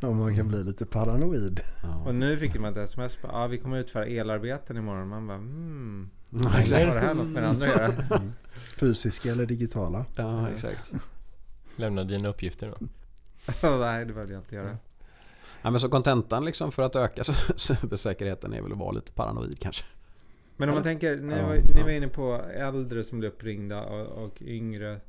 Ja, 0.00 0.10
man 0.10 0.36
kan 0.36 0.48
bli 0.48 0.64
lite 0.64 0.86
paranoid. 0.86 1.60
Ja. 1.82 2.02
Och 2.06 2.14
nu 2.14 2.36
fick 2.36 2.60
man 2.60 2.72
ett 2.72 2.76
sms 2.76 3.16
på, 3.16 3.28
ah, 3.28 3.46
vi 3.46 3.58
kommer 3.58 3.78
utföra 3.78 4.06
elarbeten 4.06 4.76
imorgon. 4.76 5.08
Man 5.08 5.26
bara, 5.26 5.38
hmm. 5.38 6.10
Ja, 6.30 6.48
Har 6.48 6.94
det 6.94 7.00
här 7.00 7.14
något 7.14 7.28
med 7.28 7.42
det 7.42 7.48
andra 7.48 7.66
att 7.66 7.76
göra? 7.76 8.22
Fysiska 8.80 9.32
eller 9.32 9.46
digitala. 9.46 10.06
Ja 10.16 10.50
exakt. 10.50 10.92
Lämna 11.76 12.04
dina 12.04 12.28
uppgifter 12.28 12.74
då. 12.80 12.86
Nej, 13.78 14.04
det 14.04 14.12
behövde 14.12 14.34
jag 14.34 14.40
inte 14.40 14.54
göra. 14.54 14.78
Ja, 15.62 15.70
men 15.70 15.80
så 15.80 15.88
kontentan 15.88 16.44
liksom 16.44 16.72
för 16.72 16.82
att 16.82 16.96
öka 16.96 17.24
cybersäkerheten 17.56 18.52
är 18.52 18.62
väl 18.62 18.72
att 18.72 18.78
vara 18.78 18.92
lite 18.92 19.12
paranoid 19.12 19.58
kanske. 19.60 19.84
Men 20.56 20.68
om 20.68 20.74
man 20.74 20.80
Ja. 20.80 20.84
tänker, 20.84 21.16
ni, 21.16 21.32
Ja. 21.34 21.46
var, 21.46 21.54
ni 21.74 21.82
var 21.82 21.90
inne 21.90 22.08
på 22.08 22.34
äldre 22.54 23.04
som 23.04 23.18
blir 23.18 23.28
uppringda 23.28 23.82
och, 23.84 24.24
och 24.24 24.42
yngre 24.42 25.00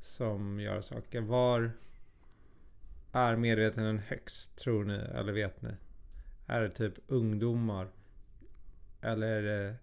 som 0.00 0.60
gör 0.60 0.80
saker. 0.80 1.20
Var 1.20 1.70
är 3.12 3.36
medvetenheten 3.36 3.98
högst 3.98 4.56
tror 4.58 4.84
ni? 4.84 4.94
Eller 4.94 5.32
vet 5.32 5.62
ni? 5.62 5.70
Är 6.46 6.60
det 6.60 6.70
typ 6.70 6.94
ungdomar? 7.06 7.88
Eller 9.00 9.26
är 9.26 9.42
det 9.42 9.74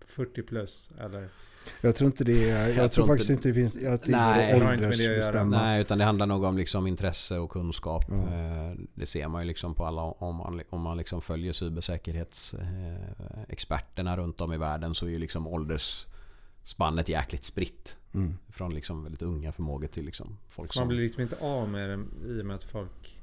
40 0.00 0.42
plus? 0.42 0.90
Eller? 1.00 1.28
Jag 1.80 1.96
tror 1.96 2.06
inte 2.06 2.24
det 2.24 2.50
är, 2.50 2.58
jag, 2.58 2.68
Jag 2.68 2.76
tror 2.76 2.88
tror 2.88 3.06
faktiskt 3.06 3.30
inte 3.30 3.48
det 3.48 3.54
finns, 3.54 3.76
att 3.76 4.02
det 4.02 4.12
Nej, 4.12 4.50
är 4.50 4.60
det 4.60 4.64
har 4.66 4.74
inte 4.74 4.88
med 4.88 4.90
det 4.90 4.94
att 4.94 5.00
göra. 5.00 5.12
åldersbestämma. 5.14 5.56
Nej, 5.62 5.80
utan 5.80 5.98
det 5.98 6.04
handlar 6.04 6.26
nog 6.26 6.44
om 6.44 6.58
liksom 6.58 6.86
intresse 6.86 7.38
och 7.38 7.50
kunskap. 7.50 8.04
Ja. 8.08 8.14
Eh, 8.14 8.72
Det 8.94 9.06
ser 9.06 9.28
man 9.28 9.42
ju 9.42 9.48
liksom 9.48 9.74
på 9.74 9.84
alla, 9.86 10.02
om 10.02 10.36
man, 10.36 10.60
om 10.70 10.80
man 10.80 10.96
liksom 10.96 11.22
följer 11.22 11.52
cybersäkerhetsexperterna 11.52 14.16
runt 14.16 14.40
om 14.40 14.52
i 14.52 14.56
världen 14.56 14.94
så 14.94 15.06
är 15.06 15.10
ju 15.10 15.18
liksom 15.18 15.46
åldersspannet 15.46 17.08
jäkligt 17.08 17.44
spritt. 17.44 17.96
Mm. 18.14 18.38
Från 18.50 18.74
liksom 18.74 19.02
väldigt 19.04 19.22
unga 19.22 19.52
förmågor 19.52 19.86
till 19.86 20.04
liksom 20.04 20.38
folk 20.48 20.72
Så 20.72 20.78
man 20.80 20.82
som... 20.82 20.88
blir 20.88 21.00
liksom 21.02 21.22
inte 21.22 21.36
av 21.40 21.68
med 21.68 21.88
det 21.88 22.04
i 22.28 22.40
och 22.42 22.46
med 22.46 22.56
att 22.56 22.64
folk 22.64 23.18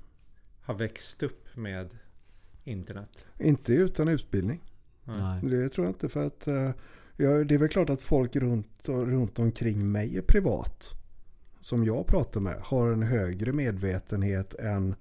har 0.62 0.74
växt 0.74 1.24
upp 1.24 1.56
med 1.56 1.90
internet. 2.64 3.26
Inte 3.40 3.74
utan 3.74 4.08
utbildning. 4.08 4.62
Nej. 5.04 5.40
Det 5.44 5.70
tror 5.70 5.86
jag 5.88 5.94
inte 5.96 6.10
för 6.10 6.28
att 6.28 6.48
ja, 7.24 7.44
det 7.44 7.56
är 7.56 7.60
väl 7.60 7.70
klart 7.70 7.90
att 7.90 8.02
folk 8.02 8.36
runt, 8.36 8.90
runt 8.90 9.40
omkring 9.40 9.92
mig 9.92 10.18
är 10.18 10.22
privat. 10.22 10.94
Som 11.62 11.84
jag 11.84 12.08
pratar 12.08 12.42
med 12.42 12.56
har 12.62 12.92
en 12.92 13.04
högre 13.04 13.54
medvetenhet 13.54 14.54
än, 14.54 14.96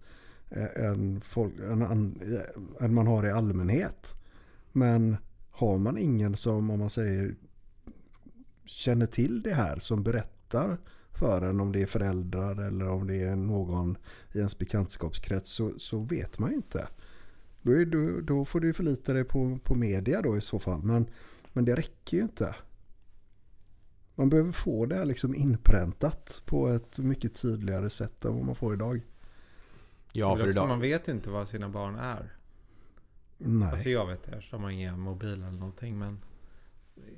än, 0.76 1.20
folk, 1.20 1.54
än, 1.58 1.82
än, 1.82 2.22
än 2.80 2.94
man 2.94 3.06
har 3.06 3.26
i 3.26 3.30
allmänhet. 3.30 4.16
Men 4.72 5.16
har 5.50 5.78
man 5.78 5.98
ingen 5.98 6.36
som, 6.36 6.70
om 6.70 6.78
man 6.78 6.90
säger, 6.90 7.34
känner 8.64 9.06
till 9.06 9.42
det 9.42 9.54
här 9.54 9.78
som 9.78 10.02
berättar 10.02 10.78
för 11.18 11.42
en 11.42 11.60
om 11.60 11.72
det 11.72 11.82
är 11.82 11.86
föräldrar 11.86 12.66
eller 12.66 12.90
om 12.90 13.06
det 13.06 13.22
är 13.22 13.36
någon 13.36 13.96
i 14.32 14.38
ens 14.38 14.58
bekantskapskrets 14.58 15.50
så, 15.50 15.72
så 15.78 15.98
vet 15.98 16.38
man 16.38 16.50
ju 16.50 16.56
inte. 16.56 16.88
Då, 17.62 17.72
är, 17.72 17.84
då, 17.84 18.20
då 18.20 18.44
får 18.44 18.60
du 18.60 18.72
förlita 18.72 19.12
dig 19.12 19.24
på, 19.24 19.58
på 19.64 19.74
media 19.74 20.22
då 20.22 20.36
i 20.36 20.40
så 20.40 20.58
fall. 20.58 20.82
Men, 20.82 21.06
men 21.58 21.64
det 21.64 21.74
räcker 21.74 22.16
ju 22.16 22.22
inte. 22.22 22.54
Man 24.14 24.30
behöver 24.30 24.52
få 24.52 24.86
det 24.86 24.96
här 24.96 25.04
liksom 25.04 25.34
inpräntat 25.34 26.42
på 26.46 26.68
ett 26.68 26.98
mycket 26.98 27.42
tydligare 27.42 27.90
sätt 27.90 28.24
än 28.24 28.34
vad 28.34 28.44
man 28.44 28.54
får 28.54 28.74
idag. 28.74 29.00
Ja, 30.12 30.36
för 30.36 30.48
idag... 30.48 30.68
Man 30.68 30.80
vet 30.80 31.08
inte 31.08 31.30
vad 31.30 31.48
sina 31.48 31.68
barn 31.68 31.94
är. 31.94 32.32
Nej. 33.38 33.68
Alltså 33.68 33.90
jag 33.90 34.06
vet 34.06 34.22
det 34.22 34.32
eftersom 34.36 34.60
man 34.60 34.70
har 34.70 34.74
ingen 34.74 35.00
mobil 35.00 35.32
eller 35.32 35.50
någonting. 35.50 35.98
Men 35.98 36.20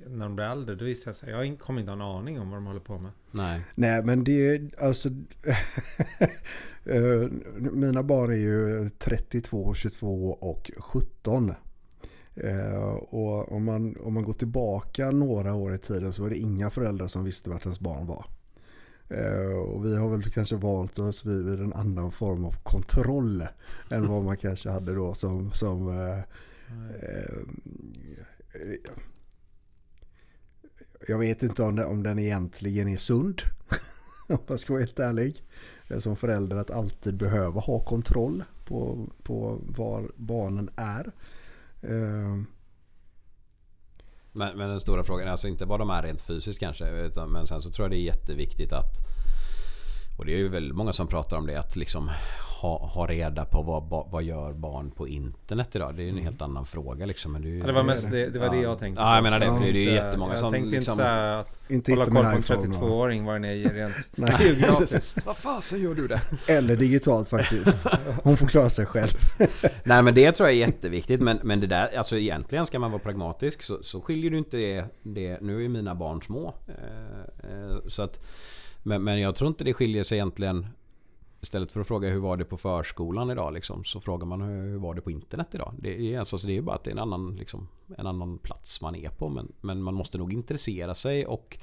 när 0.07 0.25
de 0.25 0.35
blir 0.35 0.45
äldre 0.45 0.75
då 0.75 0.85
visar 0.85 1.11
det 1.11 1.15
sig. 1.15 1.29
Jag 1.29 1.59
kommer 1.59 1.79
inte 1.79 1.91
ha 1.91 1.95
en 1.95 2.01
aning 2.01 2.39
om 2.39 2.49
vad 2.49 2.57
de 2.57 2.65
håller 2.65 2.79
på 2.79 2.97
med. 2.99 3.11
Nej. 3.31 3.61
Nej 3.75 4.03
men 4.03 4.23
det 4.23 4.47
är 4.47 4.69
alltså 4.79 5.09
eh, 6.85 7.29
Mina 7.55 8.03
barn 8.03 8.31
är 8.31 8.35
ju 8.35 8.89
32, 8.89 9.73
22 9.73 10.31
och 10.31 10.71
17. 10.77 11.53
Eh, 12.35 12.93
och 12.93 13.51
om 13.51 13.65
man, 13.65 13.97
om 13.97 14.13
man 14.13 14.23
går 14.23 14.33
tillbaka 14.33 15.11
några 15.11 15.53
år 15.53 15.73
i 15.75 15.77
tiden 15.77 16.13
så 16.13 16.21
var 16.21 16.29
det 16.29 16.37
inga 16.37 16.69
föräldrar 16.69 17.07
som 17.07 17.23
visste 17.23 17.49
vart 17.49 17.65
ens 17.65 17.79
barn 17.79 18.07
var. 18.07 18.25
Eh, 19.09 19.57
och 19.57 19.85
vi 19.85 19.97
har 19.97 20.09
väl 20.09 20.31
kanske 20.31 20.55
vant 20.55 20.99
oss 20.99 21.25
vid, 21.25 21.45
vid 21.45 21.59
en 21.59 21.73
annan 21.73 22.11
form 22.11 22.45
av 22.45 22.55
kontroll 22.63 23.47
än 23.89 24.07
vad 24.07 24.23
man 24.23 24.37
kanske 24.37 24.69
hade 24.69 24.95
då 24.95 25.13
som, 25.13 25.51
som 25.51 25.87
eh, 25.87 26.19
eh, 26.99 27.35
jag 31.07 31.17
vet 31.17 31.43
inte 31.43 31.63
om, 31.63 31.75
den, 31.75 31.85
om 31.85 32.03
den 32.03 32.19
egentligen 32.19 32.87
är 32.87 32.97
sund. 32.97 33.41
om 34.27 34.39
jag 34.47 34.59
ska 34.59 34.73
vara 34.73 34.81
helt 34.81 34.99
ärlig. 34.99 35.43
Eh, 35.87 35.99
som 35.99 36.15
förälder 36.15 36.55
att 36.55 36.71
alltid 36.71 37.17
behöva 37.17 37.59
ha 37.59 37.79
kontroll 37.79 38.43
på, 38.65 39.09
på 39.23 39.59
var 39.67 40.11
barnen 40.15 40.69
är. 40.75 41.11
Eh, 41.81 42.43
men, 44.31 44.57
men 44.57 44.69
den 44.69 44.81
stora 44.81 45.03
frågan 45.03 45.27
är 45.27 45.31
alltså 45.31 45.47
inte 45.47 45.65
bara 45.65 45.77
de 45.77 45.89
här 45.89 46.03
rent 46.03 46.21
fysiskt 46.21 46.59
kanske. 46.59 46.89
Utan, 46.89 47.29
men 47.29 47.47
sen 47.47 47.61
så 47.61 47.71
tror 47.71 47.83
jag 47.83 47.91
det 47.91 47.97
är 47.97 48.13
jätteviktigt 48.13 48.73
att 48.73 49.10
och 50.21 50.27
det 50.27 50.33
är 50.33 50.37
ju 50.37 50.49
väldigt 50.49 50.75
många 50.75 50.93
som 50.93 51.07
pratar 51.07 51.37
om 51.37 51.47
det 51.47 51.55
att 51.55 51.75
liksom 51.75 52.09
ha, 52.61 52.77
ha 52.85 53.05
reda 53.05 53.45
på 53.45 53.61
vad, 53.61 54.11
vad 54.11 54.23
gör 54.23 54.53
barn 54.53 54.91
på 54.91 55.07
internet 55.07 55.75
idag. 55.75 55.95
Det 55.95 56.01
är 56.01 56.03
ju 56.03 56.09
en 56.09 56.15
mm. 56.15 56.25
helt 56.25 56.41
annan 56.41 56.65
fråga 56.65 57.05
liksom. 57.05 57.31
Men 57.31 57.41
det, 57.41 57.49
ja, 57.49 57.65
det 57.65 57.71
var 57.71 57.83
mest 57.83 58.11
det, 58.11 58.29
det, 58.29 58.39
var 58.39 58.45
ja. 58.45 58.51
det 58.51 58.61
jag 58.61 58.79
tänkte 58.79 59.01
Ja 59.01 59.15
jag 59.15 59.23
menar 59.23 59.39
det. 59.39 59.45
Ja, 59.45 59.59
det 59.59 59.67
är 59.67 59.73
ju 59.73 59.91
jättemånga 59.91 60.31
jag 60.31 60.39
som... 60.39 60.45
Jag 60.45 60.53
tänkte 60.53 60.75
liksom, 60.75 60.91
inte 60.91 61.03
såhär 61.03 61.39
att 61.39 61.71
inte 61.71 61.91
hålla 61.91 62.05
koll 62.05 62.13
på 62.13 62.53
en 62.53 62.71
32-åring 62.71 63.25
vad 63.25 63.35
den 63.35 63.45
är 63.45 63.55
rent 63.55 63.95
geografiskt. 64.41 65.25
vad 65.25 65.37
fasen 65.37 65.81
gör 65.81 65.95
du 65.95 66.07
det? 66.07 66.21
Eller 66.47 66.75
digitalt 66.75 67.29
faktiskt. 67.29 67.87
Hon 68.23 68.37
får 68.37 68.47
klara 68.47 68.69
sig 68.69 68.85
själv. 68.85 69.13
Nej 69.83 70.03
men 70.03 70.13
det 70.13 70.31
tror 70.31 70.49
jag 70.49 70.55
är 70.55 70.59
jätteviktigt. 70.59 71.21
Men, 71.21 71.39
men 71.43 71.59
det 71.59 71.67
där, 71.67 71.97
alltså 71.97 72.17
egentligen 72.17 72.65
ska 72.65 72.79
man 72.79 72.91
vara 72.91 73.01
pragmatisk 73.01 73.61
så, 73.61 73.83
så 73.83 74.01
skiljer 74.01 74.31
du 74.31 74.37
inte 74.37 74.57
det, 74.57 74.85
det. 75.03 75.41
Nu 75.41 75.65
är 75.65 75.69
mina 75.69 75.95
barn 75.95 76.21
små. 76.21 76.53
Eh, 76.67 77.51
eh, 77.51 77.77
så 77.87 78.01
att 78.01 78.19
men, 78.83 79.03
men 79.03 79.19
jag 79.19 79.35
tror 79.35 79.47
inte 79.47 79.63
det 79.63 79.73
skiljer 79.73 80.03
sig 80.03 80.17
egentligen 80.17 80.67
Istället 81.41 81.71
för 81.71 81.81
att 81.81 81.87
fråga 81.87 82.09
hur 82.09 82.19
var 82.19 82.37
det 82.37 82.45
på 82.45 82.57
förskolan 82.57 83.31
idag 83.31 83.53
liksom, 83.53 83.83
så 83.83 83.99
frågar 83.99 84.25
man 84.25 84.41
hur, 84.41 84.69
hur 84.69 84.77
var 84.77 84.93
det 84.93 85.01
på 85.01 85.11
internet 85.11 85.47
idag. 85.51 85.73
Det 85.79 86.13
är, 86.13 86.19
alltså, 86.19 86.37
det 86.37 86.57
är 86.57 86.61
bara 86.61 86.75
att 86.75 86.83
det 86.83 86.89
är 86.89 86.91
en 86.91 86.99
annan, 86.99 87.35
liksom, 87.35 87.67
en 87.97 88.07
annan 88.07 88.37
plats 88.37 88.81
man 88.81 88.95
är 88.95 89.09
på. 89.09 89.29
Men, 89.29 89.51
men 89.61 89.81
man 89.81 89.93
måste 89.93 90.17
nog 90.17 90.33
intressera 90.33 90.95
sig 90.95 91.25
och 91.25 91.57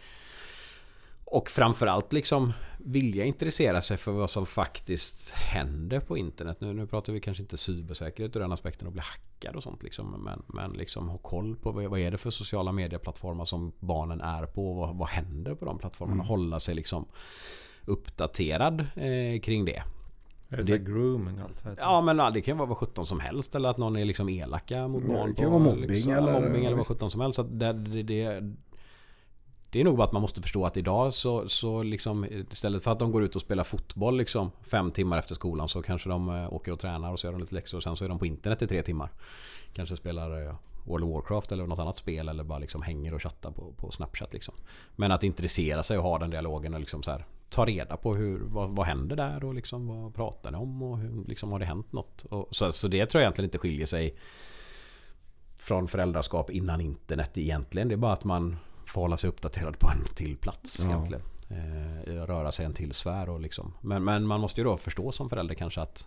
och 1.31 1.51
framförallt 1.51 2.13
liksom 2.13 2.53
vilja 2.79 3.25
intressera 3.25 3.81
sig 3.81 3.97
för 3.97 4.13
vad 4.13 4.31
som 4.31 4.47
faktiskt 4.47 5.31
händer 5.31 6.01
på 6.01 6.19
internet. 6.19 6.61
Nu, 6.61 6.73
nu 6.73 6.87
pratar 6.87 7.13
vi 7.13 7.21
kanske 7.21 7.43
inte 7.43 7.57
cybersäkerhet 7.57 8.37
ur 8.37 8.41
den 8.41 8.53
aspekten 8.53 8.87
och 8.87 8.93
bli 8.93 9.03
hackad 9.03 9.57
och 9.57 9.63
sånt. 9.63 9.83
Liksom, 9.83 10.25
men, 10.25 10.43
men 10.47 10.73
liksom 10.73 11.09
ha 11.09 11.19
koll 11.19 11.57
på 11.57 11.73
vad, 11.73 11.85
vad 11.85 12.01
är 12.01 12.11
det 12.11 12.19
för 12.19 12.31
sociala 12.31 12.73
medieplattformar 12.73 13.45
som 13.45 13.73
barnen 13.79 14.21
är 14.21 14.47
på. 14.47 14.73
Vad, 14.73 14.97
vad 14.97 15.09
händer 15.09 15.55
på 15.55 15.65
de 15.65 15.79
plattformarna. 15.79 16.15
Mm. 16.15 16.27
Hålla 16.27 16.61
sig 16.61 16.75
liksom 16.75 17.07
uppdaterad 17.85 18.81
eh, 18.81 19.41
kring 19.41 19.65
det. 19.65 19.83
Det, 20.49 20.63
det 20.63 20.79
grooming 20.79 21.39
allt 21.39 21.65
Ja 21.77 22.01
men 22.01 22.17
det 22.33 22.41
kan 22.41 22.55
ju 22.55 22.59
vara 22.59 22.69
vad 22.69 22.79
sjutton 22.79 23.07
som 23.07 23.21
helst 23.21 23.55
eller 23.55 23.69
att 23.69 23.79
någon 23.79 23.97
är 23.97 24.05
liksom 24.05 24.29
elaka 24.29 24.89
mot 24.89 25.03
barn. 25.03 25.31
Det 25.31 25.43
kan 25.43 25.51
vara 25.51 25.63
mobbing 25.63 25.91
liksom, 25.91 26.13
eller, 26.13 26.41
mobbing 26.41 26.65
eller 26.65 26.77
vad 26.77 26.87
sjutton 26.87 27.11
som 27.11 27.21
helst. 27.21 27.37
Så 27.37 27.43
det, 27.43 27.73
det, 27.73 28.03
det, 28.03 28.55
det 29.71 29.81
är 29.81 29.85
nog 29.85 29.97
bara 29.97 30.07
att 30.07 30.13
man 30.13 30.23
måste 30.23 30.43
förstå 30.43 30.67
att 30.67 30.77
idag 30.77 31.13
så, 31.13 31.49
så 31.49 31.83
liksom 31.83 32.25
istället 32.51 32.85
för 32.85 32.91
att 32.91 32.99
de 32.99 33.13
går 33.13 33.25
ut 33.25 33.37
och 33.37 33.43
spelar 33.43 33.65
fotboll 33.65 34.17
liksom 34.17 34.51
fem 34.63 34.91
timmar 34.91 35.19
efter 35.19 35.35
skolan 35.35 35.69
så 35.69 35.83
kanske 35.83 36.09
de 36.09 36.29
eh, 36.29 36.53
åker 36.53 36.73
och 36.73 36.81
tränar 36.81 37.13
och 37.13 37.21
så 37.21 37.27
gör 37.27 37.33
de 37.33 37.41
lite 37.41 37.55
läxor 37.55 37.77
och 37.77 37.83
sen 37.83 37.97
så 37.97 38.05
är 38.05 38.09
de 38.09 38.19
på 38.19 38.27
internet 38.27 38.63
i 38.63 38.67
tre 38.67 38.83
timmar. 38.83 39.11
Kanske 39.73 39.97
spelar 39.97 40.47
eh, 40.47 40.55
World 40.85 41.05
of 41.05 41.11
Warcraft 41.11 41.53
eller 41.53 41.67
något 41.67 41.79
annat 41.79 41.97
spel 41.97 42.29
eller 42.29 42.45
bara 42.45 42.59
liksom 42.59 42.83
hänger 42.83 43.15
och 43.15 43.23
chattar 43.23 43.51
på, 43.51 43.73
på 43.77 43.91
Snapchat 43.91 44.33
liksom. 44.33 44.55
Men 44.97 45.13
att 45.13 45.23
intressera 45.23 45.83
sig 45.83 45.99
och 45.99 46.05
ha 46.05 46.19
den 46.19 46.31
dialogen 46.31 46.75
och 46.75 46.81
liksom 46.81 47.03
så 47.03 47.11
här 47.11 47.25
ta 47.51 47.65
reda 47.65 47.97
på 47.97 48.15
hur, 48.15 48.41
vad, 48.45 48.71
vad 48.71 48.87
händer 48.87 49.17
där 49.17 49.45
och 49.45 49.55
liksom 49.55 49.87
vad 49.87 50.15
pratar 50.15 50.51
ni 50.51 50.59
om 50.59 50.83
och 50.83 50.99
hur, 50.99 51.25
liksom 51.25 51.53
har 51.53 51.59
det 51.59 51.65
hänt 51.65 51.93
något? 51.93 52.25
Och, 52.25 52.49
så, 52.51 52.73
så 52.73 52.89
det 52.89 53.07
tror 53.07 53.21
jag 53.21 53.25
egentligen 53.27 53.47
inte 53.47 53.59
skiljer 53.59 53.87
sig 53.87 54.17
från 55.57 55.89
föräldraskap 55.89 56.51
innan 56.51 56.81
internet 56.81 57.39
egentligen. 57.39 57.89
Det 57.89 57.95
är 57.95 57.97
bara 57.97 58.13
att 58.13 58.25
man 58.25 58.57
får 58.91 59.01
hålla 59.01 59.17
sig 59.17 59.29
uppdaterad 59.29 59.79
på 59.79 59.89
en 59.89 60.05
till 60.15 60.37
plats 60.37 60.85
ja. 60.85 60.91
egentligen. 60.91 61.23
Eh, 61.51 62.27
röra 62.27 62.53
sig 62.53 62.67
en 62.67 62.75
till 62.75 62.95
sfär 62.95 63.29
och 63.29 63.41
liksom. 63.41 63.75
Men, 63.81 64.05
men 64.05 64.27
man 64.27 64.41
måste 64.41 64.61
ju 64.61 64.65
då 64.65 64.77
förstå 64.77 65.13
som 65.13 65.31
förälder 65.31 65.55
kanske 65.55 65.81
att 65.81 66.07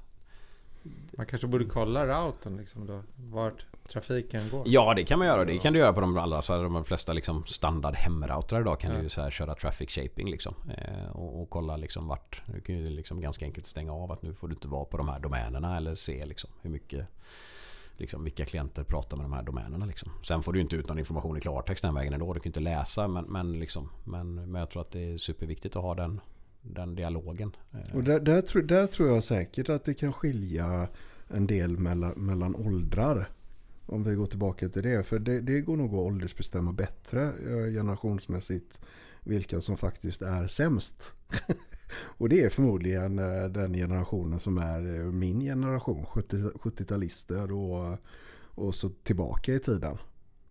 man 1.17 1.25
kanske 1.25 1.47
borde 1.47 1.65
kolla 1.65 2.05
routern 2.05 2.57
liksom 2.57 2.85
då, 2.85 3.03
vart 3.15 3.65
trafiken 3.89 4.49
går. 4.49 4.63
Ja 4.65 4.93
det 4.93 5.03
kan 5.03 5.19
man 5.19 5.27
göra. 5.27 5.45
Det 5.45 5.57
kan 5.57 5.73
du 5.73 5.79
göra 5.79 5.93
på 5.93 6.01
de 6.01 6.17
allra, 6.17 6.41
så 6.41 6.63
de 6.63 6.85
flesta 6.85 7.13
liksom 7.13 7.45
standard 7.45 7.95
hemroutrar 7.95 8.61
idag 8.61 8.79
kan 8.79 8.95
ja. 8.95 9.01
du 9.01 9.09
så 9.09 9.21
här 9.21 9.31
köra 9.31 9.55
traffic 9.55 9.89
shaping 9.89 10.29
liksom. 10.29 10.55
Eh, 10.77 11.11
och, 11.11 11.41
och, 11.41 11.49
kolla 11.49 11.77
liksom 11.77 12.07
vart. 12.07 12.41
Du 12.45 12.61
kan 12.61 12.75
ju 12.75 12.89
liksom 12.89 13.21
ganska 13.21 13.45
enkelt 13.45 13.65
stänga 13.65 13.93
av 13.93 14.11
att 14.11 14.21
nu 14.21 14.33
får 14.33 14.47
du 14.47 14.53
inte 14.53 14.67
vara 14.67 14.85
på 14.85 14.97
de 14.97 15.09
här 15.09 15.19
domänerna 15.19 15.77
eller 15.77 15.95
se 15.95 16.25
liksom 16.25 16.49
hur 16.61 16.69
mycket 16.69 17.07
Liksom, 18.01 18.23
vilka 18.23 18.45
klienter 18.45 18.83
pratar 18.83 19.17
med 19.17 19.25
de 19.25 19.33
här 19.33 19.43
domänerna. 19.43 19.85
Liksom. 19.85 20.11
Sen 20.27 20.43
får 20.43 20.53
du 20.53 20.61
inte 20.61 20.75
ut 20.75 20.87
någon 20.87 20.99
information 20.99 21.37
i 21.37 21.41
klartext 21.41 21.81
den 21.81 21.95
vägen 21.95 22.13
ändå. 22.13 22.33
Du 22.33 22.39
kan 22.39 22.49
inte 22.49 22.59
läsa. 22.59 23.07
Men, 23.07 23.25
men, 23.25 23.59
liksom, 23.59 23.89
men, 24.03 24.35
men 24.35 24.59
jag 24.59 24.69
tror 24.69 24.81
att 24.81 24.91
det 24.91 25.13
är 25.13 25.17
superviktigt 25.17 25.75
att 25.75 25.83
ha 25.83 25.95
den 25.95 26.21
den 26.61 26.95
dialogen. 26.95 27.55
Eh. 27.71 27.95
Och 27.95 28.03
där, 28.03 28.19
där, 28.19 28.41
tror, 28.41 28.61
där 28.61 28.87
tror 28.87 29.09
jag 29.09 29.23
säkert 29.23 29.69
att 29.69 29.83
det 29.83 29.93
kan 29.93 30.13
skilja 30.13 30.87
en 31.27 31.47
del 31.47 31.77
mellan, 31.77 32.11
mellan 32.11 32.55
åldrar. 32.55 33.29
Om 33.85 34.03
vi 34.03 34.15
går 34.15 34.25
tillbaka 34.25 34.69
till 34.69 34.83
det. 34.83 35.03
För 35.07 35.19
det, 35.19 35.41
det 35.41 35.61
går 35.61 35.77
nog 35.77 35.93
att 35.93 35.99
åldersbestämma 35.99 36.73
bättre 36.73 37.23
eh, 37.23 37.73
generationsmässigt 37.73 38.81
vilka 39.23 39.61
som 39.61 39.77
faktiskt 39.77 40.21
är 40.21 40.47
sämst. 40.47 41.13
och 41.93 42.29
det 42.29 42.43
är 42.43 42.49
förmodligen 42.49 43.19
eh, 43.19 43.43
den 43.43 43.73
generationen 43.73 44.39
som 44.39 44.57
är 44.57 44.99
eh, 44.99 45.05
min 45.05 45.39
generation, 45.39 46.05
70-talister 46.05 47.51
och, 47.51 47.97
och 48.65 48.75
så 48.75 48.89
tillbaka 48.89 49.53
i 49.53 49.59
tiden. 49.59 49.97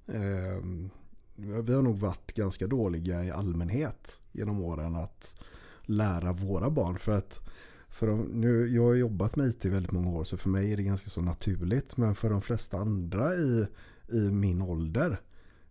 Ehm, 0.06 0.90
vi 1.36 1.74
har 1.74 1.82
nog 1.82 1.98
varit 1.98 2.34
ganska 2.34 2.66
dåliga 2.66 3.24
i 3.24 3.30
allmänhet 3.30 4.20
genom 4.32 4.60
åren 4.60 4.96
att 4.96 5.36
lära 5.82 6.32
våra 6.32 6.70
barn. 6.70 6.98
För 6.98 7.12
att 7.12 7.40
för 7.88 8.06
de, 8.06 8.20
nu, 8.20 8.74
jag 8.74 8.82
har 8.82 8.94
jobbat 8.94 9.36
med 9.36 9.46
IT 9.46 9.64
väldigt 9.64 9.92
många 9.92 10.10
år 10.10 10.24
så 10.24 10.36
för 10.36 10.48
mig 10.48 10.72
är 10.72 10.76
det 10.76 10.82
ganska 10.82 11.10
så 11.10 11.20
naturligt. 11.20 11.96
Men 11.96 12.14
för 12.14 12.30
de 12.30 12.42
flesta 12.42 12.78
andra 12.78 13.34
i, 13.34 13.66
i 14.12 14.30
min 14.30 14.62
ålder 14.62 15.20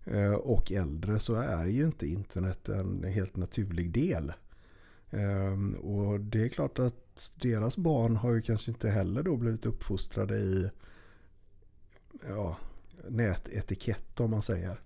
eh, 0.06 0.34
och 0.34 0.72
äldre 0.72 1.20
så 1.20 1.36
är 1.36 1.66
ju 1.66 1.86
inte 1.86 2.08
internet 2.08 2.70
en 2.70 3.04
helt 3.04 3.36
naturlig 3.36 3.92
del. 3.92 4.34
Ehm, 5.12 5.74
och 5.74 6.20
det 6.20 6.44
är 6.44 6.50
klart 6.50 6.80
att 6.80 7.32
deras 7.36 7.78
barn 7.78 8.16
har 8.16 8.34
ju 8.34 8.42
kanske 8.42 8.72
inte 8.72 8.90
heller 8.90 9.24
då 9.24 9.38
blivit 9.38 9.66
uppfostrade 9.66 10.38
i 10.38 10.72
ja, 12.28 12.58
nätetikett 13.08 14.20
om 14.20 14.32
man 14.32 14.42
säger. 14.42 14.80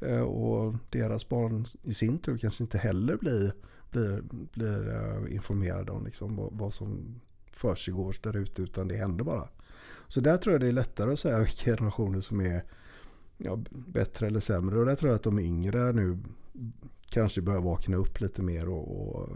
Ehm, 0.00 0.24
och 0.24 0.74
deras 0.90 1.28
barn 1.28 1.66
i 1.82 1.94
sin 1.94 2.18
tur 2.18 2.38
kanske 2.38 2.64
inte 2.64 2.78
heller 2.78 3.16
blir 3.16 3.52
blir, 3.90 4.22
blir 4.52 4.88
eh, 4.88 5.34
informerade 5.34 5.92
om 5.92 6.04
liksom 6.04 6.36
vad, 6.36 6.52
vad 6.52 6.74
som 6.74 7.20
försiggår 7.52 8.16
där 8.22 8.36
ute 8.36 8.62
utan 8.62 8.88
det 8.88 8.96
händer 8.96 9.24
bara. 9.24 9.48
Så 10.08 10.20
där 10.20 10.36
tror 10.36 10.52
jag 10.54 10.60
det 10.60 10.68
är 10.68 10.72
lättare 10.72 11.12
att 11.12 11.18
säga 11.18 11.38
vilka 11.38 11.64
generationer 11.64 12.20
som 12.20 12.40
är 12.40 12.62
ja, 13.36 13.58
bättre 13.70 14.26
eller 14.26 14.40
sämre. 14.40 14.78
Och 14.78 14.86
där 14.86 14.96
tror 14.96 15.10
jag 15.10 15.16
att 15.16 15.22
de 15.22 15.38
yngre 15.38 15.92
nu 15.92 16.18
kanske 17.08 17.42
börjar 17.42 17.60
vakna 17.60 17.96
upp 17.96 18.20
lite 18.20 18.42
mer 18.42 18.68
och, 18.68 19.10
och 19.10 19.28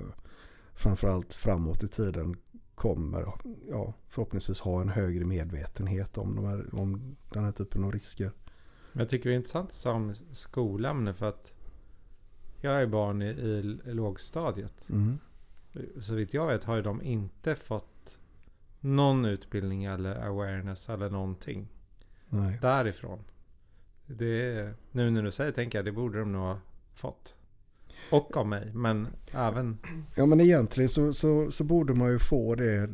framförallt 0.75 1.35
framåt 1.35 1.83
i 1.83 1.89
tiden 1.89 2.37
kommer 2.75 3.27
ja, 3.69 3.95
förhoppningsvis 4.09 4.61
ha 4.61 4.81
en 4.81 4.89
högre 4.89 5.25
medvetenhet 5.25 6.19
om, 6.19 6.37
de 6.37 6.45
här, 6.45 6.81
om 6.81 7.17
den 7.33 7.45
här 7.45 7.53
typen 7.53 7.85
av 7.85 7.93
risker. 7.93 8.31
Jag 8.93 9.09
tycker 9.09 9.29
det 9.29 9.35
är 9.35 9.37
intressant 9.37 9.73
som 9.73 10.15
skolämne 10.33 11.15
för 11.15 11.29
att 11.29 11.53
jag 12.61 12.83
är 12.83 12.87
barn 12.87 13.23
i, 13.23 13.27
i 13.27 13.63
lågstadiet. 13.95 14.89
Mm. 14.89 15.19
Så 16.01 16.15
vitt 16.15 16.35
jag 16.35 16.47
vet 16.47 16.65
har 16.65 16.77
ju 16.77 16.83
de 16.83 17.03
inte 17.03 17.55
fått 17.55 18.19
någon 18.81 19.25
utbildning 19.25 19.85
eller 19.85 20.27
awareness 20.27 20.89
eller 20.89 21.11
någonting. 21.11 21.69
Nej. 22.29 22.59
därifrån. 22.63 23.19
Det 24.07 24.75
nu 24.91 25.11
när 25.11 25.23
du 25.23 25.31
säger 25.31 25.53
tänker 25.53 25.79
jag, 25.79 25.85
det 25.85 25.93
borde 25.93 26.19
de 26.19 26.33
nog 26.33 26.43
ha 26.43 26.61
fått. 26.95 27.37
Och 28.11 28.37
av 28.37 28.47
mig, 28.47 28.71
men 28.75 29.09
även... 29.33 29.79
Ja 30.15 30.27
men 30.27 30.41
egentligen 30.41 30.89
så, 30.89 31.13
så, 31.13 31.51
så 31.51 31.65
borde 31.65 31.95
man 31.95 32.11
ju 32.11 32.19
få 32.19 32.55
det 32.55 32.91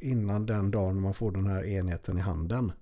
innan 0.00 0.46
den 0.46 0.70
dagen 0.70 1.00
man 1.00 1.14
får 1.14 1.32
den 1.32 1.46
här 1.46 1.64
enheten 1.64 2.18
i 2.18 2.20
handen. 2.20 2.72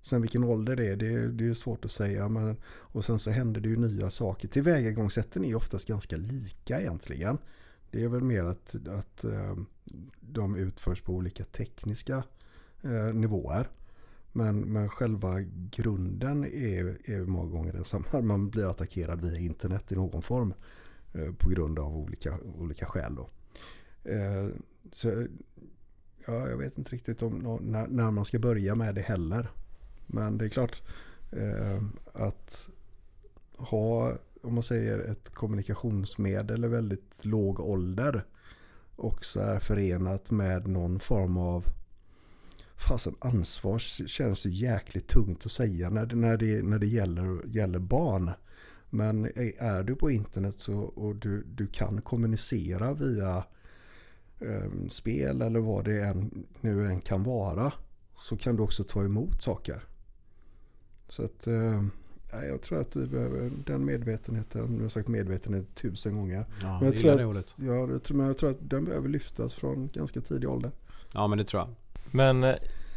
Sen 0.00 0.22
vilken 0.22 0.44
ålder 0.44 0.76
det 0.76 0.86
är, 0.86 0.96
det, 0.96 1.28
det 1.28 1.44
är 1.44 1.48
ju 1.48 1.54
svårt 1.54 1.84
att 1.84 1.90
säga. 1.90 2.28
Men, 2.28 2.56
och 2.66 3.04
sen 3.04 3.18
så 3.18 3.30
händer 3.30 3.60
det 3.60 3.68
ju 3.68 3.76
nya 3.76 4.10
saker. 4.10 4.48
Tillvägagångssätten 4.48 5.44
är 5.44 5.48
ju 5.48 5.54
oftast 5.54 5.88
ganska 5.88 6.16
lika 6.16 6.80
egentligen. 6.80 7.38
Det 7.90 8.04
är 8.04 8.08
väl 8.08 8.22
mer 8.22 8.44
att, 8.44 8.76
att 8.88 9.24
ehm, 9.24 9.66
de 10.20 10.56
utförs 10.56 11.00
på 11.00 11.12
olika 11.12 11.44
tekniska 11.44 12.22
eh, 12.82 13.14
nivåer. 13.14 13.68
Men, 14.32 14.60
men 14.60 14.88
själva 14.88 15.40
grunden 15.70 16.44
är, 16.44 17.10
är 17.10 17.24
många 17.24 17.50
gånger 17.50 17.72
densamma. 17.72 18.20
Man 18.22 18.50
blir 18.50 18.70
attackerad 18.70 19.20
via 19.20 19.38
internet 19.38 19.92
i 19.92 19.94
någon 19.94 20.22
form. 20.22 20.54
Eh, 21.12 21.32
på 21.32 21.48
grund 21.50 21.78
av 21.78 21.96
olika, 21.96 22.38
olika 22.58 22.86
skäl. 22.86 23.14
Då. 23.14 23.30
Eh, 24.10 24.48
så, 24.92 25.26
ja, 26.26 26.48
jag 26.48 26.56
vet 26.56 26.78
inte 26.78 26.90
riktigt 26.90 27.22
om 27.22 27.58
när, 27.62 27.86
när, 27.86 28.10
man 28.10 28.24
ska 28.24 28.38
börja 28.38 28.74
med 28.74 28.94
det 28.94 29.00
heller. 29.00 29.50
Men 30.06 30.38
det 30.38 30.44
är 30.44 30.48
klart 30.48 30.82
eh, 31.32 31.82
att 32.12 32.68
ha, 33.56 34.12
om 34.42 34.54
man 34.54 34.62
säger 34.62 34.98
ett 34.98 35.34
kommunikationsmedel 35.34 36.64
i 36.64 36.68
väldigt 36.68 37.24
låg 37.24 37.60
ålder 37.60 38.24
också 38.96 39.40
är 39.40 39.58
förenat 39.58 40.30
med 40.30 40.66
någon 40.66 41.00
form 41.00 41.36
av 41.36 41.64
fasen 42.76 43.14
ansvar 43.18 43.78
känns 43.78 44.46
ju 44.46 44.50
jäkligt 44.50 45.08
tungt 45.08 45.46
att 45.46 45.52
säga 45.52 45.90
när 45.90 46.06
det, 46.06 46.16
när 46.16 46.36
det, 46.36 46.62
när 46.62 46.78
det 46.78 46.86
gäller, 46.86 47.46
gäller 47.46 47.78
barn. 47.78 48.30
Men 48.90 49.24
är 49.58 49.82
du 49.82 49.94
på 49.94 50.10
internet 50.10 50.54
så, 50.54 50.78
och 50.78 51.16
du, 51.16 51.42
du 51.42 51.66
kan 51.66 52.00
kommunicera 52.02 52.94
via 52.94 53.44
eh, 54.40 54.88
spel 54.90 55.42
eller 55.42 55.60
vad 55.60 55.84
det 55.84 56.04
än, 56.04 56.46
nu 56.60 56.86
än 56.86 57.00
kan 57.00 57.24
vara 57.24 57.72
så 58.16 58.36
kan 58.36 58.56
du 58.56 58.62
också 58.62 58.84
ta 58.84 59.04
emot 59.04 59.42
saker. 59.42 59.82
Så 61.08 61.24
att 61.24 61.46
eh, 61.46 61.82
jag 62.32 62.62
tror 62.62 62.80
att 62.80 62.90
du 62.90 63.06
behöver 63.06 63.50
den 63.66 63.84
medvetenheten. 63.84 64.76
Nu 64.76 64.82
har 64.82 64.88
sagt 64.88 65.08
medvetenhet 65.08 65.74
tusen 65.74 66.16
gånger. 66.16 66.44
Ja, 66.62 66.80
men 66.80 66.84
jag, 66.84 66.94
jag 66.94 67.00
tror 67.00 67.16
det 67.16 67.22
att, 67.22 67.28
ordet. 67.28 67.54
ja, 67.56 67.92
jag 67.92 68.02
tror, 68.02 68.16
men 68.16 68.26
jag 68.26 68.38
tror 68.38 68.50
att 68.50 68.70
den 68.70 68.84
behöver 68.84 69.08
lyftas 69.08 69.54
från 69.54 69.88
ganska 69.92 70.20
tidig 70.20 70.50
ålder. 70.50 70.70
Ja 71.12 71.26
men 71.26 71.38
det 71.38 71.44
tror 71.44 71.62
jag. 71.62 71.68
Men 72.10 72.44
eh, 72.44 72.54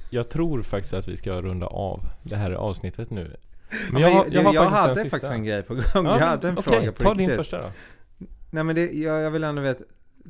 jag 0.10 0.30
tror 0.30 0.62
faktiskt 0.62 0.94
att 0.94 1.08
vi 1.08 1.18
ska 1.18 1.42
runda 1.42 1.68
av 1.68 2.00
det 2.24 2.36
här 2.36 2.52
avsnittet 2.52 3.10
nu. 3.10 3.36
Men 3.92 4.02
jag, 4.02 4.12
jag, 4.12 4.34
jag, 4.34 4.44
faktiskt 4.44 4.62
en 4.62 4.74
hade 4.74 5.10
faktiskt 5.10 5.32
en 5.32 5.44
grej 5.44 5.64
på 5.64 5.74
gång. 5.74 5.84
Ja, 5.94 6.20
jag 6.20 6.28
hade 6.28 6.50
en 6.50 6.58
okej, 6.58 6.74
fråga 6.74 6.92
på 6.92 7.04
ta 7.04 7.10
riktigt. 7.10 7.28
din 7.28 7.38
första 7.38 7.62
då. 7.62 7.72
Nej 8.52 8.64
men 8.64 8.76
det, 8.76 8.92
jag, 8.92 9.22
jag 9.22 9.32
vill 9.32 9.44
ändå 9.44 9.62
veta, 9.62 9.84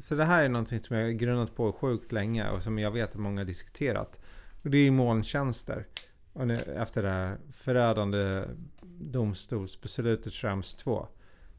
för 0.03 0.15
det 0.15 0.25
här 0.25 0.43
är 0.43 0.49
någonting 0.49 0.79
som 0.79 0.95
jag 0.95 1.03
har 1.03 1.11
grundat 1.11 1.55
på 1.55 1.73
sjukt 1.73 2.11
länge 2.11 2.49
och 2.49 2.63
som 2.63 2.79
jag 2.79 2.91
vet 2.91 3.09
att 3.09 3.15
många 3.15 3.41
har 3.41 3.45
diskuterat. 3.45 4.19
Och 4.63 4.69
det 4.69 4.77
är 4.77 4.83
ju 4.83 4.91
molntjänster. 4.91 5.85
Och 6.33 6.47
nu, 6.47 6.55
efter 6.55 7.03
det 7.03 7.09
här 7.09 7.37
förödande 7.53 8.43
domstolsbeslutet 8.99 10.33
Schrems 10.33 10.75
2. 10.75 11.07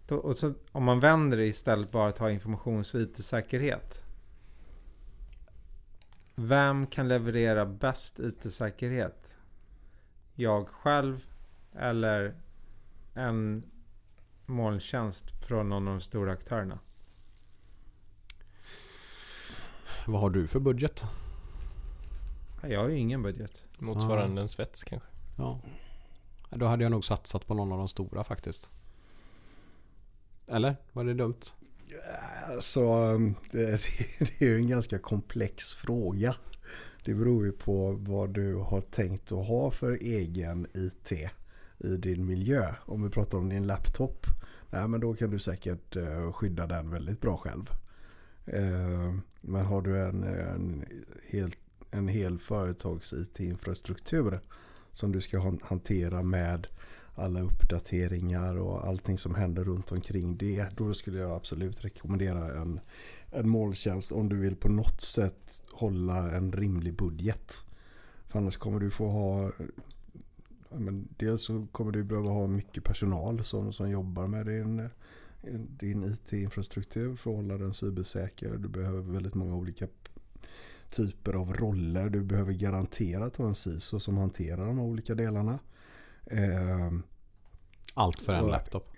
Då, 0.09 0.17
och 0.17 0.37
så, 0.37 0.55
om 0.73 0.85
man 0.85 1.01
vänder 1.01 1.37
det 1.37 1.47
istället 1.47 1.91
bara 1.91 2.13
till 2.13 2.27
informations 2.27 2.95
och 2.95 3.01
IT-säkerhet. 3.01 4.03
Vem 6.35 6.87
kan 6.87 7.09
leverera 7.09 7.67
bäst 7.67 8.19
IT-säkerhet? 8.19 9.33
Jag 10.35 10.69
själv 10.69 11.27
eller 11.79 12.35
en 13.15 13.65
molntjänst 14.47 15.31
från 15.47 15.69
någon 15.69 15.89
av 15.89 15.95
de 15.95 16.01
stora 16.01 16.33
aktörerna? 16.33 16.79
Vad 20.07 20.21
har 20.21 20.31
du 20.31 20.47
för 20.47 20.61
budget? 20.61 21.05
Jag 22.63 22.81
har 22.81 22.89
ju 22.89 22.99
ingen 22.99 23.23
budget. 23.23 23.65
Motsvarande 23.79 24.43
en 24.43 24.49
svets 24.49 24.85
kanske. 24.85 25.09
Ja. 25.39 25.61
Då 26.51 26.67
hade 26.67 26.83
jag 26.83 26.91
nog 26.91 27.05
satsat 27.05 27.47
på 27.47 27.55
någon 27.55 27.73
av 27.73 27.79
de 27.79 27.89
stora 27.89 28.25
faktiskt. 28.25 28.71
Eller? 30.47 30.77
Var 30.93 31.05
det 31.05 31.15
dumt? 31.15 31.41
Så 32.61 33.17
det, 33.51 33.83
det 34.19 34.41
är 34.41 34.49
ju 34.49 34.57
en 34.57 34.69
ganska 34.69 34.99
komplex 34.99 35.75
fråga. 35.75 36.35
Det 37.05 37.15
beror 37.15 37.47
ju 37.47 37.53
på 37.53 37.93
vad 37.93 38.31
du 38.31 38.55
har 38.55 38.81
tänkt 38.81 39.33
att 39.33 39.47
ha 39.47 39.71
för 39.71 39.93
egen 39.93 40.67
IT 40.75 41.13
i 41.85 41.97
din 41.97 42.27
miljö. 42.27 42.65
Om 42.87 43.03
vi 43.03 43.11
pratar 43.11 43.39
om 43.39 43.49
din 43.49 43.67
laptop. 43.67 44.27
Nej, 44.71 44.89
men 44.89 45.01
då 45.01 45.15
kan 45.15 45.31
du 45.31 45.39
säkert 45.39 45.97
eh, 45.97 46.33
skydda 46.33 46.67
den 46.67 46.91
väldigt 46.91 47.21
bra 47.21 47.37
själv. 47.37 47.71
Eh, 48.47 49.15
men 49.41 49.65
har 49.65 49.83
du 49.83 50.01
en, 50.01 50.23
en, 50.23 50.85
hel, 51.27 51.53
en 51.91 52.09
hel 52.09 52.39
företags 52.39 53.13
IT-infrastruktur 53.13 54.41
som 54.93 55.13
du 55.13 55.21
ska 55.21 55.57
hantera 55.63 56.23
med 56.23 56.67
alla 57.15 57.41
uppdateringar 57.41 58.61
och 58.61 58.87
allting 58.87 59.19
som 59.19 59.35
händer 59.35 59.65
runt 59.65 59.93
omkring 59.93 60.37
det. 60.37 60.67
Då 60.77 60.95
skulle 60.95 61.19
jag 61.19 61.31
absolut 61.31 61.85
rekommendera 61.85 62.63
en, 62.63 62.81
en 63.31 63.49
molntjänst 63.49 64.13
om 64.13 64.29
du 64.29 64.37
vill 64.37 64.57
på 64.57 64.69
något 64.69 65.01
sätt 65.01 65.63
hålla 65.71 66.33
en 66.33 66.53
rimlig 66.53 66.97
budget. 66.97 67.65
För 68.29 68.39
annars 68.39 68.57
kommer 68.57 68.81
du 68.81 68.91
få 68.91 69.09
ha 69.09 69.53
men 70.79 71.09
dels 71.17 71.43
så 71.43 71.67
kommer 71.73 71.93
du 71.93 72.05
behöva 72.05 72.31
ha 72.31 72.47
mycket 72.47 72.85
personal 72.85 73.45
som, 73.45 73.73
som 73.73 73.91
jobbar 73.91 74.27
med 74.27 74.47
din, 74.47 74.89
din 75.79 76.05
IT-infrastruktur 76.05 77.17
för 77.17 77.31
att 77.31 77.37
hålla 77.37 77.59
den 77.59 77.75
cybersäker. 77.75 78.57
Du 78.57 78.69
behöver 78.69 79.01
väldigt 79.13 79.35
många 79.35 79.55
olika 79.57 79.87
typer 80.91 81.33
av 81.35 81.53
roller. 81.55 82.09
Du 82.11 82.23
behöver 82.23 82.53
garanterat 82.53 83.37
ha 83.37 83.47
en 83.49 83.55
CISO 83.55 84.01
som 84.01 84.19
hanterar 84.19 84.67
de 84.67 84.79
olika 84.81 85.15
delarna. 85.15 85.59
Ehm, 86.27 87.03
Allt 87.95 88.21
för 88.21 88.33
en 88.33 88.45
Och- 88.45 88.51
laptop. 88.51 88.89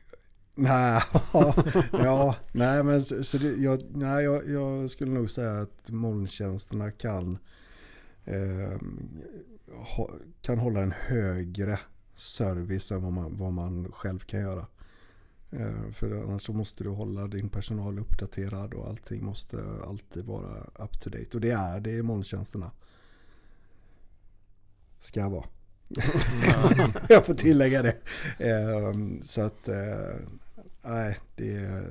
Nej, 0.57 1.03
ja, 1.93 2.37
nej 2.53 2.83
men 2.83 3.03
så, 3.03 3.25
så 3.25 3.39
det, 3.39 3.51
jag, 3.57 3.83
nej, 3.95 4.25
jag, 4.25 4.51
jag 4.51 4.91
skulle 4.91 5.13
nog 5.13 5.31
säga 5.31 5.61
att 5.61 5.89
molntjänsterna 5.91 6.91
kan, 6.91 7.39
eh, 8.25 8.79
kan 10.41 10.59
hålla 10.59 10.83
en 10.83 10.93
högre 10.93 11.79
service 12.15 12.93
än 12.93 13.03
vad 13.03 13.13
man, 13.13 13.37
vad 13.37 13.53
man 13.53 13.93
själv 13.93 14.19
kan 14.19 14.41
göra. 14.41 14.67
Eh, 15.51 15.91
för 15.93 16.23
annars 16.23 16.43
så 16.43 16.53
måste 16.53 16.85
du 16.85 16.91
hålla 16.91 17.27
din 17.27 17.49
personal 17.49 17.99
uppdaterad 17.99 18.75
och 18.75 18.89
allting 18.89 19.25
måste 19.25 19.65
alltid 19.87 20.25
vara 20.25 20.65
up 20.79 21.01
to 21.01 21.11
date. 21.11 21.29
Och 21.35 21.41
det 21.41 21.51
är 21.51 21.81
det 21.81 21.91
i 21.91 22.03
molntjänsterna. 22.03 22.71
Ska 24.99 25.29
vara. 25.29 25.45
jag 27.09 27.27
får 27.27 27.35
tillägga 27.35 27.83
det. 27.83 27.97
Ehm, 28.39 29.23
så 29.23 29.43
att, 29.43 29.69
eh, 29.69 30.17
nej, 30.83 31.21
det, 31.37 31.85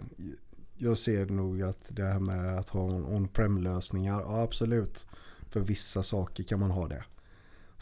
jag 0.78 0.98
ser 0.98 1.26
nog 1.26 1.62
att 1.62 1.95
det 1.95 2.04
här 2.04 2.20
med 2.20 2.58
att 2.58 2.70
ha 2.70 2.82
on-prem 2.82 3.58
lösningar, 3.58 4.22
ja 4.22 4.41
absolut. 4.41 5.08
För 5.50 5.60
vissa 5.60 6.04
saker 6.04 6.44
kan 6.44 6.60
man 6.60 6.72
ha 6.72 6.88
det. 6.88 7.04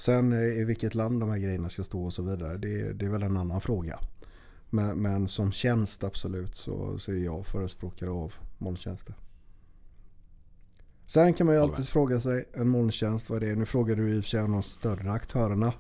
Sen 0.02 0.34
i 0.34 0.64
vilket 0.64 0.96
land 0.96 1.20
de 1.20 1.30
här 1.30 1.38
grejerna 1.38 1.70
ska 1.70 1.84
stå 1.84 2.04
och 2.04 2.14
så 2.14 2.22
vidare, 2.22 2.58
det, 2.58 2.94
det 2.94 3.06
är 3.06 3.10
väl 3.10 3.24
en 3.24 3.38
annan 3.38 3.62
fråga. 3.62 4.00
Men, 4.70 4.98
men 4.98 5.28
som 5.28 5.52
tjänst 5.52 6.04
absolut 6.04 6.56
så, 6.56 7.00
så 7.00 7.12
är 7.12 7.16
jag 7.16 7.46
förespråkare 7.46 8.10
av 8.10 8.34
molntjänster. 8.58 9.16
Sen 11.06 11.34
kan 11.34 11.48
man 11.48 11.56
ju 11.56 11.62
alltid 11.62 11.78
med. 11.78 11.88
fråga 11.88 12.20
sig, 12.20 12.50
en 12.54 12.68
molntjänst, 12.68 13.30
vad 13.30 13.44
är 13.44 13.48
det? 13.48 13.56
Nu 13.56 13.66
frågar 13.66 13.96
du 13.96 14.16
i 14.16 14.20
och 14.20 14.24
för 14.24 14.30
sig 14.30 14.42
om 14.42 14.52
de 14.52 14.64
större 14.64 15.12
aktörerna. 15.12 15.74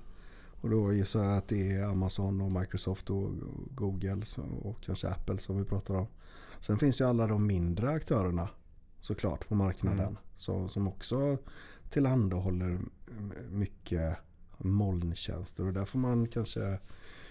Och 0.62 0.70
då 0.70 0.94
gissar 0.94 1.24
jag 1.24 1.38
att 1.38 1.48
det 1.48 1.72
är 1.72 1.84
Amazon 1.84 2.42
och 2.42 2.52
Microsoft 2.52 3.10
och 3.10 3.30
Google 3.72 4.24
och 4.62 4.82
kanske 4.82 5.08
Apple 5.08 5.38
som 5.38 5.58
vi 5.58 5.66
pratar 5.66 5.96
om. 5.96 6.08
Sen 6.60 6.80
finns 6.80 7.02
ju 7.02 7.06
alla 7.06 7.28
de 7.28 7.48
mindre 7.48 7.90
aktörerna 7.90 8.50
såklart 9.00 9.48
på 9.48 9.56
marknaden. 9.56 10.00
Mm. 10.00 10.18
Som, 10.36 10.70
som 10.70 10.88
också 10.88 11.38
tillhandahåller 11.90 12.80
mycket 13.52 14.18
molntjänster. 14.58 15.66
Och 15.68 15.74
där 15.74 15.86
får 15.86 16.00
man 16.00 16.28
kanske 16.28 16.80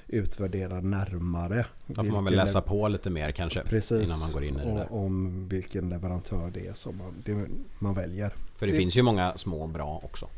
utvärdera 0.07 0.81
närmare. 0.81 1.67
Där 1.87 1.95
får 2.05 2.13
man 2.13 2.25
väl 2.25 2.37
läsa 2.37 2.61
på 2.63 2.89
lite 2.89 3.11
mer 3.11 3.31
kanske. 3.31 3.63
Precis. 3.65 4.09
innan 4.09 4.21
man 4.21 4.33
går 4.33 4.45
in 4.45 4.57
i 4.57 4.59
det 4.67 4.75
där. 4.75 4.93
och, 4.93 5.05
om 5.05 5.49
vilken 5.49 5.89
leverantör 5.89 6.51
det 6.55 6.67
är 6.67 6.73
som 6.75 6.97
man, 6.99 7.15
det 7.25 7.47
man 7.79 7.95
väljer. 7.95 8.35
För 8.57 8.67
det, 8.67 8.73
det- 8.73 8.79
finns 8.79 8.97
ju 8.97 9.03
många 9.03 9.37
små 9.39 9.63
och 9.63 9.69
bra 9.69 10.01
också. 10.05 10.29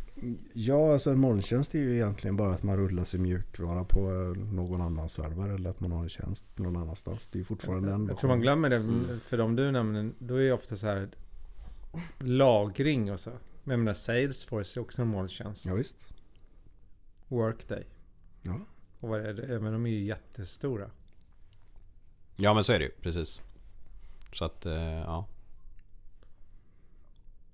Ja, 0.52 0.92
alltså 0.92 1.10
en 1.10 1.18
molntjänst 1.18 1.74
är 1.74 1.78
ju 1.78 1.94
egentligen 1.94 2.36
bara 2.36 2.50
att 2.52 2.62
man 2.62 2.76
rullar 2.76 3.04
sin 3.04 3.22
mjukvara 3.22 3.84
på 3.84 4.00
eh, 4.00 4.42
någon 4.52 4.80
annan 4.80 5.08
server 5.08 5.48
eller 5.48 5.70
att 5.70 5.80
man 5.80 5.92
har 5.92 6.02
en 6.02 6.08
tjänst 6.08 6.46
någon 6.56 6.76
annanstans. 6.76 7.28
Det 7.32 7.40
är 7.40 7.44
fortfarande 7.44 7.92
en 7.92 8.06
Jag 8.08 8.18
tror 8.18 8.28
man 8.28 8.40
glömmer 8.40 8.70
det, 8.70 8.76
Mm. 8.76 9.20
för 9.24 9.38
de 9.38 9.56
du 9.56 9.70
nämner, 9.70 10.10
då 10.18 10.34
är 10.34 10.40
ju 10.40 10.52
ofta 10.52 10.76
så 10.76 10.86
här 10.86 11.08
lagring 12.18 13.12
och 13.12 13.20
så. 13.20 13.30
Men 13.64 13.72
jag 13.72 13.78
menar 13.78 13.94
Salesforce 13.94 14.80
är 14.80 14.82
också 14.82 15.02
en 15.02 15.08
molntjänst. 15.08 15.66
Ja, 15.66 15.74
visst. 15.74 16.14
Workday. 17.28 17.86
Ja. 18.42 18.60
Och 19.00 19.08
vad 19.08 19.20
är 19.20 19.34
det? 19.34 19.60
Men 19.60 19.72
de 19.72 19.86
är 19.86 19.90
ju 19.90 20.04
jättestora. 20.04 20.90
Ja 22.36 22.54
men 22.54 22.64
så 22.64 22.72
är 22.72 22.78
det 22.78 22.84
ju, 22.84 22.90
precis. 22.90 23.40
Så 24.32 24.44
att, 24.44 24.66
eh, 24.66 24.82
ja. 24.82 25.26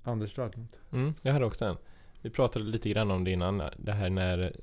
Anders, 0.02 0.34
du? 0.34 0.42
Mm, 0.92 1.14
jag 1.22 1.32
hade 1.32 1.44
också 1.44 1.64
en. 1.64 1.76
Vi 2.22 2.30
pratade 2.30 2.64
lite 2.64 2.88
grann 2.88 3.10
om 3.10 3.24
det 3.24 3.30
innan. 3.30 3.62
Det 3.76 3.92
här 3.92 4.10
när 4.10 4.56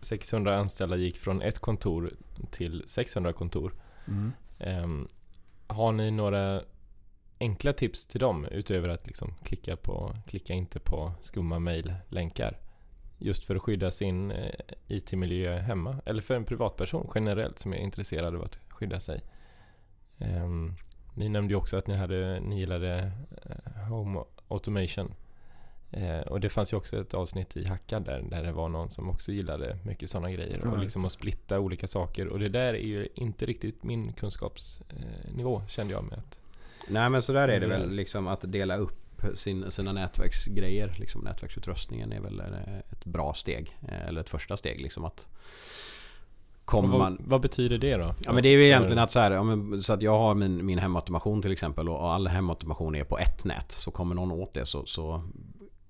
600 0.00 0.58
anställda 0.58 0.96
gick 0.96 1.16
från 1.16 1.42
ett 1.42 1.58
kontor 1.58 2.12
till 2.50 2.84
600 2.86 3.32
kontor. 3.32 3.72
Mm. 4.06 4.32
Ehm, 4.58 5.08
har 5.66 5.92
ni 5.92 6.10
några 6.10 6.62
enkla 7.40 7.72
tips 7.72 8.06
till 8.06 8.20
dem 8.20 8.46
utöver 8.50 8.88
att 8.88 9.06
liksom 9.06 9.34
klicka, 9.42 9.76
på, 9.76 10.16
klicka 10.26 10.52
inte 10.52 10.80
på 10.80 11.12
skumma 11.20 11.58
mejllänkar? 11.58 12.58
Just 13.18 13.44
för 13.44 13.56
att 13.56 13.62
skydda 13.62 13.90
sin 13.90 14.30
eh, 14.30 14.54
IT-miljö 14.88 15.58
hemma. 15.58 15.96
Eller 16.06 16.22
för 16.22 16.34
en 16.34 16.44
privatperson 16.44 17.10
generellt 17.14 17.58
som 17.58 17.72
är 17.72 17.76
intresserad 17.76 18.34
av 18.34 18.42
att 18.42 18.58
skydda 18.68 19.00
sig. 19.00 19.22
Ehm, 20.18 20.74
ni 21.14 21.28
nämnde 21.28 21.52
ju 21.52 21.56
också 21.56 21.76
att 21.76 21.86
ni, 21.86 21.94
hade, 21.94 22.40
ni 22.40 22.58
gillade 22.58 23.12
eh, 23.42 23.82
Home 23.88 24.24
Automation. 24.48 25.14
Eh, 25.90 26.20
och 26.20 26.40
det 26.40 26.48
fanns 26.48 26.72
ju 26.72 26.76
också 26.76 27.00
ett 27.00 27.14
avsnitt 27.14 27.56
i 27.56 27.64
Hackad 27.64 28.04
där, 28.04 28.22
där 28.22 28.42
det 28.42 28.52
var 28.52 28.68
någon 28.68 28.90
som 28.90 29.10
också 29.10 29.32
gillade 29.32 29.78
mycket 29.82 30.10
sådana 30.10 30.30
grejer. 30.30 30.60
Ja, 30.64 30.70
och 30.70 30.78
liksom 30.78 31.04
att 31.04 31.12
splitta 31.12 31.60
olika 31.60 31.86
saker. 31.86 32.26
Och 32.26 32.38
det 32.38 32.48
där 32.48 32.74
är 32.74 32.86
ju 32.86 33.08
inte 33.14 33.46
riktigt 33.46 33.82
min 33.82 34.12
kunskapsnivå 34.12 35.62
kände 35.68 35.92
jag 35.92 36.04
med 36.04 36.18
att 36.18 36.38
Nej 36.88 37.10
men 37.10 37.22
så 37.22 37.32
där 37.32 37.48
är 37.48 37.60
det 37.60 37.66
Mm. 37.66 37.80
väl 37.80 37.90
liksom 37.90 38.26
att 38.26 38.40
dela 38.52 38.76
upp 38.76 39.22
sin, 39.34 39.70
sina 39.70 39.92
nätverksgrejer. 39.92 40.94
Liksom 40.98 41.20
nätverksutrustningen 41.20 42.12
är 42.12 42.20
väl 42.20 42.40
eh, 42.40 42.78
ett 42.92 43.04
bra 43.04 43.34
steg. 43.34 43.78
eh, 43.88 44.08
Eller 44.08 44.20
ett 44.20 44.28
första 44.30 44.56
steg 44.56 44.80
liksom 44.80 45.04
att 45.04 45.26
Kommer 46.64 46.88
vad, 46.88 46.98
man 46.98 47.18
vad 47.26 47.40
betyder 47.40 47.78
det 47.78 47.96
då? 47.96 48.14
Ja 48.24 48.32
men 48.32 48.42
det 48.42 48.48
är 48.48 48.52
ju 48.52 48.64
egentligen 48.64 48.98
att 48.98 49.10
så 49.10 49.20
här, 49.20 49.30
ja, 49.30 49.42
men, 49.42 49.82
så 49.82 49.92
att 49.92 50.02
jag 50.02 50.18
har 50.18 50.34
min, 50.34 50.66
min 50.66 50.78
hemautomation 50.78 51.42
till 51.42 51.52
exempel 51.52 51.88
och 51.88 52.12
all 52.12 52.26
hemautomation 52.28 52.94
är 52.94 53.04
på 53.04 53.18
ett 53.18 53.44
nät. 53.44 53.72
Så 53.72 53.90
kommer 53.90 54.14
någon 54.14 54.32
åt 54.32 54.52
det 54.52 54.66
så, 54.66 54.86
så, 54.86 55.22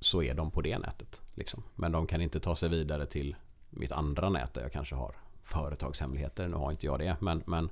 så 0.00 0.22
är 0.22 0.34
de 0.34 0.50
på 0.50 0.60
det 0.60 0.78
nätet. 0.78 1.20
Liksom. 1.34 1.62
Men 1.74 1.92
de 1.92 2.06
kan 2.06 2.20
inte 2.20 2.40
ta 2.40 2.56
sig 2.56 2.68
vidare 2.68 3.06
till 3.06 3.36
mitt 3.70 3.92
andra 3.92 4.28
nät 4.28 4.54
där 4.54 4.62
jag 4.62 4.72
kanske 4.72 4.94
har 4.94 5.14
företagshemligheter. 5.42 6.48
Nu 6.48 6.56
har 6.56 6.70
inte 6.70 6.86
jag 6.86 6.98
det. 6.98 7.16
Men, 7.20 7.42
men 7.46 7.68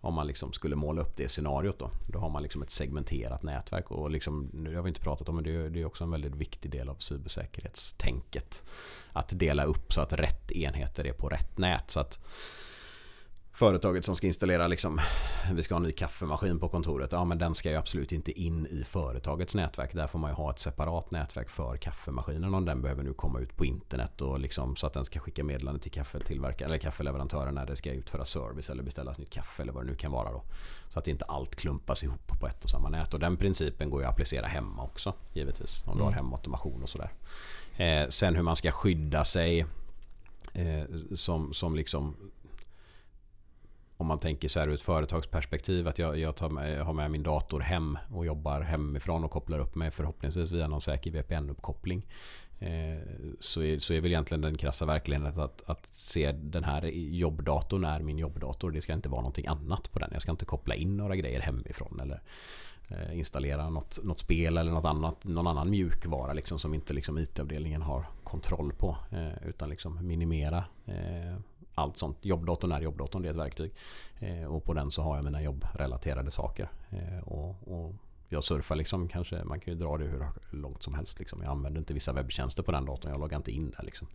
om 0.00 0.14
man 0.14 0.26
liksom 0.26 0.52
skulle 0.52 0.76
måla 0.76 1.02
upp 1.02 1.16
det 1.16 1.28
scenariot 1.28 1.78
då. 1.78 1.90
Då 2.06 2.18
har 2.18 2.30
man 2.30 2.42
liksom 2.42 2.62
ett 2.62 2.70
segmenterat 2.70 3.42
nätverk. 3.42 3.90
Och 3.90 4.10
liksom, 4.10 4.50
nu 4.52 4.76
har 4.76 4.82
vi 4.82 4.88
inte 4.88 5.00
pratat 5.00 5.28
om 5.28 5.34
men 5.34 5.44
det 5.44 5.54
är, 5.56 5.70
det 5.70 5.80
är 5.80 5.84
också 5.84 6.04
en 6.04 6.10
väldigt 6.10 6.34
viktig 6.34 6.70
del 6.70 6.88
av 6.88 6.94
cybersäkerhetstänket. 6.94 8.64
Att 9.12 9.28
dela 9.38 9.64
upp 9.64 9.92
så 9.92 10.00
att 10.00 10.12
rätt 10.12 10.52
enheter 10.52 11.06
är 11.06 11.12
på 11.12 11.28
rätt 11.28 11.58
nät. 11.58 11.90
Så 11.90 12.00
att 12.00 12.20
Företaget 13.52 14.04
som 14.04 14.16
ska 14.16 14.26
installera 14.26 14.66
liksom 14.66 15.00
Vi 15.52 15.62
ska 15.62 15.74
ha 15.74 15.76
en 15.76 15.82
ny 15.82 15.92
kaffemaskin 15.92 16.58
på 16.58 16.68
kontoret. 16.68 17.12
Ja 17.12 17.24
men 17.24 17.38
den 17.38 17.54
ska 17.54 17.70
ju 17.70 17.76
absolut 17.76 18.12
inte 18.12 18.40
in 18.40 18.66
i 18.66 18.84
företagets 18.84 19.54
nätverk. 19.54 19.94
Där 19.94 20.06
får 20.06 20.18
man 20.18 20.30
ju 20.30 20.34
ha 20.34 20.50
ett 20.50 20.58
separat 20.58 21.10
nätverk 21.10 21.50
för 21.50 21.76
kaffemaskinen. 21.76 22.54
Om 22.54 22.64
den 22.64 22.82
behöver 22.82 23.02
nu 23.02 23.12
komma 23.12 23.38
ut 23.40 23.56
på 23.56 23.64
internet. 23.64 24.20
Och 24.20 24.40
liksom, 24.40 24.76
så 24.76 24.86
att 24.86 24.92
den 24.92 25.04
ska 25.04 25.20
skicka 25.20 25.44
meddelande 25.44 25.80
till 25.80 25.90
kaffetillverkaren 25.90 26.70
eller 26.70 26.78
kaffeleverantören 26.80 27.54
när 27.54 27.66
det 27.66 27.76
ska 27.76 27.92
utföra 27.92 28.24
service 28.24 28.70
eller 28.70 28.82
beställas 28.82 29.18
nytt 29.18 29.30
kaffe 29.30 29.62
eller 29.62 29.72
vad 29.72 29.84
det 29.84 29.90
nu 29.90 29.96
kan 29.96 30.12
vara 30.12 30.32
då. 30.32 30.42
Så 30.88 30.98
att 30.98 31.08
inte 31.08 31.24
allt 31.24 31.56
klumpas 31.56 32.02
ihop 32.02 32.40
på 32.40 32.46
ett 32.46 32.64
och 32.64 32.70
samma 32.70 32.88
nät. 32.88 33.14
Och 33.14 33.20
den 33.20 33.36
principen 33.36 33.90
går 33.90 34.00
ju 34.00 34.06
att 34.06 34.12
applicera 34.12 34.46
hemma 34.46 34.82
också 34.82 35.14
givetvis. 35.32 35.84
Om 35.86 35.96
du 35.96 36.02
har 36.02 36.10
Mm. 36.10 36.24
hemautomation 36.24 36.82
och 36.82 36.88
sådär. 36.88 37.10
Eh, 37.76 38.08
sen 38.08 38.34
hur 38.36 38.42
man 38.42 38.56
ska 38.56 38.70
skydda 38.70 39.24
sig 39.24 39.66
eh, 40.52 40.82
som, 41.14 41.54
som 41.54 41.76
liksom 41.76 42.16
om 44.00 44.06
man 44.06 44.18
tänker 44.18 44.48
så 44.48 44.60
här 44.60 44.68
ur 44.68 44.74
ett 44.74 44.80
företagsperspektiv 44.80 45.88
att 45.88 45.98
jag, 45.98 46.18
jag, 46.18 46.36
tar 46.36 46.48
med, 46.48 46.78
jag 46.78 46.84
har 46.84 46.92
med 46.92 47.10
min 47.10 47.22
dator 47.22 47.60
hem 47.60 47.98
och 48.10 48.26
jobbar 48.26 48.60
hemifrån 48.60 49.24
och 49.24 49.30
kopplar 49.30 49.58
upp 49.58 49.74
mig 49.74 49.90
förhoppningsvis 49.90 50.50
via 50.50 50.68
någon 50.68 50.80
säker 50.80 51.10
VPN-uppkoppling. 51.10 52.06
Eh, 52.58 52.98
så, 53.40 53.62
är, 53.62 53.78
så 53.78 53.92
är 53.92 54.00
väl 54.00 54.10
egentligen 54.10 54.40
den 54.40 54.56
krassa 54.56 54.84
verkligheten 54.84 55.40
att, 55.40 55.62
att 55.66 55.88
se 55.92 56.32
den 56.32 56.64
här 56.64 56.84
jobbdatorn 56.94 57.84
är 57.84 58.00
min 58.00 58.18
jobbdator. 58.18 58.70
Det 58.70 58.80
ska 58.80 58.92
inte 58.92 59.08
vara 59.08 59.20
någonting 59.20 59.46
annat 59.46 59.92
på 59.92 59.98
den. 59.98 60.10
Jag 60.12 60.22
ska 60.22 60.30
inte 60.30 60.44
koppla 60.44 60.74
in 60.74 60.96
några 60.96 61.16
grejer 61.16 61.40
hemifrån 61.40 62.00
eller 62.00 62.20
eh, 62.88 63.18
installera 63.18 63.70
något, 63.70 63.98
något 64.04 64.18
spel 64.18 64.58
eller 64.58 64.72
något 64.72 64.84
annat, 64.84 65.24
någon 65.24 65.46
annan 65.46 65.70
mjukvara 65.70 66.32
liksom, 66.32 66.58
som 66.58 66.74
inte 66.74 66.94
liksom, 66.94 67.18
IT-avdelningen 67.18 67.82
har 67.82 68.06
kontroll 68.24 68.72
på. 68.72 68.96
Eh, 69.10 69.48
utan 69.48 69.68
liksom 69.68 70.06
minimera 70.06 70.64
eh, 70.86 71.36
allt 71.80 71.96
sånt. 71.96 72.24
Jobbdatorn 72.24 72.72
är 72.72 72.80
jobbdatorn, 72.80 73.22
det 73.22 73.28
är 73.28 73.32
ett 73.32 73.38
verktyg. 73.38 73.72
Eh, 74.18 74.44
och 74.44 74.64
på 74.64 74.74
den 74.74 74.90
så 74.90 75.02
har 75.02 75.16
jag 75.16 75.24
mina 75.24 75.42
jobbrelaterade 75.42 76.30
saker. 76.30 76.70
Eh, 76.90 77.28
och, 77.28 77.68
och 77.68 77.94
jag 78.28 78.44
surfar 78.44 78.76
liksom 78.76 79.08
kanske, 79.08 79.44
man 79.44 79.60
kan 79.60 79.74
ju 79.74 79.80
dra 79.80 79.96
det 79.96 80.04
hur 80.04 80.26
långt 80.50 80.82
som 80.82 80.94
helst. 80.94 81.18
Liksom. 81.18 81.42
Jag 81.42 81.50
använder 81.50 81.78
inte 81.78 81.94
vissa 81.94 82.12
webbtjänster 82.12 82.62
på 82.62 82.72
den 82.72 82.84
datorn, 82.84 83.10
jag 83.10 83.20
loggar 83.20 83.36
inte 83.36 83.52
in 83.52 83.70
där 83.70 83.82
liksom. 83.82 84.08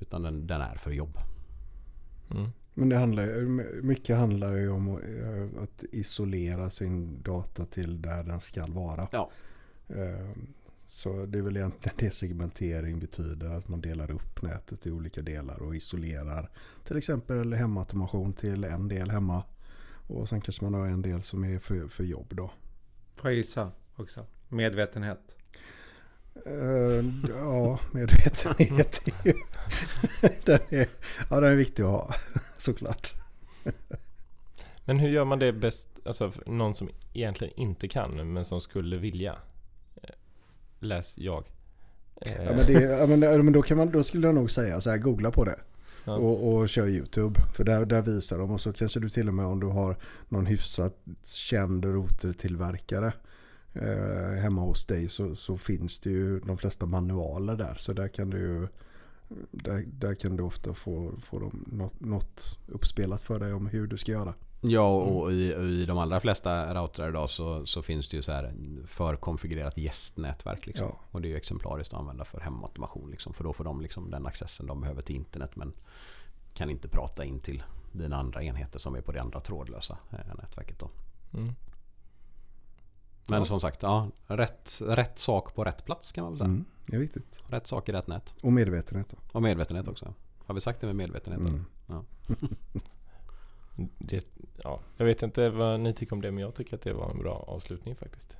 Utan 0.00 0.22
den, 0.22 0.46
den 0.46 0.60
är 0.60 0.76
för 0.76 0.90
jobb. 0.90 1.18
Mm. 2.30 2.50
Men 2.74 2.88
det 2.88 2.96
handlar, 2.96 3.26
mycket 3.82 4.16
handlar 4.16 4.54
ju 4.54 4.70
om 4.70 4.88
eh, 4.88 5.62
att 5.62 5.84
isolera 5.92 6.70
sin 6.70 7.22
data 7.22 7.64
till 7.64 8.02
där 8.02 8.24
den 8.24 8.40
ska 8.40 8.66
vara. 8.66 9.08
Ja. 9.12 9.30
Så 10.94 11.26
det 11.26 11.38
är 11.38 11.42
väl 11.42 11.56
egentligen 11.56 11.96
det 11.98 12.10
segmentering 12.10 12.98
betyder. 12.98 13.46
Att 13.46 13.68
man 13.68 13.80
delar 13.80 14.10
upp 14.10 14.42
nätet 14.42 14.86
i 14.86 14.90
olika 14.90 15.22
delar 15.22 15.62
och 15.62 15.76
isolerar 15.76 16.50
till 16.84 16.96
exempel 16.96 17.52
hemautomation 17.52 18.32
till 18.32 18.64
en 18.64 18.88
del 18.88 19.10
hemma. 19.10 19.42
Och 20.06 20.28
sen 20.28 20.40
kanske 20.40 20.64
man 20.64 20.74
har 20.74 20.86
en 20.86 21.02
del 21.02 21.22
som 21.22 21.44
är 21.44 21.58
för, 21.58 21.88
för 21.88 22.04
jobb 22.04 22.26
då. 22.30 22.50
Får 23.14 23.30
jag 23.30 23.36
gissa 23.36 23.72
också? 23.96 24.26
Medvetenhet. 24.48 25.36
Eh, 26.46 27.04
ja, 27.28 27.78
medvetenhet 27.92 29.08
är 29.08 29.26
ju... 29.28 29.34
den, 30.44 30.60
är, 30.68 30.88
ja, 31.30 31.40
den 31.40 31.52
är 31.52 31.56
viktig 31.56 31.82
att 31.82 31.88
ha 31.88 32.14
såklart. 32.58 33.12
Men 34.84 34.98
hur 34.98 35.08
gör 35.08 35.24
man 35.24 35.38
det 35.38 35.52
bäst, 35.52 35.88
alltså 36.04 36.32
någon 36.46 36.74
som 36.74 36.88
egentligen 37.12 37.54
inte 37.56 37.88
kan 37.88 38.32
men 38.32 38.44
som 38.44 38.60
skulle 38.60 38.96
vilja? 38.96 39.38
Läs 40.84 41.18
jag. 41.18 41.44
Ja, 42.20 42.52
men, 42.56 42.66
det, 42.66 42.72
ja, 42.72 43.06
men, 43.06 43.20
men 43.20 43.52
då, 43.52 43.62
kan 43.62 43.76
man, 43.76 43.90
då 43.90 44.04
skulle 44.04 44.26
jag 44.26 44.34
nog 44.34 44.50
säga 44.50 44.80
så 44.80 44.90
här, 44.90 44.98
googla 44.98 45.30
på 45.30 45.44
det. 45.44 45.58
ja. 46.04 46.16
Och, 46.16 46.54
och 46.54 46.68
kör 46.68 46.88
YouTube. 46.88 47.40
För 47.54 47.64
där, 47.64 47.84
där 47.84 48.02
visar 48.02 48.38
de. 48.38 48.50
Och 48.50 48.60
så 48.60 48.72
kanske 48.72 49.00
du 49.00 49.08
till 49.08 49.28
och 49.28 49.34
med 49.34 49.46
om 49.46 49.60
du 49.60 49.66
har 49.66 49.96
någon 50.28 50.46
hyfsat 50.46 50.96
känd 51.24 51.84
routertillverkare 51.84 53.12
eh, 53.72 54.40
hemma 54.42 54.60
hos 54.60 54.86
dig 54.86 55.08
så, 55.08 55.34
så 55.34 55.58
finns 55.58 56.00
det 56.00 56.10
ju 56.10 56.40
de 56.40 56.58
flesta 56.58 56.86
manualer 56.86 57.56
där. 57.56 57.74
Så 57.78 57.92
där 57.92 58.08
kan 58.08 58.30
du 58.30 58.38
ju 58.38 58.68
där, 59.50 59.84
där 59.86 60.14
kan 60.14 60.36
du 60.36 60.42
ofta 60.42 60.74
få, 60.74 61.12
få 61.22 61.38
dem 61.38 61.64
något, 61.72 62.00
något 62.00 62.58
uppspelat 62.66 63.22
för 63.22 63.40
dig 63.40 63.52
om 63.52 63.66
hur 63.66 63.86
du 63.86 63.98
ska 63.98 64.12
göra. 64.12 64.34
Ja, 64.60 64.88
och 64.96 65.32
i, 65.32 65.52
i 65.54 65.84
de 65.84 65.98
allra 65.98 66.20
flesta 66.20 66.74
routrar 66.74 67.08
idag 67.08 67.30
så, 67.30 67.66
så 67.66 67.82
finns 67.82 68.08
det 68.08 68.16
ju 68.16 68.22
så 68.22 68.32
här 68.32 68.54
förkonfigurerat 68.86 69.76
gästnätverk. 69.76 70.66
Liksom. 70.66 70.86
Ja. 70.86 71.00
Och 71.10 71.22
det 71.22 71.28
är 71.28 71.30
ju 71.30 71.36
exemplariskt 71.36 71.94
att 71.94 72.00
använda 72.00 72.24
för 72.24 72.40
hemautomation. 72.40 73.10
Liksom, 73.10 73.34
för 73.34 73.44
då 73.44 73.52
får 73.52 73.64
de 73.64 73.80
liksom 73.80 74.10
den 74.10 74.26
accessen 74.26 74.66
de 74.66 74.80
behöver 74.80 75.02
till 75.02 75.16
internet 75.16 75.56
men 75.56 75.72
kan 76.54 76.70
inte 76.70 76.88
prata 76.88 77.24
in 77.24 77.40
till 77.40 77.62
dina 77.92 78.16
andra 78.16 78.42
enheter 78.42 78.78
som 78.78 78.94
är 78.94 79.00
på 79.00 79.12
det 79.12 79.20
andra 79.20 79.40
trådlösa 79.40 79.98
eh, 80.10 80.34
nätverket. 80.42 80.78
Då. 80.78 80.90
Mm. 81.34 81.54
Men 83.28 83.38
Ja. 83.38 83.44
som 83.44 83.60
sagt, 83.60 83.82
ja, 83.82 84.08
rätt, 84.26 84.80
rätt 84.86 85.18
sak 85.18 85.54
på 85.54 85.64
rätt 85.64 85.84
plats 85.84 86.12
kan 86.12 86.24
man 86.24 86.32
väl 86.32 86.38
säga. 86.38 86.48
Mm, 86.48 86.64
det 86.86 86.96
är 86.96 87.00
viktigt. 87.00 87.42
Rätt 87.48 87.66
sak 87.66 87.88
i 87.88 87.92
rätt 87.92 88.06
nät. 88.06 88.34
Och 88.42 88.52
medvetenhet 88.52 89.08
då. 89.08 89.16
Och 89.32 89.42
medvetenhet 89.42 89.88
också. 89.88 90.14
Har 90.38 90.54
vi 90.54 90.60
sagt 90.60 90.80
det 90.80 90.86
med 90.86 90.96
medvetenhet? 90.96 91.40
Mm. 91.40 91.64
Det, 93.98 94.26
ja, 94.62 94.80
jag 94.96 95.06
vet 95.06 95.22
inte 95.22 95.48
vad 95.48 95.80
ni 95.80 95.92
tycker 95.92 96.12
om 96.12 96.20
det 96.20 96.30
men 96.30 96.40
jag 96.42 96.54
tycker 96.54 96.74
att 96.74 96.82
det 96.82 96.92
var 96.92 97.10
en 97.10 97.18
bra 97.18 97.44
avslutning 97.48 97.96
faktiskt. 97.96 98.36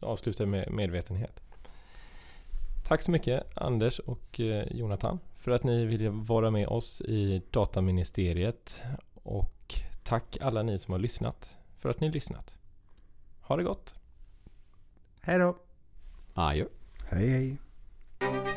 Avsluta 0.00 0.46
med 0.46 0.72
medvetenhet. 0.72 1.40
Tack 2.84 3.02
så 3.02 3.10
mycket 3.10 3.58
Anders 3.58 3.98
och 3.98 4.40
eh, 4.40 4.66
Jonathan 4.72 5.18
för 5.38 5.50
att 5.50 5.64
ni 5.64 5.84
ville 5.84 6.10
vara 6.10 6.50
med 6.50 6.68
oss 6.68 7.00
i 7.00 7.42
Dataministeriet. 7.50 8.82
Och 9.14 9.74
tack 10.02 10.38
alla 10.40 10.62
ni 10.62 10.78
som 10.78 10.92
har 10.92 10.98
lyssnat 10.98 11.56
för 11.78 11.88
att 11.88 12.00
ni 12.00 12.10
lyssnat. 12.10 12.54
Ha 13.40 13.56
det 13.56 13.62
gott! 13.62 13.94
Hej 15.20 15.38
då! 15.38 15.56
Adjö. 16.34 16.64
Hej 17.10 17.28
hej. 17.28 18.53